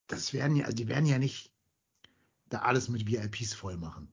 das 0.06 0.34
werden 0.34 0.56
ja, 0.56 0.66
also 0.66 0.78
die 0.78 0.88
werden 0.88 1.08
ja 1.08 1.18
nicht 1.18 1.52
da 2.50 2.60
alles 2.60 2.90
mit 2.90 3.08
VIPs 3.08 3.56
voll 3.56 3.76
machen. 3.76 4.12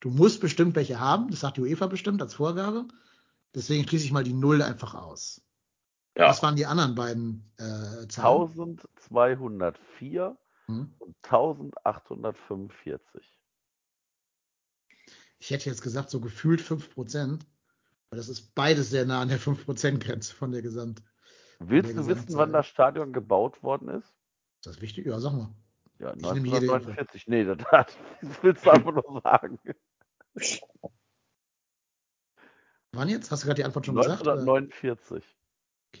Du 0.00 0.10
musst 0.10 0.40
bestimmt 0.40 0.74
welche 0.74 0.98
haben, 0.98 1.30
das 1.30 1.38
sagt 1.38 1.56
die 1.56 1.60
UEFA 1.60 1.86
bestimmt 1.86 2.20
als 2.20 2.34
Vorgabe. 2.34 2.88
Deswegen 3.54 3.86
schließe 3.86 4.06
ich 4.06 4.12
mal 4.12 4.24
die 4.24 4.32
Null 4.32 4.60
einfach 4.60 4.94
aus. 4.94 5.40
Ja. 6.16 6.28
Was 6.28 6.42
waren 6.42 6.56
die 6.56 6.66
anderen 6.66 6.94
beiden 6.94 7.50
äh, 7.58 8.06
Zahlen? 8.08 8.50
1204 8.50 10.36
Hm? 10.66 10.94
und 10.98 11.16
1845. 11.24 13.38
Ich 15.38 15.50
hätte 15.50 15.70
jetzt 15.70 15.82
gesagt, 15.82 16.10
so 16.10 16.20
gefühlt 16.20 16.60
5%, 16.60 17.40
weil 18.10 18.16
das 18.16 18.28
ist 18.28 18.54
beides 18.54 18.90
sehr 18.90 19.06
nah 19.06 19.22
an 19.22 19.28
der 19.28 19.40
5%-Grenze 19.40 20.34
von 20.34 20.52
der 20.52 20.62
Gesamt. 20.62 21.02
Willst 21.60 21.90
der 21.90 21.96
du 22.02 22.06
wissen, 22.08 22.36
wann 22.36 22.52
das 22.52 22.66
Stadion 22.66 23.12
gebaut 23.12 23.62
worden 23.62 23.88
ist? 23.88 24.12
Ist 24.56 24.66
das 24.66 24.80
wichtig? 24.80 25.06
Ja, 25.06 25.18
sag 25.20 25.32
mal. 25.32 25.54
Ja, 25.98 26.12
Ich 26.14 26.22
nehme 26.32 26.48
jede 26.48 26.66
Info. 26.66 26.74
1949. 26.74 27.28
Nee, 27.28 27.44
das, 27.44 27.58
das 28.20 28.42
willst 28.42 28.66
du 28.66 28.70
einfach 28.70 28.92
nur 28.92 29.20
sagen. 29.22 29.58
Wann 32.92 33.08
jetzt? 33.08 33.30
Hast 33.30 33.42
du 33.42 33.46
gerade 33.46 33.60
die 33.60 33.64
Antwort 33.64 33.86
schon 33.86 33.94
gesagt? 33.96 34.22
oder? 34.22 34.32
1949. 34.32 35.24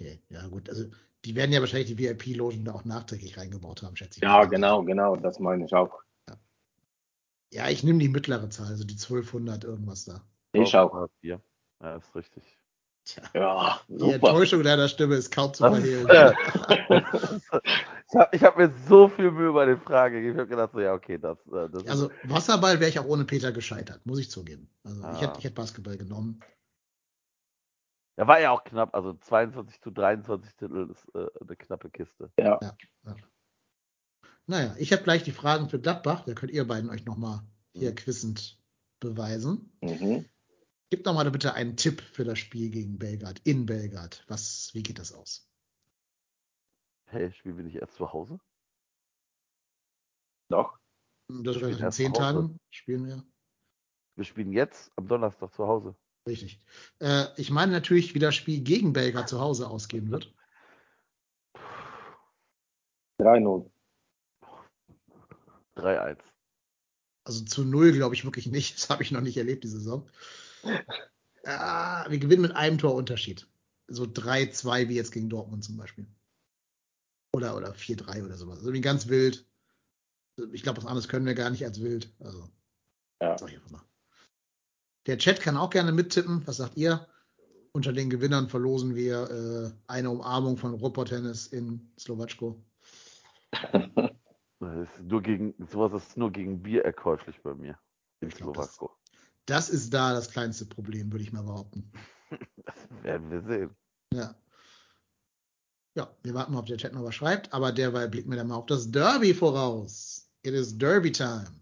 Okay, 0.00 0.18
ja 0.30 0.46
gut. 0.46 0.70
Also 0.70 0.84
die 1.26 1.34
werden 1.36 1.52
ja 1.52 1.60
wahrscheinlich 1.60 1.94
die 1.94 1.98
VIP-Logen 1.98 2.64
da 2.64 2.72
auch 2.72 2.86
nachträglich 2.86 3.36
reingebaut 3.36 3.82
haben, 3.82 3.96
schätze 3.96 4.18
ich. 4.18 4.22
Ja, 4.22 4.38
mal. 4.38 4.48
genau, 4.48 4.82
genau, 4.82 5.14
das 5.16 5.38
meine 5.38 5.66
ich 5.66 5.74
auch. 5.74 6.00
Ja, 7.52 7.68
ich 7.68 7.82
nehme 7.82 7.98
die 7.98 8.08
mittlere 8.08 8.48
Zahl, 8.48 8.68
also 8.68 8.84
die 8.84 8.94
1200 8.94 9.64
irgendwas 9.64 10.04
da. 10.04 10.22
Ich 10.52 10.76
auch. 10.76 10.92
1204. 10.94 11.40
Ja, 11.82 11.96
ist 11.96 12.14
richtig. 12.14 12.44
Tja, 13.04 13.22
Ja, 13.34 13.80
die 13.88 13.98
super. 13.98 14.14
Enttäuschung 14.14 14.62
deiner 14.62 14.86
Stimme 14.88 15.16
ist 15.16 15.34
kaum 15.34 15.52
zu 15.52 15.64
verhehlen. 15.64 16.06
ich 16.08 16.14
habe 18.14 18.38
hab 18.40 18.56
mir 18.56 18.72
so 18.88 19.08
viel 19.08 19.32
Mühe 19.32 19.52
bei 19.52 19.66
den 19.66 19.80
Fragen 19.80 20.14
gegeben. 20.14 20.34
Ich 20.34 20.38
habe 20.40 20.48
gedacht, 20.48 20.70
so, 20.72 20.78
ja, 20.80 20.94
okay, 20.94 21.18
das, 21.18 21.38
äh, 21.48 21.68
das 21.70 21.88
Also 21.88 22.10
Wasserball 22.22 22.78
wäre 22.78 22.88
ich 22.88 23.00
auch 23.00 23.06
ohne 23.06 23.24
Peter 23.24 23.50
gescheitert, 23.50 24.06
muss 24.06 24.20
ich 24.20 24.30
zugeben. 24.30 24.70
Also 24.84 25.00
ich, 25.00 25.06
Ah. 25.06 25.20
hätte, 25.22 25.38
ich 25.38 25.44
hätte 25.44 25.54
Basketball 25.56 25.96
genommen. 25.96 26.38
Ja, 28.20 28.26
war 28.26 28.38
ja 28.38 28.50
auch 28.50 28.64
knapp. 28.64 28.94
Also 28.94 29.14
22 29.14 29.80
zu 29.80 29.90
23 29.90 30.54
Titel 30.54 30.90
ist 30.90 31.08
äh, 31.14 31.26
eine 31.40 31.56
knappe 31.56 31.88
Kiste. 31.88 32.30
Ja. 32.38 32.60
Naja, 34.46 34.74
ich 34.78 34.92
habe 34.92 35.02
gleich 35.02 35.22
die 35.22 35.32
Fragen 35.32 35.70
für 35.70 35.80
Gladbach. 35.80 36.24
Da 36.26 36.34
könnt 36.34 36.52
ihr 36.52 36.66
beiden 36.66 36.90
euch 36.90 37.06
nochmal 37.06 37.40
hier 37.72 37.92
Mhm. 37.92 37.94
quizend 37.94 38.60
beweisen. 39.00 39.72
Mhm. 39.80 40.28
Gib 40.90 41.04
doch 41.04 41.14
mal 41.14 41.30
bitte 41.30 41.54
einen 41.54 41.78
Tipp 41.78 42.02
für 42.02 42.24
das 42.24 42.38
Spiel 42.38 42.68
gegen 42.68 42.98
Belgrad, 42.98 43.40
in 43.44 43.64
Belgrad. 43.64 44.22
Was, 44.28 44.70
wie 44.74 44.82
geht 44.82 44.98
das 44.98 45.14
aus? 45.14 45.48
Hey, 47.06 47.32
spielen 47.32 47.56
wir 47.56 47.64
nicht 47.64 47.76
erst 47.76 47.94
zu 47.94 48.12
Hause? 48.12 48.38
Doch. 50.50 50.78
Das 51.28 51.56
wäre 51.56 51.70
in 51.70 51.78
erst 51.78 51.96
zehn. 51.96 52.12
Tagen 52.12 52.58
spielen 52.70 53.06
wir. 53.06 53.24
Wir 54.16 54.24
spielen 54.24 54.52
jetzt 54.52 54.92
am 54.96 55.08
Donnerstag 55.08 55.54
zu 55.54 55.66
Hause. 55.66 55.96
Richtig. 56.30 56.60
Äh, 57.00 57.26
ich 57.36 57.50
meine 57.50 57.72
natürlich, 57.72 58.14
wie 58.14 58.20
das 58.20 58.36
Spiel 58.36 58.60
gegen 58.60 58.92
Belgrad 58.92 59.28
zu 59.28 59.40
Hause 59.40 59.68
ausgehen 59.68 60.12
wird. 60.12 60.32
3-0. 63.18 63.68
3-1. 65.76 66.18
Also 67.24 67.44
zu 67.44 67.64
null 67.64 67.92
glaube 67.92 68.14
ich 68.14 68.24
wirklich 68.24 68.46
nicht. 68.46 68.74
Das 68.76 68.90
habe 68.90 69.02
ich 69.02 69.10
noch 69.10 69.22
nicht 69.22 69.36
erlebt, 69.36 69.64
die 69.64 69.68
Saison. 69.68 70.08
Ah, 71.44 72.08
wir 72.08 72.18
gewinnen 72.20 72.42
mit 72.42 72.54
einem 72.54 72.78
Torunterschied. 72.78 73.48
So 73.88 74.04
3-2 74.04 74.88
wie 74.88 74.94
jetzt 74.94 75.10
gegen 75.10 75.28
Dortmund 75.28 75.64
zum 75.64 75.76
Beispiel. 75.76 76.06
Oder, 77.34 77.56
oder 77.56 77.72
4-3 77.74 78.24
oder 78.24 78.36
sowas. 78.36 78.58
Also 78.60 78.72
wie 78.72 78.80
ganz 78.80 79.08
wild. 79.08 79.48
Ich 80.52 80.62
glaube, 80.62 80.78
was 80.78 80.86
anderes 80.86 81.08
können 81.08 81.26
wir 81.26 81.34
gar 81.34 81.50
nicht 81.50 81.64
als 81.64 81.80
wild. 81.80 82.14
Also, 82.20 82.48
Ja. 83.20 83.36
sag 83.36 83.48
ich 83.48 83.56
einfach 83.56 83.70
mal. 83.70 83.89
Der 85.10 85.18
Chat 85.18 85.40
kann 85.40 85.56
auch 85.56 85.70
gerne 85.70 85.90
mittippen. 85.90 86.46
Was 86.46 86.58
sagt 86.58 86.76
ihr? 86.76 87.04
Unter 87.72 87.92
den 87.92 88.10
Gewinnern 88.10 88.48
verlosen 88.48 88.94
wir 88.94 89.28
äh, 89.28 89.72
eine 89.88 90.08
Umarmung 90.08 90.56
von 90.56 90.72
Ruhrpott-Tennis 90.72 91.48
in 91.48 91.92
Slowatschko. 91.98 92.64
Nur 94.60 95.20
gegen, 95.20 95.52
sowas 95.66 96.00
ist 96.00 96.16
nur 96.16 96.30
gegen 96.30 96.62
Bier 96.62 96.84
erkäuflich 96.84 97.42
bei 97.42 97.54
mir. 97.54 97.76
In 98.20 98.28
glaub, 98.28 98.54
das-. 98.54 98.78
Das 99.46 99.68
ist 99.68 99.92
da 99.92 100.12
das 100.12 100.30
kleinste 100.30 100.66
Problem, 100.66 101.10
würde 101.10 101.24
ich 101.24 101.32
mal 101.32 101.42
behaupten. 101.42 101.90
Das 102.64 103.02
werden 103.02 103.28
wir 103.32 103.42
sehen. 103.42 103.70
Ja. 104.14 104.36
Ja, 105.96 106.14
wir 106.22 106.34
warten 106.34 106.52
mal, 106.52 106.60
ob 106.60 106.66
der 106.66 106.76
Chat 106.76 106.92
noch 106.92 107.02
was 107.02 107.16
schreibt, 107.16 107.52
aber 107.52 107.72
derweil 107.72 108.08
blicken 108.08 108.30
wir 108.30 108.36
dann 108.36 108.46
mal 108.46 108.54
auf 108.54 108.66
das 108.66 108.88
Derby 108.88 109.34
voraus. 109.34 110.30
It 110.44 110.54
is 110.54 110.78
Derby 110.78 111.10
time. 111.10 111.59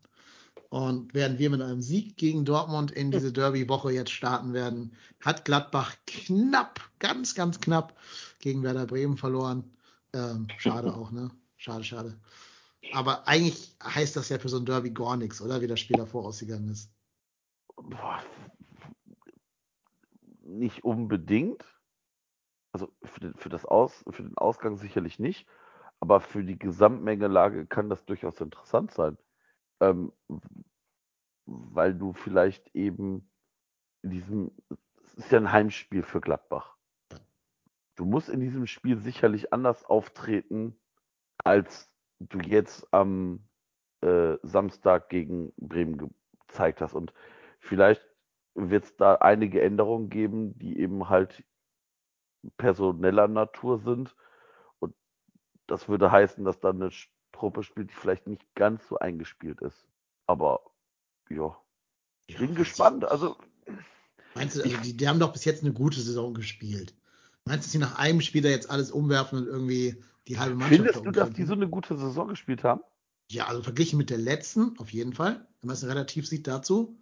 Und 0.71 1.15
während 1.15 1.39
wir 1.39 1.49
mit 1.49 1.63
einem 1.63 1.81
Sieg 1.81 2.17
gegen 2.19 2.45
Dortmund 2.45 2.91
in 2.91 3.11
diese 3.11 3.33
Derby-Woche 3.33 3.91
jetzt 3.91 4.11
starten 4.11 4.53
werden, 4.53 4.93
hat 5.21 5.47
Gladbach 5.47 5.95
knapp, 6.07 6.81
ganz, 6.99 7.35
ganz 7.35 7.61
knapp 7.61 7.97
gegen 8.39 8.63
Werder 8.63 8.87
Bremen 8.87 9.17
verloren. 9.17 9.65
Ähm, 10.13 10.47
schade 10.59 10.95
auch, 10.95 11.11
ne? 11.11 11.31
Schade, 11.57 11.85
schade. 11.85 12.19
Aber 12.93 13.27
eigentlich 13.27 13.75
heißt 13.83 14.17
das 14.17 14.29
ja 14.29 14.39
für 14.39 14.49
so 14.49 14.59
ein 14.59 14.67
Derby 14.67 14.91
gar 14.91 15.17
nichts, 15.17 15.41
oder? 15.41 15.61
Wie 15.61 15.67
das 15.67 15.81
Spiel 15.81 15.97
davor 15.97 16.27
ausgegangen 16.27 16.69
ist. 16.69 16.91
Boah, 17.77 18.23
nicht 20.43 20.85
unbedingt. 20.85 21.65
Also 22.73 22.93
für 23.05 23.21
den, 23.21 23.35
für, 23.35 23.49
das 23.49 23.65
Aus, 23.65 24.05
für 24.11 24.23
den 24.23 24.37
Ausgang 24.37 24.77
sicherlich 24.77 25.19
nicht. 25.19 25.47
Aber 26.01 26.21
für 26.21 26.45
die 26.45 26.59
Gesamtmengelage 26.59 27.67
kann 27.67 27.89
das 27.89 28.05
durchaus 28.05 28.41
interessant 28.41 28.93
sein. 28.93 29.17
Ähm, 29.81 30.13
weil 31.47 31.95
du 31.95 32.13
vielleicht 32.13 32.75
eben 32.75 33.31
in 34.03 34.11
diesem, 34.11 34.51
es 35.03 35.15
ist 35.15 35.33
ja 35.33 35.39
ein 35.39 35.53
Heimspiel 35.53 36.03
für 36.03 36.21
Gladbach. 36.21 36.77
Du 37.97 38.05
musst 38.05 38.29
in 38.29 38.41
diesem 38.41 38.67
Spiel 38.67 38.99
sicherlich 38.99 39.53
anders 39.53 39.85
auftreten, 39.85 40.79
als 41.43 41.91
du 42.21 42.39
jetzt 42.39 42.87
am 42.93 43.49
äh, 44.03 44.37
Samstag 44.43 45.09
gegen 45.09 45.53
Bremen 45.57 46.15
gezeigt 46.47 46.81
hast. 46.81 46.95
Und 46.95 47.13
vielleicht 47.59 48.03
wird 48.55 48.85
es 48.85 48.97
da 48.97 49.17
einige 49.17 49.63
Änderungen 49.63 50.11
geben, 50.11 50.59
die 50.59 50.79
eben 50.79 51.09
halt 51.09 51.45
personeller 52.57 53.29
Natur 53.29 53.79
sind. 53.79 54.15
Und 54.79 54.95
das 55.67 55.89
würde 55.89 56.13
heißen, 56.13 56.45
dass 56.45 56.61
dann 56.61 56.83
eine 56.83 56.91
Truppe 57.39 57.63
spielt, 57.63 57.91
die 57.91 57.95
vielleicht 57.95 58.27
nicht 58.27 58.43
ganz 58.55 58.87
so 58.89 58.99
eingespielt 58.99 59.61
ist. 59.63 59.87
Aber 60.27 60.61
ja, 61.31 61.57
ich 62.27 62.39
bin 62.39 62.55
gespannt. 62.55 63.05
Also 63.05 63.37
Meinst 64.35 64.57
du, 64.57 64.63
also 64.63 64.77
die, 64.79 64.97
die 64.97 65.09
haben 65.09 65.19
doch 65.21 65.33
bis 65.33 65.45
jetzt 65.45 65.63
eine 65.63 65.73
gute 65.73 66.01
Saison 66.01 66.35
gespielt. 66.35 66.95
Meinst 67.45 67.65
du, 67.65 67.67
dass 67.67 67.73
sie 67.73 67.79
nach 67.79 67.99
einem 67.99 68.21
Spiel 68.21 68.43
da 68.43 68.49
jetzt 68.49 68.71
alles 68.71 68.91
umwerfen 68.91 69.39
und 69.39 69.47
irgendwie 69.47 70.03
die 70.27 70.39
halbe 70.39 70.55
Mannschaft 70.55 70.77
findest 70.77 71.07
du, 71.07 71.11
dass 71.11 71.31
die 71.31 71.45
so 71.45 71.55
eine 71.55 71.69
gute 71.69 71.97
Saison 71.97 72.29
gespielt 72.29 72.63
haben? 72.63 72.83
Ja, 73.31 73.47
also 73.47 73.63
verglichen 73.63 73.99
mit 73.99 74.11
der 74.11 74.19
letzten, 74.19 74.79
auf 74.79 74.91
jeden 74.93 75.13
Fall. 75.13 75.47
Wenn 75.61 75.69
man 75.69 75.75
es 75.75 75.87
relativ 75.87 76.27
sieht 76.27 76.47
dazu. 76.47 76.99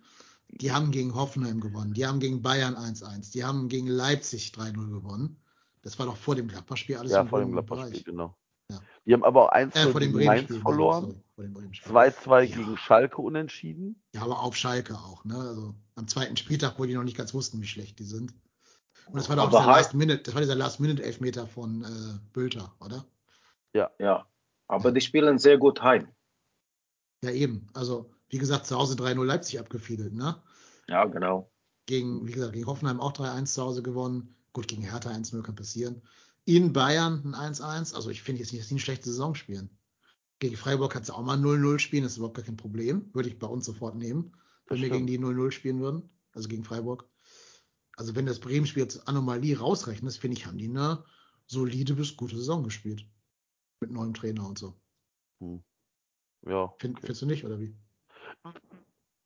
Die 0.48 0.70
haben 0.70 0.92
gegen 0.92 1.14
Hoffenheim 1.14 1.60
gewonnen. 1.60 1.92
Die 1.92 2.06
haben 2.06 2.20
gegen 2.20 2.40
Bayern 2.40 2.76
1-1. 2.76 3.32
Die 3.32 3.44
haben 3.44 3.68
gegen 3.68 3.88
Leipzig 3.88 4.52
3-0 4.56 4.90
gewonnen. 4.90 5.36
Das 5.82 5.98
war 5.98 6.06
doch 6.06 6.16
vor 6.16 6.36
dem 6.36 6.46
Gladbach-Spiel 6.46 6.96
alles 6.96 7.12
Ja, 7.12 7.22
im 7.22 7.28
vor 7.28 7.40
dem 7.40 7.52
Gladbach-Spiel, 7.52 7.90
Bereich. 7.90 8.04
genau. 8.04 8.36
Ja. 8.70 8.80
Die 9.04 9.12
haben 9.12 9.24
aber 9.24 9.44
auch 9.44 9.48
1 9.50 9.74
Äh, 9.76 9.84
gegen 9.92 9.94
Mainz 9.94 10.12
Bremen-Spiel. 10.12 10.60
verloren, 10.60 11.04
Sorry, 11.04 11.22
vor 11.34 11.44
dem 11.44 11.54
Bremen-Spiel. 11.54 11.92
2-2 11.92 12.42
Ja. 12.42 12.56
gegen 12.56 12.76
Schalke 12.76 13.22
unentschieden. 13.22 14.02
Ja, 14.14 14.22
aber 14.22 14.40
auf 14.42 14.56
Schalke 14.56 14.94
auch. 14.94 15.24
Ne? 15.24 15.36
Also 15.36 15.74
am 15.94 16.08
zweiten 16.08 16.36
Spieltag, 16.36 16.78
wo 16.78 16.84
die 16.84 16.94
noch 16.94 17.04
nicht 17.04 17.16
ganz 17.16 17.32
wussten, 17.34 17.60
wie 17.62 17.66
schlecht 17.66 17.98
die 17.98 18.04
sind. 18.04 18.34
Und 19.06 19.16
das 19.16 19.28
war 19.28 19.36
doch 19.36 19.48
dieser 19.50 19.66
Last 19.66 19.94
Minute, 19.94 20.18
das 20.22 20.34
war 20.34 20.40
dieser 20.40 20.56
Last 20.56 20.80
Minute 20.80 21.02
Elfmeter 21.04 21.46
von 21.46 21.84
äh, 21.84 22.18
Bülter, 22.32 22.74
oder? 22.80 23.04
Ja, 23.72 24.26
aber 24.68 24.90
die 24.90 25.00
spielen 25.02 25.38
sehr 25.38 25.58
gut 25.58 25.82
heim. 25.82 26.08
Ja, 27.22 27.30
eben. 27.30 27.68
Also, 27.74 28.10
wie 28.30 28.38
gesagt, 28.38 28.66
zu 28.66 28.76
Hause 28.76 28.94
3-0 28.96 29.22
Leipzig 29.24 29.60
abgefiedelt, 29.60 30.14
ne? 30.14 30.42
Ja, 30.88 31.04
genau. 31.04 31.50
Gegen, 31.86 32.26
wie 32.26 32.32
gesagt, 32.32 32.54
gegen 32.54 32.66
Hoffenheim 32.66 33.00
auch 33.00 33.12
3-1 33.12 33.52
zu 33.52 33.62
Hause 33.62 33.82
gewonnen. 33.82 34.34
Gut, 34.52 34.66
gegen 34.66 34.82
Hertha 34.82 35.10
1-0 35.10 35.42
kann 35.42 35.54
passieren. 35.54 36.02
In 36.46 36.72
Bayern 36.72 37.34
ein 37.34 37.54
1-1. 37.54 37.94
Also, 37.94 38.08
ich 38.08 38.22
finde 38.22 38.40
jetzt 38.40 38.52
nicht, 38.52 38.62
dass 38.62 38.68
die 38.68 38.74
eine 38.74 38.80
schlechte 38.80 39.10
Saison 39.10 39.34
spielen. 39.34 39.68
Gegen 40.38 40.56
Freiburg 40.56 40.92
kannst 40.92 41.08
du 41.08 41.12
auch 41.12 41.22
mal 41.22 41.36
0-0 41.36 41.78
spielen, 41.78 42.04
das 42.04 42.12
ist 42.12 42.18
überhaupt 42.18 42.36
gar 42.36 42.44
kein 42.44 42.56
Problem. 42.56 43.10
Würde 43.12 43.28
ich 43.28 43.38
bei 43.38 43.46
uns 43.46 43.64
sofort 43.64 43.96
nehmen, 43.96 44.32
wenn 44.66 44.76
Das 44.76 44.80
wir 44.80 44.90
gegen 44.90 45.06
die 45.06 45.18
0-0 45.18 45.50
spielen 45.50 45.80
würden. 45.80 46.08
Also 46.32 46.48
gegen 46.48 46.64
Freiburg. 46.64 47.08
Also, 47.96 48.14
wenn 48.14 48.26
das 48.26 48.40
Bremen-Spiel 48.40 48.82
jetzt 48.82 49.08
Anomalie 49.08 49.58
rausrechnest, 49.58 50.18
finde 50.18 50.36
ich, 50.36 50.46
haben 50.46 50.58
die 50.58 50.68
eine 50.68 51.04
solide 51.46 51.94
bis 51.94 52.16
gute 52.16 52.36
Saison 52.36 52.62
gespielt. 52.62 53.06
Mit 53.80 53.90
neuem 53.90 54.14
Trainer 54.14 54.46
und 54.46 54.58
so. 54.58 54.80
Ja. 56.46 56.74
Find, 56.78 56.96
okay. 56.96 57.06
Findest 57.06 57.22
du 57.22 57.26
nicht, 57.26 57.44
oder 57.44 57.58
wie? 57.60 57.76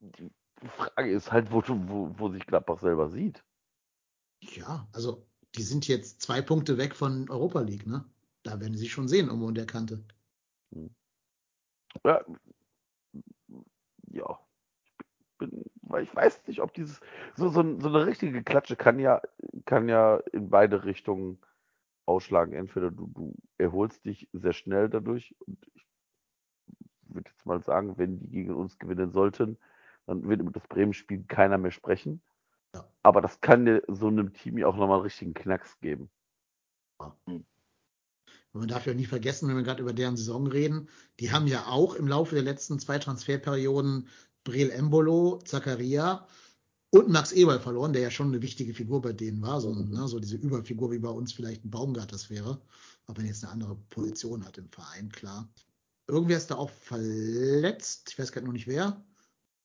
Die 0.01 0.69
Frage 0.69 1.11
ist 1.13 1.31
halt, 1.31 1.53
wo, 1.53 1.63
wo, 1.67 2.19
wo 2.19 2.31
sich 2.31 2.47
Gladbach 2.47 2.79
selber 2.81 3.11
sieht. 3.11 3.45
Ja, 4.41 4.89
also 4.93 5.30
die 5.57 5.63
sind 5.63 5.89
jetzt 5.89 6.23
zwei 6.23 6.43
Punkte 6.43 6.79
weg 6.79 6.95
von 6.95 7.29
Europa 7.31 7.61
League, 7.61 7.87
ne? 7.87 8.05
Da 8.43 8.61
werden 8.61 8.77
sie 8.77 8.89
schon 8.89 9.09
sehen, 9.09 9.27
irgendwo 9.27 9.49
in 9.49 9.55
der 9.55 9.67
Kante. 9.67 10.03
Ja, 12.05 12.25
ja. 14.13 14.39
Ich 14.85 15.39
bin, 15.39 15.65
weil 15.83 16.05
ich 16.05 16.15
weiß 16.15 16.47
nicht, 16.47 16.61
ob 16.61 16.73
dieses 16.75 17.01
so, 17.37 17.49
so, 17.49 17.63
so 17.81 17.89
eine 17.89 18.07
richtige 18.07 18.43
Klatsche 18.43 18.77
kann 18.77 18.99
ja 18.99 19.21
kann 19.65 19.89
ja 19.89 20.17
in 20.33 20.51
beide 20.51 20.85
Richtungen 20.85 21.39
ausschlagen. 22.07 22.53
Entweder 22.53 22.91
du, 22.91 23.07
du 23.09 23.35
erholst 23.59 24.05
dich 24.05 24.29
sehr 24.33 24.53
schnell 24.53 24.89
dadurch 24.89 25.35
und 25.47 25.59
ich 25.75 25.87
würde 27.09 27.31
jetzt 27.31 27.45
mal 27.47 27.63
sagen, 27.63 27.99
wenn 27.99 28.21
die 28.21 28.31
gegen 28.31 28.55
uns 28.55 28.79
gewinnen 28.79 29.11
sollten, 29.13 29.59
dann 30.07 30.29
wird 30.29 30.41
über 30.41 30.53
das 30.53 30.67
Bremen-Spiel 30.69 31.25
keiner 31.27 31.59
mehr 31.59 31.73
sprechen. 31.73 32.23
Ja. 32.75 32.89
Aber 33.03 33.21
das 33.21 33.41
kann 33.41 33.81
so 33.89 34.09
einem 34.09 34.33
Team 34.33 34.59
ja 34.59 34.67
auch 34.67 34.77
nochmal 34.77 34.97
einen 34.99 35.05
richtigen 35.05 35.35
Knacks 35.35 35.79
geben. 35.81 36.11
Und 38.53 38.61
man 38.61 38.69
darf 38.69 38.87
ja 38.87 38.95
nie 38.95 39.07
vergessen, 39.07 39.49
wenn 39.49 39.57
wir 39.57 39.63
gerade 39.63 39.83
über 39.83 39.93
deren 39.93 40.17
Saison 40.17 40.47
reden, 40.47 40.89
die 41.19 41.31
haben 41.31 41.47
ja 41.47 41.67
auch 41.67 41.95
im 41.95 42.09
Laufe 42.09 42.35
der 42.35 42.45
letzten 42.45 42.79
zwei 42.79 42.99
Transferperioden 42.99 44.09
Breel 44.45 44.71
Embolo, 44.71 45.39
Zakaria 45.45 46.27
und 46.91 47.09
Max 47.09 47.33
Eberl 47.33 47.61
verloren, 47.61 47.93
der 47.93 48.03
ja 48.03 48.11
schon 48.11 48.29
eine 48.29 48.43
wichtige 48.43 48.75
Figur 48.75 49.01
bei 49.01 49.13
denen 49.13 49.41
war, 49.43 49.61
so, 49.61 49.73
ne, 49.73 50.09
so 50.09 50.19
diese 50.19 50.37
Überfigur 50.37 50.91
wie 50.91 50.99
bei 50.99 51.11
uns 51.11 51.33
vielleicht 51.33 51.65
ein 51.65 51.71
Baumgart 51.71 52.13
das 52.13 52.31
wäre, 52.31 52.61
auch 53.07 53.17
wenn 53.17 53.27
jetzt 53.27 53.45
eine 53.45 53.53
andere 53.53 53.77
Position 53.91 54.45
hat 54.45 54.59
im 54.59 54.69
Verein, 54.71 55.11
klar. 55.11 55.49
Irgendwer 56.09 56.39
ist 56.39 56.51
da 56.51 56.57
auch 56.57 56.71
verletzt, 56.71 58.11
ich 58.11 58.19
weiß 58.19 58.33
gerade 58.33 58.47
noch 58.47 58.53
nicht 58.53 58.67
wer. 58.67 59.05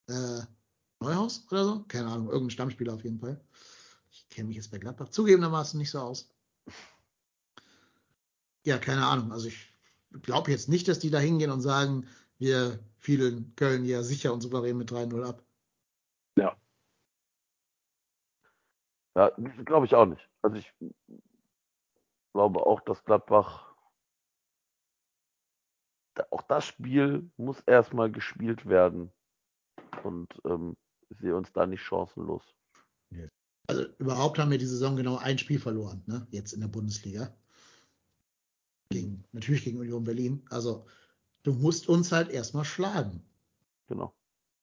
Äh, 0.07 0.41
Neuhaus 0.99 1.45
oder 1.51 1.63
so? 1.63 1.85
Keine 1.87 2.07
Ahnung, 2.07 2.27
irgendein 2.27 2.51
Stammspieler 2.51 2.93
auf 2.93 3.03
jeden 3.03 3.19
Fall. 3.19 3.39
Ich 4.11 4.29
kenne 4.29 4.47
mich 4.47 4.57
jetzt 4.57 4.71
bei 4.71 4.77
Gladbach 4.77 5.09
zugegebenermaßen 5.09 5.77
nicht 5.77 5.91
so 5.91 5.99
aus. 5.99 6.29
Ja, 8.63 8.77
keine 8.77 9.05
Ahnung. 9.05 9.31
Also 9.31 9.47
ich 9.47 9.73
glaube 10.21 10.51
jetzt 10.51 10.69
nicht, 10.69 10.87
dass 10.87 10.99
die 10.99 11.09
da 11.09 11.19
hingehen 11.19 11.51
und 11.51 11.61
sagen, 11.61 12.07
wir 12.37 12.79
fielen 12.97 13.55
Köln 13.55 13.85
ja 13.85 14.03
sicher 14.03 14.33
und 14.33 14.41
souverän 14.41 14.77
mit 14.77 14.91
3-0 14.91 15.23
ab. 15.23 15.45
Ja, 19.15 19.29
glaube 19.63 19.85
ich 19.85 19.95
auch 19.95 20.05
nicht. 20.05 20.29
Also 20.41 20.57
ich 20.57 20.73
glaube 22.33 22.65
auch, 22.65 22.81
dass 22.81 23.03
Gladbach 23.05 23.73
auch 26.31 26.41
das 26.43 26.65
Spiel 26.65 27.29
muss 27.37 27.61
erstmal 27.61 28.11
gespielt 28.11 28.67
werden. 28.67 29.11
Und 30.03 30.27
ähm, 30.45 30.75
sehe 31.09 31.35
uns 31.35 31.51
da 31.53 31.65
nicht 31.65 31.81
chancenlos. 31.81 32.43
Also 33.67 33.85
überhaupt 33.97 34.37
haben 34.37 34.51
wir 34.51 34.57
die 34.57 34.65
Saison 34.65 34.95
genau 34.95 35.17
ein 35.17 35.37
Spiel 35.37 35.59
verloren, 35.59 36.03
ne? 36.05 36.27
Jetzt 36.29 36.53
in 36.53 36.61
der 36.61 36.67
Bundesliga. 36.67 37.35
Gegen, 38.89 39.23
natürlich 39.31 39.63
gegen 39.63 39.79
Union 39.79 40.03
Berlin. 40.03 40.45
Also 40.49 40.85
du 41.43 41.53
musst 41.53 41.89
uns 41.89 42.11
halt 42.11 42.29
erstmal 42.29 42.65
schlagen. 42.65 43.23
Genau. 43.87 44.13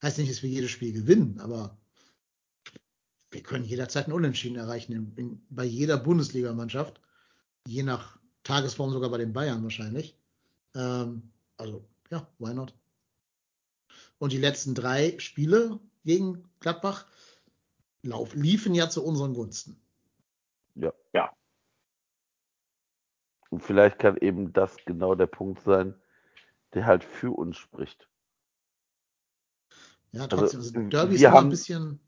Heißt 0.02 0.18
nicht, 0.18 0.30
dass 0.30 0.42
wir 0.42 0.50
jedes 0.50 0.70
Spiel 0.70 0.92
gewinnen, 0.92 1.40
aber 1.40 1.76
wir 3.30 3.42
können 3.42 3.64
jederzeit 3.64 4.04
einen 4.04 4.14
Unentschieden 4.14 4.56
erreichen 4.56 4.92
in, 4.92 5.16
in, 5.16 5.46
bei 5.50 5.64
jeder 5.64 5.96
Bundesligamannschaft. 5.96 7.00
Je 7.66 7.82
nach 7.82 8.18
Tagesform 8.44 8.92
sogar 8.92 9.10
bei 9.10 9.18
den 9.18 9.32
Bayern 9.32 9.62
wahrscheinlich. 9.62 10.16
Ähm, 10.74 11.32
also, 11.56 11.88
ja, 12.10 12.28
why 12.38 12.54
not? 12.54 12.74
Und 14.18 14.32
die 14.32 14.38
letzten 14.38 14.74
drei 14.74 15.18
Spiele 15.18 15.80
gegen 16.04 16.48
Gladbach 16.60 17.06
lauf, 18.02 18.34
liefen 18.34 18.74
ja 18.74 18.90
zu 18.90 19.04
unseren 19.04 19.34
Gunsten. 19.34 19.80
Ja. 20.74 20.92
Ja. 21.12 21.32
Und 23.50 23.62
vielleicht 23.62 23.98
kann 23.98 24.16
eben 24.16 24.52
das 24.52 24.76
genau 24.86 25.14
der 25.14 25.26
Punkt 25.26 25.62
sein, 25.62 25.94
der 26.74 26.86
halt 26.86 27.04
für 27.04 27.30
uns 27.36 27.56
spricht. 27.58 28.08
Ja, 30.12 30.26
trotzdem. 30.26 30.60
Also, 30.60 30.74
wir 30.74 30.88
Derby 30.88 31.14
ist 31.14 31.20
immer 31.22 31.32
haben- 31.32 31.46
ein 31.46 31.50
bisschen, 31.50 32.00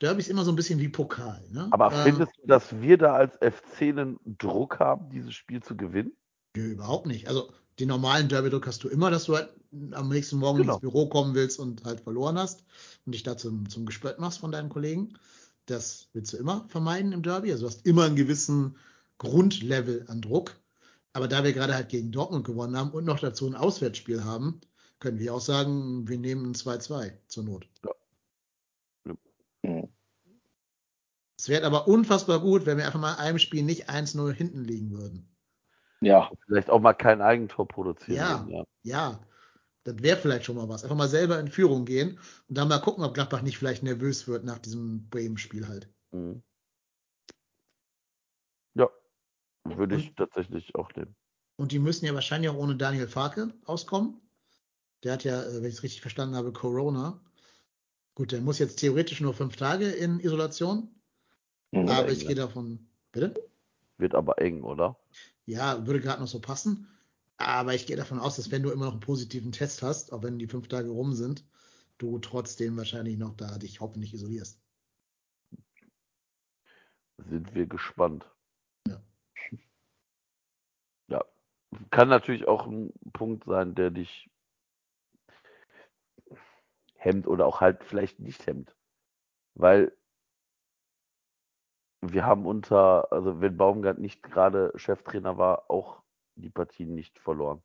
Derby 0.00 0.20
ist 0.20 0.28
immer 0.28 0.44
so 0.44 0.52
ein 0.52 0.56
bisschen 0.56 0.80
wie 0.80 0.88
Pokal. 0.88 1.46
Ne? 1.50 1.68
Aber 1.70 1.92
Äh, 1.92 2.02
findest 2.04 2.32
du, 2.38 2.46
dass 2.46 2.80
wir 2.80 2.98
da 2.98 3.14
als 3.14 3.36
FC 3.36 3.88
einen 3.90 4.18
Druck 4.24 4.80
haben, 4.80 5.10
dieses 5.10 5.34
Spiel 5.34 5.62
zu 5.62 5.76
gewinnen? 5.76 6.16
Nö, 6.56 6.72
überhaupt 6.72 7.06
nicht. 7.06 7.28
Also 7.28 7.52
den 7.78 7.88
normalen 7.88 8.28
Derby-Druck 8.28 8.66
hast 8.66 8.84
du 8.84 8.88
immer, 8.88 9.10
dass 9.10 9.24
du 9.24 9.36
halt 9.36 9.50
am 9.92 10.08
nächsten 10.08 10.36
Morgen 10.36 10.58
Genau. 10.58 10.74
ins 10.74 10.80
Büro 10.80 11.06
kommen 11.08 11.34
willst 11.34 11.58
und 11.58 11.84
halt 11.84 12.00
verloren 12.00 12.38
hast 12.38 12.64
und 13.06 13.12
dich 13.12 13.22
da 13.22 13.36
zum, 13.36 13.68
zum 13.68 13.86
Gespött 13.86 14.18
machst 14.18 14.38
von 14.38 14.52
deinen 14.52 14.68
Kollegen. 14.68 15.14
Das 15.66 16.08
willst 16.12 16.32
du 16.32 16.36
immer 16.36 16.66
vermeiden 16.68 17.12
im 17.12 17.22
Derby. 17.22 17.50
Also 17.52 17.64
du 17.66 17.70
hast 17.70 17.86
immer 17.86 18.04
einen 18.04 18.16
gewissen 18.16 18.76
Grundlevel 19.18 20.04
an 20.08 20.20
Druck. 20.20 20.54
Aber 21.14 21.28
da 21.28 21.44
wir 21.44 21.52
gerade 21.52 21.74
halt 21.74 21.88
gegen 21.88 22.10
Dortmund 22.10 22.44
gewonnen 22.44 22.76
haben 22.76 22.90
und 22.90 23.04
noch 23.04 23.20
dazu 23.20 23.46
ein 23.46 23.54
Auswärtsspiel 23.54 24.24
haben, 24.24 24.60
können 24.98 25.18
wir 25.18 25.34
auch 25.34 25.40
sagen, 25.40 26.08
wir 26.08 26.18
nehmen 26.18 26.46
ein 26.50 26.54
2-2 26.54 27.12
zur 27.28 27.44
Not. 27.44 27.68
Mhm. 29.62 29.88
Es 31.38 31.48
wäre 31.48 31.66
aber 31.66 31.88
unfassbar 31.88 32.40
gut, 32.40 32.66
wenn 32.66 32.78
wir 32.78 32.86
einfach 32.86 33.00
mal 33.00 33.14
in 33.14 33.18
einem 33.18 33.38
Spiel 33.38 33.62
nicht 33.62 33.90
1-0 33.90 34.32
hinten 34.32 34.64
liegen 34.64 34.92
würden. 34.92 35.28
Ja, 36.02 36.30
Vielleicht 36.46 36.68
auch 36.70 36.80
mal 36.80 36.92
kein 36.94 37.20
Eigentor 37.22 37.66
produzieren. 37.68 38.16
Ja. 38.16 38.46
ja. 38.48 38.64
Ja, 38.82 39.20
das 39.84 40.02
wäre 40.02 40.16
vielleicht 40.16 40.44
schon 40.44 40.56
mal 40.56 40.68
was. 40.68 40.82
Einfach 40.82 40.96
mal 40.96 41.08
selber 41.08 41.38
in 41.38 41.48
Führung 41.48 41.84
gehen 41.84 42.18
und 42.48 42.58
dann 42.58 42.68
mal 42.68 42.80
gucken, 42.80 43.04
ob 43.04 43.14
Gladbach 43.14 43.42
nicht 43.42 43.58
vielleicht 43.58 43.82
nervös 43.82 44.26
wird 44.28 44.44
nach 44.44 44.58
diesem 44.58 45.08
Bremen-Spiel 45.08 45.68
halt. 45.68 45.88
Mhm. 46.10 46.42
Ja, 48.74 48.88
würde 49.64 49.96
ich 49.96 50.08
Und- 50.08 50.16
tatsächlich 50.16 50.74
auch 50.74 50.92
nehmen. 50.94 51.14
Und 51.56 51.70
die 51.70 51.78
müssen 51.78 52.06
ja 52.06 52.14
wahrscheinlich 52.14 52.50
auch 52.50 52.56
ohne 52.56 52.76
Daniel 52.76 53.06
Farke 53.06 53.52
auskommen. 53.66 54.20
Der 55.04 55.12
hat 55.12 55.24
ja, 55.24 55.42
äh, 55.42 55.56
wenn 55.56 55.66
ich 55.66 55.74
es 55.74 55.82
richtig 55.82 56.00
verstanden 56.00 56.34
habe, 56.34 56.52
Corona. 56.52 57.20
Gut, 58.14 58.32
der 58.32 58.40
muss 58.40 58.58
jetzt 58.58 58.76
theoretisch 58.76 59.20
nur 59.20 59.34
fünf 59.34 59.56
Tage 59.56 59.88
in 59.90 60.18
Isolation. 60.18 60.88
Aber 61.72 62.06
eng, 62.06 62.12
ich 62.12 62.26
gehe 62.26 62.34
davon, 62.34 62.88
bitte? 63.12 63.34
Wird 63.98 64.14
aber 64.14 64.38
eng, 64.40 64.62
oder? 64.62 64.98
Ja, 65.46 65.86
würde 65.86 66.00
gerade 66.00 66.20
noch 66.20 66.28
so 66.28 66.40
passen. 66.40 66.88
Aber 67.36 67.74
ich 67.74 67.86
gehe 67.86 67.96
davon 67.96 68.20
aus, 68.20 68.36
dass 68.36 68.50
wenn 68.50 68.62
du 68.62 68.70
immer 68.70 68.84
noch 68.84 68.92
einen 68.92 69.00
positiven 69.00 69.52
Test 69.52 69.82
hast, 69.82 70.12
auch 70.12 70.22
wenn 70.22 70.38
die 70.38 70.46
fünf 70.46 70.68
Tage 70.68 70.90
rum 70.90 71.12
sind, 71.14 71.44
du 71.98 72.18
trotzdem 72.18 72.76
wahrscheinlich 72.76 73.18
noch 73.18 73.34
da 73.36 73.58
dich 73.58 73.80
hoffentlich 73.80 74.14
isolierst. 74.14 74.60
Sind 77.18 77.54
wir 77.54 77.66
gespannt. 77.66 78.30
Ja. 78.86 79.02
Ja, 81.08 81.24
kann 81.90 82.08
natürlich 82.08 82.46
auch 82.46 82.66
ein 82.66 82.92
Punkt 83.12 83.44
sein, 83.44 83.74
der 83.74 83.90
dich 83.90 84.30
hemmt 86.94 87.26
oder 87.26 87.46
auch 87.46 87.60
halt 87.60 87.82
vielleicht 87.84 88.20
nicht 88.20 88.46
hemmt. 88.46 88.74
Weil 89.54 89.96
wir 92.02 92.26
haben 92.26 92.46
unter, 92.46 93.10
also 93.12 93.40
wenn 93.40 93.56
Baumgart 93.56 93.98
nicht 93.98 94.22
gerade 94.22 94.72
Cheftrainer 94.76 95.38
war, 95.38 95.70
auch 95.70 96.02
die 96.34 96.50
Partien 96.50 96.94
nicht 96.94 97.18
verloren. 97.18 97.62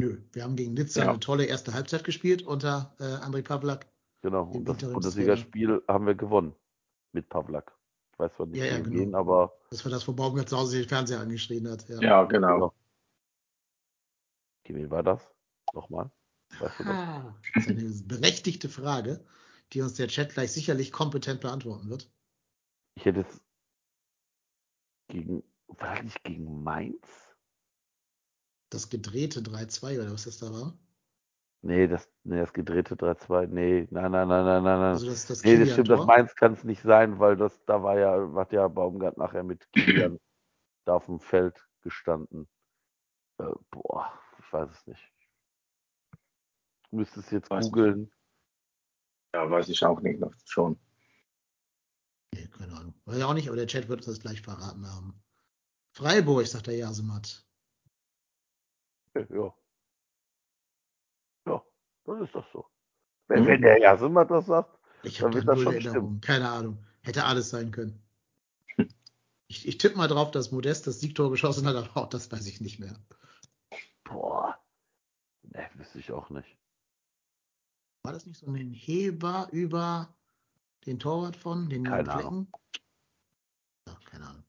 Nö, 0.00 0.20
wir 0.32 0.44
haben 0.44 0.56
gegen 0.56 0.74
Nizza 0.74 1.04
Ja. 1.04 1.10
eine 1.10 1.20
tolle 1.20 1.44
erste 1.46 1.72
Halbzeit 1.72 2.04
gespielt 2.04 2.42
unter 2.42 2.94
äh, 2.98 3.04
André 3.04 3.42
Pavlak. 3.42 3.86
Genau. 4.22 4.44
Und 4.44 4.68
das. 4.68 4.78
Bundesligaspiel 4.78 5.82
haben 5.88 6.06
wir 6.06 6.14
gewonnen 6.14 6.54
mit 7.12 7.28
Pavlak. 7.28 7.76
Ich 8.12 8.18
weiß 8.18 8.34
zwar 8.34 8.46
nicht 8.46 8.58
Ja, 8.58 8.66
ja, 8.66 8.78
genau. 8.80 8.98
wen, 8.98 9.14
aber 9.14 9.56
Das 9.70 9.84
war 9.84 9.90
das, 9.90 10.06
wo 10.06 10.12
Baumgart 10.12 10.48
zu 10.48 10.56
Hause 10.56 10.78
den 10.78 10.88
Fernseher 10.88 11.20
angeschrien 11.20 11.68
hat. 11.70 11.88
Ja. 11.88 12.00
Ja, 12.00 12.24
genau. 12.24 12.74
gegen 14.64 14.78
wen 14.80 14.90
war 14.90 15.02
das? 15.02 15.22
Nochmal? 15.72 16.10
Weißt 16.58 16.80
du 16.80 16.84
das? 16.84 16.92
Ah, 16.92 17.34
das 17.54 17.66
ist 17.66 17.70
eine 17.70 17.90
berechtigte 18.06 18.68
Frage, 18.68 19.24
die 19.72 19.80
uns 19.80 19.94
der 19.94 20.08
Chat 20.08 20.32
gleich 20.34 20.52
sicherlich 20.52 20.92
kompetent 20.92 21.40
beantworten 21.40 21.88
wird. 21.88 22.10
Ich 22.96 23.04
hätte 23.04 23.20
jetzt 23.20 23.43
gegen, 25.14 25.44
war 25.68 25.94
das 25.94 26.04
nicht 26.04 26.24
gegen 26.24 26.62
Mainz? 26.62 27.36
Das 28.70 28.90
gedrehte 28.90 29.40
3-2 29.40 30.00
oder 30.00 30.12
was 30.12 30.24
das 30.24 30.38
da 30.38 30.50
war. 30.52 30.76
Nee, 31.62 31.86
das, 31.86 32.10
nee, 32.24 32.40
das 32.40 32.52
gedrehte 32.52 32.96
3-2. 32.96 33.46
Nee, 33.46 33.86
nein, 33.90 34.10
nein, 34.10 34.28
nein, 34.28 34.44
nein, 34.44 34.62
nein, 34.62 34.80
nein. 34.80 34.92
Also 34.92 35.06
das, 35.06 35.26
das 35.26 35.44
nee, 35.44 35.56
das 35.56 35.72
stimmt, 35.72 35.88
das. 35.88 36.04
Mainz 36.04 36.34
kann 36.34 36.52
es 36.52 36.64
nicht 36.64 36.82
sein, 36.82 37.18
weil 37.20 37.36
das, 37.36 37.64
da 37.64 37.82
war 37.82 37.98
ja, 37.98 38.34
hat 38.34 38.52
ja 38.52 38.66
Baumgart 38.68 39.16
nachher 39.16 39.44
mit 39.44 39.70
Kilian 39.72 40.18
da 40.84 40.96
auf 40.96 41.06
dem 41.06 41.20
Feld 41.20 41.66
gestanden. 41.82 42.48
Äh, 43.38 43.52
boah, 43.70 44.12
ich 44.40 44.52
weiß 44.52 44.68
es 44.70 44.86
nicht. 44.86 45.12
Du 46.90 46.96
müsstest 46.96 47.30
jetzt 47.32 47.50
Weiß 47.50 47.66
googeln. 47.66 48.10
Ja, 49.34 49.48
weiß 49.48 49.68
ich 49.68 49.84
auch 49.84 50.00
nicht 50.00 50.20
noch 50.20 50.34
schon. 50.44 50.78
Nee, 52.34 52.48
keine 52.48 52.72
Ahnung. 52.76 52.94
Weiß 53.04 53.16
ich 53.16 53.22
auch 53.22 53.34
nicht, 53.34 53.46
aber 53.46 53.56
der 53.56 53.68
Chat 53.68 53.88
wird 53.88 54.00
uns 54.00 54.06
das 54.06 54.18
gleich 54.18 54.42
verraten 54.42 54.84
haben. 54.90 55.22
Freiburg, 55.92 56.44
sagt 56.48 56.66
der 56.66 56.74
Jasemat. 56.74 57.46
Ja. 59.14 59.54
Ja, 61.46 61.64
dann 62.04 62.24
ist 62.24 62.34
das 62.34 62.44
so. 62.52 62.66
Wenn, 63.28 63.46
wenn 63.46 63.62
der 63.62 63.78
Jasemat 63.78 64.32
das 64.32 64.46
sagt, 64.46 64.76
Ich 65.04 65.18
Dann 65.18 65.26
habe 65.26 65.34
wird 65.36 65.46
da 65.48 65.52
das 65.54 65.62
schon 65.62 65.74
Erinnerung. 65.74 66.20
Keine 66.20 66.50
Ahnung. 66.50 66.84
Hätte 67.02 67.24
alles 67.24 67.50
sein 67.50 67.70
können. 67.70 68.02
Ich, 69.46 69.68
ich 69.68 69.76
tippe 69.76 69.98
mal 69.98 70.08
drauf, 70.08 70.30
dass 70.30 70.50
Modest 70.52 70.86
das 70.86 71.00
Siegtor 71.00 71.30
geschossen 71.30 71.66
hat, 71.68 71.76
aber 71.94 71.96
auch 71.96 72.08
das 72.08 72.32
weiß 72.32 72.46
ich 72.46 72.62
nicht 72.62 72.80
mehr. 72.80 72.98
boah, 74.02 74.58
ne, 75.42 75.68
wüsste 75.74 75.98
ich 75.98 76.10
auch 76.10 76.30
nicht. 76.30 76.56
War 78.02 78.14
das 78.14 78.24
nicht 78.24 78.40
so 78.40 78.46
ein 78.46 78.72
Heber 78.72 79.48
über 79.52 80.16
den 80.86 80.98
Torwart 80.98 81.36
von 81.36 81.68
den 81.68 81.84
Keine 81.84 82.10
Flecken? 82.10 82.48
Ja, 83.88 83.96
keine 84.06 84.26
Ahnung. 84.28 84.44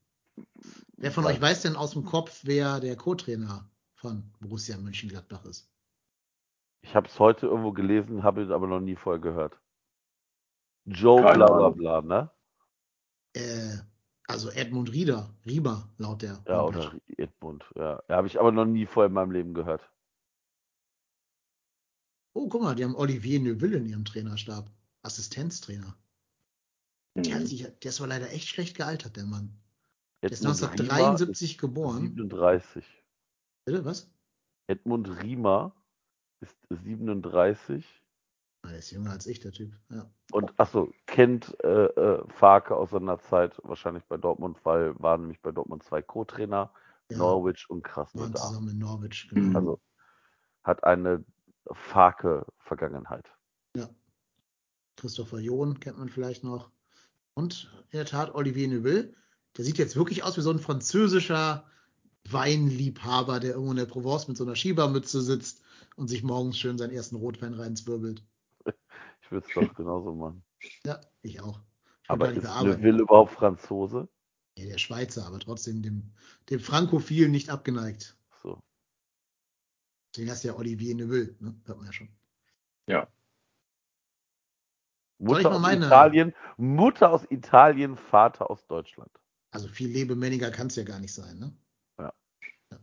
Wer 0.97 1.11
von 1.11 1.23
Weiß- 1.23 1.27
euch 1.27 1.41
weiß 1.41 1.61
denn 1.63 1.75
aus 1.75 1.91
dem 1.91 2.05
Kopf, 2.05 2.41
wer 2.43 2.79
der 2.79 2.95
Co-Trainer 2.95 3.69
von 3.95 4.31
Borussia 4.39 4.77
Mönchengladbach 4.77 5.45
ist? 5.45 5.69
Ich 6.81 6.95
habe 6.95 7.07
es 7.07 7.19
heute 7.19 7.47
irgendwo 7.47 7.71
gelesen, 7.71 8.23
habe 8.23 8.43
es 8.43 8.51
aber 8.51 8.67
noch 8.67 8.79
nie 8.79 8.95
vorher 8.95 9.21
gehört. 9.21 9.59
Joe 10.85 11.21
Keine 11.23 11.37
bla 11.37 11.47
bla 11.47 11.55
Ahnung. 11.57 11.77
bla, 11.77 12.01
ne? 12.01 12.31
Äh, 13.33 13.77
also 14.27 14.49
Edmund 14.51 14.91
Rieder, 14.91 15.33
Rieber, 15.45 15.89
laut 15.97 16.21
der. 16.21 16.43
Ja, 16.47 16.61
Homepage. 16.61 16.87
oder 16.87 16.99
Edmund. 17.17 17.65
Ja, 17.75 18.03
ja 18.07 18.15
habe 18.17 18.27
ich 18.27 18.39
aber 18.39 18.51
noch 18.51 18.65
nie 18.65 18.85
vorher 18.85 19.07
in 19.07 19.13
meinem 19.13 19.31
Leben 19.31 19.53
gehört. 19.53 19.89
Oh, 22.33 22.47
guck 22.49 22.61
mal, 22.61 22.75
die 22.75 22.83
haben 22.83 22.95
Olivier 22.95 23.39
Neuville 23.39 23.77
in 23.77 23.85
ihrem 23.87 24.05
Trainerstab. 24.05 24.69
Assistenztrainer. 25.01 25.95
Der, 27.15 27.35
hat 27.35 27.41
Mhm. 27.43 27.47
sich, 27.47 27.61
der 27.63 27.89
ist 27.89 27.99
aber 28.01 28.07
leider 28.09 28.29
echt 28.31 28.47
schlecht 28.49 28.75
gealtert, 28.75 29.15
der 29.15 29.25
Mann. 29.25 29.57
Der 30.21 30.31
ist 30.31 30.39
Edmund 30.41 30.61
1973 30.63 31.51
Riemer 31.51 31.61
geboren. 31.61 32.03
ist 32.03 32.09
37. 32.15 33.03
Bitte, 33.65 33.85
was? 33.85 34.11
Edmund 34.67 35.09
Riemer 35.23 35.75
ist 36.41 36.57
37 36.69 37.85
Ah, 38.63 38.69
der 38.69 38.79
ist 38.79 38.91
jünger 38.91 39.11
als 39.11 39.27
ich, 39.27 39.39
der 39.39 39.51
Typ. 39.51 39.73
Ja. 39.89 40.09
und 40.31 40.59
achso, 40.59 40.91
kennt 41.05 41.55
äh, 41.63 41.85
äh, 41.85 42.27
Farke 42.29 42.75
aus 42.75 42.89
seiner 42.89 43.19
Zeit 43.19 43.59
wahrscheinlich 43.63 44.03
bei 44.05 44.17
Dortmund, 44.17 44.57
weil 44.63 44.99
waren 44.99 45.21
nämlich 45.21 45.39
bei 45.41 45.51
Dortmund 45.51 45.83
zwei 45.83 46.01
Co-Trainer, 46.01 46.73
Ja, 47.11 47.17
Norwich 47.17 47.69
und 47.69 47.83
waren 47.83 47.93
Krasnodar. 47.93 48.35
zusammen 48.35 48.69
in 48.69 48.79
Norwich, 48.79 49.29
Mhm. 49.31 49.35
genau. 49.35 49.59
Also 49.59 49.81
hat 50.63 50.83
eine 50.83 51.23
Farke-Vergangenheit. 51.71 53.31
Christopher 54.97 55.39
John 55.39 55.79
kennt 55.79 55.97
man 55.99 56.09
vielleicht 56.09 56.43
noch. 56.43 56.71
Und 57.35 57.69
in 57.91 57.97
der 57.97 58.05
Tat 58.05 58.33
Olivier 58.33 58.67
Neuville. 58.67 59.13
Der 59.57 59.63
sieht 59.63 59.77
jetzt 59.77 59.95
wirklich 59.95 60.23
aus 60.23 60.35
wie 60.37 60.41
so 60.41 60.51
ein 60.51 60.59
französischer 60.59 61.69
Weinliebhaber, 62.29 63.39
der 63.39 63.51
irgendwo 63.51 63.71
in 63.71 63.77
der 63.77 63.85
Provence 63.85 64.27
mit 64.27 64.37
so 64.37 64.43
einer 64.43 64.55
Schiebermütze 64.55 65.21
sitzt 65.21 65.61
und 65.95 66.07
sich 66.07 66.23
morgens 66.23 66.57
schön 66.57 66.77
seinen 66.77 66.91
ersten 66.91 67.15
Rotwein 67.15 67.53
reinzwirbelt. 67.53 68.23
Ich 69.21 69.31
würde 69.31 69.47
es 69.47 69.55
doch 69.55 69.73
genauso 69.73 70.13
machen. 70.13 70.43
Ja, 70.85 71.01
ich 71.23 71.41
auch. 71.41 71.59
Ich 72.03 72.09
will 72.09 72.15
Aber 72.21 72.31
ist. 72.31 72.43
Neuville 72.43 73.01
überhaupt 73.01 73.31
Franzose? 73.31 74.07
Ja, 74.55 74.65
der 74.65 74.77
Schweizer, 74.77 75.25
aber 75.25 75.39
trotzdem 75.39 75.81
dem, 75.81 76.11
dem 76.51 76.59
Frankophil 76.59 77.27
nicht 77.29 77.49
abgeneigt. 77.49 78.15
So. 78.43 78.59
Deswegen 80.13 80.29
heißt 80.29 80.43
ja 80.43 80.55
Olivier 80.55 80.93
Neuville, 80.93 81.35
ne? 81.39 81.59
Hört 81.65 81.77
man 81.79 81.87
ja 81.87 81.93
schon. 81.93 82.09
Ja. 82.87 83.07
Mutter 85.17 85.51
aus 85.51 85.61
meine- 85.61 85.85
Italien, 85.85 86.33
Mutter 86.57 87.11
aus 87.11 87.21
Italien, 87.29 87.97
Vater 87.97 88.49
aus 88.49 88.65
Deutschland. 88.67 89.11
Also 89.51 89.67
viel 89.67 89.89
Lebemänniger 89.89 90.51
kann 90.51 90.67
es 90.67 90.75
ja 90.75 90.83
gar 90.83 90.99
nicht 90.99 91.13
sein, 91.13 91.39
ne? 91.39 91.53
Ja. 91.97 92.13
Ja. 92.71 92.77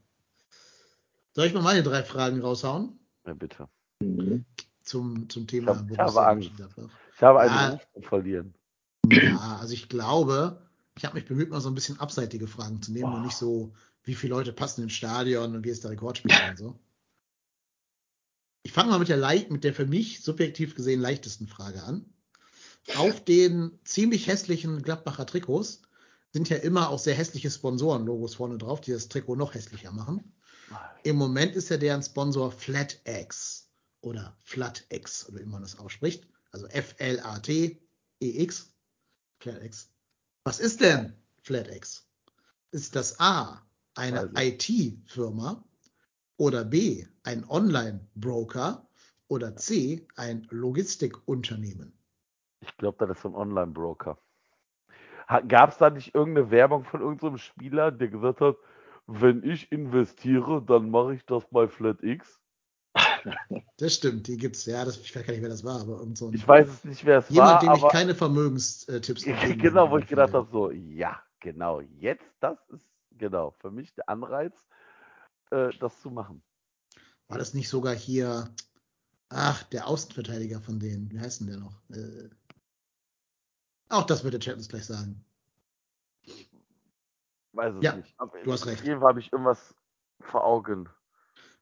Soll 1.35 1.47
ich 1.47 1.55
mal 1.55 1.63
meine 1.63 1.83
drei 1.83 2.03
Fragen 2.03 2.41
raushauen? 2.41 2.99
Ja, 3.27 3.35
bitte. 3.35 3.69
Mhm. 4.01 4.45
Zum, 4.83 5.29
zum 5.29 5.47
Thema 5.47 5.73
Ich 5.73 5.79
hab- 5.79 5.91
ich 5.91 5.99
habe 5.99 6.27
Angst. 6.27 6.51
Ich 6.57 7.23
habe 7.23 7.47
Ja. 7.47 7.69
Ruf 7.71 7.87
zu 7.95 8.01
verlieren. 8.03 8.55
Ja, 9.11 9.59
also 9.61 9.75
ich 9.75 9.89
glaube, 9.89 10.63
ich 10.97 11.05
habe 11.05 11.15
mich 11.17 11.27
bemüht, 11.27 11.51
mal 11.51 11.61
so 11.61 11.69
ein 11.69 11.75
bisschen 11.75 12.01
abseitige 12.01 12.47
Fragen 12.47 12.81
zu 12.83 12.93
nehmen 12.93 13.11
Boah. 13.11 13.17
und 13.19 13.23
nicht 13.25 13.37
so, 13.37 13.75
wie 14.05 14.15
viele 14.15 14.35
Leute 14.35 14.53
passen 14.53 14.83
ins 14.83 14.95
Stadion 14.95 15.55
und 15.55 15.65
wie 15.65 15.69
ist 15.71 15.85
der 15.85 15.91
Rekordspieler 15.91 16.51
und 16.51 16.59
so. 16.59 16.79
Ich 18.65 18.73
fange 18.73 18.91
mal 18.91 18.99
mit 18.99 19.09
der, 19.09 19.19
mit 19.51 19.65
der 19.65 19.75
für 19.75 19.87
mich 19.87 20.23
subjektiv 20.23 20.75
gesehen 20.75 21.01
leichtesten 21.01 21.47
Frage 21.47 21.83
an. 21.83 22.07
Auf 22.97 23.25
den 23.25 23.79
ziemlich 23.85 24.27
hässlichen 24.27 24.83
Gladbacher 24.83 25.27
Trikots 25.27 25.83
sind 26.33 26.49
ja 26.49 26.57
immer 26.57 26.91
auch 26.91 26.99
sehr 26.99 27.15
hässliche 27.15 27.51
Sponsorenlogos 27.51 28.35
vorne 28.35 28.59
drauf, 28.59 28.81
die 28.81 28.93
das 28.93 29.09
Trikot 29.09 29.37
noch 29.37 29.55
hässlicher 29.55 29.93
machen. 29.93 30.33
Im 31.03 31.17
Moment 31.17 31.55
ist 31.55 31.69
ja 31.69 31.77
deren 31.77 32.03
Sponsor 32.03 32.51
FlatX 32.51 33.69
oder 34.01 34.37
FlatX, 34.41 35.29
oder 35.29 35.41
wie 35.41 35.47
man 35.47 35.63
das 35.63 35.79
ausspricht. 35.79 36.27
Also 36.51 36.67
F-L-A-T-E-X. 36.67 38.69
FlatX. 39.39 39.89
Was 40.45 40.61
ist 40.61 40.81
denn 40.81 41.15
FlatX? 41.43 42.07
Ist 42.71 42.97
das 42.97 43.21
A 43.21 43.63
eine 43.95 44.23
Also. 44.23 44.37
IT-Firma 44.37 45.63
oder 46.37 46.65
B 46.65 47.07
ein 47.23 47.49
Online-Broker 47.49 48.89
oder 49.29 49.57
C 49.57 50.07
ein 50.17 50.47
Logistikunternehmen? 50.51 51.93
Ich 52.62 52.76
glaube, 52.76 53.06
das 53.06 53.16
ist 53.16 53.22
so 53.22 53.28
ein 53.28 53.34
Online-Broker. 53.34 54.18
Gab 55.48 55.70
es 55.70 55.78
da 55.78 55.90
nicht 55.90 56.14
irgendeine 56.14 56.51
Werbung 56.51 56.84
von 56.84 57.01
irgendeinem 57.01 57.39
Spieler, 57.39 57.90
der 57.90 58.09
gesagt 58.09 58.40
hat, 58.40 58.56
wenn 59.06 59.43
ich 59.43 59.70
investiere, 59.72 60.62
dann 60.62 60.90
mache 60.90 61.14
ich 61.14 61.24
das 61.26 61.44
bei 61.51 61.68
FlatX? 61.68 62.40
Das 63.78 63.94
stimmt, 63.94 64.26
die 64.26 64.36
gibt's. 64.36 64.66
Ja, 64.66 64.84
das, 64.84 64.98
ich 64.98 65.14
weiß 65.14 65.24
gar 65.24 65.32
nicht, 65.32 65.43
wer 65.43 65.48
das 65.48 65.64
war, 65.64 65.80
aber 65.80 65.98
irgend 65.98 66.18
so 66.18 66.28
ein, 66.28 66.34
Ich 66.34 66.47
weiß 66.47 66.68
es 66.68 66.84
nicht, 66.84 67.05
wer 67.05 67.18
es 67.18 67.28
jemand, 67.28 67.62
war, 67.62 67.74
dem 67.76 67.84
ich 67.84 67.93
keine 67.93 68.14
Vermögenstipps 68.14 69.22
gegeben 69.24 69.60
genau, 69.60 69.90
wo 69.90 69.98
ich 69.98 70.06
gedacht 70.06 70.34
habe, 70.34 70.48
so, 70.51 70.70
ja, 70.70 71.22
genau, 71.40 71.80
jetzt, 71.80 72.24
das 72.40 72.59
ist, 72.70 72.86
genau, 73.12 73.52
für 73.60 73.70
mich 73.70 73.94
der 73.94 74.09
Anreiz, 74.09 74.52
äh, 75.51 75.70
das 75.80 76.01
zu 76.01 76.10
machen. 76.10 76.43
War 77.28 77.39
das 77.39 77.55
nicht 77.55 77.68
sogar 77.68 77.94
hier, 77.94 78.48
ach, 79.28 79.62
der 79.64 79.86
Außenverteidiger 79.86 80.60
von 80.60 80.78
denen, 80.78 81.10
wie 81.10 81.20
heißt 81.20 81.40
denn 81.40 81.47
der 81.48 81.59
noch? 81.59 81.80
Äh, 81.90 82.28
auch 83.93 84.05
das 84.06 84.24
wird 84.24 84.35
der 84.35 84.40
Chat 84.40 84.56
uns 84.56 84.69
gleich 84.69 84.85
sagen. 84.86 85.24
Weiß 87.52 87.74
es 87.74 87.82
Ja, 87.82 87.97
nicht. 87.97 88.14
Aber 88.19 88.39
du 88.43 88.52
hast 88.52 88.66
recht. 88.66 88.82
Fall 88.85 89.01
habe 89.01 89.20
ich 89.20 89.32
irgendwas 89.32 89.74
vor 90.20 90.44
Augen. 90.44 90.89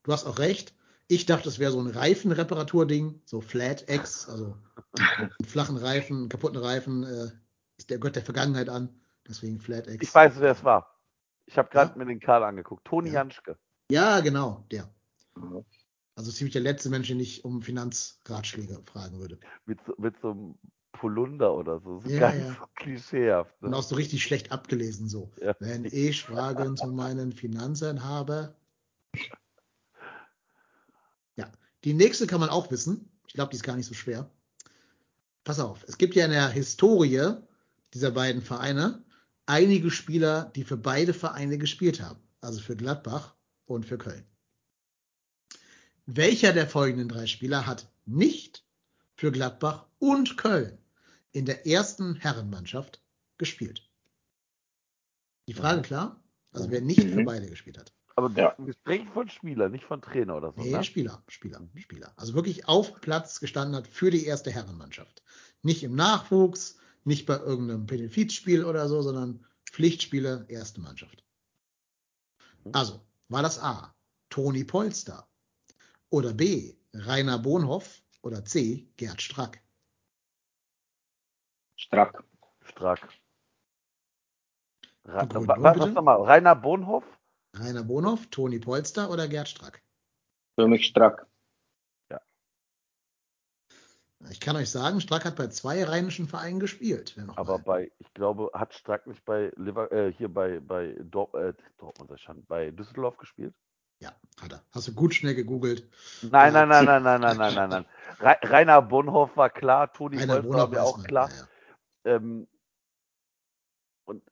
Du 0.03 0.11
hast 0.11 0.25
auch 0.25 0.39
recht. 0.39 0.73
Ich 1.07 1.25
dachte, 1.25 1.49
es 1.49 1.59
wäre 1.59 1.71
so 1.71 1.81
ein 1.81 1.87
Reifenreparaturding, 1.87 3.21
so 3.25 3.41
Flat 3.41 3.89
X, 3.89 4.29
also 4.29 4.55
einen 4.97 5.29
flachen 5.45 5.75
Reifen, 5.75 6.17
einen 6.17 6.29
kaputten 6.29 6.57
Reifen, 6.61 7.03
äh, 7.03 7.31
ist 7.77 7.89
der 7.89 7.99
Gott 7.99 8.15
der 8.15 8.23
Vergangenheit 8.23 8.69
an. 8.69 9.01
Deswegen 9.27 9.59
Flat 9.59 9.87
X. 9.87 10.07
Ich 10.07 10.15
weiß, 10.15 10.39
wer 10.39 10.51
es 10.51 10.63
war. 10.63 10.97
Ich 11.45 11.57
habe 11.57 11.69
gerade 11.69 11.91
Ja? 11.91 11.97
mir 11.97 12.05
den 12.05 12.21
Karl 12.21 12.43
angeguckt. 12.43 12.85
Toni 12.85 13.09
Ja. 13.09 13.15
Janschke. 13.15 13.57
Ja, 13.91 14.21
genau, 14.21 14.65
der. 14.71 14.89
Mhm. 15.35 15.65
Also 16.15 16.31
ziemlich 16.31 16.53
der 16.53 16.61
letzte 16.61 16.89
Mensch, 16.89 17.09
den 17.09 17.19
ich 17.19 17.43
um 17.43 17.61
Finanzratschläge 17.61 18.81
fragen 18.85 19.19
würde. 19.19 19.37
Mit 19.65 19.79
so, 19.85 19.93
mit 19.97 20.15
so 20.21 20.31
einem 20.31 20.55
Polunder 20.91 21.53
oder 21.53 21.79
so. 21.79 21.99
so 21.99 22.09
Ja, 22.09 22.31
ganz 22.31 22.43
ja. 22.43 22.67
klischeehaft. 22.75 23.61
Und 23.61 23.71
Ne? 23.71 23.77
auch 23.77 23.83
so 23.83 23.95
richtig 23.95 24.23
schlecht 24.23 24.51
abgelesen 24.51 25.07
so. 25.07 25.31
Ja. 25.41 25.55
Wenn 25.59 25.85
ich 25.85 26.23
Fragen 26.23 26.75
zu 26.77 26.87
meinen 26.87 27.31
Finanzen 27.31 28.03
habe. 28.03 28.55
Ja, 31.35 31.51
die 31.83 31.93
nächste 31.93 32.27
kann 32.27 32.39
man 32.39 32.49
auch 32.49 32.71
wissen. 32.71 33.09
Ich 33.27 33.33
glaube, 33.33 33.51
die 33.51 33.55
ist 33.57 33.63
gar 33.63 33.75
nicht 33.75 33.85
so 33.87 33.93
schwer. 33.93 34.29
Pass 35.43 35.59
auf, 35.59 35.83
es 35.87 35.97
gibt 35.97 36.15
ja 36.15 36.25
in 36.25 36.31
der 36.31 36.49
Historie 36.49 37.33
dieser 37.93 38.11
beiden 38.11 38.41
Vereine 38.41 39.03
einige 39.45 39.89
Spieler, 39.89 40.51
die 40.55 40.63
für 40.63 40.77
beide 40.77 41.13
Vereine 41.13 41.57
gespielt 41.57 42.01
haben. 42.01 42.19
Also 42.41 42.59
für 42.61 42.75
Gladbach 42.75 43.35
und 43.65 43.85
für 43.85 43.97
Köln. 43.97 44.25
Welcher 46.05 46.53
der 46.53 46.67
folgenden 46.67 47.07
drei 47.09 47.25
Spieler 47.27 47.65
hat 47.65 47.89
nicht 48.05 48.65
für 49.15 49.31
Gladbach 49.31 49.87
und 49.99 50.37
Köln 50.37 50.77
in 51.31 51.45
der 51.45 51.65
ersten 51.67 52.15
Herrenmannschaft 52.15 53.01
gespielt? 53.37 53.89
Die 55.47 55.53
Frage 55.53 55.81
klar? 55.81 56.23
Also 56.51 56.69
wer 56.69 56.81
nicht 56.81 57.01
für 57.01 57.21
Mhm. 57.21 57.25
beide 57.25 57.47
gespielt 57.47 57.77
hat. 57.77 57.93
Aber 58.15 58.29
Ja. 58.31 58.55
wir 58.57 58.73
sprechen 58.73 59.07
von 59.07 59.29
Spieler, 59.29 59.69
nicht 59.69 59.85
von 59.85 60.01
Trainer 60.01 60.35
oder 60.35 60.51
so. 60.51 60.61
Nee, 60.61 60.71
Ne? 60.71 60.83
Spieler, 60.83 61.23
Spieler, 61.27 61.67
Spieler. 61.75 62.13
Also 62.17 62.33
wirklich 62.33 62.67
auf 62.67 62.99
Platz 63.01 63.39
gestanden 63.39 63.75
hat 63.75 63.87
für 63.87 64.11
die 64.11 64.25
erste 64.25 64.51
Herrenmannschaft. 64.51 65.23
Nicht 65.63 65.83
im 65.83 65.95
Nachwuchs, 65.95 66.77
nicht 67.05 67.25
bei 67.25 67.37
irgendeinem 67.37 67.85
Benefizspiel 67.85 68.65
oder 68.65 68.87
so, 68.89 69.01
sondern 69.01 69.45
Pflichtspiele, 69.71 70.45
erste 70.49 70.81
Mannschaft. 70.81 71.23
Also, 72.73 73.01
war 73.29 73.41
das 73.41 73.59
A, 73.59 73.95
Toni 74.29 74.63
Polster 74.63 75.27
oder 76.09 76.33
B, 76.33 76.75
Rainer 76.93 77.39
Bonhoff 77.39 78.01
oder 78.21 78.43
C, 78.45 78.87
Gerd 78.97 79.21
Strack? 79.21 79.61
Strack. 81.81 82.23
Stark. 82.63 82.99
Ra 85.05 85.23
Begründung, 85.23 85.47
wa- 85.47 85.63
was, 85.63 85.73
bitte? 85.73 85.85
was 85.87 85.95
nochmal? 85.95 86.21
Rainer 86.21 86.55
Bonhoff? 86.55 87.03
Rainer 87.55 87.83
Bonhoff, 87.83 88.27
Toni 88.27 88.59
Polster 88.59 89.09
oder 89.09 89.27
Gerd 89.27 89.49
Strack? 89.49 89.81
Für 90.55 90.67
mich 90.67 90.85
Strack. 90.85 91.25
Ich 94.29 94.39
kann 94.39 94.55
euch 94.55 94.69
sagen, 94.69 95.01
Strack 95.01 95.25
hat 95.25 95.35
bei 95.35 95.47
zwei 95.47 95.83
rheinischen 95.83 96.27
Vereinen 96.27 96.59
gespielt. 96.59 97.15
Aber 97.35 97.57
mal. 97.57 97.63
bei, 97.63 97.91
ich 97.97 98.13
glaube, 98.13 98.51
hat 98.53 98.71
Stark 98.75 99.07
nicht 99.07 99.25
bei 99.25 99.51
Liver 99.55 99.91
äh, 99.91 100.13
hier 100.13 100.31
bei, 100.31 100.59
bei 100.59 100.95
Dor 100.99 101.33
äh, 101.33 101.53
Dortmund, 101.79 102.19
schon, 102.19 102.45
bei 102.45 102.69
Düsseldorf 102.69 103.17
gespielt? 103.17 103.55
Ja, 103.99 104.11
hat 104.39 104.51
er. 104.51 104.63
Hast 104.73 104.87
du 104.87 104.93
gut 104.93 105.15
schnell 105.15 105.33
gegoogelt. 105.33 105.89
Nein, 106.21 106.53
Ja. 106.53 106.65
nein, 106.67 106.85
nein, 106.85 106.85
nein, 106.85 107.03
nein, 107.03 107.21
nein, 107.21 107.37
nein, 107.37 107.53
nein, 107.55 107.85
nein. 108.19 108.35
Rainer 108.43 108.81
Bonhoff 108.83 109.35
war 109.35 109.49
klar, 109.49 109.91
Toni 109.91 110.17
Rainer 110.17 110.35
Polster 110.41 110.53
war 110.53 110.67
Bonhoff 110.69 110.99
auch 110.99 111.03
klar. 111.03 111.29
Ja, 111.31 111.35
ja. 111.37 111.47
Ähm, 112.05 112.47
und 114.05 114.23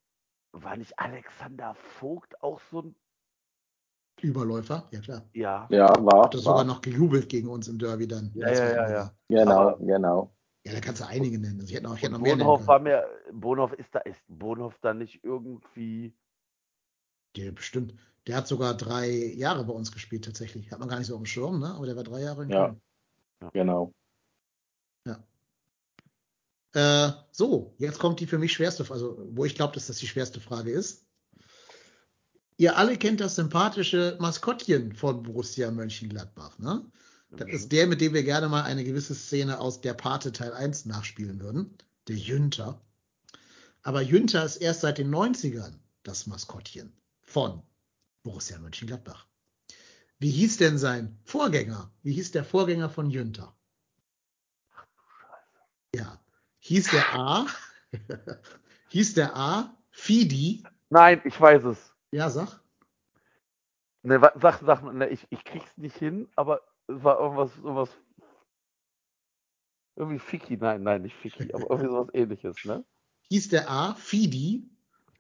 war 0.52 0.76
nicht 0.78 0.98
Alexander 0.98 1.76
Vogt 2.00 2.42
auch 2.42 2.60
so 2.72 2.82
ein, 2.82 2.96
Überläufer, 4.22 4.86
ja 4.92 5.00
klar. 5.00 5.22
ja, 5.34 5.66
Ja, 5.72 5.88
war. 6.04 6.26
Hat 6.26 6.34
er 6.34 6.42
sogar 6.42 6.66
noch 6.66 6.82
gejubelt 6.82 7.30
gegen 7.30 7.48
uns 7.48 7.70
im 7.70 7.80
Derby 7.80 8.06
dann. 8.06 8.32
Ja, 8.36 8.50
ja, 8.52 8.70
ja, 8.76 8.92
ja. 8.92 9.14
Genau, 9.30 9.52
Aber- 9.70 9.78
genau. 9.78 10.36
Ja, 10.66 10.74
da 10.74 10.82
kannst 10.82 11.00
du 11.02 11.08
einige 11.08 11.40
nennen. 11.40 11.62
Also 11.62 11.70
ich 11.70 11.76
hätte 11.76 11.86
noch, 11.86 11.96
ich 11.96 12.02
hätte 12.04 12.12
noch 12.14 12.20
mehr 12.20 12.36
Bonhoff 12.36 12.68
war 12.68 12.80
mir, 12.80 13.08
Bonhoff 13.32 13.72
ist 13.74 13.96
da, 13.96 14.00
ist 14.00 14.22
Bonhoff 14.28 14.78
da 14.82 14.94
nicht 14.94 15.24
irgendwie, 15.24 16.14
Der 17.38 17.54
bestimmt. 17.54 17.96
Der 18.28 18.36
hat 18.36 18.48
sogar 18.48 18.74
drei 18.76 19.08
Jahre 19.10 19.64
bei 19.64 19.72
uns 19.72 19.90
gespielt 19.94 20.26
tatsächlich. 20.26 20.70
Hat 20.70 20.80
man 20.80 20.90
gar 20.90 20.98
nicht 20.98 21.08
so 21.08 21.14
auf 21.16 21.22
dem 21.22 21.26
Schirm, 21.26 21.60
ne? 21.62 21.74
Aber 21.74 21.86
der 21.86 21.96
war 21.96 22.04
drei 22.04 22.20
Jahre 22.22 22.44
in 22.44 22.50
Ja. 22.50 22.66
Köln. 22.68 22.82
Genau. 23.54 23.94
Äh, 26.74 27.12
so, 27.32 27.74
jetzt 27.78 28.00
kommt 28.00 28.20
die 28.20 28.28
für 28.28 28.38
mich 28.38 28.54
schwerste, 28.54 28.86
also 28.92 29.18
wo 29.32 29.46
ich 29.46 29.56
glaube, 29.56 29.74
dass 29.74 29.88
das 29.88 29.98
die 29.98 30.08
schwerste 30.08 30.40
Frage 30.40 30.72
ist. 30.72 31.06
Ihr 32.58 32.78
alle 32.78 32.98
kennt 32.98 33.22
das 33.22 33.36
sympathische 33.36 34.18
Maskottchen 34.20 34.94
von 34.94 35.24
Borussia 35.24 35.72
Mönchengladbach, 35.72 36.60
ne? 36.60 36.86
Das 37.32 37.48
Mhm. 37.48 37.54
ist 37.54 37.72
der, 37.72 37.88
mit 37.88 38.02
dem 38.02 38.14
wir 38.14 38.24
gerne 38.24 38.50
mal 38.50 38.64
eine 38.64 38.84
gewisse 38.84 39.14
Szene 39.16 39.60
aus 39.60 39.82
der 39.82 39.94
Pate 39.94 40.32
Teil 40.32 40.52
1 40.54 40.86
nachspielen 40.86 41.40
würden. 41.40 41.78
Der 42.08 42.16
Jünter. 42.16 42.82
Aber 43.84 44.02
Jünter 44.02 44.44
ist 44.44 44.58
erst 44.58 44.82
seit 44.82 44.98
den 44.98 45.10
90ern 45.14 45.76
das 46.04 46.28
Maskottchen 46.28 46.92
von 47.22 47.62
Borussia 48.24 48.58
Mönchengladbach. 48.58 49.28
Wie 50.18 50.32
hieß 50.32 50.58
denn 50.58 50.78
sein 50.78 51.18
Vorgänger? 51.24 51.92
Wie 52.04 52.14
hieß 52.14 52.32
der 52.32 52.44
Vorgänger 52.44 52.90
von 52.90 53.10
Jünter? 53.10 53.56
Ja. 55.96 56.20
Hieß 56.70 56.92
der 56.92 57.16
A? 57.16 57.48
hieß 58.90 59.16
der 59.16 59.36
A? 59.36 59.76
Fidi? 59.90 60.64
Nein, 60.90 61.20
ich 61.26 61.42
weiß 61.42 61.64
es. 61.64 61.96
Ja, 62.12 62.30
sag. 62.30 62.62
Ne, 64.04 64.20
sag, 64.36 64.60
sag, 64.64 64.84
ne, 64.84 65.10
ich, 65.10 65.26
ich 65.32 65.44
krieg's 65.44 65.76
nicht 65.78 65.98
hin, 65.98 66.28
aber 66.36 66.62
es 66.86 67.04
war 67.04 67.20
irgendwas, 67.20 67.58
irgendwas, 67.58 67.90
irgendwie 69.96 70.20
Ficky, 70.20 70.58
nein, 70.58 70.84
nein, 70.84 71.02
nicht 71.02 71.16
Ficky, 71.16 71.52
aber 71.56 71.72
irgendwie 71.72 71.90
sowas 71.90 72.10
ähnliches, 72.14 72.64
ne? 72.66 72.86
Hieß 73.30 73.50
der 73.50 73.68
A? 73.68 73.96
Fidi? 73.96 74.70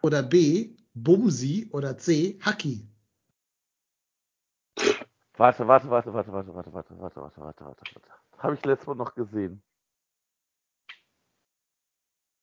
Oder 0.03 0.21
B? 0.21 0.77
Bumsi? 0.93 1.67
Oder 1.71 1.97
C? 1.97 2.37
Haki? 2.43 2.87
Warte, 5.35 5.67
warte, 5.67 5.89
warte, 5.89 6.13
warte, 6.13 6.31
warte, 6.31 6.53
warte, 6.53 6.53
warte, 6.53 6.99
warte, 6.99 7.21
warte, 7.21 7.41
warte, 7.41 7.65
warte, 7.65 7.85
warte. 7.95 8.09
Habe 8.37 8.53
ich 8.53 8.63
letztes 8.63 8.85
Mal 8.85 8.95
noch 8.95 9.15
gesehen. 9.15 9.63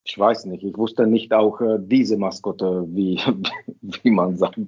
Ich 0.08 0.16
weiß 0.16 0.44
nicht. 0.46 0.62
Ich 0.62 0.76
wusste 0.76 1.04
nicht 1.06 1.32
auch 1.32 1.60
äh, 1.60 1.78
diese 1.80 2.16
Maskotte, 2.16 2.84
wie, 2.88 3.16
wie 4.02 4.10
man 4.10 4.36
sagt, 4.36 4.58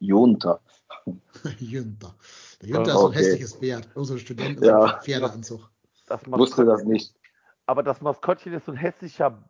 Junta. 0.00 0.60
Jünter. 1.60 2.14
Der 2.60 2.68
Jünter 2.68 2.92
ist 2.92 2.92
so 2.92 2.98
ein 2.98 3.06
Okay. 3.06 3.18
hässliches 3.18 3.54
Pferd. 3.54 3.88
Ein 3.96 4.18
Student 4.18 4.64
Ja. 4.64 4.82
einem 4.82 5.02
Pferdeanzug. 5.02 5.70
Das 6.06 6.26
Wusste 6.26 6.64
das 6.64 6.84
nicht. 6.84 7.14
Aber 7.66 7.82
das 7.82 8.00
Maskottchen 8.00 8.52
ist 8.54 8.66
so 8.66 8.72
ein 8.72 8.78
hässlicher 8.78 9.48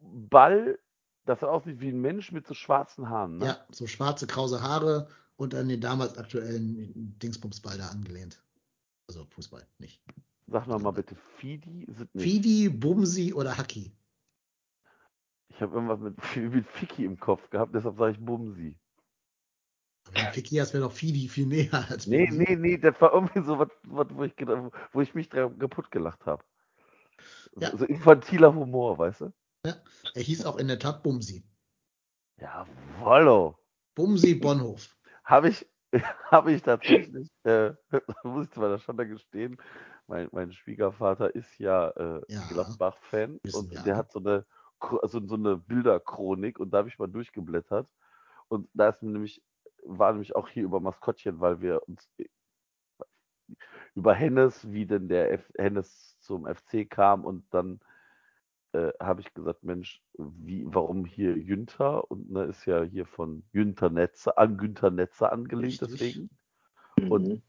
Ball, 0.00 0.78
das 1.26 1.44
aussieht 1.44 1.80
wie 1.80 1.88
ein 1.90 2.00
Mensch 2.00 2.32
mit 2.32 2.46
so 2.46 2.54
schwarzen 2.54 3.08
Haaren, 3.08 3.38
ne? 3.38 3.46
Ja, 3.46 3.58
so 3.70 3.86
schwarze, 3.86 4.26
krause 4.26 4.62
Haare 4.62 5.08
und 5.36 5.54
an 5.54 5.68
den 5.68 5.80
damals 5.80 6.18
aktuellen 6.18 7.16
Dingsbumsball 7.22 7.78
da 7.78 7.88
angelehnt. 7.88 8.42
Also 9.06 9.26
Fußball, 9.30 9.64
nicht. 9.78 10.02
Sag 10.48 10.66
noch 10.66 10.80
mal 10.80 10.90
bitte, 10.92 11.14
Fidi 11.36 11.86
sind 11.88 12.12
nicht. 12.14 12.24
Fidi, 12.24 12.68
Bumsi 12.70 13.32
oder 13.34 13.56
Haki? 13.56 13.92
Ich 15.50 15.60
habe 15.60 15.74
irgendwas 15.74 15.98
mit, 16.00 16.16
mit 16.54 16.66
Ficky 16.66 17.04
im 17.04 17.18
Kopf 17.18 17.48
gehabt, 17.50 17.74
deshalb 17.74 17.96
sage 17.96 18.12
ich 18.12 18.24
Bumsi. 18.24 18.76
Fiki 20.32 20.56
hast, 20.56 20.72
wäre 20.72 20.84
doch 20.84 20.92
Fidi 20.92 21.28
viel 21.28 21.46
näher 21.46 21.86
als 21.90 22.06
Nee, 22.06 22.26
Bumsi. 22.26 22.38
nee, 22.38 22.56
nee, 22.56 22.78
das 22.78 23.00
war 23.00 23.12
irgendwie 23.12 23.42
so 23.42 23.58
was, 23.58 23.68
wo, 23.84 24.24
ich, 24.24 24.34
wo 24.92 25.00
ich 25.00 25.14
mich 25.14 25.28
dran 25.28 25.58
kaputt 25.58 25.90
gelacht 25.90 26.24
habe. 26.26 26.42
Ja. 27.60 27.76
So 27.76 27.84
infantiler 27.84 28.54
Humor, 28.54 28.98
weißt 28.98 29.22
du? 29.22 29.32
Er 30.14 30.22
hieß 30.22 30.44
auch 30.46 30.56
in 30.56 30.68
der 30.68 30.78
Tat 30.78 31.02
Bumsi. 31.02 31.44
Ja, 32.40 32.66
wollo. 33.00 33.58
Bumsi 33.94 34.34
Bonhof. 34.34 34.96
Habe 35.24 35.48
ich, 35.48 35.66
habe 36.30 36.52
ich 36.52 36.62
tatsächlich, 36.62 37.28
äh, 37.44 37.72
muss 38.24 38.46
ich 38.46 38.54
da 38.54 38.78
schon 38.78 38.96
da 38.96 39.04
gestehen, 39.04 39.56
mein, 40.06 40.28
mein 40.32 40.52
Schwiegervater 40.52 41.34
ist 41.34 41.58
ja, 41.58 41.90
äh, 41.90 42.22
Ja, 42.28 42.46
Gladbach-Fan 42.48 43.40
und 43.52 43.86
der 43.86 43.96
hat 43.96 44.10
so 44.12 44.20
eine, 44.20 44.46
so, 44.80 45.26
so 45.26 45.34
eine 45.34 45.56
Bilderchronik 45.56 46.58
und 46.58 46.70
da 46.70 46.78
habe 46.78 46.88
ich 46.88 46.98
mal 46.98 47.08
durchgeblättert 47.08 47.88
und 48.48 48.68
da 48.74 48.88
ist 48.88 49.02
mir 49.02 49.10
nämlich, 49.10 49.42
war 49.84 50.12
nämlich 50.12 50.34
auch 50.36 50.48
hier 50.48 50.64
über 50.64 50.80
Maskottchen, 50.80 51.40
weil 51.40 51.60
wir 51.60 51.86
uns 51.88 52.08
über 53.94 54.14
Hennes, 54.14 54.70
wie 54.70 54.86
denn 54.86 55.08
der 55.08 55.32
F 55.32 55.50
Hennes 55.56 56.18
zum 56.20 56.46
FC 56.46 56.88
kam 56.88 57.24
und 57.24 57.44
dann 57.50 57.80
äh, 58.72 58.92
habe 59.00 59.20
ich 59.20 59.32
gesagt, 59.32 59.64
Mensch, 59.64 60.02
wie, 60.18 60.64
warum 60.66 61.04
hier 61.04 61.36
Jünter? 61.36 62.10
Und 62.10 62.30
ne, 62.30 62.44
ist 62.44 62.66
ja 62.66 62.82
hier 62.82 63.06
von 63.06 63.42
Jünter 63.52 63.90
Netze 63.90 64.36
an 64.36 64.58
Günther 64.58 64.90
Netze 64.90 65.32
angelehnt, 65.32 65.80
Richtig. 65.80 65.90
deswegen. 65.90 66.30
Mhm. 66.98 67.12
Und 67.12 67.42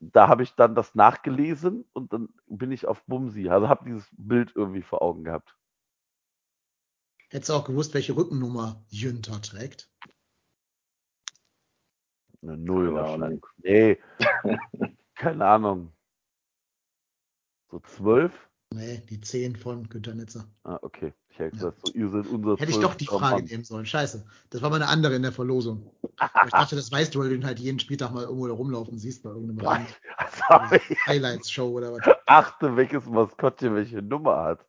da 0.00 0.28
habe 0.28 0.42
ich 0.42 0.54
dann 0.54 0.74
das 0.74 0.94
nachgelesen 0.94 1.86
und 1.92 2.12
dann 2.12 2.28
bin 2.46 2.70
ich 2.70 2.86
auf 2.86 3.02
Bumsi. 3.06 3.48
Also 3.48 3.68
habe 3.68 3.86
dieses 3.86 4.08
Bild 4.16 4.52
irgendwie 4.54 4.82
vor 4.82 5.02
Augen 5.02 5.24
gehabt. 5.24 5.56
Hättest 7.28 7.48
du 7.50 7.54
auch 7.54 7.64
gewusst, 7.64 7.94
welche 7.94 8.16
Rückennummer 8.16 8.84
Jünter 8.88 9.40
trägt? 9.42 9.90
Eine 12.42 12.56
Null 12.56 12.86
Keine 12.86 12.94
wahrscheinlich. 12.96 13.42
Nee, 13.58 13.98
keine 15.16 15.44
Ahnung. 15.44 15.92
So 17.70 17.80
zwölf? 17.80 18.32
Nee, 18.72 19.02
die 19.08 19.20
10 19.20 19.56
von 19.56 19.88
Günter 19.88 20.14
Netzer. 20.14 20.44
Ah, 20.64 20.78
okay. 20.82 21.12
Ich 21.30 21.38
hätte 21.38 21.56
Ja. 21.56 21.70
gesagt, 21.70 21.80
so, 21.80 21.92
ihr 21.92 22.08
seid 22.08 22.26
unser 22.26 22.56
Hätte 22.56 22.70
ich 22.72 22.78
doch 22.78 22.94
die 22.94 23.06
Frage 23.06 23.36
Mann. 23.36 23.44
nehmen 23.44 23.64
sollen. 23.64 23.86
Scheiße. 23.86 24.24
Das 24.50 24.62
war 24.62 24.70
meine 24.70 24.88
andere 24.88 25.14
in 25.14 25.22
der 25.22 25.32
Verlosung. 25.32 25.90
Ich 26.46 26.52
dachte, 26.52 26.76
das 26.76 26.90
weißt 26.90 27.14
du, 27.14 27.20
weil 27.20 27.28
du 27.30 27.34
ihn 27.36 27.44
halt 27.44 27.58
jeden 27.58 27.78
Spieltag 27.78 28.12
mal 28.12 28.24
irgendwo 28.24 28.46
rumlaufen 28.46 28.98
siehst 28.98 29.22
bei 29.22 29.30
irgendeinem 29.30 29.86
Highlights-Show 31.06 31.68
oder 31.70 31.92
was. 31.92 32.02
achte, 32.26 32.76
welches 32.76 33.06
Maskottchen 33.06 33.74
welche 33.74 34.02
Nummer 34.02 34.36
hat. 34.44 34.66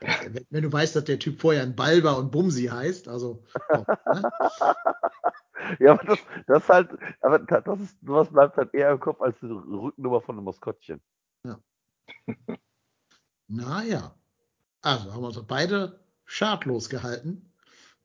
Wenn, 0.00 0.46
wenn 0.50 0.62
du 0.62 0.72
weißt, 0.72 0.96
dass 0.96 1.04
der 1.04 1.18
Typ 1.18 1.40
vorher 1.40 1.62
ein 1.62 1.76
Balba 1.76 2.12
und 2.12 2.30
Bumsi 2.30 2.64
heißt, 2.66 3.08
also 3.08 3.42
oh, 3.70 3.84
ne? 4.12 4.32
Ja, 5.80 5.92
aber 5.92 6.04
das, 6.04 6.18
das 6.46 6.62
ist 6.64 6.68
halt, 6.68 6.90
aber 7.22 7.38
da- 7.38 7.60
das 7.62 7.80
ist, 7.80 7.96
sowas 8.04 8.28
bleibt 8.28 8.56
halt 8.56 8.74
eher 8.74 8.90
im 8.90 9.00
Kopf 9.00 9.20
als 9.22 9.38
die 9.40 9.46
Rückennummer 9.46 10.20
von 10.20 10.36
einem 10.36 10.44
Maskottchen. 10.44 11.00
naja. 13.48 14.14
Also 14.82 15.10
haben 15.14 15.22
wir 15.22 15.28
uns 15.28 15.42
beide 15.46 15.98
schadlos 16.26 16.90
gehalten. 16.90 17.50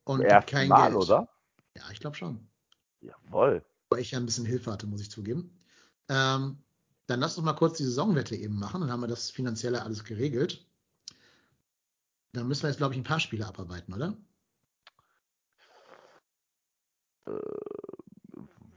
Und 0.05 0.21
ersten 0.21 0.49
kein 0.49 0.69
Mal, 0.69 0.91
Geld. 0.91 1.03
oder? 1.03 1.27
Ja, 1.75 1.83
ich 1.91 1.99
glaube 1.99 2.15
schon. 2.15 2.47
Jawohl. 3.01 3.65
Weil 3.89 3.99
ich 3.99 4.11
ja 4.11 4.17
ein 4.17 4.25
bisschen 4.25 4.45
Hilfe 4.45 4.71
hatte, 4.71 4.87
muss 4.87 5.01
ich 5.01 5.11
zugeben. 5.11 5.59
Ähm, 6.07 6.57
dann 7.07 7.19
lass 7.19 7.37
uns 7.37 7.43
mal 7.43 7.51
kurz 7.51 7.75
die 7.77 7.83
Saisonwette 7.83 8.37
eben 8.37 8.57
machen. 8.57 8.79
Dann 8.79 8.93
haben 8.93 9.01
wir 9.01 9.07
das 9.07 9.29
Finanzielle 9.29 9.81
alles 9.83 10.05
geregelt. 10.05 10.68
Dann 12.33 12.47
müssen 12.47 12.63
wir 12.63 12.69
jetzt, 12.69 12.77
glaube 12.77 12.93
ich, 12.93 12.99
ein 12.99 13.03
paar 13.03 13.19
Spiele 13.19 13.47
abarbeiten, 13.47 13.93
oder? 13.93 14.15
Äh, 17.25 17.31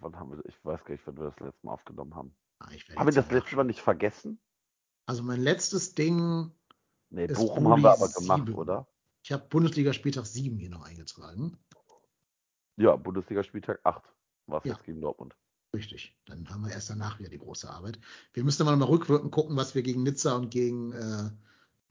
wann 0.01 0.17
haben 0.19 0.31
wir, 0.33 0.45
ich 0.47 0.57
weiß 0.65 0.85
gar 0.85 0.93
nicht, 0.93 1.07
wann 1.07 1.17
wir 1.19 1.31
das 1.31 1.41
letzte 1.41 1.67
Mal 1.67 1.73
aufgenommen 1.73 2.15
haben. 2.15 2.35
Ah, 2.61 2.71
Haben 2.97 3.07
wir 3.07 3.13
das 3.23 3.31
letzte 3.31 3.57
Mal 3.57 3.65
nicht 3.65 3.81
vergessen? 3.81 4.41
Also 5.07 5.23
mein 5.23 5.41
letztes 5.41 5.95
Ding, 5.95 6.53
Nee, 7.11 7.27
Ist 7.27 7.37
Bochum 7.39 7.69
haben 7.69 7.83
wir 7.83 7.93
aber 7.93 8.09
gemacht, 8.09 8.47
sieben. 8.47 8.55
oder? 8.59 8.87
ich 9.23 9.33
habe 9.33 9.47
Bundesliga-Spieltag 9.49 10.25
7 10.25 10.59
hier 10.59 10.71
noch 10.71 10.83
eingetragen. 10.83 11.59
Ja, 12.77 12.97
Bundesliga-Spieltag 12.97 13.81
8 13.85 14.03
war 14.47 14.61
es 14.61 14.65
Ja. 14.65 14.75
jetzt 14.75 14.85
gegen 14.85 15.01
Dortmund. 15.03 15.37
Richtig. 15.75 16.17
Dann 16.25 16.49
haben 16.49 16.65
wir 16.65 16.73
erst 16.73 16.89
danach 16.89 17.19
wieder 17.19 17.29
die 17.29 17.39
große 17.39 17.69
Arbeit. 17.69 17.99
Wir 18.33 18.45
müssen 18.45 18.63
aber 18.63 18.71
noch 18.77 18.87
mal 18.89 18.93
rückwirkend 18.95 19.31
gucken, 19.31 19.57
was 19.57 19.75
wir 19.75 19.83
gegen 19.83 20.03
Nizza 20.05 20.35
und 20.37 20.51
gegen 20.51 20.93
äh, 20.93 21.31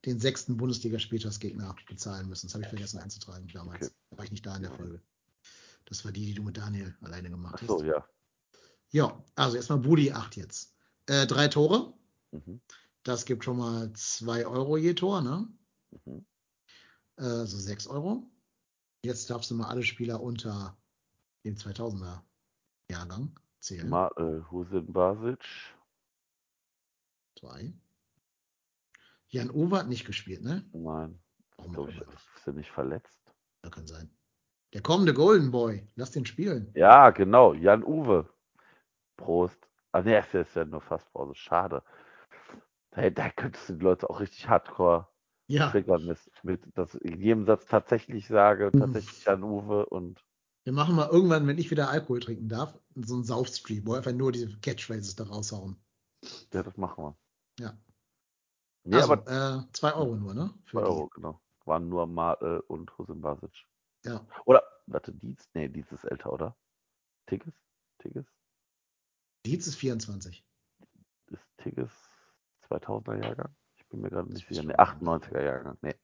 den 0.05 0.19
sechsten 0.19 0.57
Bundesligaspieltagsgegner 0.57 1.75
bezahlen 1.87 2.27
müssen. 2.27 2.47
Das 2.47 2.55
habe 2.55 2.63
ich 2.63 2.69
vergessen 2.69 2.99
einzutragen 2.99 3.47
damals. 3.53 3.87
Okay. 3.87 3.95
Da 4.09 4.17
war 4.17 4.25
ich 4.25 4.31
nicht 4.31 4.45
da 4.45 4.55
in 4.55 4.63
der 4.63 4.71
Folge. 4.71 5.01
Das 5.85 6.05
war 6.05 6.11
die, 6.11 6.25
die 6.25 6.33
du 6.33 6.43
mit 6.43 6.57
Daniel 6.57 6.95
alleine 7.01 7.29
gemacht 7.29 7.59
Ach 7.61 7.67
so, 7.67 7.79
hast. 7.79 7.85
ja. 7.85 8.07
Ja, 8.89 9.23
also 9.35 9.55
erstmal 9.55 9.79
Budi 9.79 10.11
8 10.11 10.35
jetzt. 10.35 10.75
Äh, 11.05 11.25
drei 11.25 11.47
Tore. 11.47 11.93
Mhm. 12.31 12.61
Das 13.03 13.25
gibt 13.25 13.43
schon 13.43 13.57
mal 13.57 13.91
2 13.93 14.45
Euro 14.45 14.77
je 14.77 14.93
Tor, 14.93 15.21
ne? 15.21 15.47
Mhm. 16.05 16.25
Äh, 17.17 17.45
so 17.45 17.57
6 17.57 17.87
Euro. 17.87 18.29
Jetzt 19.03 19.29
darfst 19.29 19.49
du 19.49 19.55
mal 19.55 19.67
alle 19.67 19.83
Spieler 19.83 20.21
unter 20.21 20.77
dem 21.43 21.55
2000er 21.55 22.21
Jahrgang 22.89 23.39
zählen. 23.59 23.89
Ma, 23.89 24.09
äh, 24.17 24.41
Husin 24.51 24.91
Basic. 24.91 25.39
Zwei. 27.39 27.73
Jan 29.31 29.49
Uwe 29.49 29.77
hat 29.77 29.87
nicht 29.87 30.05
gespielt, 30.05 30.43
ne? 30.43 30.63
Nein, 30.73 31.19
Warum 31.57 31.71
auch 31.71 31.75
glaube 31.75 31.91
ich, 31.91 32.01
ist 32.37 32.47
er 32.47 32.53
nicht 32.53 32.71
verletzt? 32.71 33.21
Ja, 33.63 33.69
kann 33.69 33.87
sein. 33.87 34.09
Der 34.73 34.81
kommende 34.81 35.13
Golden 35.13 35.51
Boy, 35.51 35.87
lass 35.95 36.11
den 36.11 36.25
spielen. 36.25 36.71
Ja, 36.75 37.09
genau, 37.11 37.53
Jan 37.53 37.83
Uwe. 37.83 38.29
Prost. 39.17 39.69
Ah, 39.91 40.01
ne, 40.01 40.17
es 40.17 40.33
ist 40.33 40.55
ja 40.55 40.65
nur 40.65 40.81
Fastpause. 40.81 41.35
Schade. 41.35 41.83
Da, 42.91 43.09
da 43.09 43.29
könntest 43.29 43.69
du 43.69 43.73
die 43.73 43.83
Leute 43.83 44.09
auch 44.09 44.19
richtig 44.19 44.47
hardcore 44.47 45.07
Ja, 45.47 45.69
triggern, 45.71 46.05
mit, 46.05 46.19
mit, 46.43 46.77
dass 46.77 46.95
ich 46.95 47.01
in 47.11 47.21
jedem 47.21 47.45
Satz 47.45 47.65
tatsächlich 47.65 48.27
sage, 48.27 48.73
tatsächlich 48.73 49.23
Jan 49.25 49.43
Uwe 49.43 49.85
und 49.85 50.23
wir 50.63 50.73
machen 50.73 50.95
mal 50.95 51.09
irgendwann, 51.09 51.47
wenn 51.47 51.57
ich 51.57 51.71
wieder 51.71 51.89
Alkohol 51.89 52.19
trinken 52.19 52.47
darf, 52.47 52.77
so 52.95 53.15
einen 53.15 53.23
Saufstream, 53.23 53.85
wo 53.87 53.93
einfach 53.93 54.11
nur 54.11 54.31
diese 54.31 54.59
Catchphrases 54.59 55.15
da 55.15 55.23
raushauen. 55.23 55.75
ja, 56.53 56.63
das 56.63 56.77
machen 56.77 57.03
wir. 57.03 57.17
Ja. 57.59 57.77
Nee, 58.83 58.95
also, 58.97 59.13
aber 59.13 59.27
äh, 59.67 59.73
zwei 59.73 59.93
Euro 59.93 60.15
nur, 60.15 60.33
ne? 60.33 60.53
Für 60.65 60.77
2 60.77 60.79
die. 60.81 60.85
Euro, 60.87 61.07
genau. 61.09 61.41
Waren 61.65 61.89
nur 61.89 62.07
Martel 62.07 62.59
und 62.61 62.97
Husin 62.97 63.21
Basic. 63.21 63.51
Ja. 64.03 64.25
Oder, 64.45 64.63
warte, 64.87 65.13
Dietz? 65.13 65.47
Nee, 65.53 65.69
Dietz 65.69 65.91
ist 65.91 66.03
älter, 66.05 66.33
oder? 66.33 66.57
Tigges? 67.27 67.53
Tigges? 67.99 68.25
Dietz 69.45 69.67
ist 69.67 69.75
24. 69.75 70.43
Ist 71.27 71.43
Tigges 71.57 71.91
2000er 72.69 73.21
Jahrgang? 73.23 73.55
Ich 73.75 73.87
bin 73.89 74.01
mir 74.01 74.09
gerade 74.09 74.31
nicht 74.31 74.47
sicher. 74.47 74.63
Nee, 74.63 74.73
ist 74.73 74.87
schon- 74.87 75.07
98er 75.07 75.41
Jahrgang. 75.43 75.77
Nee. 75.81 75.95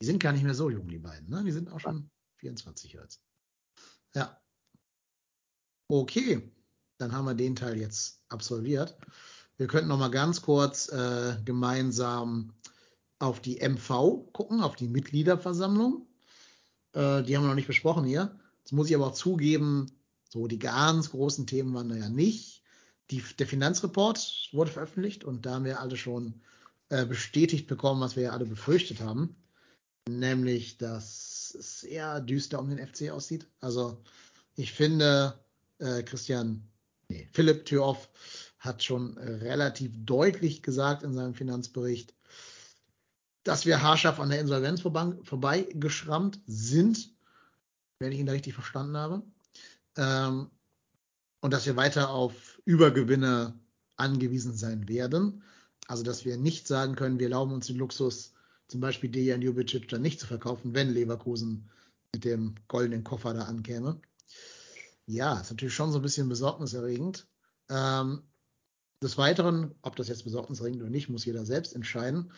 Die 0.00 0.06
sind 0.06 0.22
gar 0.22 0.32
nicht 0.32 0.44
mehr 0.44 0.54
so 0.54 0.70
jung, 0.70 0.88
die 0.88 0.98
beiden, 0.98 1.28
ne? 1.28 1.44
Die 1.44 1.52
sind 1.52 1.70
auch 1.70 1.80
schon 1.80 2.10
24 2.38 2.92
jetzt. 2.94 3.22
Ja. 4.14 4.40
Okay, 5.88 6.50
dann 6.98 7.12
haben 7.12 7.26
wir 7.26 7.34
den 7.34 7.54
Teil 7.56 7.76
jetzt 7.78 8.24
absolviert. 8.28 8.98
Wir 9.58 9.66
könnten 9.66 9.88
noch 9.88 9.98
mal 9.98 10.10
ganz 10.10 10.42
kurz 10.42 10.88
äh, 10.88 11.36
gemeinsam 11.44 12.52
auf 13.18 13.40
die 13.40 13.66
MV 13.66 14.32
gucken, 14.32 14.60
auf 14.60 14.76
die 14.76 14.88
Mitgliederversammlung. 14.88 16.06
Äh, 16.92 17.22
die 17.22 17.36
haben 17.36 17.44
wir 17.44 17.48
noch 17.48 17.54
nicht 17.54 17.66
besprochen 17.66 18.04
hier. 18.04 18.38
Jetzt 18.58 18.72
muss 18.72 18.88
ich 18.88 18.94
aber 18.94 19.06
auch 19.06 19.14
zugeben, 19.14 19.90
so 20.28 20.46
die 20.46 20.58
ganz 20.58 21.10
großen 21.10 21.46
Themen 21.46 21.72
waren 21.74 21.88
da 21.88 21.96
ja 21.96 22.08
nicht. 22.08 22.62
Die, 23.10 23.22
der 23.38 23.46
Finanzreport 23.46 24.50
wurde 24.52 24.72
veröffentlicht 24.72 25.24
und 25.24 25.46
da 25.46 25.54
haben 25.54 25.64
wir 25.64 25.80
alle 25.80 25.96
schon 25.96 26.42
äh, 26.88 27.06
bestätigt 27.06 27.66
bekommen, 27.66 28.00
was 28.00 28.16
wir 28.16 28.24
ja 28.24 28.30
alle 28.32 28.46
befürchtet 28.46 29.00
haben. 29.00 29.36
Nämlich, 30.08 30.78
dass 30.78 31.56
es 31.58 31.82
eher 31.82 32.20
düster 32.20 32.58
um 32.58 32.68
den 32.68 32.84
FC 32.84 33.10
aussieht. 33.10 33.46
Also 33.60 34.02
ich 34.56 34.72
finde, 34.72 35.38
äh, 35.78 36.02
Christian, 36.02 36.62
nee, 37.08 37.28
Philipp 37.32 37.64
Thüroff 37.64 38.08
hat 38.66 38.82
schon 38.82 39.16
relativ 39.18 39.92
deutlich 40.04 40.62
gesagt 40.62 41.02
in 41.02 41.14
seinem 41.14 41.34
Finanzbericht, 41.34 42.14
dass 43.44 43.64
wir 43.64 43.82
haarscharf 43.82 44.18
an 44.18 44.30
der 44.30 44.40
Insolvenz 44.40 44.80
vorbei, 44.80 45.12
vorbeigeschrammt 45.22 46.40
sind, 46.46 47.14
wenn 48.00 48.12
ich 48.12 48.18
ihn 48.18 48.26
da 48.26 48.32
richtig 48.32 48.54
verstanden 48.54 48.96
habe. 48.96 49.22
Ähm, 49.96 50.50
und 51.40 51.52
dass 51.52 51.66
wir 51.66 51.76
weiter 51.76 52.10
auf 52.10 52.60
Übergewinne 52.64 53.54
angewiesen 53.96 54.56
sein 54.56 54.88
werden. 54.88 55.42
Also, 55.86 56.02
dass 56.02 56.24
wir 56.24 56.36
nicht 56.36 56.66
sagen 56.66 56.96
können, 56.96 57.18
wir 57.18 57.26
erlauben 57.26 57.52
uns 57.52 57.68
den 57.68 57.76
Luxus, 57.76 58.32
zum 58.68 58.80
Beispiel 58.80 59.10
Dejan 59.10 59.42
Jubicic 59.42 59.88
dann 59.88 60.02
nicht 60.02 60.18
zu 60.18 60.26
verkaufen, 60.26 60.74
wenn 60.74 60.90
Leverkusen 60.90 61.70
mit 62.12 62.24
dem 62.24 62.56
goldenen 62.66 63.04
Koffer 63.04 63.32
da 63.32 63.42
ankäme. 63.42 64.00
Ja, 65.06 65.40
ist 65.40 65.50
natürlich 65.50 65.74
schon 65.74 65.92
so 65.92 66.00
ein 66.00 66.02
bisschen 66.02 66.28
besorgniserregend. 66.28 67.28
Ähm, 67.68 68.22
des 69.02 69.18
Weiteren, 69.18 69.74
ob 69.82 69.96
das 69.96 70.08
jetzt 70.08 70.24
besorgniserregend 70.24 70.80
oder 70.82 70.90
nicht, 70.90 71.08
muss 71.08 71.24
jeder 71.24 71.44
selbst 71.44 71.74
entscheiden. 71.74 72.32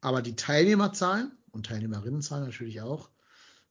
Aber 0.00 0.22
die 0.22 0.36
Teilnehmerzahlen 0.36 1.32
und 1.50 1.66
Teilnehmerinnenzahlen 1.66 2.44
natürlich 2.44 2.80
auch, 2.80 3.10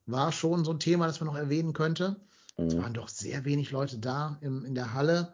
war 0.05 0.31
schon 0.31 0.63
so 0.65 0.71
ein 0.71 0.79
Thema, 0.79 1.07
das 1.07 1.19
man 1.19 1.27
noch 1.27 1.35
erwähnen 1.37 1.73
könnte. 1.73 2.21
Es 2.57 2.75
Mhm. 2.75 2.79
waren 2.79 2.93
doch 2.93 3.07
sehr 3.09 3.45
wenig 3.45 3.71
Leute 3.71 3.97
da 3.97 4.37
im, 4.41 4.65
in 4.65 4.75
der 4.75 4.93
Halle. 4.93 5.33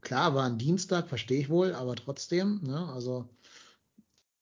Klar, 0.00 0.34
war 0.34 0.44
ein 0.44 0.58
Dienstag, 0.58 1.08
verstehe 1.08 1.40
ich 1.40 1.48
wohl, 1.48 1.74
aber 1.74 1.96
trotzdem, 1.96 2.60
ne, 2.62 2.88
also 2.92 3.28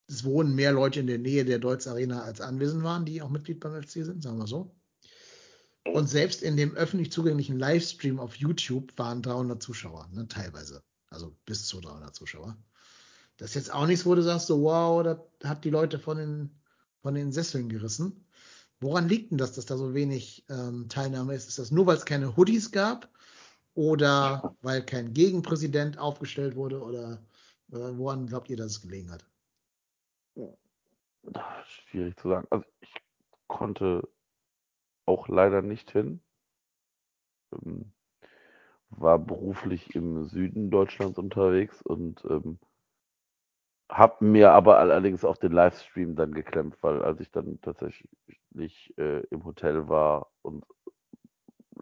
es 0.08 0.24
wohnen 0.24 0.54
mehr 0.54 0.72
Leute 0.72 1.00
in 1.00 1.06
der 1.06 1.18
Nähe 1.18 1.44
der 1.44 1.58
Deutz 1.58 1.86
Arena 1.86 2.22
als 2.22 2.40
anwesend 2.40 2.84
waren, 2.84 3.04
die 3.04 3.22
auch 3.22 3.30
Mitglied 3.30 3.60
beim 3.60 3.80
FC 3.82 4.04
sind, 4.04 4.22
sagen 4.22 4.38
wir 4.38 4.46
so. 4.46 4.74
Und 5.84 6.08
selbst 6.08 6.42
in 6.42 6.56
dem 6.56 6.74
öffentlich 6.74 7.10
zugänglichen 7.12 7.58
Livestream 7.58 8.18
auf 8.18 8.36
YouTube 8.36 8.92
waren 8.98 9.22
300 9.22 9.62
Zuschauer, 9.62 10.08
ne, 10.12 10.26
teilweise. 10.28 10.82
Also 11.10 11.36
bis 11.44 11.66
zu 11.66 11.80
300 11.80 12.14
Zuschauer. 12.14 12.56
Das 13.36 13.50
ist 13.50 13.54
jetzt 13.54 13.72
auch 13.72 13.86
nichts, 13.86 14.06
wo 14.06 14.14
du 14.14 14.22
sagst, 14.22 14.46
so 14.46 14.62
wow, 14.62 15.02
das 15.02 15.18
hat 15.44 15.64
die 15.64 15.70
Leute 15.70 15.98
von 15.98 16.16
den, 16.16 16.50
von 17.02 17.14
den 17.14 17.32
Sesseln 17.32 17.68
gerissen. 17.68 18.26
Woran 18.80 19.08
liegt 19.08 19.30
denn 19.30 19.38
das, 19.38 19.52
dass 19.52 19.66
da 19.66 19.76
so 19.76 19.94
wenig 19.94 20.44
ähm, 20.48 20.88
Teilnahme 20.88 21.34
ist? 21.34 21.48
Ist 21.48 21.58
das 21.58 21.70
nur, 21.70 21.86
weil 21.86 21.96
es 21.96 22.04
keine 22.04 22.36
Hoodies 22.36 22.72
gab? 22.72 23.08
Oder 23.74 24.56
weil 24.62 24.84
kein 24.84 25.12
Gegenpräsident 25.12 25.98
aufgestellt 25.98 26.56
wurde? 26.56 26.82
Oder 26.82 27.22
äh, 27.72 27.98
woran 27.98 28.26
glaubt 28.26 28.48
ihr, 28.48 28.56
dass 28.56 28.72
es 28.72 28.82
gelegen 28.82 29.10
hat? 29.10 29.24
Schwierig 31.66 32.18
zu 32.18 32.28
sagen. 32.28 32.46
Also 32.50 32.64
ich 32.80 32.92
konnte 33.48 34.08
auch 35.06 35.28
leider 35.28 35.62
nicht 35.62 35.90
hin. 35.90 36.20
Ähm, 37.52 37.92
war 39.00 39.18
beruflich 39.18 39.94
im 39.94 40.24
Süden 40.24 40.70
Deutschlands 40.70 41.18
unterwegs 41.18 41.82
und 41.82 42.24
ähm, 42.28 42.58
habe 43.90 44.24
mir 44.24 44.52
aber 44.52 44.78
allerdings 44.78 45.24
auch 45.24 45.36
den 45.36 45.52
Livestream 45.52 46.16
dann 46.16 46.34
geklemmt, 46.34 46.76
weil 46.80 47.02
als 47.02 47.20
ich 47.20 47.30
dann 47.30 47.60
tatsächlich 47.60 48.08
äh, 48.98 49.20
im 49.30 49.44
Hotel 49.44 49.88
war 49.88 50.30
und 50.42 50.64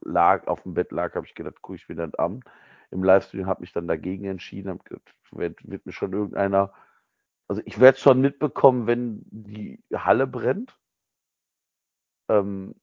lag 0.03 0.47
auf 0.49 0.63
dem 0.65 0.75
Bett 0.75 0.93
lag, 0.93 1.15
habe 1.15 1.27
ich 1.27 1.35
gedacht, 1.35 1.63
gucke 1.63 1.77
ich 1.77 1.87
das 1.97 2.15
an. 2.15 2.41
Im 2.91 3.03
Livestream 3.03 3.47
habe 3.47 3.63
mich 3.63 3.73
dann 3.73 3.89
dagegen 3.89 4.27
entschieden, 4.27 4.69
habe 4.69 4.85
gedacht, 4.85 5.15
wird, 5.33 5.69
wird 5.69 5.87
mir 5.87 5.93
schon 5.93 6.13
irgendeiner 6.13 6.73
also 7.49 7.63
ich 7.65 7.79
werde 7.79 7.99
schon 7.99 8.21
mitbekommen, 8.21 8.87
wenn 8.87 9.23
die 9.31 9.83
Halle 9.93 10.27
brennt. 10.27 10.79
Ähm, 12.29 12.75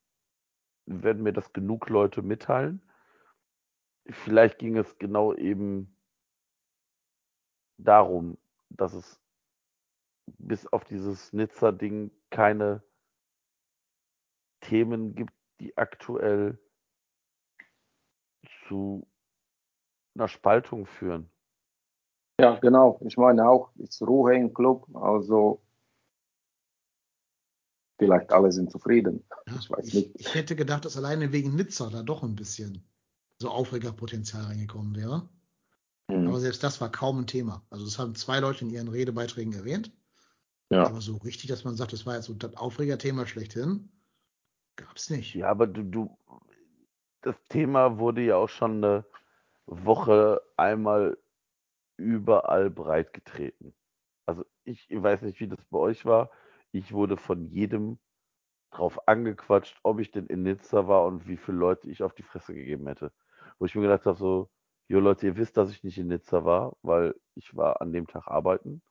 werden 0.85 1.23
mir 1.23 1.33
das 1.33 1.53
genug 1.53 1.89
Leute 1.89 2.21
mitteilen. 2.21 2.81
Vielleicht 4.09 4.57
ging 4.57 4.77
es 4.77 4.97
genau 4.97 5.33
eben 5.33 5.95
darum, 7.77 8.37
dass 8.69 8.93
es 8.93 9.19
bis 10.25 10.67
auf 10.67 10.83
dieses 10.85 11.33
Nizza-Ding 11.33 12.11
keine 12.29 12.83
Themen 14.61 15.15
gibt, 15.15 15.33
die 15.59 15.77
aktuell 15.77 16.59
zu 18.67 19.07
einer 20.15 20.27
Spaltung 20.27 20.85
führen. 20.85 21.29
Ja, 22.39 22.57
genau. 22.59 22.99
Ich 23.05 23.17
meine 23.17 23.47
auch, 23.47 23.75
ist 23.75 24.01
Ruhe 24.01 24.35
im 24.35 24.53
Club. 24.53 24.87
Also 24.95 25.61
vielleicht 27.99 28.31
alle 28.31 28.51
sind 28.51 28.71
zufrieden. 28.71 29.23
Ich 29.45 29.69
weiß 29.69 29.87
ich, 29.87 29.93
nicht. 29.93 30.19
ich 30.19 30.33
hätte 30.33 30.55
gedacht, 30.55 30.85
dass 30.85 30.97
alleine 30.97 31.31
wegen 31.31 31.55
Nizza 31.55 31.89
da 31.91 32.01
doch 32.01 32.23
ein 32.23 32.35
bisschen 32.35 32.83
so 33.41 33.49
Aufregerpotenzial 33.49 34.43
reingekommen 34.43 34.95
wäre. 34.95 35.29
Hm. 36.09 36.27
Aber 36.27 36.39
selbst 36.39 36.63
das 36.63 36.79
war 36.79 36.91
kaum 36.91 37.19
ein 37.19 37.27
Thema. 37.27 37.65
Also 37.69 37.85
das 37.85 37.99
haben 37.99 38.15
zwei 38.15 38.39
Leute 38.39 38.65
in 38.65 38.71
ihren 38.71 38.87
Redebeiträgen 38.87 39.53
erwähnt. 39.53 39.91
Ja. 40.69 40.85
Aber 40.85 41.01
so 41.01 41.17
richtig, 41.17 41.49
dass 41.49 41.65
man 41.65 41.75
sagt, 41.75 41.91
das 41.91 42.05
war 42.05 42.15
jetzt 42.15 42.25
so 42.25 42.33
das 42.33 42.55
Aufregerthema 42.55 43.25
schlechthin, 43.27 43.91
gab 44.77 44.95
es 44.95 45.09
nicht. 45.09 45.35
Ja, 45.35 45.49
aber 45.49 45.67
du, 45.67 45.83
du, 45.83 46.17
das 47.21 47.35
Thema 47.49 47.97
wurde 47.97 48.21
ja 48.21 48.37
auch 48.37 48.47
schon 48.47 48.83
eine 48.83 49.05
Woche 49.65 50.41
einmal 50.55 51.17
überall 51.97 52.69
breit 52.69 53.11
getreten. 53.11 53.73
Also 54.25 54.45
ich, 54.63 54.89
ich 54.89 55.03
weiß 55.03 55.23
nicht, 55.23 55.39
wie 55.41 55.47
das 55.47 55.63
bei 55.65 55.77
euch 55.77 56.05
war. 56.05 56.31
Ich 56.71 56.93
wurde 56.93 57.17
von 57.17 57.45
jedem 57.45 57.99
drauf 58.71 59.07
angequatscht, 59.07 59.77
ob 59.83 59.99
ich 59.99 60.11
denn 60.11 60.27
in 60.27 60.43
Nizza 60.43 60.87
war 60.87 61.05
und 61.05 61.27
wie 61.27 61.37
viele 61.37 61.57
Leute 61.57 61.89
ich 61.89 62.01
auf 62.01 62.13
die 62.13 62.23
Fresse 62.23 62.53
gegeben 62.53 62.87
hätte. 62.87 63.11
Wo 63.61 63.65
ich 63.65 63.75
mir 63.75 63.83
gedacht 63.83 64.07
habe, 64.07 64.17
so, 64.17 64.49
jo 64.87 64.99
Leute, 64.99 65.27
ihr 65.27 65.37
wisst, 65.37 65.55
dass 65.55 65.69
ich 65.69 65.83
nicht 65.83 65.99
in 65.99 66.07
Nizza 66.07 66.43
war, 66.45 66.75
weil 66.81 67.13
ich 67.35 67.55
war 67.55 67.79
an 67.79 67.93
dem 67.93 68.07
Tag 68.07 68.25
arbeiten 68.25 68.81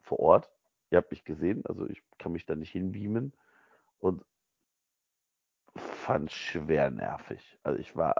vor 0.00 0.18
Ort. 0.18 0.50
Ihr 0.90 0.98
habt 0.98 1.12
mich 1.12 1.22
gesehen, 1.22 1.64
also 1.66 1.86
ich 1.86 2.02
kann 2.18 2.32
mich 2.32 2.44
da 2.46 2.56
nicht 2.56 2.72
hinbeamen 2.72 3.32
und 4.00 4.24
fand 5.76 6.32
schwer 6.32 6.90
nervig. 6.90 7.60
Also 7.62 7.78
ich 7.78 7.94
war, 7.94 8.16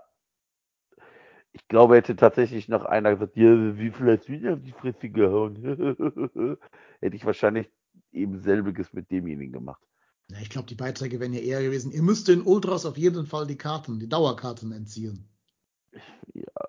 ich 1.50 1.66
glaube, 1.66 1.96
hätte 1.96 2.14
tatsächlich 2.14 2.68
noch 2.68 2.84
einer 2.84 3.10
gesagt, 3.10 3.36
ja, 3.36 3.76
wie 3.76 3.90
viel 3.90 4.16
hast 4.16 4.28
du 4.28 4.32
mir 4.34 4.52
auf 4.52 4.62
die 4.62 4.70
Fresse 4.70 5.10
gehauen? 5.10 5.56
hätte 7.00 7.16
ich 7.16 7.26
wahrscheinlich 7.26 7.68
eben 8.12 8.38
selbiges 8.38 8.92
mit 8.92 9.10
demjenigen 9.10 9.52
gemacht. 9.52 9.82
Ja, 10.30 10.38
ich 10.40 10.48
glaube, 10.48 10.68
die 10.68 10.76
Beiträge 10.76 11.18
wären 11.18 11.32
ja 11.32 11.40
eher 11.40 11.60
gewesen, 11.60 11.90
ihr 11.90 12.04
müsst 12.04 12.28
den 12.28 12.42
Ultras 12.42 12.86
auf 12.86 12.96
jeden 12.96 13.26
Fall 13.26 13.48
die 13.48 13.58
Karten, 13.58 13.98
die 13.98 14.08
Dauerkarten 14.08 14.70
entziehen. 14.70 15.28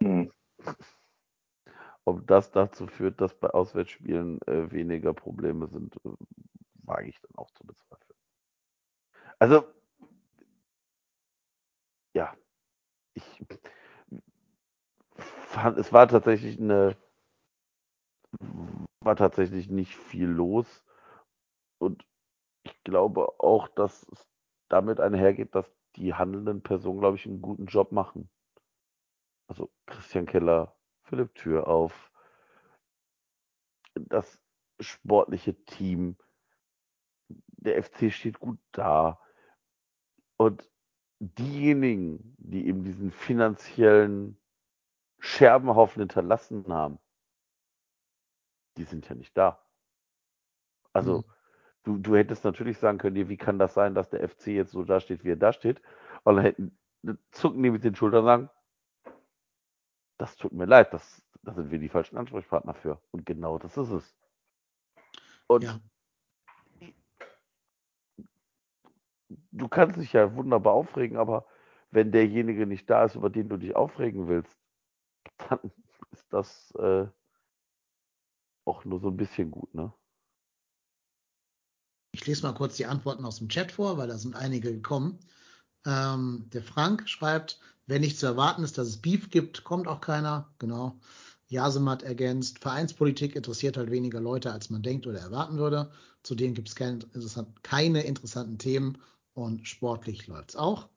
Hm. 0.01 0.29
Ob 2.05 2.25
das 2.25 2.49
dazu 2.51 2.87
führt, 2.87 3.21
dass 3.21 3.35
bei 3.35 3.51
Auswärtsspielen 3.51 4.41
äh, 4.47 4.71
weniger 4.71 5.13
Probleme 5.13 5.67
sind, 5.67 5.95
äh, 6.05 6.09
wage 6.85 7.09
ich 7.09 7.19
dann 7.21 7.35
auch 7.35 7.51
zu 7.51 7.65
bezweifeln. 7.67 8.17
Also, 9.39 9.67
ja, 12.13 12.35
ich 13.15 13.23
fand, 15.47 15.77
es 15.77 15.91
war 15.93 16.07
tatsächlich 16.07 16.59
eine, 16.59 16.95
war 19.01 19.15
tatsächlich 19.15 19.69
nicht 19.69 19.95
viel 19.95 20.27
los 20.27 20.83
und 21.79 22.05
ich 22.65 22.83
glaube 22.83 23.39
auch, 23.39 23.67
dass 23.69 24.03
es 24.11 24.27
damit 24.69 24.99
einhergeht, 25.01 25.55
dass 25.55 25.71
die 25.97 26.13
handelnden 26.15 26.61
Personen, 26.63 26.99
glaube 27.01 27.17
ich, 27.17 27.25
einen 27.27 27.41
guten 27.41 27.67
Job 27.67 27.91
machen. 27.91 28.29
Also 29.47 29.71
Christian 29.85 30.25
Keller, 30.25 30.75
Philipp 31.03 31.33
Tür 31.35 31.67
auf, 31.67 32.11
das 33.95 34.39
sportliche 34.79 35.55
Team, 35.65 36.17
der 37.29 37.77
FC 37.83 38.11
steht 38.11 38.39
gut 38.39 38.59
da. 38.71 39.19
Und 40.37 40.69
diejenigen, 41.19 42.35
die 42.37 42.67
eben 42.67 42.83
diesen 42.83 43.11
finanziellen 43.11 44.37
Scherbenhaufen 45.19 46.01
hinterlassen 46.01 46.71
haben, 46.71 46.99
die 48.77 48.83
sind 48.83 49.09
ja 49.09 49.15
nicht 49.15 49.35
da. 49.37 49.59
Also, 50.93 51.19
Mhm. 51.19 51.25
du, 51.83 51.97
du 51.97 52.15
hättest 52.15 52.43
natürlich 52.43 52.77
sagen 52.77 52.97
können, 52.97 53.29
wie 53.29 53.37
kann 53.37 53.59
das 53.59 53.73
sein, 53.73 53.95
dass 53.95 54.09
der 54.09 54.27
FC 54.27 54.47
jetzt 54.47 54.71
so 54.71 54.83
da 54.83 54.99
steht, 54.99 55.23
wie 55.23 55.31
er 55.31 55.37
da 55.37 55.53
steht? 55.53 55.81
Und 56.23 56.35
dann 56.37 56.45
hätten, 56.45 56.79
zucken 57.31 57.63
die 57.63 57.71
mit 57.71 57.83
den 57.83 57.95
Schultern 57.95 58.21
und 58.21 58.25
sagen, 58.25 58.49
das 60.17 60.35
tut 60.35 60.51
mir 60.51 60.65
leid, 60.65 60.93
das, 60.93 61.21
da 61.43 61.53
sind 61.53 61.71
wir 61.71 61.79
die 61.79 61.89
falschen 61.89 62.17
Ansprechpartner 62.17 62.73
für. 62.73 63.01
Und 63.11 63.25
genau 63.25 63.57
das 63.57 63.77
ist 63.77 63.91
es. 63.91 64.15
Und 65.47 65.63
Ja. 65.63 65.79
du 69.51 69.67
kannst 69.67 69.97
dich 69.97 70.13
ja 70.13 70.35
wunderbar 70.35 70.73
aufregen, 70.73 71.17
aber 71.17 71.45
wenn 71.91 72.11
derjenige 72.11 72.65
nicht 72.65 72.89
da 72.89 73.05
ist, 73.05 73.15
über 73.15 73.29
den 73.29 73.49
du 73.49 73.57
dich 73.57 73.75
aufregen 73.75 74.27
willst, 74.27 74.57
dann 75.49 75.59
ist 76.11 76.25
das 76.31 76.71
äh, 76.75 77.07
auch 78.65 78.83
nur 78.85 78.99
so 78.99 79.09
ein 79.09 79.17
bisschen 79.17 79.51
gut, 79.51 79.73
ne? 79.73 79.93
Ich 82.11 82.25
lese 82.25 82.41
mal 82.43 82.53
kurz 82.53 82.75
die 82.77 82.85
Antworten 82.87 83.25
aus 83.25 83.37
dem 83.37 83.47
Chat 83.47 83.71
vor, 83.71 83.97
weil 83.97 84.07
da 84.07 84.17
sind 84.17 84.35
einige 84.35 84.73
gekommen. 84.73 85.19
Ähm, 85.87 86.49
der 86.51 86.61
Frank 86.61 87.07
schreibt, 87.07 87.59
wenn 87.87 88.01
nicht 88.01 88.19
zu 88.19 88.25
erwarten 88.25 88.63
ist, 88.63 88.77
dass 88.77 88.89
es 88.89 88.97
Beef 88.97 89.29
gibt, 89.29 89.63
kommt 89.63 89.87
auch 89.87 90.01
keiner. 90.01 90.49
Genau. 90.59 90.99
Jasemat 91.47 92.03
ergänzt, 92.03 92.59
Vereinspolitik 92.59 93.37
interessiert 93.37 93.77
halt 93.77 93.89
weniger 93.89 94.19
Leute, 94.19 94.51
als 94.51 94.69
man 94.69 94.83
denkt 94.83 95.07
oder 95.07 95.19
erwarten 95.19 95.57
würde. 95.57 95.89
Zudem 96.23 96.53
gibt 96.53 96.67
es 96.67 96.75
keine, 96.75 96.99
interessant, 97.13 97.63
keine 97.63 98.03
interessanten 98.03 98.57
Themen 98.57 98.97
und 99.33 99.65
sportlich 99.65 100.27
läuft 100.27 100.49
es 100.49 100.55
auch. 100.57 100.89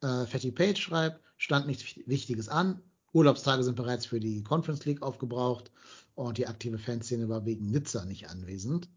Äh, 0.00 0.24
Fatty 0.24 0.50
Page 0.50 0.80
schreibt, 0.80 1.20
stand 1.36 1.66
nichts 1.66 1.84
Wichtiges 2.06 2.48
an. 2.48 2.80
Urlaubstage 3.12 3.62
sind 3.64 3.76
bereits 3.76 4.06
für 4.06 4.18
die 4.18 4.42
Conference 4.42 4.86
League 4.86 5.02
aufgebraucht 5.02 5.70
und 6.14 6.38
die 6.38 6.46
aktive 6.46 6.78
Fanszene 6.78 7.28
war 7.28 7.44
wegen 7.44 7.66
Nizza 7.66 8.06
nicht 8.06 8.30
anwesend. 8.30 8.88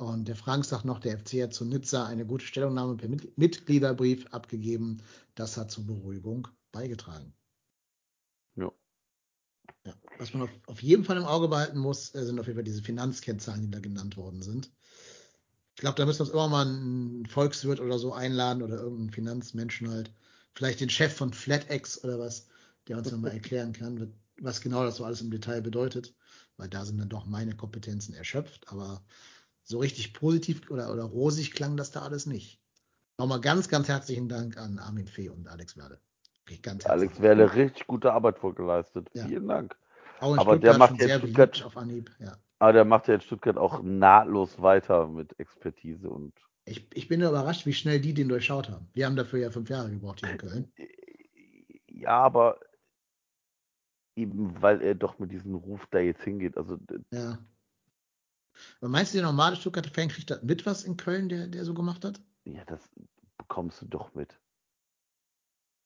Und 0.00 0.28
der 0.28 0.36
Frank 0.36 0.64
sagt 0.64 0.86
noch, 0.86 0.98
der 0.98 1.18
FC 1.18 1.42
hat 1.42 1.52
zu 1.52 1.66
Nizza 1.66 2.06
eine 2.06 2.24
gute 2.24 2.46
Stellungnahme 2.46 2.96
per 2.96 3.10
Mit 3.10 3.36
Mitgliederbrief 3.36 4.26
abgegeben. 4.28 5.02
Das 5.34 5.58
hat 5.58 5.70
zur 5.70 5.84
Beruhigung 5.84 6.48
beigetragen. 6.72 7.34
Ja. 8.54 8.72
Ja. 9.84 9.92
Was 10.16 10.32
man 10.32 10.44
auf, 10.44 10.50
auf 10.68 10.82
jeden 10.82 11.04
Fall 11.04 11.18
im 11.18 11.26
Auge 11.26 11.48
behalten 11.48 11.78
muss, 11.78 12.14
äh, 12.14 12.24
sind 12.24 12.40
auf 12.40 12.46
jeden 12.46 12.56
Fall 12.56 12.64
diese 12.64 12.82
Finanzkennzahlen, 12.82 13.60
die 13.60 13.70
da 13.70 13.78
genannt 13.78 14.16
worden 14.16 14.40
sind. 14.40 14.72
Ich 15.74 15.82
glaube, 15.82 15.96
da 15.96 16.06
müssen 16.06 16.20
wir 16.20 16.24
uns 16.24 16.32
immer 16.32 16.48
mal 16.48 16.66
einen 16.66 17.26
Volkswirt 17.26 17.80
oder 17.80 17.98
so 17.98 18.14
einladen 18.14 18.62
oder 18.62 18.76
irgendeinen 18.76 19.10
Finanzmenschen 19.10 19.90
halt. 19.90 20.14
Vielleicht 20.54 20.80
den 20.80 20.88
Chef 20.88 21.14
von 21.14 21.34
FlatEx 21.34 22.02
oder 22.04 22.18
was, 22.18 22.46
der 22.88 22.96
uns 22.96 23.10
dann 23.10 23.20
mal 23.20 23.32
erklären 23.32 23.74
kann, 23.74 24.14
was 24.40 24.62
genau 24.62 24.82
das 24.82 24.96
so 24.96 25.04
alles 25.04 25.20
im 25.20 25.30
Detail 25.30 25.60
bedeutet. 25.60 26.14
Weil 26.56 26.70
da 26.70 26.86
sind 26.86 26.96
dann 26.96 27.10
doch 27.10 27.26
meine 27.26 27.54
Kompetenzen 27.54 28.14
erschöpft. 28.14 28.66
Aber 28.72 29.04
so 29.64 29.78
richtig 29.78 30.14
positiv 30.14 30.70
oder, 30.70 30.92
oder 30.92 31.04
rosig 31.04 31.52
klang 31.52 31.76
das 31.76 31.90
da 31.90 32.02
alles 32.02 32.26
nicht. 32.26 32.60
Nochmal 33.18 33.40
ganz, 33.40 33.68
ganz 33.68 33.88
herzlichen 33.88 34.28
Dank 34.28 34.56
an 34.56 34.78
Armin 34.78 35.06
Fee 35.06 35.28
und 35.28 35.46
Alex 35.48 35.76
Werle. 35.76 36.00
Okay, 36.42 36.58
Alex 36.84 37.20
Werle 37.20 37.54
richtig 37.54 37.86
gute 37.86 38.12
Arbeit 38.12 38.38
vorgeleistet. 38.38 39.08
Ja. 39.14 39.26
Vielen 39.26 39.46
Dank. 39.46 39.76
Aber 40.20 40.34
der 40.58 40.72
Stuttgart 40.72 40.78
macht 40.78 40.98
schon 40.98 41.08
jetzt 41.08 41.18
Stuttgart- 41.18 41.62
auf 41.64 41.76
Anhieb. 41.76 42.10
Ja. 42.18 42.36
Aber 42.58 42.72
der 42.72 42.84
macht 42.84 43.08
ja 43.08 43.14
in 43.14 43.20
Stuttgart 43.20 43.56
auch 43.56 43.82
nahtlos 43.82 44.60
weiter 44.60 45.06
mit 45.06 45.38
Expertise 45.38 46.08
und 46.10 46.32
Ich, 46.64 46.88
ich 46.94 47.08
bin 47.08 47.20
überrascht, 47.20 47.66
wie 47.66 47.72
schnell 47.72 48.00
die 48.00 48.12
den 48.14 48.28
durchschaut 48.28 48.68
haben. 48.68 48.88
Wir 48.92 49.06
haben 49.06 49.16
dafür 49.16 49.38
ja 49.38 49.50
fünf 49.50 49.70
Jahre 49.70 49.90
gebraucht 49.90 50.20
hier 50.20 50.30
in 50.30 50.38
Köln. 50.38 50.72
ja, 51.90 52.18
aber 52.22 52.58
eben 54.16 54.60
weil 54.60 54.82
er 54.82 54.94
doch 54.94 55.18
mit 55.18 55.30
diesem 55.32 55.54
Ruf 55.54 55.86
da 55.90 55.98
jetzt 56.00 56.22
hingeht. 56.22 56.56
Also 56.56 56.78
Ja. 57.12 57.38
Aber 58.80 58.88
meinst 58.90 59.12
du, 59.14 59.18
der 59.18 59.26
normale 59.26 59.56
Stuttgarter 59.56 59.90
Fan 59.90 60.08
kriegt 60.08 60.30
das 60.30 60.42
mit, 60.42 60.66
was 60.66 60.84
in 60.84 60.96
Köln 60.96 61.28
der, 61.28 61.46
der 61.48 61.64
so 61.64 61.74
gemacht 61.74 62.04
hat? 62.04 62.20
ja, 62.44 62.64
das 62.64 62.88
bekommst 63.38 63.80
du 63.82 63.86
doch 63.86 64.14
mit. 64.14 64.38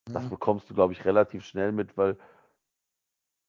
Das 0.07 0.25
Ja. 0.25 0.29
bekommst 0.29 0.69
du, 0.71 0.75
glaube 0.75 0.93
ich, 0.93 1.05
relativ 1.05 1.45
schnell 1.45 1.73
mit, 1.73 1.97
weil 1.97 2.19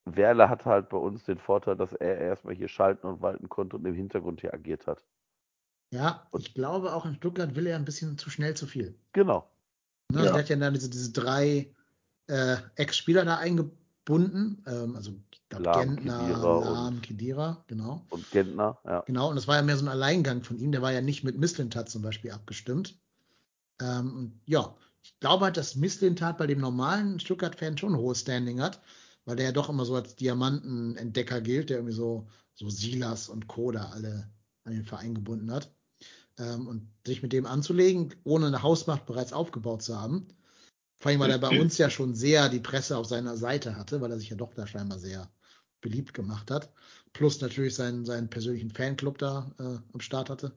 Werle 0.06 0.50
hat 0.50 0.66
halt 0.66 0.90
bei 0.90 0.98
uns 0.98 1.24
den 1.24 1.38
Vorteil, 1.40 1.76
dass 1.76 1.94
er 1.94 2.18
erstmal 2.20 2.56
hier 2.56 2.68
schalten 2.68 3.08
und 3.08 3.22
walten 3.22 3.50
konnte 3.50 3.76
und 3.76 3.86
im 3.86 3.96
Hintergrund 3.96 4.42
hier 4.42 4.54
agiert 4.54 4.86
hat. 4.88 5.04
ja, 5.92 6.28
ich 6.38 6.54
glaube 6.54 6.94
auch 6.94 7.06
in 7.06 7.16
Stuttgart 7.16 7.56
will 7.56 7.68
er 7.68 7.76
ein 7.78 7.86
bisschen 7.86 8.18
zu 8.18 8.30
schnell 8.30 8.56
zu 8.56 8.68
viel. 8.68 8.98
Genau. 9.14 9.50
Ne? 10.12 10.26
Ja. 10.26 10.32
Der 10.32 10.40
hat 10.42 10.50
ja 10.50 10.56
dann 10.58 10.74
diese, 10.74 10.90
diese 10.90 11.12
drei 11.12 11.74
äh, 12.28 12.58
Ex-Spieler 12.76 13.26
da 13.26 13.38
eingebunden. 14.06 14.64
Ähm, 14.68 14.96
also 14.96 15.12
ich 15.32 15.50
glaube 15.50 15.64
Gentner, 15.64 16.18
Khedira 16.18 16.60
Lahm, 16.60 17.02
Kedira, 17.02 17.64
genau. 17.68 18.06
Und 18.10 18.30
Gentner, 18.32 18.78
ja. 18.86 19.02
Genau, 19.02 19.30
und 19.30 19.36
das 19.36 19.48
war 19.48 19.56
ja 19.56 19.62
mehr 19.62 19.78
so 19.78 19.86
ein 19.86 19.90
Alleingang 19.90 20.44
von 20.44 20.58
ihm. 20.58 20.72
Der 20.72 20.82
war 20.82 20.92
ja 20.92 21.02
nicht 21.02 21.24
mit 21.24 21.38
Mislintat 21.38 21.90
zum 21.90 22.02
Beispiel 22.02 22.32
abgestimmt. 22.32 23.00
Ähm, 23.82 24.16
und 24.16 24.42
ja, 24.46 24.76
ich 25.04 25.20
glaube 25.20 25.46
halt, 25.46 25.58
dass 25.58 25.76
Misslintat 25.76 26.38
bei 26.38 26.48
dem 26.48 26.60
normalen 26.60 27.20
Stuttgart-Fan 27.20 27.78
schon 27.78 27.94
ein 27.94 28.00
hohes 28.00 28.22
Standing 28.22 28.62
hat, 28.62 28.82
weil 29.26 29.36
der 29.36 29.48
ja 29.48 29.52
doch 29.52 29.70
immer 29.70 29.86
so 29.86 29.96
als 29.96 30.16
Diamantenentdecker 30.16 31.42
gilt, 31.42 31.70
der 31.70 31.78
irgendwie 31.78 31.96
so, 31.96 32.28
so 32.54 32.70
Silas 32.70 33.30
und 33.30 33.48
Koda 33.48 33.90
alle 33.94 34.30
an 34.64 34.74
den 34.74 34.86
Verein 34.86 35.14
gebunden 35.14 35.52
hat. 35.52 35.72
Ähm, 36.38 36.68
und 36.68 36.90
sich 37.06 37.22
mit 37.22 37.34
dem 37.34 37.46
anzulegen, 37.46 38.14
ohne 38.24 38.48
eine 38.48 38.62
Hausmacht 38.62 39.06
bereits 39.06 39.32
aufgebaut 39.32 39.84
zu 39.84 40.00
haben. 40.00 40.28
Vor 40.98 41.12
allem, 41.12 41.20
weil 41.20 41.32
er 41.32 41.40
bei 41.40 41.50
uns 41.50 41.78
ja 41.78 41.90
schon 41.90 42.16
sehr 42.16 42.50
die 42.50 42.60
Presse 42.60 42.98
auf 42.98 43.06
seiner 43.06 43.38
Seite 43.38 43.76
hatte, 43.76 44.02
weil 44.02 44.12
er 44.12 44.18
sich 44.18 44.30
ja 44.30 44.38
doch 44.38 44.54
da 44.54 44.66
scheinbar 44.66 45.00
sehr 45.00 45.30
beliebt 45.82 46.14
gemacht 46.14 46.50
hat. 46.52 46.72
Plus 47.14 47.42
natürlich 47.42 47.76
seinen, 47.76 48.06
seinen 48.06 48.30
persönlichen 48.30 48.72
Fanclub 48.72 49.18
da 49.18 49.52
äh, 49.60 49.78
am 49.94 50.00
Start 50.00 50.30
hatte. 50.30 50.56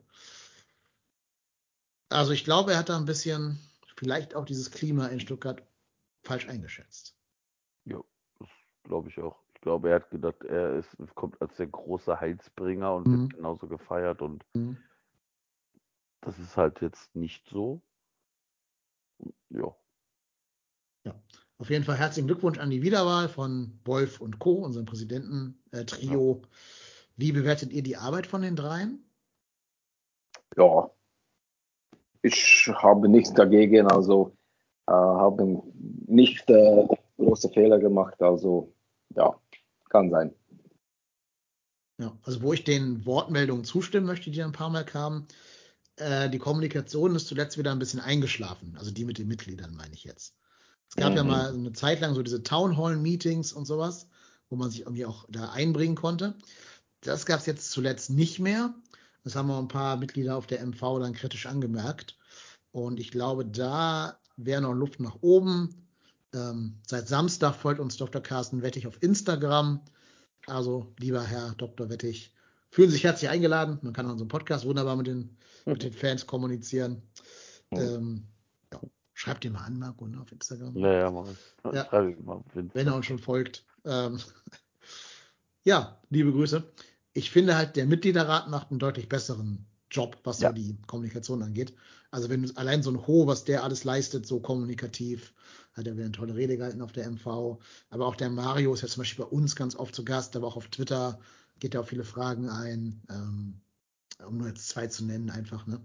Also 2.09 2.33
ich 2.33 2.45
glaube, 2.45 2.73
er 2.73 2.79
hat 2.79 2.89
da 2.89 2.97
ein 2.97 3.05
bisschen 3.05 3.59
vielleicht 3.97 4.35
auch 4.35 4.45
dieses 4.45 4.71
Klima 4.71 5.09
in 5.09 5.21
Stuttgart 5.21 5.63
falsch 6.23 6.49
eingeschätzt. 6.49 7.15
Ja, 7.85 8.01
das 8.39 8.49
glaube 8.85 9.09
ich 9.09 9.19
auch. 9.21 9.37
Ich 9.55 9.61
glaube, 9.61 9.91
er 9.91 9.97
hat 9.97 10.11
gedacht, 10.11 10.43
er 10.45 10.79
ist, 10.79 10.97
kommt 11.15 11.41
als 11.43 11.57
der 11.57 11.67
große 11.67 12.21
Heilsbringer 12.21 12.95
und 12.95 13.07
Mhm. 13.07 13.23
wird 13.23 13.35
genauso 13.35 13.67
gefeiert 13.67 14.23
und 14.23 14.45
Mhm. 14.55 14.79
das 16.21 16.39
ist 16.39 16.57
halt 16.57 16.81
jetzt 16.81 17.15
nicht 17.15 17.47
so. 17.49 17.83
Ja, 19.51 19.75
Auf 21.59 21.71
jeden 21.71 21.85
Fall 21.85 21.97
herzlichen 21.97 22.29
Glückwunsch 22.29 22.59
an 22.59 22.71
die 22.71 22.83
Wiederwahl 22.83 23.29
von 23.29 23.81
Wolf 23.85 24.21
und 24.21 24.39
Co., 24.39 24.53
unserem 24.53 24.87
Präsidenten-Trio. 24.87 26.43
Wie 27.17 27.33
bewertet 27.33 27.73
ihr 27.73 27.83
die 27.83 27.97
Arbeit 27.97 28.27
von 28.27 28.43
den 28.43 28.55
dreien? 28.55 29.05
Ja, 30.57 30.91
ich 32.23 32.71
habe 32.75 33.09
nichts 33.09 33.33
dagegen, 33.35 33.87
also 33.87 34.37
äh, 34.87 34.93
haben 34.93 35.63
nicht 36.07 36.49
äh, 36.51 36.87
große 37.17 37.51
Fehler 37.51 37.79
gemacht, 37.79 38.21
also 38.23 38.73
ja, 39.15 39.35
kann 39.89 40.11
sein. 40.11 40.35
Ja, 41.99 42.17
also 42.23 42.43
wo 42.43 42.53
ich 42.53 42.65
den 42.65 43.05
Wortmeldungen 43.05 43.65
zustimmen 43.65 44.07
möchte, 44.07 44.31
die 44.31 44.43
ein 44.43 44.53
paar 44.53 44.71
Mal 44.71 44.85
kamen, 44.85 45.27
äh, 45.97 46.31
die 46.31 46.39
Kommunikation 46.39 47.17
ist 47.17 47.27
zuletzt 47.27 47.59
wieder 47.59 47.73
ein 47.73 47.81
bisschen 47.81 48.01
eingeschlafen. 48.01 48.77
Also 48.79 48.93
die 48.93 49.05
mit 49.05 49.19
den 49.19 49.27
Mitgliedern 49.27 49.75
meine 49.75 49.95
ich 49.95 50.05
jetzt. 50.05 50.37
Es 50.89 50.97
gab 50.97 51.15
ja 51.15 51.23
Mhm. 51.23 51.29
mal 51.31 51.53
eine 51.55 51.73
Zeit 51.73 52.01
lang 52.01 52.15
so 52.15 52.23
diese 52.23 52.43
Town 52.43 52.77
Hall 52.77 52.97
Meetings 52.97 53.53
und 53.53 53.67
sowas, 53.67 54.07
wo 54.49 54.57
man 54.57 54.71
sich 54.71 54.81
irgendwie 54.81 55.07
auch 55.07 55.27
da 55.29 55.51
einbringen 55.51 55.95
konnte. 55.97 56.35
Das 57.03 57.27
gab 57.27 57.41
es 57.41 57.47
jetzt 57.47 57.71
zuletzt 57.71 58.11
nicht 58.11 58.39
mehr. 58.39 58.75
Das 59.25 59.37
haben 59.37 59.51
auch 59.51 59.59
ein 59.59 59.69
paar 59.69 59.97
Mitglieder 59.97 60.37
auf 60.37 60.47
der 60.47 60.61
MV 60.63 60.99
dann 61.01 61.13
kritisch 61.13 61.47
angemerkt. 61.47 62.17
Und 62.73 62.99
ich 63.01 63.11
glaube, 63.11 63.45
da 63.45 64.19
wäre 64.37 64.63
noch 64.63 64.73
Luft 64.75 65.01
nach 65.01 65.17
oben. 65.21 65.75
Ähm, 66.35 66.79
seit 66.87 67.09
Samstag 67.09 67.55
folgt 67.55 67.81
uns 67.81 67.97
Dr. 67.97 68.23
Carsten 68.23 68.63
Wettig 68.63 68.87
auf 68.87 69.03
Instagram. 69.03 69.81
Also, 70.47 70.93
lieber 70.99 71.23
Herr 71.23 71.55
Dr. 71.57 71.89
Wettig, 71.91 72.33
fühlen 72.71 72.89
Sie 72.89 72.95
sich 72.95 73.05
herzlich 73.05 73.31
eingeladen. 73.31 73.79
Man 73.83 73.93
kann 73.93 74.07
in 74.07 74.13
unserem 74.13 74.29
Podcast 74.29 74.65
wunderbar 74.65 74.97
mit 74.97 75.07
den, 75.07 75.37
mit 75.67 75.83
den 75.83 75.93
Fans 75.93 76.27
kommunizieren. 76.27 77.03
Mhm. 77.71 77.79
Ähm, 77.79 78.17
ja. 78.17 78.38
Schreibt 79.19 79.45
ihn 79.45 79.53
mal 79.53 79.65
an, 79.65 79.81
Marco, 79.81 80.07
ne, 80.07 80.21
auf 80.21 80.31
Instagram. 80.31 80.77
ja, 80.77 80.93
ja, 80.93 81.11
mach 81.11 81.27
ich. 81.29 81.75
Ja. 81.75 81.89
Mal 82.23 82.41
wenn 82.55 82.87
er 82.87 82.95
uns 82.95 83.07
schon 83.07 83.19
folgt. 83.19 83.65
Ähm, 83.85 84.21
ja, 85.65 86.01
liebe 86.09 86.31
Grüße. 86.31 86.63
Ich 87.15 87.33
finde 87.33 87.57
halt, 87.57 87.75
der 87.75 87.87
Mitgliederrat 87.87 88.49
macht 88.49 88.71
einen 88.71 88.79
deutlich 88.79 89.09
besseren 89.09 89.67
Job, 89.91 90.19
was 90.23 90.39
Ja. 90.39 90.51
so 90.51 90.55
die 90.55 90.77
Kommunikation 90.87 91.43
angeht. 91.43 91.75
Also 92.13 92.29
wenn 92.29 92.45
du 92.45 92.57
allein 92.57 92.85
so 92.85 92.91
ein 92.93 93.09
Ho, 93.09 93.27
was 93.27 93.43
der 93.43 93.65
alles 93.65 93.83
leistet, 93.83 94.25
so 94.25 94.39
kommunikativ, 94.39 95.35
hat 95.73 95.89
er 95.89 95.95
wieder 95.95 96.05
eine 96.05 96.13
tolle 96.13 96.37
Rede 96.37 96.57
gehalten 96.57 96.81
auf 96.81 96.93
der 96.93 97.11
MV. 97.11 97.59
Aber 97.91 98.07
auch 98.07 98.15
der 98.15 98.31
Mario 98.31 98.73
ist 98.73 98.83
ja 98.83 98.89
zum 98.89 99.01
Beispiel 99.01 99.25
bei 99.25 99.31
uns 99.33 99.57
ganz 99.57 99.75
oft 99.75 99.97
zu 99.97 100.05
Gast, 100.05 100.37
aber 100.37 100.47
auch 100.47 100.57
auf 100.57 100.69
Twitter 100.69 101.19
geht 101.59 101.75
er 101.75 101.81
auf 101.81 101.89
viele 101.89 102.05
Fragen 102.05 102.49
ein, 102.49 103.03
ähm, 103.11 103.61
um 104.25 104.37
nur 104.39 104.47
jetzt 104.47 104.69
zwei 104.69 104.87
zu 104.87 105.05
nennen 105.05 105.29
einfach. 105.31 105.67
Ne? 105.67 105.81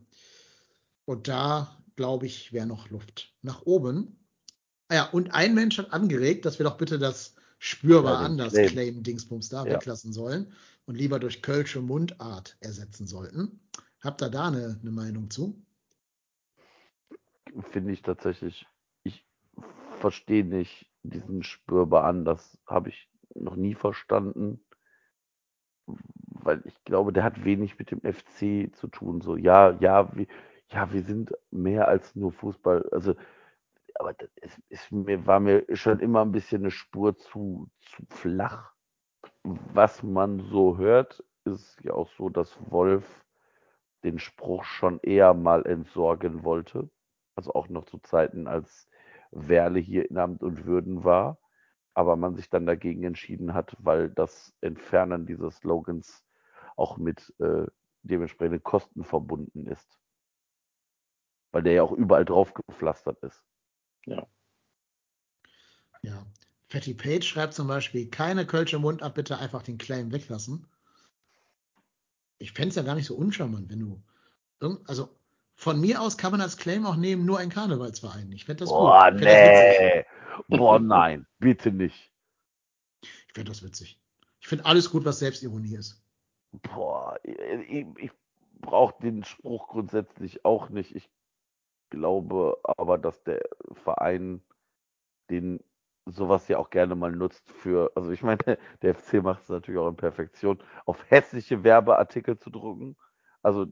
Und 1.06 1.28
da, 1.28 1.76
glaube 1.96 2.26
ich, 2.26 2.54
wäre 2.54 2.66
noch 2.66 2.90
Luft 2.90 3.34
nach 3.42 3.64
oben. 3.64 4.20
Ah 4.90 4.96
ja, 4.96 5.10
und 5.10 5.34
ein 5.34 5.56
Mensch 5.56 5.78
hat 5.78 5.94
angeregt, 5.94 6.46
dass 6.46 6.60
wir 6.60 6.66
doch 6.66 6.78
bitte 6.78 7.00
das 7.00 7.36
spürbar 7.60 8.20
Ja, 8.20 8.26
anders 8.26 8.54
Claim. 8.54 8.70
Claim 8.70 9.04
Dingsbums 9.04 9.50
da 9.50 9.66
Ja. 9.66 9.74
weglassen 9.74 10.12
sollen 10.14 10.54
und 10.86 10.96
lieber 10.96 11.20
durch 11.20 11.42
Kölsche 11.42 11.82
Mundart 11.82 12.58
ersetzen 12.60 13.08
sollten. 13.08 13.60
Habt 14.02 14.22
ihr 14.22 14.30
da 14.30 14.48
eine, 14.48 14.78
eine 14.82 14.92
Meinung 14.92 15.30
zu? 15.30 15.64
Finde 17.72 17.94
ich 17.94 18.02
tatsächlich, 18.02 18.66
ich 19.04 19.26
verstehe 20.00 20.44
nicht 20.44 20.92
diesen 21.04 21.44
spürbar 21.44 22.04
an. 22.06 22.26
Das 22.26 22.58
habe 22.66 22.90
ich 22.90 23.10
noch 23.36 23.56
nie 23.56 23.76
verstanden. 23.76 24.60
Weil 25.86 26.62
ich 26.66 26.84
glaube, 26.84 27.14
der 27.14 27.24
hat 27.24 27.46
wenig 27.46 27.80
mit 27.80 27.92
dem 27.92 28.02
FC 28.02 28.76
zu 28.76 28.88
tun. 28.88 29.22
So, 29.22 29.38
ja, 29.38 29.78
ja, 29.80 30.14
wir, 30.16 30.28
ja, 30.74 30.92
wir 30.92 31.04
sind 31.04 31.32
mehr 31.52 31.88
als 31.88 32.16
nur 32.16 32.32
Fußball. 32.32 32.90
Also, 32.92 33.16
aber 33.96 34.14
das 34.14 34.30
ist, 34.70 34.92
mir, 34.92 35.26
war 35.28 35.40
mir 35.40 35.66
schon 35.74 36.00
immer 36.00 36.22
ein 36.22 36.32
bisschen 36.32 36.64
eine 36.64 36.72
Spur 36.72 37.16
zu, 37.18 37.70
zu 37.82 38.04
flach. 38.10 38.74
Was 39.44 40.04
man 40.04 40.40
so 40.40 40.78
hört, 40.78 41.24
ist 41.46 41.80
ja 41.84 41.94
auch 41.94 42.10
so, 42.18 42.30
dass 42.30 42.58
Wolf 42.72 43.06
den 44.04 44.20
Spruch 44.20 44.64
schon 44.64 45.00
eher 45.02 45.34
mal 45.34 45.66
entsorgen 45.66 46.44
wollte. 46.44 46.90
Also 47.36 47.54
auch 47.54 47.70
noch 47.70 47.86
zu 47.86 48.00
Zeiten, 48.00 48.48
als 48.48 48.90
Werle 49.32 49.80
hier 49.80 50.10
in 50.10 50.18
Amt 50.18 50.42
und 50.42 50.66
Würden 50.66 51.04
war. 51.04 51.38
Aber 51.94 52.16
man 52.16 52.36
sich 52.36 52.50
dann 52.50 52.66
dagegen 52.66 53.04
entschieden 53.04 53.54
hat, 53.54 53.76
weil 53.80 54.10
das 54.10 54.54
Entfernen 54.62 55.28
dieses 55.28 55.58
Slogans 55.58 56.26
auch 56.76 56.98
mit 56.98 57.34
äh, 57.40 57.68
dementsprechenden 58.02 58.64
Kosten 58.64 59.04
verbunden 59.04 59.68
ist. 59.68 60.00
Weil 61.54 61.64
der 61.64 61.74
ja 61.74 61.84
auch 61.84 61.94
überall 61.94 62.26
drauf 62.26 62.54
gepflastert 62.54 63.24
ist. 63.24 63.42
Ja. 64.06 64.28
Fatty 66.74 66.96
Page 66.96 67.24
schreibt 67.24 67.54
zum 67.54 67.68
Beispiel, 67.68 68.10
keine 68.10 68.48
Kölsche 68.48 68.80
Mundart, 68.80 69.14
bitte 69.14 69.38
einfach 69.38 69.62
den 69.62 69.78
Claim 69.78 70.12
weglassen. 70.12 70.66
Ich 72.40 72.52
fände 72.54 72.70
es 72.70 72.76
ja 72.76 72.82
gar 72.82 72.96
nicht 72.96 73.06
so 73.06 73.16
uncharmant, 73.16 73.70
wenn 73.70 73.80
du. 73.80 74.04
Also 74.88 75.16
von 75.54 75.80
mir 75.80 76.02
aus 76.02 76.18
kann 76.18 76.32
man 76.32 76.42
als 76.42 76.58
Claim 76.58 76.88
auch 76.88 76.96
nehmen, 76.96 77.26
nur 77.26 77.38
ein 77.38 77.50
Karnevalsverein. 77.50 78.32
Ich 78.32 78.46
fände 78.46 78.62
das 78.62 78.70
Boah, 78.70 79.12
gut. 79.12 79.20
Fände 79.20 79.26
das 79.26 80.08
nee. 80.50 80.58
Boah, 80.58 80.80
nein. 80.80 81.28
Bitte 81.38 81.72
nicht. 81.72 82.12
Ich 83.04 83.34
fände 83.36 83.52
das 83.52 83.62
witzig. 83.62 84.02
Ich 84.42 84.48
finde 84.48 84.66
alles 84.66 84.90
gut, 84.90 85.06
was 85.06 85.20
Selbstironie 85.20 85.76
ist. 85.76 86.04
Boah, 86.54 87.20
ich, 87.22 87.38
ich, 87.70 87.86
ich 88.00 88.12
brauche 88.62 89.00
den 89.00 89.24
Spruch 89.24 89.68
grundsätzlich 89.68 90.44
auch 90.44 90.70
nicht. 90.70 90.96
Ich 90.96 91.08
glaube 91.94 92.58
aber, 92.64 92.98
dass 92.98 93.24
der 93.24 93.42
Verein 93.74 94.44
den 95.30 95.60
sowas 96.06 96.48
ja 96.50 96.58
auch 96.58 96.70
gerne 96.70 96.96
mal 96.96 97.12
nutzt 97.12 97.50
für, 97.52 97.92
also 97.96 98.12
ich 98.12 98.24
meine, 98.24 98.40
der 98.82 98.96
FC 98.96 99.24
macht 99.24 99.44
es 99.44 99.50
natürlich 99.50 99.80
auch 99.80 99.90
in 99.90 99.96
Perfektion, 99.96 100.62
auf 100.86 101.10
hässliche 101.10 101.64
Werbeartikel 101.64 102.38
zu 102.38 102.50
drucken. 102.50 102.98
Also 103.44 103.68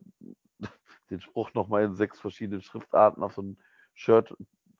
den 1.10 1.22
Spruch 1.22 1.54
nochmal 1.54 1.84
in 1.86 1.96
sechs 1.96 2.20
verschiedenen 2.20 2.62
Schriftarten 2.62 3.24
auf 3.24 3.34
so 3.34 3.42
ein 3.42 3.58
Shirt 3.96 4.36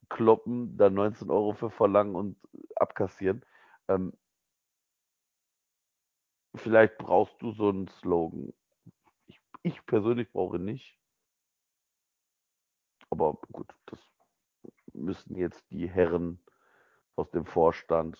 kloppen, 0.10 0.78
dann 0.78 0.94
19 0.94 1.30
Euro 1.32 1.54
für 1.54 1.72
verlangen 1.72 2.16
und 2.16 2.38
abkassieren. 2.76 3.44
Ähm, 3.88 4.14
vielleicht 6.56 6.98
brauchst 6.98 7.42
du 7.42 7.52
so 7.52 7.70
einen 7.70 7.88
Slogan. 7.88 8.54
Ich, 9.28 9.42
ich 9.64 9.86
persönlich 9.86 10.32
brauche 10.32 10.60
nicht. 10.60 11.01
Aber 13.12 13.38
gut, 13.52 13.68
das 13.86 14.00
müssen 14.94 15.36
jetzt 15.36 15.64
die 15.70 15.88
Herren 15.88 16.44
aus 17.16 17.30
dem 17.30 17.46
Vorstand 17.46 18.18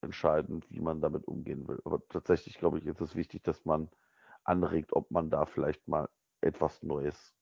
entscheiden, 0.00 0.64
wie 0.70 0.80
man 0.80 1.00
damit 1.00 1.26
umgehen 1.28 1.68
will. 1.68 1.80
Aber 1.84 2.00
tatsächlich 2.08 2.58
glaube 2.58 2.78
ich, 2.78 2.86
ist 2.86 3.00
es 3.00 3.14
wichtig, 3.14 3.44
dass 3.44 3.64
man 3.64 3.88
anregt, 4.44 4.92
ob 4.94 5.10
man 5.10 5.30
da 5.30 5.46
vielleicht 5.46 5.86
mal 5.86 6.08
etwas 6.40 6.82
Neues 6.82 7.34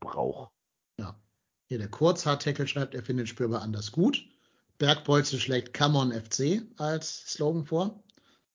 braucht. 0.00 0.52
Ja. 0.98 1.20
Hier 1.68 1.78
der 1.78 1.90
Kurzhaarteckel 1.90 2.66
schreibt, 2.66 2.94
er 2.94 3.02
findet 3.02 3.28
spürbar 3.28 3.60
anders 3.60 3.92
gut. 3.92 4.24
Bergbolze 4.78 5.38
schlägt 5.38 5.76
Come 5.76 5.98
on 5.98 6.12
FC 6.12 6.62
als 6.76 7.26
Slogan 7.32 7.64
vor, 7.64 8.04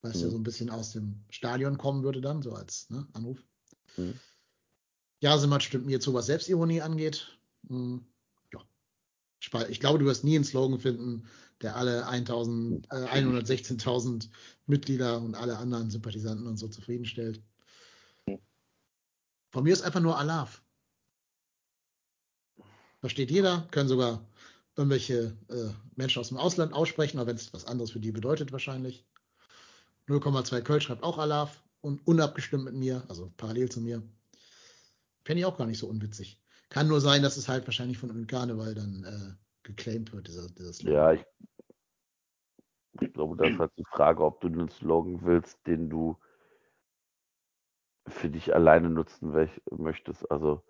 weil 0.01 0.11
es 0.11 0.21
ja 0.21 0.27
Mhm. 0.27 0.31
so 0.31 0.37
ein 0.37 0.43
bisschen 0.43 0.69
aus 0.69 0.91
dem 0.91 1.25
Stadion 1.29 1.77
kommen 1.77 2.03
würde 2.03 2.21
dann, 2.21 2.41
so 2.41 2.53
als 2.53 2.89
ne, 2.89 3.07
Anruf. 3.13 3.43
Mhm. 3.97 4.19
Jasemat 5.19 5.61
stimmt 5.61 5.85
mir 5.85 5.99
zu, 5.99 6.13
was 6.13 6.27
Selbstironie 6.27 6.81
angeht. 6.81 7.40
Hm, 7.67 8.05
ja. 8.53 8.59
Ich 9.69 9.79
glaube, 9.79 9.99
du 9.99 10.05
wirst 10.05 10.23
nie 10.23 10.35
einen 10.35 10.45
Slogan 10.45 10.79
finden, 10.79 11.27
der 11.61 11.75
alle 11.75 12.07
1000, 12.07 12.87
äh, 12.91 13.07
116.000 13.07 14.29
Mitglieder 14.65 15.21
und 15.21 15.35
alle 15.35 15.57
anderen 15.57 15.89
Sympathisanten 15.89 16.47
und 16.47 16.57
so 16.57 16.67
zufriedenstellt. 16.67 17.41
Von 19.51 19.63
mir 19.63 19.73
ist 19.73 19.81
einfach 19.81 19.99
nur 19.99 20.17
Alaf. 20.17 20.63
Versteht 23.01 23.31
jeder, 23.31 23.67
können 23.71 23.89
sogar 23.89 24.25
irgendwelche 24.75 25.35
äh, 25.49 25.69
Menschen 25.95 26.19
aus 26.19 26.29
dem 26.29 26.37
Ausland 26.37 26.73
aussprechen, 26.73 27.19
aber 27.19 27.27
wenn 27.27 27.35
es 27.35 27.53
was 27.53 27.65
anderes 27.65 27.91
für 27.91 27.99
die 27.99 28.11
bedeutet 28.11 28.51
wahrscheinlich. 28.51 29.05
0,2 30.07 30.61
Köln 30.61 30.81
schreibt 30.81 31.03
auch 31.03 31.17
Alaf 31.17 31.63
und 31.81 32.05
unabgestimmt 32.07 32.65
mit 32.65 32.73
mir, 32.73 33.03
also 33.07 33.31
parallel 33.37 33.69
zu 33.69 33.81
mir. 33.81 34.01
Fände 35.23 35.41
ich 35.41 35.45
auch 35.45 35.57
gar 35.57 35.67
nicht 35.67 35.79
so 35.79 35.87
unwitzig. 35.87 36.40
Kann 36.71 36.87
nur 36.87 37.01
sein, 37.01 37.21
dass 37.21 37.35
es 37.35 37.49
halt 37.49 37.67
wahrscheinlich 37.67 37.97
von 37.97 38.07
dem 38.07 38.27
Karneval 38.27 38.73
dann 38.73 39.03
äh, 39.03 39.67
geclaimed 39.67 40.13
wird, 40.13 40.29
dieser, 40.29 40.47
dieser 40.47 40.71
Slogan. 40.71 40.95
Ja, 40.95 41.11
ich, 41.11 41.25
ich 43.01 43.13
glaube, 43.13 43.35
das 43.35 43.51
ist 43.51 43.59
halt 43.59 43.71
die 43.77 43.85
Frage, 43.91 44.23
ob 44.23 44.39
du 44.39 44.47
einen 44.47 44.69
Slogan 44.69 45.19
willst, 45.23 45.59
den 45.67 45.89
du 45.89 46.17
für 48.07 48.29
dich 48.29 48.55
alleine 48.55 48.89
nutzen 48.89 49.33
möchtest. 49.69 50.31
Also, 50.31 50.63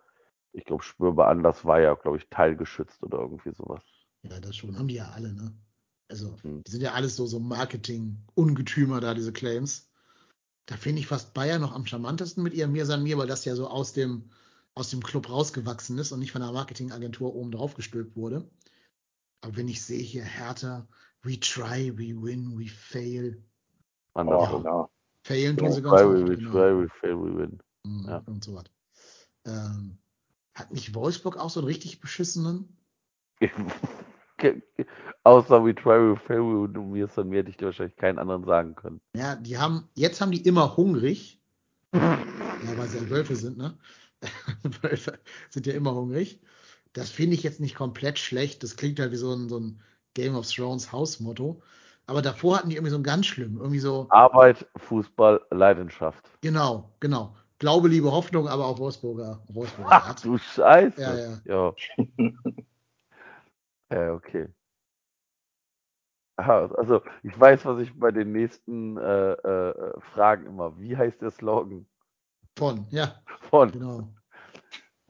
ich 0.53 0.65
glaube, 0.65 0.81
spürbar 0.81 1.27
anders 1.27 1.65
war 1.65 1.79
ja, 1.79 1.93
glaube 1.93 2.17
ich, 2.17 2.27
teilgeschützt 2.29 3.03
oder 3.03 3.19
irgendwie 3.19 3.53
sowas. 3.53 3.83
Ja, 4.23 4.39
das 4.39 4.55
schon. 4.55 4.77
Haben 4.79 4.87
die 4.87 4.95
ja 4.95 5.11
alle, 5.11 5.31
ne? 5.33 5.53
Also, 6.09 6.35
Hm. 6.41 6.63
die 6.63 6.71
sind 6.71 6.81
ja 6.81 6.93
alles 6.93 7.15
so, 7.15 7.27
so 7.27 7.39
Marketing-Ungetümer 7.39 9.01
da, 9.01 9.13
diese 9.13 9.33
Claims. 9.33 9.91
Da 10.65 10.77
finde 10.77 10.99
ich 10.99 11.07
fast 11.07 11.35
Bayern 11.35 11.61
noch 11.61 11.73
am 11.73 11.85
charmantesten 11.85 12.41
mit 12.41 12.55
ihrem 12.55 12.71
Mir 12.71 12.87
San 12.87 13.03
Mir, 13.03 13.19
weil 13.19 13.27
das 13.27 13.45
ja 13.45 13.55
so 13.55 13.67
aus 13.67 13.93
dem, 13.93 14.31
aus 14.75 14.89
dem 14.89 15.03
Club 15.03 15.29
rausgewachsen 15.29 15.97
ist 15.97 16.11
und 16.11 16.19
nicht 16.19 16.31
von 16.31 16.41
einer 16.41 16.51
Marketingagentur 16.53 17.35
oben 17.35 17.51
drauf 17.51 17.73
gestülpt 17.73 18.15
wurde. 18.15 18.49
Aber 19.41 19.55
wenn 19.57 19.67
ich 19.67 19.83
sehe 19.83 20.01
hier 20.01 20.23
Hertha, 20.23 20.87
we 21.23 21.39
try, 21.39 21.91
we 21.95 22.15
win, 22.21 22.57
we 22.57 22.67
fail. 22.67 23.43
Andersrum. 24.13 24.63
ja. 24.63 24.89
Failen 25.23 25.57
tun 25.57 25.71
sie 25.71 25.81
ganz 25.81 26.01
oft. 26.01 26.27
we, 26.27 26.35
genau. 26.35 26.51
try, 26.51 26.83
we 26.83 26.89
fail, 26.99 27.15
we 27.17 27.37
win. 27.37 27.59
Mhm, 27.83 28.05
Ja. 28.07 28.17
Und 28.25 28.43
so 28.43 28.55
was. 28.55 28.65
Ähm, 29.45 29.97
hat 30.53 30.71
nicht 30.71 30.93
Wolfsburg 30.95 31.37
auch 31.37 31.49
so 31.49 31.59
einen 31.59 31.67
richtig 31.67 31.99
beschissenen? 31.99 32.77
Außer 35.23 35.63
we 35.63 35.75
try, 35.75 35.99
we 35.99 36.15
fail, 36.15 36.39
we 36.41 36.73
win. 36.73 36.91
Mir 36.91 37.05
ist 37.05 37.17
dann 37.17 37.31
hätte 37.31 37.49
ich 37.49 37.57
dir 37.57 37.65
wahrscheinlich 37.65 37.95
keinen 37.97 38.19
anderen 38.19 38.43
sagen 38.45 38.75
können. 38.75 39.01
Ja, 39.15 39.35
die 39.35 39.57
haben, 39.57 39.87
jetzt 39.93 40.21
haben 40.21 40.31
die 40.31 40.41
immer 40.41 40.77
hungrig. 40.77 41.39
Ja, 42.63 42.77
weil 42.77 42.87
sie 42.87 42.99
ja 42.99 43.09
Wölfe 43.09 43.35
sind, 43.35 43.57
ne? 43.57 43.75
Sind 45.49 45.67
ja 45.67 45.73
immer 45.73 45.95
hungrig. 45.95 46.39
Das 46.93 47.09
finde 47.09 47.35
ich 47.35 47.43
jetzt 47.43 47.59
nicht 47.59 47.75
komplett 47.75 48.19
schlecht. 48.19 48.63
Das 48.63 48.75
klingt 48.75 48.99
halt 48.99 49.11
wie 49.11 49.17
so 49.17 49.33
ein, 49.33 49.49
so 49.49 49.59
ein 49.59 49.81
Game 50.13 50.35
of 50.35 50.49
Thrones 50.51 50.91
Hausmotto. 50.91 51.61
Aber 52.05 52.21
davor 52.21 52.57
hatten 52.57 52.69
die 52.69 52.75
irgendwie 52.75 52.91
so 52.91 52.97
ein 52.97 53.03
ganz 53.03 53.25
schlimm. 53.25 53.57
Irgendwie 53.57 53.79
so, 53.79 54.07
Arbeit, 54.09 54.67
Fußball, 54.75 55.41
Leidenschaft. 55.51 56.29
genau, 56.41 56.91
genau. 56.99 57.35
Glaube, 57.59 57.89
Liebe, 57.89 58.11
Hoffnung, 58.11 58.47
aber 58.47 58.65
auch 58.65 58.79
Wolfsburger, 58.79 59.43
Wolfsburger 59.47 59.91
Ach 59.91 60.07
Art. 60.07 60.25
du 60.25 60.37
Scheiße. 60.39 60.99
Ja, 60.99 61.15
ja. 61.45 61.73
Ja. 61.95 62.35
ja, 63.91 64.13
okay. 64.13 64.47
Aha, 66.37 66.71
also 66.75 67.03
ich 67.21 67.39
weiß, 67.39 67.65
was 67.65 67.81
ich 67.81 67.97
bei 67.99 68.11
den 68.11 68.31
nächsten 68.31 68.97
äh, 68.97 69.33
äh, 69.33 69.99
Fragen 69.99 70.47
immer. 70.47 70.79
Wie 70.79 70.97
heißt 70.97 71.21
der 71.21 71.29
Slogan 71.29 71.85
Von, 72.57 72.87
ja, 72.91 73.23
von 73.49 73.71
genau. 73.71 74.13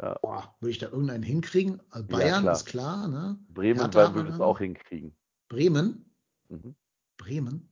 Ja. 0.01 0.17
Boah, 0.21 0.55
würde 0.59 0.71
ich 0.71 0.79
da 0.79 0.87
irgendeinen 0.87 1.23
hinkriegen? 1.23 1.81
Ja, 1.93 2.01
Bayern 2.01 2.41
klar. 2.43 2.55
ist 2.55 2.65
klar, 2.65 3.07
ne? 3.07 3.39
Bremen? 3.49 3.79
Hertha 3.79 4.13
würde 4.15 4.31
es 4.31 4.39
auch 4.39 4.57
hinkriegen. 4.59 5.15
Bremen? 5.47 6.09
Mhm. 6.49 6.75
Bremen? 7.17 7.69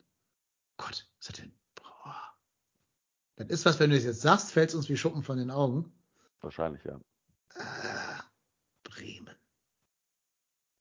Gott, 0.77 1.09
was 1.19 1.29
hat 1.29 1.39
denn? 1.39 1.53
Boah. 1.75 2.15
Das 3.37 3.47
ist 3.47 3.65
was, 3.65 3.79
wenn 3.79 3.89
du 3.89 3.95
es 3.97 4.03
jetzt 4.03 4.21
sagst, 4.21 4.51
fällt 4.51 4.69
es 4.69 4.75
uns 4.75 4.89
wie 4.89 4.97
Schuppen 4.97 5.23
von 5.23 5.37
den 5.37 5.49
Augen. 5.49 5.91
Wahrscheinlich, 6.41 6.83
ja. 6.83 6.99
Ah, 7.55 8.23
Bremen. 8.83 9.35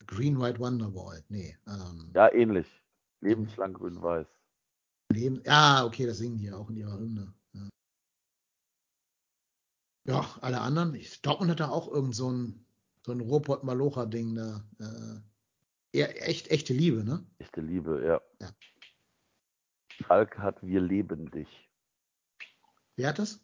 Green 0.05 0.39
White 0.39 0.59
Wonderwall. 0.59 1.23
Nee. 1.29 1.57
Ähm, 1.67 2.11
Ja, 2.15 2.31
ähnlich. 2.33 2.67
Lebenslang 3.21 3.73
grün-weiß. 3.73 4.27
Leben. 5.11 5.41
Ja, 5.45 5.83
okay, 5.85 6.05
das 6.05 6.19
singen 6.19 6.37
die 6.37 6.45
ja 6.45 6.55
auch 6.55 6.69
in 6.69 6.77
ihrer 6.77 6.97
Hymne. 6.97 7.33
Ja, 10.09 10.37
alle 10.41 10.61
anderen. 10.61 10.95
Ich, 10.95 11.21
Dortmund 11.21 11.51
hat 11.51 11.59
da 11.59 11.69
auch 11.69 11.87
irgend 11.91 12.15
so 12.15 12.31
ein, 12.31 12.65
so 13.05 13.11
ein 13.11 13.21
Ruhrpott-Malocha-Ding 13.21 14.35
da. 14.35 14.63
Äh, 14.79 15.97
eher 15.97 16.27
echt, 16.27 16.49
echte 16.49 16.73
Liebe, 16.73 17.03
ne? 17.03 17.25
Echte 17.39 17.61
Liebe, 17.61 18.03
ja. 18.05 18.21
Ja. 18.41 18.51
Schalke 20.05 20.41
hat 20.41 20.61
Wir 20.61 20.81
leben 20.81 21.29
dich. 21.31 21.47
Wer 22.95 23.09
hat 23.09 23.19
das? 23.19 23.39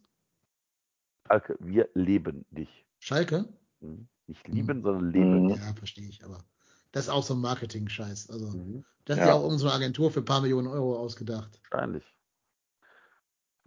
Schalke, 1.27 1.57
wir 1.59 1.89
leben 1.93 2.45
dich. 2.51 2.69
Schalke? 2.99 3.47
Mhm. 3.79 4.07
Nicht 4.27 4.47
lieben, 4.47 4.81
sondern 4.81 5.11
leben. 5.11 5.43
Mhm. 5.43 5.49
Ja, 5.49 5.73
verstehe 5.75 6.07
ich, 6.07 6.23
aber 6.23 6.43
das 6.91 7.05
ist 7.05 7.09
auch 7.09 7.23
so 7.23 7.33
ein 7.33 7.41
Marketing-Scheiß. 7.41 8.29
Also, 8.29 8.47
Mhm. 8.57 8.85
das 9.05 9.17
ist 9.17 9.21
Ja. 9.21 9.27
ja 9.29 9.33
auch 9.33 9.43
irgendeine 9.43 9.73
Agentur 9.73 10.11
für 10.11 10.21
ein 10.21 10.25
paar 10.25 10.41
Millionen 10.41 10.67
Euro 10.67 10.97
ausgedacht. 10.97 11.59
Wahrscheinlich. 11.71 12.03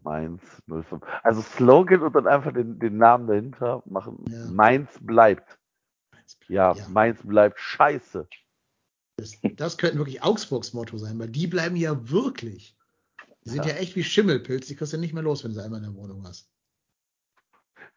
Mainz 0.08 0.42
05. 0.66 1.02
Also 1.22 1.42
Slogan 1.42 2.00
und 2.02 2.14
dann 2.14 2.26
einfach 2.26 2.52
den, 2.52 2.78
den 2.78 2.96
Namen 2.96 3.26
dahinter 3.26 3.82
machen. 3.84 4.24
Ja. 4.28 4.46
Mainz 4.46 4.90
bleibt. 5.00 5.58
Ja, 6.48 6.72
Ja. 6.74 6.88
Mainz 6.88 7.20
bleibt 7.22 7.58
scheiße. 7.60 8.26
Das, 9.18 9.32
das 9.54 9.76
könnte 9.76 9.98
wirklich 9.98 10.22
Augsburgs 10.22 10.72
Motto 10.72 10.96
sein, 10.96 11.18
weil 11.18 11.28
die 11.28 11.46
bleiben 11.46 11.76
ja 11.76 12.08
wirklich. 12.10 12.76
Die 13.44 13.50
sind 13.50 13.66
ja, 13.66 13.72
Ja. 13.72 13.76
echt 13.78 13.96
wie 13.96 14.04
Schimmelpilz, 14.04 14.66
die 14.66 14.76
kriegst 14.76 14.92
du 14.92 14.98
nicht 14.98 15.12
mehr 15.12 15.22
los, 15.22 15.44
wenn 15.44 15.50
du 15.50 15.56
sie 15.58 15.64
einmal 15.64 15.82
in 15.84 15.92
der 15.92 15.94
Wohnung 16.00 16.26
hast. 16.26 16.50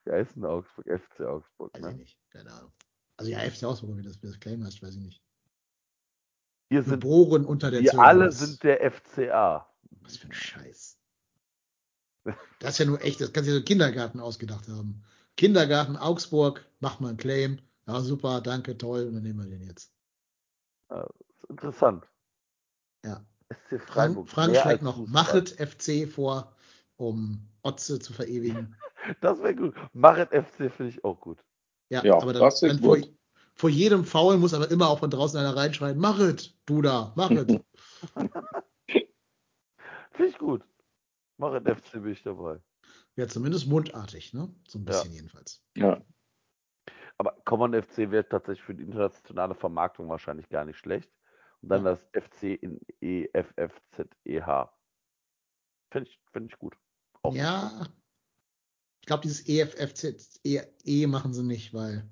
Wer 0.04 0.20
ist 0.20 0.36
denn 0.36 0.46
Augsburg? 0.46 0.86
FC 0.88 1.22
Augsburg, 1.22 1.74
Weiß 1.74 1.80
ich 1.80 1.92
ne? 1.92 1.94
nicht, 1.98 2.18
keine 2.32 2.52
Ahnung. 2.52 2.72
Also 3.18 3.32
ja, 3.32 3.40
FC 3.40 3.64
Augsburg, 3.64 3.98
wie 3.98 4.02
das, 4.02 4.22
wie 4.22 4.28
das 4.28 4.40
Claim 4.40 4.66
heißt, 4.66 4.82
weiß 4.82 4.96
ich 4.96 5.02
nicht. 5.02 5.22
Wir 6.70 6.82
sind, 6.84 7.02
Geboren 7.02 7.46
unter 7.46 7.70
der 7.70 7.82
wir 7.82 7.92
Zölle. 7.92 8.04
alle 8.04 8.28
Was- 8.28 8.40
sind 8.40 8.64
der 8.64 8.82
FCA. 8.92 9.68
Was 10.02 10.18
für 10.18 10.28
ein 10.28 10.34
Scheiß. 10.34 10.98
Das 12.60 12.74
ist 12.74 12.78
ja 12.80 12.86
nur 12.86 13.02
echt, 13.02 13.20
das 13.22 13.34
kannst 13.34 13.50
du 13.50 13.54
ja 13.54 13.60
so 13.60 13.66
Kindergarten 13.66 14.20
ausgedacht 14.20 14.68
haben. 14.68 15.04
Kindergarten 15.38 15.98
Augsburg, 15.98 16.66
mach 16.80 17.00
mal 17.00 17.10
einen 17.10 17.18
Claim. 17.18 17.60
Ja, 17.88 18.02
super, 18.02 18.42
danke, 18.42 18.78
toll, 18.78 19.08
und 19.08 19.16
dann 19.16 19.24
nehmen 19.24 19.40
wir 19.40 19.50
den 19.50 19.68
jetzt. 19.68 19.92
Ist 20.90 21.50
interessant. 21.50 22.08
Ja. 23.04 23.26
SC 23.50 23.82
Frank, 23.82 24.14
Freiburg. 24.14 24.30
Frank 24.30 24.52
mehr 24.54 24.62
schlägt 24.62 24.84
noch. 24.84 25.08
Machet 25.08 25.50
FC 25.50 26.08
vor, 26.08 26.56
um 26.98 27.48
Otze 27.64 28.00
zu 28.00 28.14
verewigen. 28.14 28.76
Das 29.20 29.40
wäre 29.42 29.56
gut. 29.56 29.74
Machet 29.94 30.30
FC 30.30 30.72
finde 30.72 30.90
ich 30.90 31.04
auch 31.04 31.20
gut. 31.20 31.44
Ja, 31.90 32.04
Ja, 32.04 32.18
aber 32.22 32.34
dann, 32.34 32.44
das 32.44 32.60
dann 32.60 32.78
vor, 32.78 33.00
vor 33.56 33.70
jedem 33.72 34.06
Foul 34.06 34.38
muss 34.38 34.54
aber 34.54 34.70
immer 34.70 34.90
auch 34.90 35.00
von 35.00 35.10
draußen 35.10 35.40
einer 35.40 35.56
reinschreien, 35.56 35.98
Machet, 35.98 36.56
du 36.68 36.84
da, 36.84 37.12
Machet. 37.16 37.50
Finde 40.12 40.30
ich 40.30 40.38
gut. 40.38 40.62
Machet 41.42 41.68
FC 41.68 41.94
bin 41.94 42.12
ich 42.14 42.24
dabei. 42.24 42.62
ja, 43.16 43.28
zumindest 43.28 43.68
mundartig, 43.68 44.34
ne? 44.34 44.54
So 44.68 44.80
ein 44.80 44.86
bisschen 44.86 45.12
jedenfalls. 45.12 45.62
Ja. 45.76 46.02
Aber 47.18 47.36
Common 47.46 47.74
FC 47.74 48.10
wäre 48.12 48.28
tatsächlich 48.28 48.64
für 48.66 48.74
die 48.76 48.84
internationale 48.84 49.54
Vermarktung 49.56 50.08
wahrscheinlich 50.08 50.48
gar 50.50 50.66
nicht 50.66 50.78
schlecht. 50.78 51.12
Und 51.62 51.70
dann 51.70 51.84
Ja. 51.86 51.92
das 51.92 52.08
FC 52.14 52.56
in 52.56 52.80
E 53.02 53.26
EFFZEH. 53.34 54.70
Finde 55.92 56.10
ich, 56.10 56.20
find 56.32 56.52
ich 56.52 56.58
gut. 56.58 56.76
Auch 57.24 57.36
Ja, 57.36 57.88
ich 59.02 59.06
glaube, 59.08 59.22
dieses 59.24 59.48
EFFZ, 59.48 60.40
E, 60.44 60.62
E 60.86 61.06
machen 61.08 61.34
sie 61.34 61.44
nicht, 61.44 61.74
weil 61.74 62.10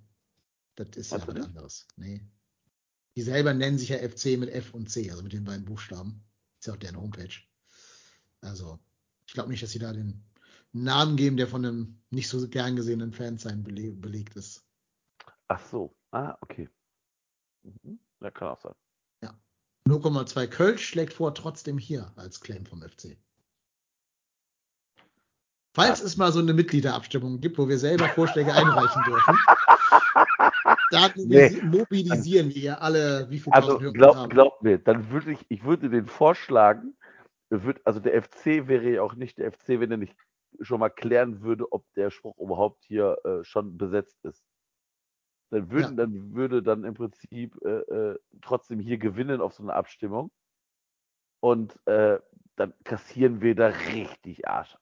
das 0.75 0.89
ist 0.97 1.11
ja 1.11 1.17
Meinst 1.17 1.27
du 1.27 1.31
was 1.31 1.37
nicht? 1.39 1.47
anderes. 1.47 1.87
Nee. 1.95 2.21
Die 3.15 3.21
selber 3.21 3.53
nennen 3.53 3.77
sich 3.77 3.89
ja 3.89 3.97
FC 3.97 4.37
mit 4.37 4.49
F 4.49 4.73
und 4.73 4.89
C, 4.89 5.09
also 5.09 5.23
mit 5.23 5.33
den 5.33 5.43
beiden 5.43 5.65
Buchstaben. 5.65 6.23
Ist 6.59 6.67
ja 6.67 6.73
auch 6.73 6.77
deren 6.77 6.97
Homepage. 6.97 7.33
Also, 8.41 8.79
ich 9.29 9.33
glaube 9.35 9.49
nicht, 9.51 9.61
dass 9.61 9.69
sie 9.69 9.77
da 9.77 9.93
den 9.93 10.23
Namen 10.71 11.15
geben, 11.15 11.37
der 11.37 11.47
von 11.47 11.63
einem 11.63 12.01
nicht 12.09 12.27
so 12.27 12.47
gern 12.49 12.75
gesehenen 12.75 13.13
Fansein 13.13 13.63
bele 13.63 13.91
belegt 13.91 14.35
ist. 14.35 14.65
Ach 15.47 15.63
so. 15.71 15.95
Ah, 16.09 16.35
okay. 16.41 16.67
Mhm. 17.61 17.99
Ja, 18.21 18.31
kann 18.31 18.47
auch 18.47 18.59
sein. 18.59 18.73
0,2 19.87 20.47
Kölsch 20.47 20.87
schlägt 20.87 21.13
vor, 21.13 21.33
trotzdem 21.33 21.77
hier 21.77 22.11
als 22.15 22.41
Claim 22.41 22.65
vom 22.65 22.81
FC. 22.81 23.17
Falls 25.75 26.01
es 26.01 26.17
mal 26.17 26.31
so 26.31 26.39
eine 26.39 26.53
Mitgliederabstimmung 26.53 27.39
gibt, 27.39 27.57
wo 27.57 27.67
wir 27.67 27.77
selber 27.77 28.09
Vorschläge 28.09 28.53
einreichen 28.53 29.03
dürfen, 29.03 29.37
dann 30.91 31.11
Nee. 31.15 31.61
mobilisieren 31.63 32.53
wir 32.53 32.81
alle, 32.81 33.29
wie 33.29 33.39
viel 33.39 33.53
Also 33.53 33.67
tausend 33.67 33.83
Hörer 33.83 33.93
glaub, 33.93 34.15
haben. 34.15 34.29
glaub 34.29 34.61
mir, 34.63 34.79
dann 34.79 35.09
würde 35.11 35.31
ich, 35.31 35.45
ich 35.49 35.63
würde 35.63 35.89
den 35.89 36.07
vorschlagen, 36.07 36.95
würd, 37.49 37.81
also 37.85 37.99
der 37.99 38.21
FC 38.21 38.67
wäre 38.67 38.89
ja 38.89 39.01
auch 39.01 39.15
nicht 39.15 39.37
der 39.37 39.51
FC, 39.51 39.79
wenn 39.79 39.91
er 39.91 39.97
nicht 39.97 40.15
schon 40.61 40.79
mal 40.79 40.89
klären 40.89 41.41
würde, 41.41 41.71
ob 41.71 41.85
der 41.93 42.11
Spruch 42.11 42.37
überhaupt 42.37 42.83
hier 42.83 43.17
äh, 43.23 43.43
schon 43.43 43.77
besetzt 43.77 44.23
ist. 44.23 44.43
Dann 45.51 45.71
würden, 45.71 45.97
dann 45.97 46.33
würde 46.33 46.61
dann 46.61 46.83
im 46.83 46.93
Prinzip 46.93 47.55
äh, 47.63 47.79
äh, 47.79 48.19
trotzdem 48.41 48.79
hier 48.79 48.97
gewinnen 48.97 49.41
auf 49.41 49.53
so 49.53 49.63
eine 49.63 49.73
Abstimmung. 49.73 50.31
Und 51.39 51.75
äh, 51.87 52.19
dann 52.55 52.73
kassieren 52.83 53.41
wir 53.41 53.55
da 53.55 53.67
richtig 53.67 54.47
Arsch. 54.47 54.77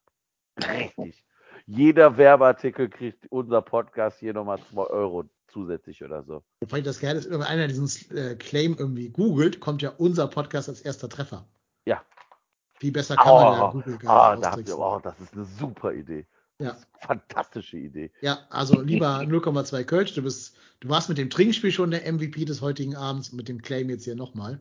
Richtig. 0.57 1.23
Jeder 1.65 2.17
Werbeartikel 2.17 2.89
kriegt 2.89 3.27
unser 3.29 3.61
Podcast 3.61 4.19
hier 4.19 4.33
nochmal 4.33 4.59
2 4.59 4.81
Euro 4.81 5.25
zusätzlich 5.47 6.03
oder 6.03 6.23
so. 6.23 6.43
Allem 6.71 6.83
das 6.83 6.99
Geile 6.99 7.19
ist, 7.19 7.29
wenn 7.29 7.41
einer 7.41 7.67
diesen 7.67 8.17
äh, 8.17 8.35
Claim 8.35 8.75
irgendwie 8.77 9.09
googelt, 9.09 9.59
kommt 9.59 9.81
ja 9.81 9.89
unser 9.91 10.27
Podcast 10.27 10.69
als 10.69 10.81
erster 10.81 11.07
Treffer. 11.09 11.47
Ja. 11.85 12.03
Viel 12.79 12.91
besser 12.91 13.15
kann 13.15 13.33
man 13.33 13.53
ja 13.53 13.67
Oh, 13.67 13.71
Google 13.71 13.97
gar 13.97 14.31
ah, 14.31 14.35
nicht 14.35 14.45
da 14.45 14.51
habt 14.51 14.67
ihr, 14.67 14.77
oh, 14.77 14.99
das 15.01 15.19
ist 15.19 15.33
eine 15.33 15.45
super 15.45 15.93
Idee. 15.93 16.25
Ja. 16.59 16.77
Fantastische 17.01 17.77
Idee. 17.77 18.11
Ja, 18.21 18.39
also 18.49 18.81
lieber 18.81 19.07
0,2 19.21 19.83
Kölsch, 19.83 20.13
du 20.13 20.21
bist, 20.23 20.55
du 20.79 20.89
warst 20.89 21.09
mit 21.09 21.17
dem 21.17 21.29
Trinkspiel 21.29 21.71
schon 21.71 21.91
der 21.91 22.11
MVP 22.11 22.45
des 22.45 22.61
heutigen 22.61 22.95
Abends, 22.95 23.31
mit 23.31 23.47
dem 23.47 23.61
Claim 23.61 23.89
jetzt 23.89 24.05
hier 24.05 24.15
nochmal. 24.15 24.59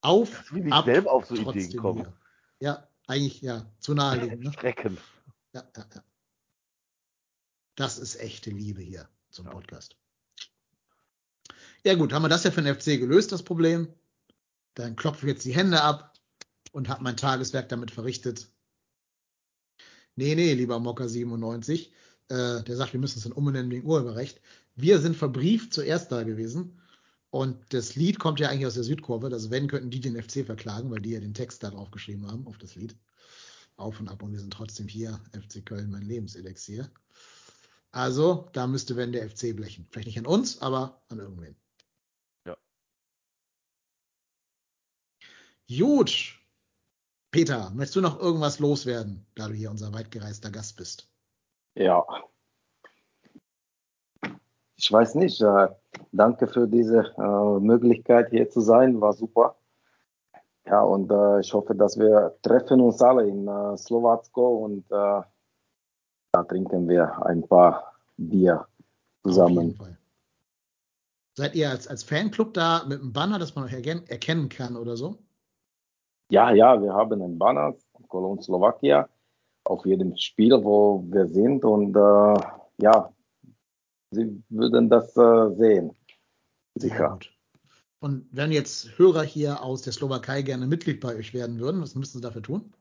Auf, 0.00 0.30
Dass 0.30 0.54
wir 0.54 0.64
nicht 0.64 0.72
ab, 0.72 0.84
selber 0.84 1.12
auf 1.12 1.26
so 1.26 1.36
trotzdem 1.36 1.62
Ideen 1.62 1.80
kommen. 1.80 2.00
hier. 2.00 2.12
Ja, 2.60 2.88
eigentlich, 3.06 3.40
ja, 3.42 3.66
zu 3.80 3.94
naheliegend, 3.94 4.44
ne? 4.44 4.52
Strecken. 4.52 4.98
Ja, 5.52 5.62
ja, 5.76 5.84
ja. 5.94 6.02
Das 7.76 7.98
ist 7.98 8.20
echte 8.20 8.50
Liebe 8.50 8.82
hier 8.82 9.08
zum 9.30 9.46
Ja. 9.46 9.52
Podcast. 9.52 9.96
Ja 11.84 11.94
gut, 11.94 12.12
haben 12.12 12.22
wir 12.22 12.28
das 12.28 12.44
ja 12.44 12.50
für 12.50 12.62
den 12.62 12.74
FC 12.74 12.98
gelöst, 12.98 13.32
das 13.32 13.42
Problem. 13.42 13.88
Dann 14.74 14.96
klopfe 14.96 15.26
ich 15.26 15.32
jetzt 15.32 15.44
die 15.44 15.54
Hände 15.54 15.82
ab 15.82 16.11
und 16.72 16.88
habe 16.88 17.04
mein 17.04 17.16
Tageswerk 17.16 17.68
damit 17.68 17.90
verrichtet. 17.90 18.48
Nee, 20.16 20.34
nee, 20.34 20.54
lieber 20.54 20.78
Mocker 20.78 21.08
97. 21.08 21.92
Äh, 22.28 22.62
der 22.62 22.76
sagt, 22.76 22.92
wir 22.92 23.00
müssen 23.00 23.18
es 23.18 23.24
dann 23.24 23.32
umbenennen 23.32 23.70
wegen 23.70 23.86
Urheberrecht. 23.86 24.40
Wir 24.74 24.98
sind 24.98 25.16
verbrieft 25.16 25.72
zuerst 25.72 26.10
da 26.12 26.22
gewesen. 26.22 26.80
Und 27.30 27.72
das 27.72 27.94
Lied 27.94 28.18
kommt 28.18 28.40
ja 28.40 28.48
eigentlich 28.48 28.66
aus 28.66 28.74
der 28.74 28.84
Südkurve. 28.84 29.28
Also 29.28 29.50
wenn, 29.50 29.68
könnten 29.68 29.90
die 29.90 30.00
den 30.00 30.20
FC 30.20 30.44
verklagen, 30.44 30.90
weil 30.90 31.00
die 31.00 31.10
ja 31.10 31.20
den 31.20 31.34
Text 31.34 31.62
da 31.62 31.70
drauf 31.70 31.90
geschrieben 31.90 32.26
haben, 32.30 32.46
auf 32.46 32.58
das 32.58 32.74
Lied. 32.74 32.96
Auf 33.76 34.00
und 34.00 34.08
ab. 34.08 34.22
Und 34.22 34.32
wir 34.32 34.40
sind 34.40 34.52
trotzdem 34.52 34.86
hier. 34.86 35.18
FC 35.32 35.64
Köln, 35.64 35.90
mein 35.90 36.02
Lebenselixier. 36.02 36.90
Also, 37.90 38.48
da 38.52 38.66
müsste, 38.66 38.96
wenn 38.96 39.12
der 39.12 39.28
FC 39.28 39.54
blechen. 39.56 39.86
Vielleicht 39.90 40.08
nicht 40.08 40.18
an 40.18 40.26
uns, 40.26 40.60
aber 40.60 41.02
an 41.08 41.18
irgendwen. 41.18 41.56
Ja. 42.46 42.56
Gut. 45.68 46.41
Peter, 47.32 47.70
möchtest 47.74 47.96
du 47.96 48.02
noch 48.02 48.20
irgendwas 48.20 48.58
loswerden, 48.58 49.24
da 49.34 49.48
du 49.48 49.54
hier 49.54 49.70
unser 49.70 49.92
weitgereister 49.94 50.50
Gast 50.50 50.76
bist? 50.76 51.08
Ja. 51.74 52.04
Ich 54.76 54.92
weiß 54.92 55.14
nicht. 55.14 55.40
Äh, 55.40 55.68
danke 56.12 56.46
für 56.46 56.68
diese 56.68 57.14
äh, 57.16 57.58
Möglichkeit 57.58 58.28
hier 58.30 58.50
zu 58.50 58.60
sein. 58.60 59.00
War 59.00 59.14
super. 59.14 59.56
Ja, 60.66 60.82
und 60.82 61.10
äh, 61.10 61.40
ich 61.40 61.54
hoffe, 61.54 61.74
dass 61.74 61.98
wir 61.98 62.36
treffen 62.42 62.82
uns 62.82 63.00
alle 63.00 63.26
in 63.26 63.48
äh, 63.48 63.78
Slowacko 63.78 64.64
und 64.64 64.84
äh, 64.90 65.22
da 66.32 66.42
trinken 66.46 66.86
wir 66.86 67.24
ein 67.24 67.48
paar 67.48 67.94
Bier 68.18 68.60
Auf 68.60 68.68
jeden 69.24 69.32
zusammen. 69.32 69.74
Fall. 69.76 69.98
Seid 71.34 71.54
ihr 71.54 71.70
als, 71.70 71.88
als 71.88 72.04
Fanclub 72.04 72.52
da 72.52 72.84
mit 72.86 73.00
einem 73.00 73.14
Banner, 73.14 73.38
das 73.38 73.54
man 73.54 73.64
euch 73.64 73.72
erken 73.72 74.06
erkennen 74.06 74.50
kann 74.50 74.76
oder 74.76 74.98
so? 74.98 75.18
Ja, 76.32 76.50
ja, 76.50 76.80
wir 76.80 76.94
haben 76.94 77.20
einen 77.20 77.38
Banner, 77.38 77.74
Cologne 78.08 78.42
Slowakia, 78.42 79.06
auf 79.64 79.84
jedem 79.84 80.16
Spiel, 80.16 80.52
wo 80.64 81.04
wir 81.10 81.26
sind 81.26 81.62
und 81.62 81.94
äh, 81.94 82.40
ja, 82.78 83.12
Sie 84.12 84.42
würden 84.48 84.88
das 84.88 85.14
äh, 85.14 85.54
sehen. 85.56 85.94
Sicher. 86.74 87.18
Und 88.00 88.26
wenn 88.32 88.50
jetzt 88.50 88.98
Hörer 88.98 89.24
hier 89.24 89.62
aus 89.62 89.82
der 89.82 89.92
Slowakei 89.92 90.40
gerne 90.40 90.66
Mitglied 90.66 91.00
bei 91.00 91.14
euch 91.16 91.34
werden 91.34 91.60
würden, 91.60 91.82
was 91.82 91.94
müssen 91.94 92.16
sie 92.16 92.22
dafür 92.22 92.42
tun? 92.42 92.72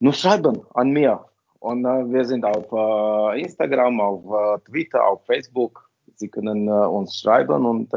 Nur 0.00 0.14
schreiben 0.14 0.66
an 0.74 0.90
mir. 0.90 1.26
Und 1.60 1.84
äh, 1.84 2.10
wir 2.10 2.24
sind 2.24 2.44
auf 2.44 2.72
äh, 2.72 3.40
Instagram, 3.40 4.00
auf 4.00 4.24
äh, 4.24 4.64
Twitter, 4.68 5.06
auf 5.06 5.24
Facebook. 5.26 5.88
Sie 6.16 6.28
können 6.28 6.66
äh, 6.66 6.70
uns 6.70 7.20
schreiben 7.20 7.64
und 7.66 7.92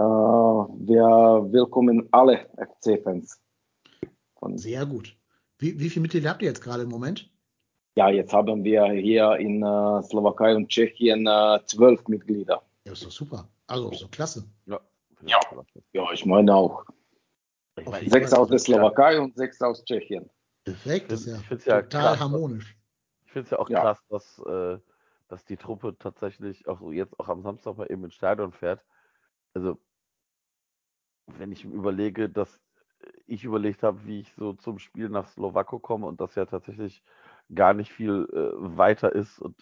wir 0.00 1.52
willkommen 1.52 2.08
alle 2.12 2.48
FC-Fans. 2.56 3.40
Sehr 4.54 4.86
gut. 4.86 5.16
Wie, 5.58 5.78
wie 5.80 5.90
viele 5.90 6.02
Mitglieder 6.02 6.30
habt 6.30 6.42
ihr 6.42 6.48
jetzt 6.48 6.62
gerade 6.62 6.84
im 6.84 6.88
Moment? 6.88 7.30
ja, 7.96 8.08
jetzt 8.10 8.32
haben 8.32 8.62
wir 8.62 8.84
hier 8.92 9.34
in 9.40 9.60
äh, 9.60 10.02
Slowakei 10.04 10.54
und 10.54 10.68
Tschechien 10.68 11.26
äh, 11.26 11.58
zwölf 11.64 12.06
Mitglieder. 12.06 12.62
Ja, 12.84 12.92
ist 12.92 13.04
doch 13.04 13.10
super. 13.10 13.48
Also, 13.66 13.90
ist 13.90 14.02
doch 14.02 14.10
klasse. 14.12 14.48
Ja. 14.66 14.80
Ja. 15.26 15.40
Ja, 15.92 16.12
ich 16.12 16.24
meine 16.24 16.54
auch. 16.54 16.84
Ich 17.76 17.86
meine, 17.88 18.08
Sechs 18.08 18.32
aus 18.32 18.48
der 18.50 18.60
Slowakei 18.60 19.18
und 19.20 19.36
sechs 19.36 19.60
aus 19.60 19.84
Tschechien. 19.84 20.30
Perfekt, 20.62 21.10
ist 21.10 21.26
ja, 21.26 21.38
Ich 21.38 21.46
find's 21.46 21.64
ja 21.64 21.82
total 21.82 22.02
krass, 22.02 22.20
harmonisch. 22.20 22.76
Ich 23.26 23.32
finde 23.32 23.46
es 23.46 23.50
ja 23.50 23.58
auch 23.58 23.68
Ja. 23.68 23.80
krass, 23.80 23.98
dass, 24.10 24.38
äh, 24.46 24.78
dass 25.26 25.44
die 25.44 25.56
Truppe 25.56 25.96
tatsächlich 25.98 26.68
auch 26.68 26.78
so 26.78 26.92
jetzt 26.92 27.18
auch 27.18 27.28
am 27.28 27.42
Samstag 27.42 27.76
mal 27.76 27.90
eben 27.90 28.04
ins 28.04 28.14
Stadion 28.14 28.52
fährt. 28.52 28.84
Also, 29.54 29.80
wenn 31.36 31.52
ich 31.52 31.64
überlege, 31.64 32.28
dass 32.28 32.60
ich 33.26 33.44
überlegt 33.44 33.82
habe, 33.82 34.04
wie 34.06 34.20
ich 34.20 34.32
so 34.36 34.54
zum 34.54 34.78
Spiel 34.78 35.08
nach 35.08 35.28
Slowako 35.28 35.78
komme 35.78 36.06
und 36.06 36.20
das 36.20 36.34
ja 36.34 36.46
tatsächlich 36.46 37.02
gar 37.54 37.74
nicht 37.74 37.92
viel 37.92 38.28
äh, 38.32 38.76
weiter 38.76 39.12
ist 39.14 39.38
und 39.38 39.56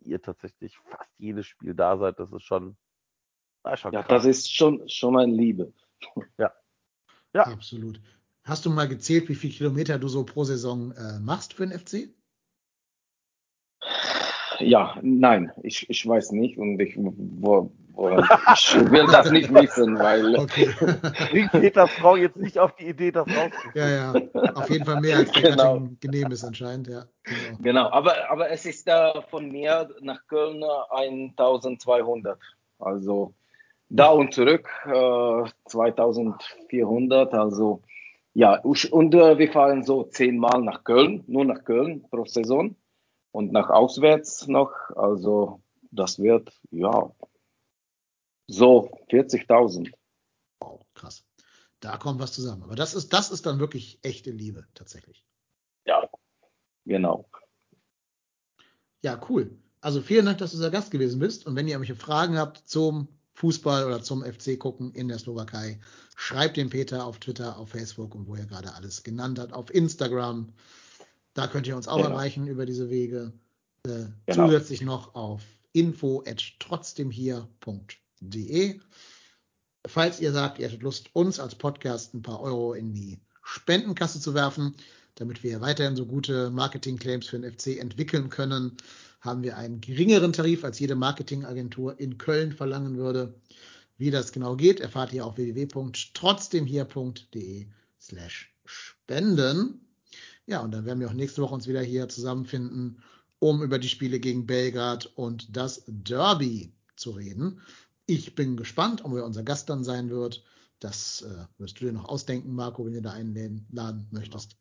ihr 0.00 0.22
tatsächlich 0.22 0.78
fast 0.78 1.10
jedes 1.18 1.46
Spiel 1.46 1.74
da 1.74 1.98
seid, 1.98 2.18
das 2.18 2.32
ist 2.32 2.44
schon, 2.44 2.76
das 3.62 3.74
ist 3.74 3.80
schon 3.80 3.92
Ja, 3.92 4.02
krass. 4.02 4.22
das 4.22 4.24
ist 4.24 4.54
schon, 4.54 4.88
schon 4.88 5.18
eine 5.18 5.32
Liebe. 5.32 5.72
Ja. 7.34 7.44
Absolut. 7.44 8.00
Hast 8.44 8.64
du 8.64 8.70
mal 8.70 8.88
gezählt, 8.88 9.28
wie 9.28 9.34
viele 9.34 9.52
Kilometer 9.52 9.98
du 9.98 10.08
so 10.08 10.24
pro 10.24 10.44
Saison 10.44 10.92
äh, 10.92 11.20
machst 11.20 11.52
für 11.52 11.66
den 11.66 11.78
FC? 11.78 12.08
Ja, 14.60 14.96
nein, 15.02 15.52
ich, 15.62 15.88
ich 15.88 16.06
weiß 16.06 16.32
nicht 16.32 16.58
und 16.58 16.80
ich, 16.80 16.94
wo, 16.96 17.70
wo, 17.96 18.18
ich 18.54 18.90
will 18.90 19.06
das 19.10 19.30
nicht 19.30 19.52
wissen, 19.52 19.98
weil 19.98 20.36
Okay. 20.36 20.68
Peters 21.52 21.90
Frau 21.92 22.16
jetzt 22.16 22.36
nicht 22.36 22.58
auf 22.58 22.74
die 22.76 22.86
Idee, 22.88 23.10
das 23.10 23.26
rauszufinden. 23.28 23.72
ja, 23.74 24.12
ja. 24.14 24.52
Auf 24.54 24.70
jeden 24.70 24.84
Fall 24.84 25.00
mehr 25.00 25.18
als 25.18 25.32
der 25.32 25.50
Genau. 25.50 25.88
Genehm 26.00 26.30
ist 26.30 26.44
anscheinend, 26.44 26.88
ja. 26.88 27.04
Genau. 27.24 27.58
genau, 27.62 27.90
aber, 27.90 28.30
aber 28.30 28.50
es 28.50 28.66
ist 28.66 28.88
äh, 28.88 29.20
von 29.30 29.50
mir 29.50 29.88
nach 30.00 30.20
Köln 30.28 30.62
äh, 30.62 31.30
1200, 31.36 32.38
also 32.78 33.32
da 33.90 34.08
und 34.08 34.32
zurück 34.34 34.68
äh, 34.86 35.44
2400, 35.66 37.34
also 37.34 37.82
ja, 38.34 38.60
und 38.60 39.14
äh, 39.14 39.38
wir 39.38 39.50
fahren 39.50 39.82
so 39.82 40.04
zehnmal 40.04 40.60
nach 40.62 40.84
Köln, 40.84 41.24
nur 41.26 41.44
nach 41.44 41.64
Köln 41.64 42.04
pro 42.10 42.24
Saison 42.24 42.76
und 43.32 43.52
nach 43.52 43.70
auswärts 43.70 44.46
noch, 44.46 44.72
also 44.96 45.62
das 45.90 46.18
wird 46.18 46.52
ja 46.70 47.14
so 48.46 48.90
40.000. 49.10 49.92
Wow, 50.60 50.84
krass. 50.94 51.24
Da 51.80 51.96
kommt 51.96 52.20
was 52.20 52.32
zusammen. 52.32 52.62
Aber 52.62 52.74
das 52.74 52.94
ist, 52.94 53.12
das 53.12 53.30
ist 53.30 53.46
dann 53.46 53.60
wirklich 53.60 54.00
echte 54.02 54.30
Liebe, 54.30 54.66
tatsächlich. 54.74 55.24
Ja, 55.84 56.08
genau. 56.84 57.28
Ja, 59.02 59.20
cool. 59.28 59.56
Also 59.80 60.00
vielen 60.00 60.26
Dank, 60.26 60.38
dass 60.38 60.50
du 60.50 60.56
unser 60.56 60.70
Gast 60.70 60.90
gewesen 60.90 61.20
bist. 61.20 61.46
Und 61.46 61.54
wenn 61.54 61.68
ihr 61.68 61.74
irgendwelche 61.74 62.00
Fragen 62.00 62.36
habt 62.36 62.68
zum 62.68 63.08
Fußball 63.34 63.86
oder 63.86 64.02
zum 64.02 64.24
FC 64.24 64.58
gucken 64.58 64.92
in 64.92 65.06
der 65.06 65.18
Slowakei, 65.18 65.78
schreibt 66.16 66.56
den 66.56 66.70
Peter 66.70 67.06
auf 67.06 67.20
Twitter, 67.20 67.56
auf 67.58 67.70
Facebook 67.70 68.16
und 68.16 68.26
wo 68.26 68.34
er 68.34 68.46
gerade 68.46 68.74
alles 68.74 69.04
genannt 69.04 69.38
hat, 69.38 69.52
auf 69.52 69.72
Instagram. 69.72 70.52
Da 71.38 71.46
könnt 71.46 71.68
ihr 71.68 71.76
uns 71.76 71.86
auch 71.86 71.98
Genau. 71.98 72.08
erreichen 72.10 72.48
über 72.48 72.66
diese 72.66 72.90
Wege. 72.90 73.32
Äh, 73.86 74.06
Genau. 74.26 74.46
Zusätzlich 74.46 74.82
noch 74.82 75.14
auf 75.14 75.40
info 75.72 76.24
trotzdemhier.de. 76.58 78.80
Falls 79.86 80.20
ihr 80.20 80.32
sagt, 80.32 80.58
ihr 80.58 80.66
hättet 80.66 80.82
Lust, 80.82 81.14
uns 81.14 81.38
als 81.38 81.54
Podcast 81.54 82.12
ein 82.12 82.22
paar 82.22 82.40
Euro 82.40 82.74
in 82.74 82.92
die 82.92 83.20
Spendenkasse 83.44 84.18
zu 84.20 84.34
werfen, 84.34 84.74
damit 85.14 85.44
wir 85.44 85.60
weiterhin 85.60 85.94
so 85.94 86.06
gute 86.06 86.50
Marketing-Claims 86.50 87.28
für 87.28 87.38
den 87.38 87.52
FC 87.52 87.78
entwickeln 87.78 88.30
können, 88.30 88.76
haben 89.20 89.44
wir 89.44 89.56
einen 89.56 89.80
geringeren 89.80 90.32
Tarif, 90.32 90.64
als 90.64 90.80
jede 90.80 90.96
Marketingagentur 90.96 92.00
in 92.00 92.18
Köln 92.18 92.50
verlangen 92.52 92.96
würde. 92.96 93.32
Wie 93.96 94.10
das 94.10 94.32
genau 94.32 94.56
geht, 94.56 94.80
erfahrt 94.80 95.12
ihr 95.12 95.24
auf 95.24 95.36
www.trotzdemhier.de 95.36 97.68
slash 98.00 98.52
spenden. 98.64 99.84
Ja, 100.48 100.60
und 100.60 100.70
dann 100.70 100.86
werden 100.86 100.98
wir 100.98 101.08
auch 101.08 101.12
nächste 101.12 101.42
Woche 101.42 101.52
uns 101.52 101.68
wieder 101.68 101.82
hier 101.82 102.08
zusammenfinden, 102.08 103.02
um 103.38 103.62
über 103.62 103.78
die 103.78 103.90
Spiele 103.90 104.18
gegen 104.18 104.46
Belgrad 104.46 105.04
und 105.14 105.54
das 105.54 105.84
Derby 105.86 106.72
zu 106.96 107.10
reden. 107.10 107.60
Ich 108.06 108.34
bin 108.34 108.56
gespannt, 108.56 109.04
ob 109.04 109.12
wer 109.12 109.26
unser 109.26 109.42
Gast 109.42 109.68
dann 109.68 109.84
sein 109.84 110.08
wird. 110.08 110.42
Das 110.80 111.20
äh, 111.20 111.44
wirst 111.58 111.78
du 111.78 111.84
dir 111.84 111.92
noch 111.92 112.08
ausdenken, 112.08 112.54
Marco, 112.54 112.86
wenn 112.86 112.94
ihr 112.94 113.02
da 113.02 113.12
einladen 113.12 114.08
möchtest. 114.10 114.56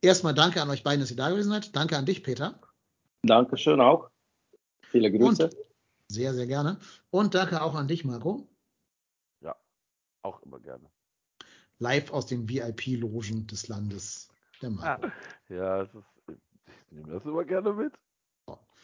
Erstmal 0.00 0.32
danke 0.32 0.62
an 0.62 0.70
euch 0.70 0.84
beiden, 0.84 1.00
dass 1.00 1.10
ihr 1.10 1.16
da 1.16 1.30
gewesen 1.30 1.50
seid. 1.50 1.74
Danke 1.74 1.98
an 1.98 2.06
dich, 2.06 2.22
Peter. 2.22 2.60
Dankeschön 3.22 3.80
auch. 3.80 4.10
Viele 4.82 5.10
Grüße. 5.10 5.46
Und 5.46 5.56
sehr, 6.06 6.34
sehr 6.34 6.46
gerne. 6.46 6.78
Und 7.10 7.34
danke 7.34 7.62
auch 7.62 7.74
an 7.74 7.88
dich, 7.88 8.04
Marco. 8.04 8.46
Auch 10.22 10.40
immer 10.42 10.60
gerne. 10.60 10.88
Live 11.80 12.12
aus 12.12 12.26
den 12.26 12.48
VIP-Logen 12.48 13.48
des 13.48 13.66
Landes 13.66 14.29
der 14.62 14.70
Marco. 14.70 15.08
Ja, 15.48 15.82
es 15.82 15.94
ist, 15.94 16.04
ich 16.28 16.92
nehme 16.92 17.12
das 17.12 17.24
immer 17.24 17.44
gerne 17.44 17.72
mit. 17.72 17.92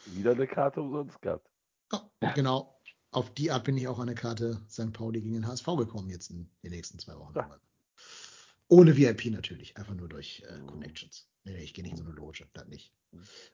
Wieder 0.07 0.33
eine 0.33 0.47
Karte 0.47 0.81
umsonst 0.81 1.21
gehabt. 1.21 1.49
Ja, 2.23 2.33
genau. 2.33 2.81
Auf 3.11 3.33
die 3.35 3.51
Art 3.51 3.65
bin 3.65 3.77
ich 3.77 3.89
auch 3.89 3.99
an 3.99 4.09
eine 4.09 4.15
Karte 4.15 4.61
St. 4.69 4.93
Pauli 4.93 5.21
gegen 5.21 5.35
den 5.35 5.47
HSV 5.47 5.67
gekommen, 5.79 6.11
jetzt 6.11 6.31
in 6.31 6.51
den 6.63 6.71
nächsten 6.71 6.99
zwei 6.99 7.17
Wochen. 7.17 7.35
Ja. 7.35 7.59
Ohne 8.69 8.97
VIP 8.97 9.27
natürlich, 9.27 9.77
einfach 9.77 9.95
nur 9.95 10.09
durch 10.09 10.43
äh, 10.49 10.61
Connections. 10.67 11.29
Nee, 11.45 11.53
nee, 11.53 11.63
ich 11.63 11.75
gehe 11.75 11.83
nicht 11.83 11.93
in 11.93 11.99
so 11.99 12.05
eine 12.05 12.13
Loge, 12.13 12.47
das 12.53 12.67
nicht. 12.67 12.93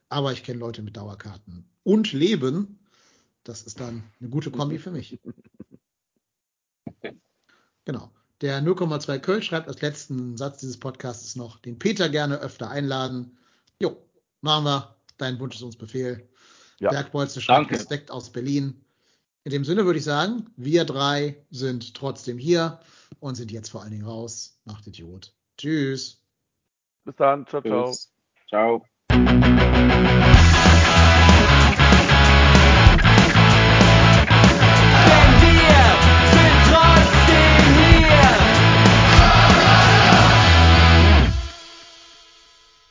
Aber 0.09 0.33
ich 0.33 0.43
kenne 0.43 0.59
Leute 0.59 0.81
mit 0.81 0.97
Dauerkarten 0.97 1.69
und 1.83 2.11
Leben. 2.11 2.79
Das 3.43 3.63
ist 3.63 3.79
dann 3.79 4.03
eine 4.19 4.29
gute 4.29 4.51
Kombi 4.51 4.79
für 4.79 4.91
mich. 4.91 5.19
Genau. 7.85 8.13
Der 8.41 8.61
0,2 8.61 9.19
Köln 9.19 9.41
schreibt 9.41 9.67
als 9.67 9.81
letzten 9.81 10.37
Satz 10.37 10.59
dieses 10.59 10.79
Podcasts 10.79 11.35
noch, 11.35 11.57
den 11.59 11.79
Peter 11.79 12.09
gerne 12.09 12.39
öfter 12.39 12.69
einladen. 12.69 13.37
Jo, 13.79 13.97
machen 14.41 14.65
wir. 14.65 14.95
Dein 15.17 15.39
Wunsch 15.39 15.55
ist 15.55 15.61
uns 15.61 15.77
Befehl. 15.77 16.27
Ja. 16.79 16.89
Bergbolze 16.89 17.39
schreibt 17.39 17.59
Danke. 17.59 17.75
Respekt 17.75 18.11
aus 18.11 18.31
Berlin. 18.31 18.83
In 19.45 19.51
dem 19.51 19.63
Sinne 19.63 19.85
würde 19.85 19.99
ich 19.99 20.05
sagen, 20.05 20.49
wir 20.55 20.85
drei 20.85 21.45
sind 21.49 21.93
trotzdem 21.93 22.37
hier 22.37 22.79
und 23.19 23.35
sind 23.35 23.51
jetzt 23.51 23.69
vor 23.69 23.81
allen 23.81 23.91
Dingen 23.91 24.05
raus. 24.05 24.59
Macht 24.65 24.87
Idiot. 24.87 25.33
Tschüss. 25.57 26.21
Bis 27.05 27.15
dann. 27.17 27.45
Ciao, 27.47 27.61
ciao. 27.61 27.93
Ciao. 28.49 28.85